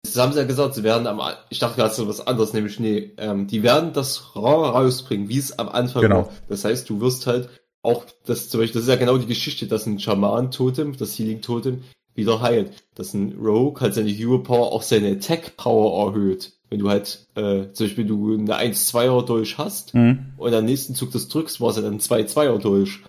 das 0.05 0.19
haben 0.19 0.33
sie 0.33 0.41
ja 0.41 0.45
gesagt, 0.45 0.75
sie 0.75 0.83
werden 0.83 1.07
am, 1.07 1.21
ich 1.49 1.61
dachte 1.61 1.77
gerade 1.77 1.95
so 1.95 2.09
was 2.09 2.27
anderes, 2.27 2.53
nämlich 2.53 2.81
nee, 2.81 3.13
ähm, 3.19 3.47
die 3.47 3.63
werden 3.63 3.93
das 3.93 4.35
Ra 4.35 4.71
rausbringen, 4.71 5.29
wie 5.29 5.39
es 5.39 5.59
am 5.59 5.69
Anfang 5.69 6.03
Genau. 6.03 6.17
war. 6.17 6.31
Das 6.49 6.65
heißt, 6.65 6.91
du 6.91 7.01
wirst 7.01 7.27
halt 7.27 7.49
auch, 7.83 8.05
das 8.27 8.49
zum 8.49 8.61
Beispiel, 8.61 8.81
das 8.81 8.85
ist 8.85 8.89
ja 8.95 8.97
genau 8.97 9.19
die 9.19 9.27
Geschichte, 9.27 9.67
dass 9.67 9.87
ein 9.87 9.99
Schaman-Totem, 9.99 10.97
das 10.97 11.19
Healing-Totem, 11.19 11.83
wieder 12.15 12.41
heilt. 12.41 12.73
Dass 12.95 13.15
ein 13.15 13.33
Rogue 13.41 13.81
halt 13.81 13.95
seine 13.95 14.11
Hero-Power 14.11 14.73
auch 14.73 14.83
seine 14.83 15.13
Attack-Power 15.13 16.09
erhöht. 16.09 16.53
Wenn 16.71 16.79
du 16.79 16.89
halt, 16.89 17.27
äh, 17.35 17.71
zum 17.73 17.87
Beispiel 17.87 18.05
du 18.07 18.35
eine 18.35 18.57
1-2er 18.57 19.25
durch 19.27 19.59
hast 19.59 19.95
Mhm. 19.95 20.33
und 20.37 20.55
am 20.55 20.65
nächsten 20.65 20.95
Zug 20.95 21.11
das 21.13 21.29
drückst, 21.29 21.61
war 21.61 21.71
es 21.71 21.77
ja 21.77 21.83
dann 21.83 21.99
2-2er 22.01 22.59
durch. 22.59 23.01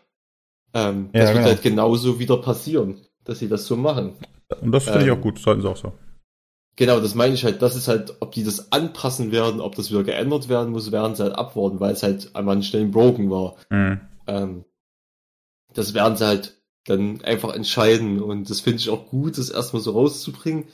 Ähm, 0.73 1.09
Ja, 1.13 1.19
das 1.21 1.27
wird 1.29 1.37
genau. 1.37 1.47
halt 1.47 1.61
genauso 1.61 2.19
wieder 2.19 2.37
passieren, 2.37 3.01
dass 3.25 3.39
sie 3.39 3.47
das 3.47 3.65
so 3.65 3.75
machen. 3.75 4.13
Und 4.61 4.71
das 4.71 4.85
finde 4.85 5.01
ich 5.01 5.07
Ähm, 5.07 5.17
auch 5.17 5.21
gut, 5.21 5.39
sollten 5.39 5.61
sie 5.61 5.69
auch 5.69 5.77
so. 5.77 5.93
Genau, 6.75 6.99
das 6.99 7.13
meine 7.13 7.35
ich 7.35 7.43
halt, 7.45 7.61
das 7.61 7.75
ist 7.75 7.87
halt, 7.87 8.15
ob 8.19 8.31
die 8.31 8.43
das 8.43 8.71
anpassen 8.71 9.31
werden, 9.31 9.61
ob 9.61 9.75
das 9.75 9.91
wieder 9.91 10.03
geändert 10.03 10.49
werden 10.49 10.71
muss, 10.71 10.91
werden 10.91 11.15
sie 11.15 11.23
halt 11.23 11.35
abwarten, 11.35 11.79
weil 11.79 11.93
es 11.93 12.01
halt 12.03 12.31
an 12.33 12.45
manchen 12.45 12.63
Stellen 12.63 12.91
broken 12.91 13.29
war. 13.29 13.55
Mhm. 13.69 14.01
Ähm, 14.27 14.65
das 15.73 15.93
werden 15.93 16.17
sie 16.17 16.25
halt 16.25 16.61
dann 16.85 17.21
einfach 17.21 17.53
entscheiden 17.53 18.21
und 18.21 18.49
das 18.49 18.59
finde 18.59 18.79
ich 18.79 18.89
auch 18.89 19.07
gut, 19.07 19.37
das 19.37 19.49
erstmal 19.49 19.81
so 19.81 19.91
rauszubringen. 19.91 20.65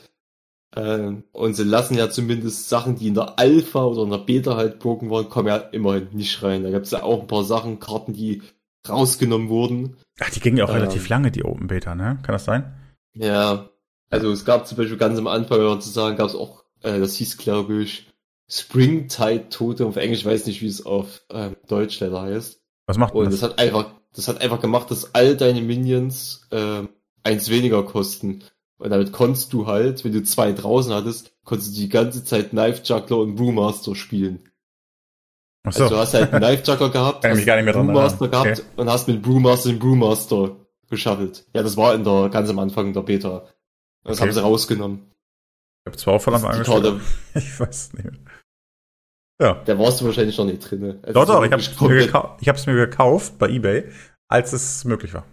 Ähm, 0.76 1.24
und 1.32 1.56
sie 1.56 1.64
lassen 1.64 1.96
ja 1.98 2.10
zumindest 2.10 2.70
Sachen, 2.70 2.96
die 2.96 3.08
in 3.08 3.16
der 3.16 3.40
Alpha 3.40 3.84
oder 3.86 4.04
in 4.04 4.12
der 4.12 4.18
Beta 4.20 4.56
halt 4.56 4.80
broken 4.80 5.10
waren, 5.10 5.30
kommen 5.30 5.48
ja 5.48 5.58
immerhin 5.58 6.10
nicht 6.12 6.42
rein. 6.44 6.64
Da 6.64 6.70
gab 6.70 6.84
es 6.84 6.92
ja 6.92 7.04
auch 7.04 7.22
ein 7.22 7.28
paar 7.28 7.44
Sachen, 7.44 7.80
Karten, 7.80 8.14
die 8.14 8.44
rausgenommen 8.88 9.50
wurden. 9.50 9.98
Ach, 10.20 10.30
die 10.30 10.40
ging 10.40 10.58
ja 10.58 10.66
auch 10.66 10.70
Ähm. 10.70 10.76
relativ 10.76 11.10
lange, 11.10 11.32
die 11.32 11.44
Open 11.44 11.68
Beta, 11.68 11.96
ne? 11.96 12.20
Kann 12.24 12.34
das 12.34 12.46
sein? 12.46 12.74
Ja, 13.14 13.70
also 14.10 14.32
es 14.32 14.46
gab 14.46 14.68
zum 14.68 14.78
Beispiel 14.78 14.98
ganz 14.98 15.18
am 15.18 15.28
Anfang, 15.28 15.60
wenn 15.60 15.66
man 15.66 15.82
zu 15.82 15.90
sagen, 15.90 16.18
gab 16.18 16.28
es 16.28 16.36
auch, 16.36 16.64
äh, 16.82 17.00
das 17.00 17.16
hieß 17.16 17.38
glaube 17.38 17.82
ich, 17.82 18.08
Springtide 18.48 19.50
Totem 19.50 19.88
auf 19.88 19.98
Englisch, 19.98 20.20
ich 20.20 20.26
weiß 20.26 20.46
nicht, 20.48 20.62
wie 20.62 20.68
es 20.68 20.86
auf 20.86 21.22
ähm, 21.30 21.56
Deutsch 21.68 22.00
leider 22.00 22.22
heißt. 22.22 22.59
Was 22.90 22.98
macht 22.98 23.14
Und 23.14 23.26
das? 23.26 23.40
das 23.40 23.52
hat 23.52 23.60
einfach, 23.60 23.86
das 24.16 24.28
hat 24.28 24.42
einfach 24.42 24.60
gemacht, 24.60 24.90
dass 24.90 25.14
all 25.14 25.38
deine 25.38 25.62
Minions 25.62 26.48
ähm, 26.50 26.90
eins 27.24 27.50
weniger 27.52 27.84
kosten. 27.84 28.44
Und 28.80 28.90
damit 28.90 29.12
konntest 29.12 29.54
du 29.54 29.68
halt, 29.68 30.04
wenn 30.04 30.12
du 30.12 30.24
zwei 30.24 30.54
draußen 30.54 30.92
hattest, 30.92 31.34
konntest 31.44 31.76
du 31.76 31.82
die 31.82 31.90
ganze 31.90 32.24
Zeit 32.24 32.50
Knife 32.50 32.82
Juggler 32.84 33.18
und 33.20 33.36
Brewmaster 33.36 33.96
spielen. 33.96 34.50
Ach 35.64 35.72
so. 35.74 35.84
Also 35.84 35.96
du 35.96 36.02
hast 36.02 36.14
halt 36.16 36.34
einen 36.34 36.42
Knife 36.42 36.64
Juggler 36.66 36.90
gehabt, 36.90 37.24
hast 37.24 37.46
gar 37.46 37.56
nicht 37.58 37.66
mehr 37.66 37.74
dran 37.74 37.86
Brewmaster 37.88 38.26
erinnern. 38.26 38.56
gehabt 38.56 38.64
und 38.78 38.90
hast 38.90 39.08
mit 39.08 39.22
Brewmaster 39.22 39.70
den 39.70 39.78
Brewmaster 39.80 40.56
geschaffelt. 40.90 41.46
Ja, 41.54 41.62
das 41.62 41.78
war 41.78 41.94
in 41.94 42.04
der 42.04 42.30
ganz 42.30 42.50
am 42.50 42.58
Anfang 42.58 42.92
der 42.94 43.02
Beta. 43.02 43.46
Das 44.04 44.18
Okay. 44.18 44.22
haben 44.30 44.34
sie 44.34 44.42
rausgenommen. 44.42 45.12
ich 45.84 45.86
habe 45.92 45.98
zwar 45.98 46.14
auch 46.16 46.22
verdammt 46.24 46.46
angeschaut. 46.46 47.00
Ich 47.36 47.60
weiß 47.60 47.94
nicht 47.94 48.04
mehr. 48.06 48.14
Ja. 49.42 49.62
da 49.66 49.80
warst 49.80 50.02
du 50.02 50.06
wahrscheinlich 50.06 50.38
noch 50.38 50.46
nicht 50.46 50.60
drin. 50.70 51.00
Also 51.02 51.14
Doch, 51.14 51.26
doch, 51.26 51.46
ich 51.46 51.52
es 51.52 51.80
mir, 51.82 51.98
ich 52.42 52.48
hab's 52.50 52.66
mir 52.66 52.76
gekauft 52.76 53.38
bei 53.40 53.50
Ebay, 53.50 53.86
als 54.28 54.54
es 54.54 54.84
möglich 54.86 55.14
war. 55.14 55.24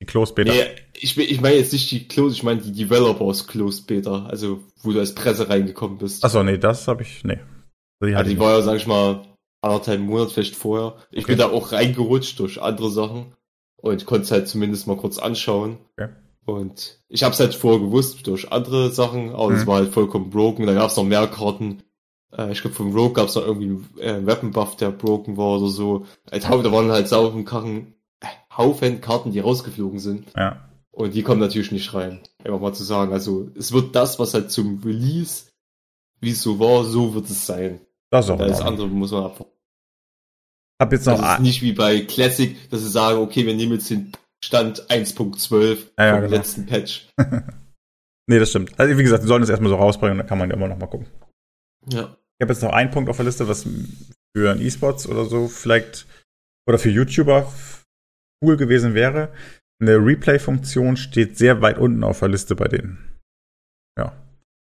Die 0.00 0.06
Closed 0.06 0.34
Beta. 0.34 0.50
Nee, 0.52 0.64
ich, 0.94 1.18
ich 1.18 1.40
meine 1.42 1.56
jetzt 1.56 1.72
nicht 1.74 1.90
die 1.90 2.08
Close, 2.08 2.34
ich 2.34 2.42
meine 2.42 2.62
die 2.62 2.72
Developers 2.72 3.46
Closed 3.46 3.86
Beta, 3.86 4.24
also 4.26 4.60
wo 4.82 4.92
du 4.92 4.98
als 4.98 5.14
Presse 5.14 5.48
reingekommen 5.50 5.98
bist. 5.98 6.24
Achso, 6.24 6.42
nee, 6.42 6.56
das 6.56 6.88
habe 6.88 7.02
ich. 7.02 7.22
Nee. 7.22 7.38
Die 8.02 8.14
also 8.14 8.30
die 8.30 8.38
war 8.38 8.52
ja, 8.56 8.62
sag 8.62 8.76
ich 8.76 8.86
mal, 8.86 9.22
anderthalb 9.60 10.00
Monate 10.00 10.30
vielleicht 10.32 10.56
vorher. 10.56 10.96
Ich 11.10 11.24
Okay. 11.24 11.32
bin 11.32 11.38
da 11.38 11.50
auch 11.50 11.72
reingerutscht 11.72 12.38
durch 12.40 12.62
andere 12.62 12.90
Sachen 12.90 13.34
und 13.76 14.06
konnte 14.06 14.22
es 14.24 14.30
halt 14.30 14.48
zumindest 14.48 14.86
mal 14.86 14.96
kurz 14.96 15.18
anschauen. 15.18 15.76
Okay. 15.98 16.08
Und 16.46 16.98
ich 17.08 17.22
habe 17.22 17.34
es 17.34 17.40
halt 17.40 17.54
vorher 17.54 17.80
gewusst 17.80 18.26
durch 18.26 18.50
andere 18.50 18.90
Sachen, 18.90 19.34
aber 19.34 19.52
es 19.52 19.64
Mhm. 19.64 19.66
war 19.66 19.76
halt 19.76 19.92
vollkommen 19.92 20.30
broken. 20.30 20.66
Da 20.66 20.72
gab 20.72 20.88
es 20.88 20.96
noch 20.96 21.04
mehr 21.04 21.26
Karten. 21.26 21.82
Äh, 22.36 22.52
ich 22.52 22.60
glaube, 22.60 22.76
vom 22.76 22.94
Rogue 22.94 23.14
gab 23.14 23.28
es 23.28 23.34
noch 23.34 23.46
irgendwie 23.46 23.84
einen 24.02 24.24
äh, 24.24 24.26
Weapon 24.26 24.50
Buff, 24.50 24.76
der 24.76 24.90
broken 24.90 25.36
war 25.36 25.58
oder 25.58 25.68
so. 25.68 26.06
Als 26.30 26.44
da 26.44 26.72
waren 26.72 26.90
halt 26.90 27.08
sauren 27.08 27.44
Karten, 27.44 27.94
äh, 28.20 28.26
Haufen 28.56 29.00
Karten, 29.00 29.32
die 29.32 29.40
rausgeflogen 29.40 29.98
sind. 29.98 30.28
Ja. 30.36 30.68
Und 30.92 31.14
die 31.14 31.22
kommen 31.22 31.40
natürlich 31.40 31.72
nicht 31.72 31.94
rein. 31.94 32.20
Einfach 32.44 32.60
mal 32.60 32.74
zu 32.74 32.84
sagen. 32.84 33.12
Also 33.12 33.50
es 33.56 33.72
wird 33.72 33.94
das, 33.94 34.18
was 34.18 34.34
halt 34.34 34.50
zum 34.50 34.82
Release, 34.84 35.44
wie 36.20 36.30
es 36.30 36.42
so 36.42 36.58
war, 36.58 36.84
so 36.84 37.14
wird 37.14 37.26
es 37.30 37.46
sein. 37.46 37.80
Das 38.10 38.26
ist 38.26 38.30
auch. 38.30 38.40
Alles 38.40 38.58
Ordnung. 38.58 38.68
andere 38.68 38.88
muss 38.88 39.12
man 39.12 39.24
abwarten. 39.24 39.52
Hab 40.80 40.92
jetzt 40.92 41.06
noch. 41.06 41.20
Das 41.20 41.34
ist 41.34 41.40
nicht 41.40 41.62
wie 41.62 41.72
bei 41.72 42.00
Classic, 42.00 42.56
dass 42.70 42.80
sie 42.80 42.88
sagen, 42.88 43.20
okay, 43.20 43.46
wir 43.46 43.54
nehmen 43.54 43.72
jetzt 43.72 43.90
den 43.90 44.12
Stand 44.42 44.90
1.12 44.90 45.78
Ja, 45.98 46.06
ja, 46.06 46.12
vom 46.12 46.22
genau. 46.22 46.36
letzten 46.36 46.66
Patch. 46.66 47.08
nee, 48.26 48.38
das 48.38 48.50
stimmt. 48.50 48.78
Also, 48.78 48.96
wie 48.96 49.02
gesagt, 49.02 49.22
die 49.22 49.28
sollen 49.28 49.42
das 49.42 49.50
erstmal 49.50 49.70
so 49.70 49.76
rausbringen, 49.76 50.18
dann 50.18 50.26
kann 50.26 50.38
man 50.38 50.48
ja 50.48 50.56
immer 50.56 50.68
noch 50.68 50.78
mal 50.78 50.86
gucken. 50.86 51.06
Ja. 51.92 52.16
Ich 52.40 52.42
habe 52.42 52.54
jetzt 52.54 52.62
noch 52.62 52.72
einen 52.72 52.90
Punkt 52.90 53.10
auf 53.10 53.16
der 53.16 53.26
Liste, 53.26 53.48
was 53.48 53.64
für 54.34 54.50
ein 54.50 54.62
E-Sports 54.62 55.06
oder 55.06 55.26
so 55.26 55.46
vielleicht 55.46 56.06
oder 56.66 56.78
für 56.78 56.88
YouTuber 56.88 57.52
cool 58.42 58.56
gewesen 58.56 58.94
wäre. 58.94 59.30
Eine 59.78 59.96
Replay-Funktion 59.96 60.96
steht 60.96 61.36
sehr 61.36 61.60
weit 61.60 61.76
unten 61.76 62.02
auf 62.02 62.20
der 62.20 62.28
Liste 62.28 62.54
bei 62.56 62.66
denen. 62.66 63.20
Ja. 63.98 64.12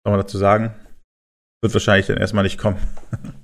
Soll 0.04 0.12
man 0.12 0.20
dazu 0.20 0.36
sagen? 0.36 0.74
Wird 1.62 1.72
wahrscheinlich 1.72 2.06
dann 2.06 2.18
erstmal 2.18 2.44
nicht 2.44 2.58
kommen. 2.58 2.78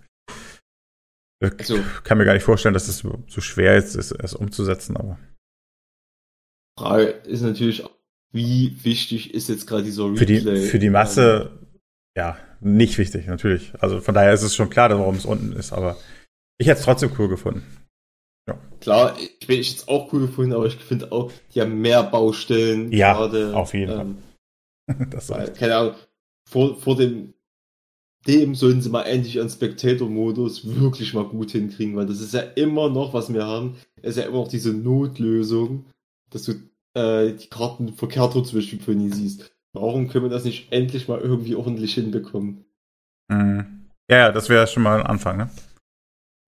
Ich 1.42 1.58
Also 1.58 1.82
kann 2.04 2.18
mir 2.18 2.26
gar 2.26 2.34
nicht 2.34 2.42
vorstellen, 2.42 2.74
dass 2.74 2.86
es 2.88 2.98
so 2.98 3.40
schwer 3.40 3.78
ist, 3.78 3.94
es 3.94 4.34
umzusetzen, 4.34 4.94
aber. 4.98 5.18
Frage 6.78 7.06
ist 7.06 7.40
natürlich, 7.40 7.82
wie 8.30 8.76
wichtig 8.84 9.32
ist 9.32 9.48
jetzt 9.48 9.66
gerade 9.66 9.84
dieser 9.84 10.14
Für 10.14 10.20
Replay? 10.28 10.54
die, 10.60 10.66
für 10.66 10.78
die 10.78 10.90
Masse, 10.90 11.66
ja, 12.14 12.36
nicht 12.60 12.98
wichtig, 12.98 13.26
natürlich. 13.26 13.72
Also 13.80 14.00
von 14.00 14.14
daher 14.14 14.32
ist 14.32 14.42
es 14.42 14.54
schon 14.54 14.70
klar, 14.70 14.90
warum 14.90 15.16
es 15.16 15.24
unten 15.24 15.52
ist, 15.52 15.72
aber 15.72 15.96
ich 16.58 16.66
hätte 16.66 16.78
es 16.80 16.84
trotzdem 16.84 17.12
cool 17.18 17.28
gefunden. 17.28 17.62
Klar, 18.80 19.16
ich 19.18 19.46
bin 19.46 19.58
jetzt 19.58 19.88
auch 19.88 20.12
cool 20.12 20.22
gefunden, 20.22 20.52
aber 20.52 20.66
ich 20.66 20.76
finde 20.76 21.12
auch, 21.12 21.30
die 21.54 21.60
haben 21.60 21.80
mehr 21.80 22.02
Baustellen. 22.02 22.90
Ja, 22.92 23.14
gerade, 23.14 23.54
auf 23.54 23.74
jeden 23.74 24.18
ähm, 24.88 25.06
Das 25.10 25.28
Weil, 25.28 25.52
keine 25.52 25.76
Ahnung, 25.76 25.94
vor, 26.48 26.76
vor 26.76 26.96
dem, 26.96 27.34
dem 28.26 28.54
sollen 28.54 28.82
sie 28.82 28.90
mal 28.90 29.02
endlich 29.02 29.38
einen 29.38 29.50
Spectator-Modus 29.50 30.66
wirklich 30.80 31.14
mal 31.14 31.24
gut 31.24 31.52
hinkriegen, 31.52 31.96
weil 31.96 32.06
das 32.06 32.20
ist 32.20 32.34
ja 32.34 32.40
immer 32.40 32.88
noch, 32.88 33.12
was 33.12 33.32
wir 33.32 33.44
haben, 33.44 33.76
ist 34.02 34.18
ja 34.18 34.24
immer 34.24 34.38
noch 34.38 34.48
diese 34.48 34.72
Notlösung, 34.72 35.86
dass 36.30 36.44
du 36.44 36.52
äh, 36.94 37.34
die 37.34 37.48
Karten 37.48 37.92
verkehrt 37.92 38.34
rum 38.34 38.44
zum 38.44 38.58
Beispiel 38.58 38.80
für 38.80 38.94
nie 38.94 39.10
siehst. 39.10 39.54
Warum 39.72 40.08
können 40.08 40.24
wir 40.24 40.30
das 40.30 40.44
nicht 40.44 40.72
endlich 40.72 41.08
mal 41.08 41.20
irgendwie 41.20 41.54
ordentlich 41.54 41.94
hinbekommen? 41.94 42.64
Mhm. 43.28 43.86
Ja, 44.10 44.32
das 44.32 44.48
wäre 44.48 44.66
schon 44.66 44.82
mal 44.82 45.00
ein 45.00 45.06
Anfang, 45.06 45.36
ne? 45.36 45.50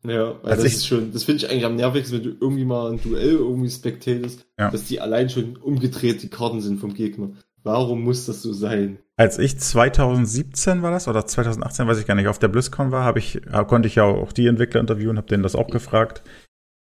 Ja, 0.04 0.34
weil 0.42 0.52
Also 0.52 0.64
das 0.64 0.72
ich- 0.72 0.78
ist 0.78 0.86
schon, 0.88 1.12
das 1.12 1.22
finde 1.22 1.44
ich 1.44 1.50
eigentlich 1.50 1.64
am 1.64 1.76
nervigsten, 1.76 2.18
wenn 2.18 2.24
du 2.24 2.36
irgendwie 2.40 2.64
mal 2.64 2.90
ein 2.92 3.00
Duell 3.00 3.34
irgendwie 3.34 3.70
spectatest, 3.70 4.44
Ja. 4.58 4.70
dass 4.70 4.84
die 4.86 5.00
allein 5.00 5.30
schon 5.30 5.56
umgedreht 5.56 6.22
die 6.22 6.28
Karten 6.28 6.60
sind 6.60 6.80
vom 6.80 6.92
Gegner. 6.94 7.30
Warum 7.62 8.02
muss 8.02 8.26
das 8.26 8.42
so 8.42 8.52
sein? 8.52 8.98
Als 9.16 9.38
ich 9.38 9.56
2017 9.60 10.82
war 10.82 10.90
das 10.90 11.06
oder 11.06 11.24
2018, 11.24 11.86
weiß 11.86 12.00
ich 12.00 12.06
gar 12.06 12.16
nicht, 12.16 12.26
auf 12.26 12.40
der 12.40 12.48
BlizzCon 12.48 12.90
war, 12.90 13.04
habe 13.04 13.20
ich, 13.20 13.40
konnte 13.68 13.86
ich 13.86 13.94
ja 13.94 14.02
auch 14.02 14.32
die 14.32 14.48
Entwickler 14.48 14.80
interviewen, 14.80 15.16
habe 15.16 15.28
denen 15.28 15.44
das 15.44 15.54
auch 15.54 15.68
gefragt. 15.70 16.22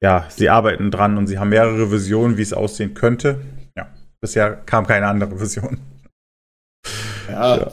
Ja, 0.04 0.26
sie 0.30 0.50
arbeiten 0.50 0.92
dran 0.92 1.18
und 1.18 1.28
sie 1.28 1.40
haben 1.40 1.50
mehrere 1.50 1.90
Visionen, 1.90 2.38
wie 2.38 2.42
es 2.42 2.52
aussehen 2.52 2.94
könnte. 2.94 3.40
Ja, 3.78 3.88
bisher 4.20 4.54
kam 4.58 4.86
keine 4.86 5.08
andere 5.08 5.40
Vision. 5.40 5.80
Ja, 7.30 7.58
Ja. 7.58 7.72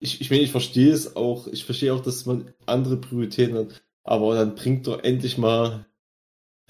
ich, 0.00 0.20
ich 0.20 0.30
meine, 0.30 0.42
ich 0.42 0.50
verstehe 0.50 0.92
es 0.92 1.16
auch, 1.16 1.46
ich 1.46 1.64
verstehe 1.64 1.92
auch, 1.94 2.02
dass 2.02 2.26
man 2.26 2.52
andere 2.66 2.96
Prioritäten 2.96 3.56
hat, 3.56 3.82
aber 4.04 4.34
dann 4.34 4.54
bringt 4.54 4.86
doch 4.86 5.02
endlich 5.02 5.38
mal. 5.38 5.86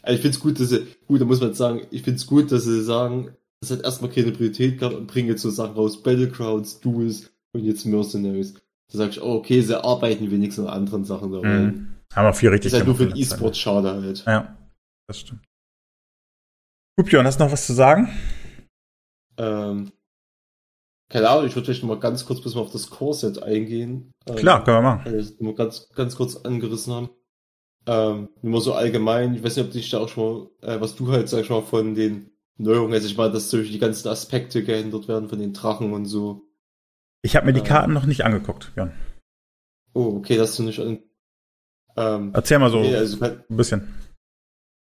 Also 0.02 0.16
ich 0.16 0.22
finde 0.22 0.36
es 0.36 0.40
gut, 0.40 0.60
dass 0.60 0.68
sie, 0.68 0.86
gut, 1.06 1.20
da 1.20 1.24
muss 1.24 1.40
man 1.40 1.48
jetzt 1.50 1.58
sagen, 1.58 1.86
ich 1.90 2.02
finde 2.02 2.16
es 2.18 2.26
gut, 2.26 2.52
dass 2.52 2.64
sie 2.64 2.82
sagen, 2.82 3.34
es 3.60 3.70
hat 3.70 3.82
erstmal 3.82 4.10
keine 4.10 4.32
Priorität 4.32 4.78
gehabt 4.78 4.94
und 4.94 5.06
bringen 5.08 5.28
jetzt 5.28 5.42
so 5.42 5.50
Sachen 5.50 5.74
raus, 5.74 6.02
Battlegrounds, 6.02 6.80
Duels 6.80 7.30
und 7.52 7.64
jetzt 7.64 7.84
Mercenaries. 7.86 8.54
Da 8.92 8.98
sage 8.98 9.10
ich, 9.10 9.22
oh, 9.22 9.34
okay, 9.34 9.60
sie 9.62 9.82
arbeiten 9.82 10.30
wenigstens 10.30 10.66
an 10.66 10.72
anderen 10.72 11.04
Sachen 11.04 11.32
da 11.32 11.40
rein. 11.40 11.64
Mhm. 11.64 11.94
Haben 12.14 12.28
auch 12.28 12.36
viel 12.36 12.50
richtig 12.50 12.68
Ist 12.72 12.74
halt 12.78 12.86
nur 12.86 12.94
für 12.94 13.04
gemacht 13.04 13.18
den 13.18 13.24
Zeit. 13.24 13.36
E-Sport 13.38 13.56
schade 13.56 13.90
halt. 13.92 14.24
Ja, 14.26 14.56
das 15.08 15.18
stimmt. 15.20 15.42
Gut, 16.96 17.06
Björn, 17.10 17.26
hast 17.26 17.40
du 17.40 17.44
noch 17.44 17.52
was 17.52 17.66
zu 17.66 17.74
sagen? 17.74 18.08
Ähm, 19.38 19.90
keine 21.08 21.28
Ahnung, 21.28 21.46
ich 21.46 21.54
würde 21.54 21.66
vielleicht 21.66 21.82
noch 21.82 21.90
mal 21.90 22.00
ganz 22.00 22.24
kurz 22.26 22.40
bis 22.40 22.54
mal 22.54 22.62
auf 22.62 22.72
das 22.72 22.90
Core-Set 22.90 23.42
eingehen. 23.42 24.12
Ähm, 24.26 24.36
Klar, 24.36 24.64
können 24.64 24.78
wir 24.78 24.82
machen. 24.82 25.04
weil 25.04 25.12
wir 25.12 25.18
das 25.20 25.38
nur 25.40 25.54
ganz, 25.54 25.88
ganz 25.94 26.16
kurz 26.16 26.36
angerissen 26.36 26.92
haben. 26.92 27.10
Ähm, 27.86 28.28
nur 28.42 28.52
mal 28.54 28.60
so 28.60 28.74
allgemein, 28.74 29.34
ich 29.34 29.44
weiß 29.44 29.56
nicht, 29.56 29.66
ob 29.66 29.72
dich 29.72 29.88
da 29.90 29.98
auch 30.00 30.08
schon 30.08 30.50
mal, 30.62 30.74
äh, 30.76 30.80
was 30.80 30.96
du 30.96 31.12
halt, 31.12 31.28
sag 31.28 31.42
ich 31.42 31.50
mal, 31.50 31.62
von 31.62 31.94
den 31.94 32.30
Neuerungen, 32.58 32.94
also 32.94 33.06
ich 33.06 33.16
meine, 33.16 33.32
dass 33.32 33.50
durch 33.50 33.70
die 33.70 33.78
ganzen 33.78 34.08
Aspekte 34.08 34.64
geändert 34.64 35.06
werden 35.08 35.28
von 35.28 35.38
den 35.38 35.52
Drachen 35.52 35.92
und 35.92 36.06
so. 36.06 36.42
Ich 37.22 37.36
habe 37.36 37.46
mir 37.46 37.52
die 37.52 37.60
Ähm. 37.60 37.66
Karten 37.66 37.92
noch 37.92 38.06
nicht 38.06 38.24
angeguckt, 38.24 38.74
Björn. 38.74 38.92
Oh, 39.94 40.16
okay, 40.16 40.36
das 40.36 40.56
du 40.56 40.62
nicht 40.64 40.80
an. 40.80 40.98
Ähm, 41.96 42.32
Erzähl 42.34 42.58
mal 42.58 42.70
so 42.70 42.80
nee, 42.80 42.94
also, 42.94 43.24
ein 43.24 43.42
bisschen. 43.48 43.94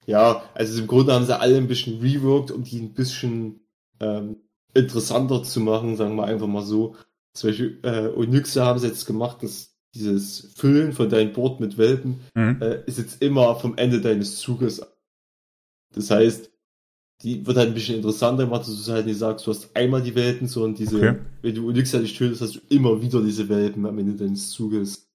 ja, 0.07 0.42
also 0.54 0.80
im 0.80 0.86
Grunde 0.86 1.12
haben 1.12 1.26
sie 1.26 1.38
alle 1.38 1.57
ein 1.57 1.66
bisschen 1.68 2.00
reworked, 2.00 2.50
um 2.52 2.62
die 2.64 2.80
ein 2.80 2.94
bisschen 2.94 3.66
ähm, 4.00 4.45
interessanter 4.77 5.43
zu 5.43 5.61
machen, 5.61 5.97
sagen 5.97 6.16
wir 6.16 6.24
einfach 6.24 6.47
mal 6.47 6.62
so. 6.62 6.97
Zum 7.35 7.51
Beispiel 7.51 7.81
äh, 7.83 8.09
Onyxe 8.09 8.64
haben 8.64 8.79
sie 8.79 8.89
jetzt 8.89 9.07
gemacht, 9.07 9.43
dass 9.43 9.77
dieses 9.95 10.53
Füllen 10.55 10.93
von 10.93 11.09
deinem 11.09 11.33
Board 11.33 11.61
mit 11.61 11.79
Welten 11.79 12.20
mhm. 12.35 12.59
äh, 12.61 12.83
ist 12.87 12.99
jetzt 12.99 13.22
immer 13.22 13.57
vom 13.57 13.77
Ende 13.77 14.01
deines 14.01 14.37
Zuges. 14.37 14.83
Das 15.95 16.11
heißt, 16.11 16.51
die 17.22 17.47
wird 17.47 17.57
halt 17.57 17.68
ein 17.68 17.74
bisschen 17.74 17.97
interessanter 17.97 18.45
gemacht, 18.45 18.62
dass 18.62 18.85
du 18.85 18.93
halt 18.93 19.07
nicht 19.07 19.18
sagst, 19.18 19.47
du 19.47 19.51
hast 19.51 19.74
einmal 19.74 20.03
die 20.03 20.14
Welten, 20.14 20.49
sondern 20.49 20.74
diese, 20.74 20.97
okay. 20.97 21.16
wenn 21.43 21.55
du 21.55 21.68
Onyx 21.68 21.95
nicht 21.95 22.18
tötest, 22.18 22.43
hast 22.43 22.57
du 22.57 22.61
immer 22.68 23.01
wieder 23.01 23.22
diese 23.22 23.49
Welten 23.49 23.87
am 23.87 23.99
Ende 23.99 24.14
deines 24.14 24.51
Zuges. 24.51 25.09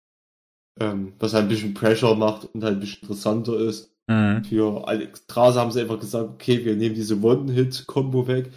Ähm, 0.80 1.14
was 1.20 1.34
halt 1.34 1.43
ein 1.43 1.49
bisschen 1.49 1.74
Pressure 1.74 2.16
macht 2.16 2.49
und 2.53 2.64
halt 2.64 2.78
ein 2.78 2.80
bisschen 2.80 3.01
interessanter 3.01 3.59
ist. 3.59 3.93
Mhm. 4.07 4.43
Für 4.45 4.88
Alexstrasza 4.88 5.59
haben 5.59 5.72
sie 5.72 5.82
einfach 5.82 5.99
gesagt, 5.99 6.30
okay, 6.30 6.66
wir 6.66 6.76
nehmen 6.76 6.95
diese 6.95 7.22
One-Hit-Kombo 7.22 8.28
weg. 8.28 8.51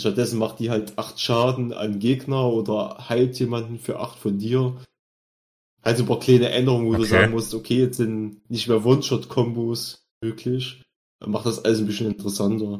Stattdessen 0.00 0.38
macht 0.38 0.58
die 0.58 0.70
halt 0.70 0.98
acht 0.98 1.20
Schaden 1.20 1.72
an 1.72 1.98
Gegner 1.98 2.46
oder 2.46 3.06
heilt 3.08 3.38
jemanden 3.38 3.78
für 3.78 4.00
acht 4.00 4.18
von 4.18 4.38
dir. 4.38 4.76
Also 5.82 6.02
ein 6.02 6.06
paar 6.06 6.18
kleine 6.18 6.50
Änderungen, 6.50 6.86
wo 6.86 6.90
okay. 6.90 7.02
du 7.02 7.04
sagen 7.04 7.32
musst, 7.32 7.54
okay, 7.54 7.78
jetzt 7.78 7.96
sind 7.96 8.50
nicht 8.50 8.68
mehr 8.68 8.84
One-Shot-Kombos 8.84 10.06
möglich. 10.22 10.82
Dann 11.20 11.30
macht 11.30 11.46
das 11.46 11.64
alles 11.64 11.78
ein 11.78 11.86
bisschen 11.86 12.10
interessanter. 12.10 12.78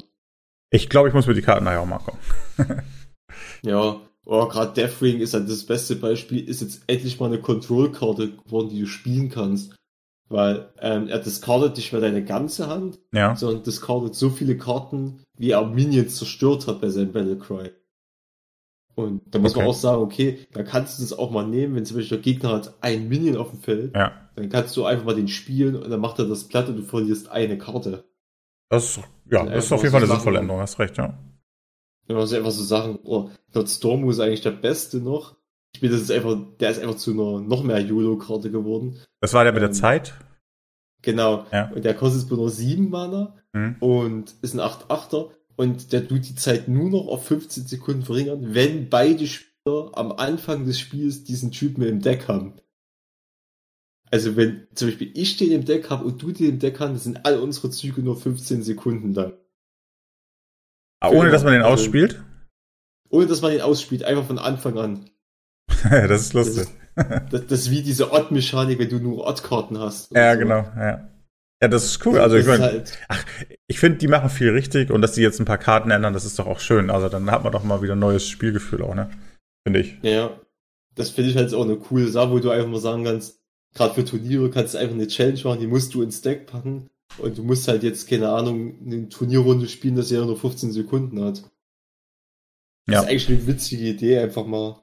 Ich 0.71 0.89
glaube, 0.89 1.09
ich 1.09 1.15
muss 1.15 1.27
mir 1.27 1.35
die 1.35 1.43
Karten 1.43 1.65
nachher 1.65 1.81
auch 1.81 1.87
machen. 1.87 2.19
ja, 3.63 4.01
oh, 4.27 4.49
gerade 4.49 4.73
Deathwing 4.75 5.21
ist 5.21 5.35
halt 5.35 5.49
das 5.49 5.65
beste 5.65 5.97
Beispiel, 5.97 6.49
ist 6.49 6.61
jetzt 6.61 6.83
endlich 6.87 7.19
mal 7.19 7.27
eine 7.27 7.41
Control-Karte 7.41 8.33
geworden, 8.37 8.69
die 8.69 8.81
du 8.81 8.87
spielen 8.87 9.31
kannst. 9.31 9.75
Weil 10.31 10.73
ähm, 10.79 11.09
er 11.09 11.19
discardet 11.19 11.77
nicht 11.77 11.93
mehr 11.93 12.01
deine 12.01 12.25
ganze 12.25 12.69
Hand, 12.69 13.01
ja. 13.13 13.35
sondern 13.35 13.65
discardet 13.65 14.15
so 14.15 14.31
viele 14.31 14.57
Karten, 14.57 15.25
wie 15.37 15.51
er 15.51 15.67
Minions 15.67 16.17
zerstört 16.17 16.69
hat 16.69 16.81
bei 16.81 16.89
seinem 16.89 17.11
Battlecry. 17.13 17.73
Und 18.95 19.23
da 19.35 19.41
muss 19.41 19.53
okay. 19.53 19.61
man 19.61 19.71
auch 19.71 19.75
sagen, 19.75 20.03
okay, 20.03 20.47
da 20.53 20.63
kannst 20.63 20.99
du 20.99 21.03
das 21.03 21.13
auch 21.13 21.33
mal 21.33 21.47
nehmen, 21.47 21.75
wenn 21.75 21.85
zum 21.85 21.97
Beispiel 21.97 22.19
der 22.19 22.23
Gegner 22.23 22.53
hat 22.53 22.75
ein 22.81 23.09
Minion 23.09 23.39
auf 23.39 23.51
dem 23.51 23.61
Feld, 23.61 23.97
ja. 23.97 24.13
dann 24.37 24.49
kannst 24.49 24.77
du 24.77 24.85
einfach 24.85 25.05
mal 25.05 25.17
den 25.17 25.27
spielen 25.27 25.75
und 25.75 25.91
dann 25.91 26.01
macht 26.01 26.21
er 26.21 26.27
das 26.27 26.47
platt 26.47 26.69
und 26.69 26.77
du 26.77 26.83
verlierst 26.85 27.29
eine 27.29 27.59
Karte. 27.59 28.05
Das, 28.69 29.01
ja, 29.29 29.45
das 29.45 29.65
ist 29.65 29.73
auf 29.73 29.83
jeden 29.83 29.93
Fall 29.93 30.03
eine 30.03 30.13
sinnvolle 30.13 30.39
Änderung, 30.39 30.61
hast 30.61 30.79
recht, 30.79 30.97
ja. 30.97 31.19
Wenn 32.07 32.17
man 32.17 32.27
so 32.27 32.37
einfach 32.37 32.53
so 32.53 32.63
sagen, 32.63 33.01
oh, 33.05 33.31
Lord 33.53 33.69
Stormo 33.69 34.11
ist 34.11 34.21
eigentlich 34.21 34.43
der 34.43 34.51
Beste 34.53 34.99
noch. 34.99 35.37
Ich 35.75 35.81
bin, 35.81 35.91
das 35.91 36.01
ist 36.01 36.11
einfach, 36.11 36.37
der 36.61 36.71
ist 36.71 36.81
einfach 36.81 36.97
zu 36.97 37.13
einer 37.13 37.41
noch 37.41 37.63
mehr 37.65 37.81
YOLO-Karte 37.81 38.51
geworden. 38.51 39.01
Das 39.21 39.35
war 39.35 39.45
der 39.45 39.53
mit 39.53 39.63
ähm, 39.63 39.69
der 39.69 39.73
Zeit? 39.73 40.15
Genau. 41.03 41.47
Ja. 41.53 41.71
Und 41.71 41.85
der 41.85 41.95
kostet 41.95 42.31
nur 42.31 42.51
7 42.51 42.91
Mana 42.91 43.37
mhm. 43.53 43.77
und 43.81 44.35
ist 44.43 44.55
ein 44.55 44.61
8-8er 44.61 45.31
und 45.57 45.93
der 45.93 46.07
tut 46.09 46.29
die 46.29 46.35
Zeit 46.35 46.69
nur 46.69 46.91
noch 46.91 47.07
auf 47.09 47.27
15 47.27 47.67
Sekunden 47.67 48.03
verringern, 48.03 48.55
wenn 48.55 48.89
beide 48.89 49.27
Spieler 49.27 49.91
am 49.95 50.13
Anfang 50.13 50.65
des 50.65 50.79
Spiels 50.79 51.25
diesen 51.25 51.53
Typen 51.53 51.83
im 51.83 52.01
Deck 52.01 52.29
haben. 52.29 52.55
Also 54.11 54.37
wenn 54.37 54.67
zum 54.75 54.89
Beispiel 54.89 55.13
ich 55.15 55.37
den 55.37 55.53
im 55.53 55.65
Deck 55.65 55.89
habe 55.91 56.05
und 56.05 56.21
du 56.21 56.33
den 56.33 56.51
im 56.51 56.59
Deck 56.59 56.81
hast, 56.81 57.05
sind 57.05 57.25
all 57.25 57.39
unsere 57.39 57.71
Züge 57.71 58.03
nur 58.03 58.17
15 58.17 58.63
Sekunden 58.63 59.15
lang. 59.15 59.35
Ah, 61.01 61.11
ohne 61.11 61.31
dass 61.31 61.45
man 61.45 61.53
den 61.53 61.63
also, 61.63 61.75
ausspielt? 61.75 62.23
Ohne 63.09 63.27
dass 63.27 63.41
man 63.41 63.53
den 63.53 63.61
ausspielt, 63.61 64.05
einfach 64.05 64.27
von 64.27 64.39
Anfang 64.39 64.79
an. 64.79 65.11
das 65.91 66.23
ist 66.23 66.33
lustig. 66.33 66.67
Das 66.95 67.07
ist, 67.07 67.33
das, 67.33 67.47
das 67.47 67.61
ist 67.61 67.71
wie 67.71 67.83
diese 67.83 68.13
Odd-Mechanik, 68.13 68.79
wenn 68.79 68.89
du 68.89 68.99
nur 68.99 69.27
Odd-Karten 69.27 69.79
hast. 69.79 70.15
Ja, 70.15 70.35
so. 70.35 70.39
genau, 70.39 70.65
ja. 70.77 71.09
Ja, 71.63 71.69
das 71.69 71.85
ist 71.85 72.07
cool. 72.07 72.19
Also 72.19 72.37
ich 72.37 72.47
meine, 72.47 72.65
halt 72.65 72.99
ach, 73.09 73.23
ich 73.67 73.79
finde, 73.79 73.99
die 73.99 74.09
machen 74.09 74.31
viel 74.31 74.51
richtig 74.51 74.91
und 74.91 75.03
dass 75.03 75.13
die 75.13 75.21
jetzt 75.21 75.41
ein 75.41 75.45
paar 75.45 75.59
Karten 75.59 75.91
ändern, 75.91 76.15
das 76.15 76.25
ist 76.25 76.39
doch 76.39 76.47
auch 76.47 76.59
schön. 76.59 76.89
Also 76.89 77.11
dann 77.11 77.31
hat 77.31 77.45
man 77.45 77.53
doch 77.53 77.65
mal 77.65 77.83
wieder 77.83 77.95
ein 77.95 77.99
neues 77.99 78.27
Spielgefühl 78.27 78.83
auch, 78.83 78.95
ne? 78.95 79.11
Finde 79.67 79.81
ich. 79.81 79.99
Ja, 80.03 80.41
das 80.95 81.11
finde 81.11 81.31
ich 81.31 81.37
halt 81.37 81.53
auch 81.53 81.65
eine 81.65 81.77
coole 81.77 82.09
Sache, 82.09 82.31
wo 82.31 82.39
du 82.39 82.51
einfach 82.51 82.69
mal 82.69 82.81
sagen 82.81 83.05
kannst, 83.05 83.41
gerade 83.75 83.95
für 83.95 84.05
Turniere 84.07 84.51
kannst 84.51 84.73
du 84.73 84.79
einfach 84.79 84.95
eine 84.95 85.07
Challenge 85.07 85.41
machen, 85.45 85.61
die 85.61 85.67
musst 85.67 85.93
du 85.93 86.03
ins 86.03 86.23
Deck 86.23 86.47
packen 86.47 86.89
und 87.19 87.37
du 87.37 87.43
musst 87.43 87.69
halt 87.69 87.83
jetzt, 87.83 88.09
keine 88.09 88.31
Ahnung, 88.31 88.79
eine 88.85 89.09
Turnierrunde 89.11 89.69
spielen, 89.69 89.97
das 89.97 90.11
ja 90.11 90.25
nur 90.25 90.39
15 90.39 90.73
Sekunden 90.73 91.23
hat. 91.23 91.43
Das 92.87 92.95
ja. 92.95 93.01
ist 93.03 93.09
eigentlich 93.09 93.29
eine 93.29 93.47
witzige 93.47 93.85
Idee, 93.85 94.19
einfach 94.19 94.47
mal. 94.47 94.83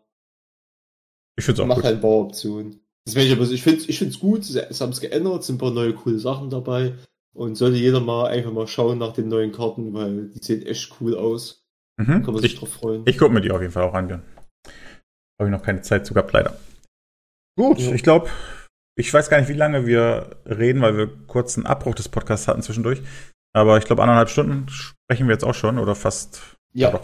Ich 1.38 1.46
finde 1.46 1.62
es 1.62 1.64
auch 1.64 1.68
Macht 1.68 1.84
halt 1.84 2.02
Bauoptionen. 2.02 2.82
Deswegen, 3.08 3.32
aber 3.34 3.50
ich 3.50 3.64
finde 3.64 3.86
ich 3.88 4.00
find's 4.00 4.20
gut, 4.20 4.42
es 4.50 4.82
haben 4.82 4.92
es 4.92 5.00
geändert, 5.00 5.44
sind 5.44 5.56
ein 5.56 5.60
paar 5.60 5.72
neue 5.72 5.94
coole 5.94 6.20
Sachen 6.20 6.50
dabei 6.50 6.96
und 7.34 7.56
sollte 7.56 7.78
jeder 7.78 8.02
mal 8.02 8.28
einfach 8.28 8.52
mal 8.52 8.68
schauen 8.68 8.98
nach 8.98 9.14
den 9.14 9.30
neuen 9.30 9.52
Karten, 9.52 9.94
weil 9.94 10.30
die 10.30 10.44
sehen 10.44 10.66
echt 10.66 10.92
cool 11.00 11.16
aus. 11.16 11.64
Mhm. 11.98 12.24
Kann 12.24 12.34
man 12.34 12.42
sich 12.42 12.54
ich, 12.54 12.60
drauf 12.60 12.74
freuen. 12.74 13.04
Ich 13.06 13.18
gucke 13.18 13.34
mir 13.34 13.42
die 13.42 13.52
auf 13.52 13.62
jeden 13.62 13.72
Fall 13.72 13.84
auch 13.84 13.94
an. 13.94 14.12
Habe 14.12 15.50
ich 15.50 15.50
noch 15.50 15.64
keine 15.64 15.82
Zeit 15.82 16.06
zu 16.06 16.14
gehabt, 16.14 16.34
leider. 16.34 16.58
Gut, 17.56 17.80
ja. 17.80 17.94
ich 17.94 18.04
glaube, 18.04 18.30
ich 18.98 19.14
weiß 19.14 19.30
gar 19.30 19.40
nicht, 19.40 19.50
wie 19.50 19.54
lange 19.54 19.86
wir 19.86 20.38
reden, 20.46 20.82
weil 20.82 20.98
wir 20.98 21.08
kurz 21.28 21.58
einen 21.58 21.68
Abbruch 21.68 21.96
des 21.96 22.10
Podcasts 22.10 22.48
hatten 22.48 22.62
zwischendurch. 22.62 23.02
Aber 23.54 23.78
ich 23.78 23.86
glaube, 23.86 24.02
anderthalb 24.02 24.30
Stunden 24.30 24.68
sprechen 24.70 25.28
wir 25.28 25.34
jetzt 25.34 25.44
auch 25.44 25.56
schon 25.56 25.80
oder 25.80 25.96
fast. 25.96 26.58
Ja. 26.74 26.92
ja 26.92 27.02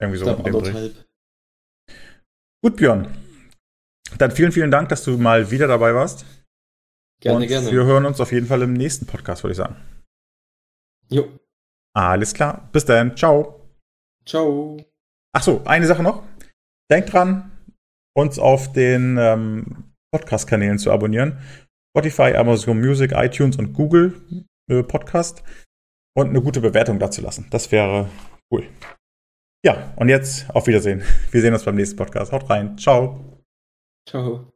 irgendwie 0.00 0.18
so 0.18 0.26
mit 0.26 0.46
dem 0.46 0.52
Dreh. 0.52 0.90
Gut, 2.62 2.76
Björn. 2.76 3.08
Dann 4.18 4.30
vielen, 4.30 4.52
vielen 4.52 4.70
Dank, 4.70 4.88
dass 4.88 5.04
du 5.04 5.16
mal 5.18 5.50
wieder 5.50 5.66
dabei 5.66 5.94
warst. 5.94 6.24
Gerne, 7.20 7.40
Und 7.40 7.46
gerne. 7.46 7.70
Wir 7.70 7.84
hören 7.84 8.04
uns 8.04 8.20
auf 8.20 8.32
jeden 8.32 8.46
Fall 8.46 8.62
im 8.62 8.72
nächsten 8.72 9.06
Podcast, 9.06 9.44
würde 9.44 9.52
ich 9.52 9.58
sagen. 9.58 9.76
Jo. 11.08 11.28
Alles 11.94 12.34
klar. 12.34 12.68
Bis 12.72 12.84
dann. 12.84 13.16
Ciao. 13.16 13.60
Ciao. 14.26 14.78
Ach 15.34 15.42
so, 15.42 15.62
eine 15.64 15.86
Sache 15.86 16.02
noch. 16.02 16.22
Denkt 16.90 17.12
dran, 17.12 17.50
uns 18.14 18.38
auf 18.38 18.72
den 18.72 19.16
ähm, 19.18 19.94
Podcast-Kanälen 20.12 20.78
zu 20.78 20.90
abonnieren. 20.90 21.38
Spotify, 21.94 22.34
Amazon 22.34 22.80
Music, 22.80 23.12
iTunes 23.12 23.56
und 23.56 23.72
Google 23.72 24.14
äh, 24.70 24.82
Podcast 24.82 25.42
und 26.16 26.28
eine 26.28 26.42
gute 26.42 26.60
Bewertung 26.60 26.98
dazu 26.98 27.22
lassen. 27.22 27.46
Das 27.50 27.70
wäre 27.72 28.08
cool. 28.50 28.66
Ja, 29.64 29.92
und 29.96 30.08
jetzt 30.08 30.50
auf 30.50 30.66
Wiedersehen. 30.66 31.02
Wir 31.30 31.40
sehen 31.40 31.54
uns 31.54 31.64
beim 31.64 31.76
nächsten 31.76 31.96
Podcast. 31.96 32.32
Haut 32.32 32.48
rein. 32.50 32.76
Ciao. 32.78 33.31
Ciao. 34.06 34.51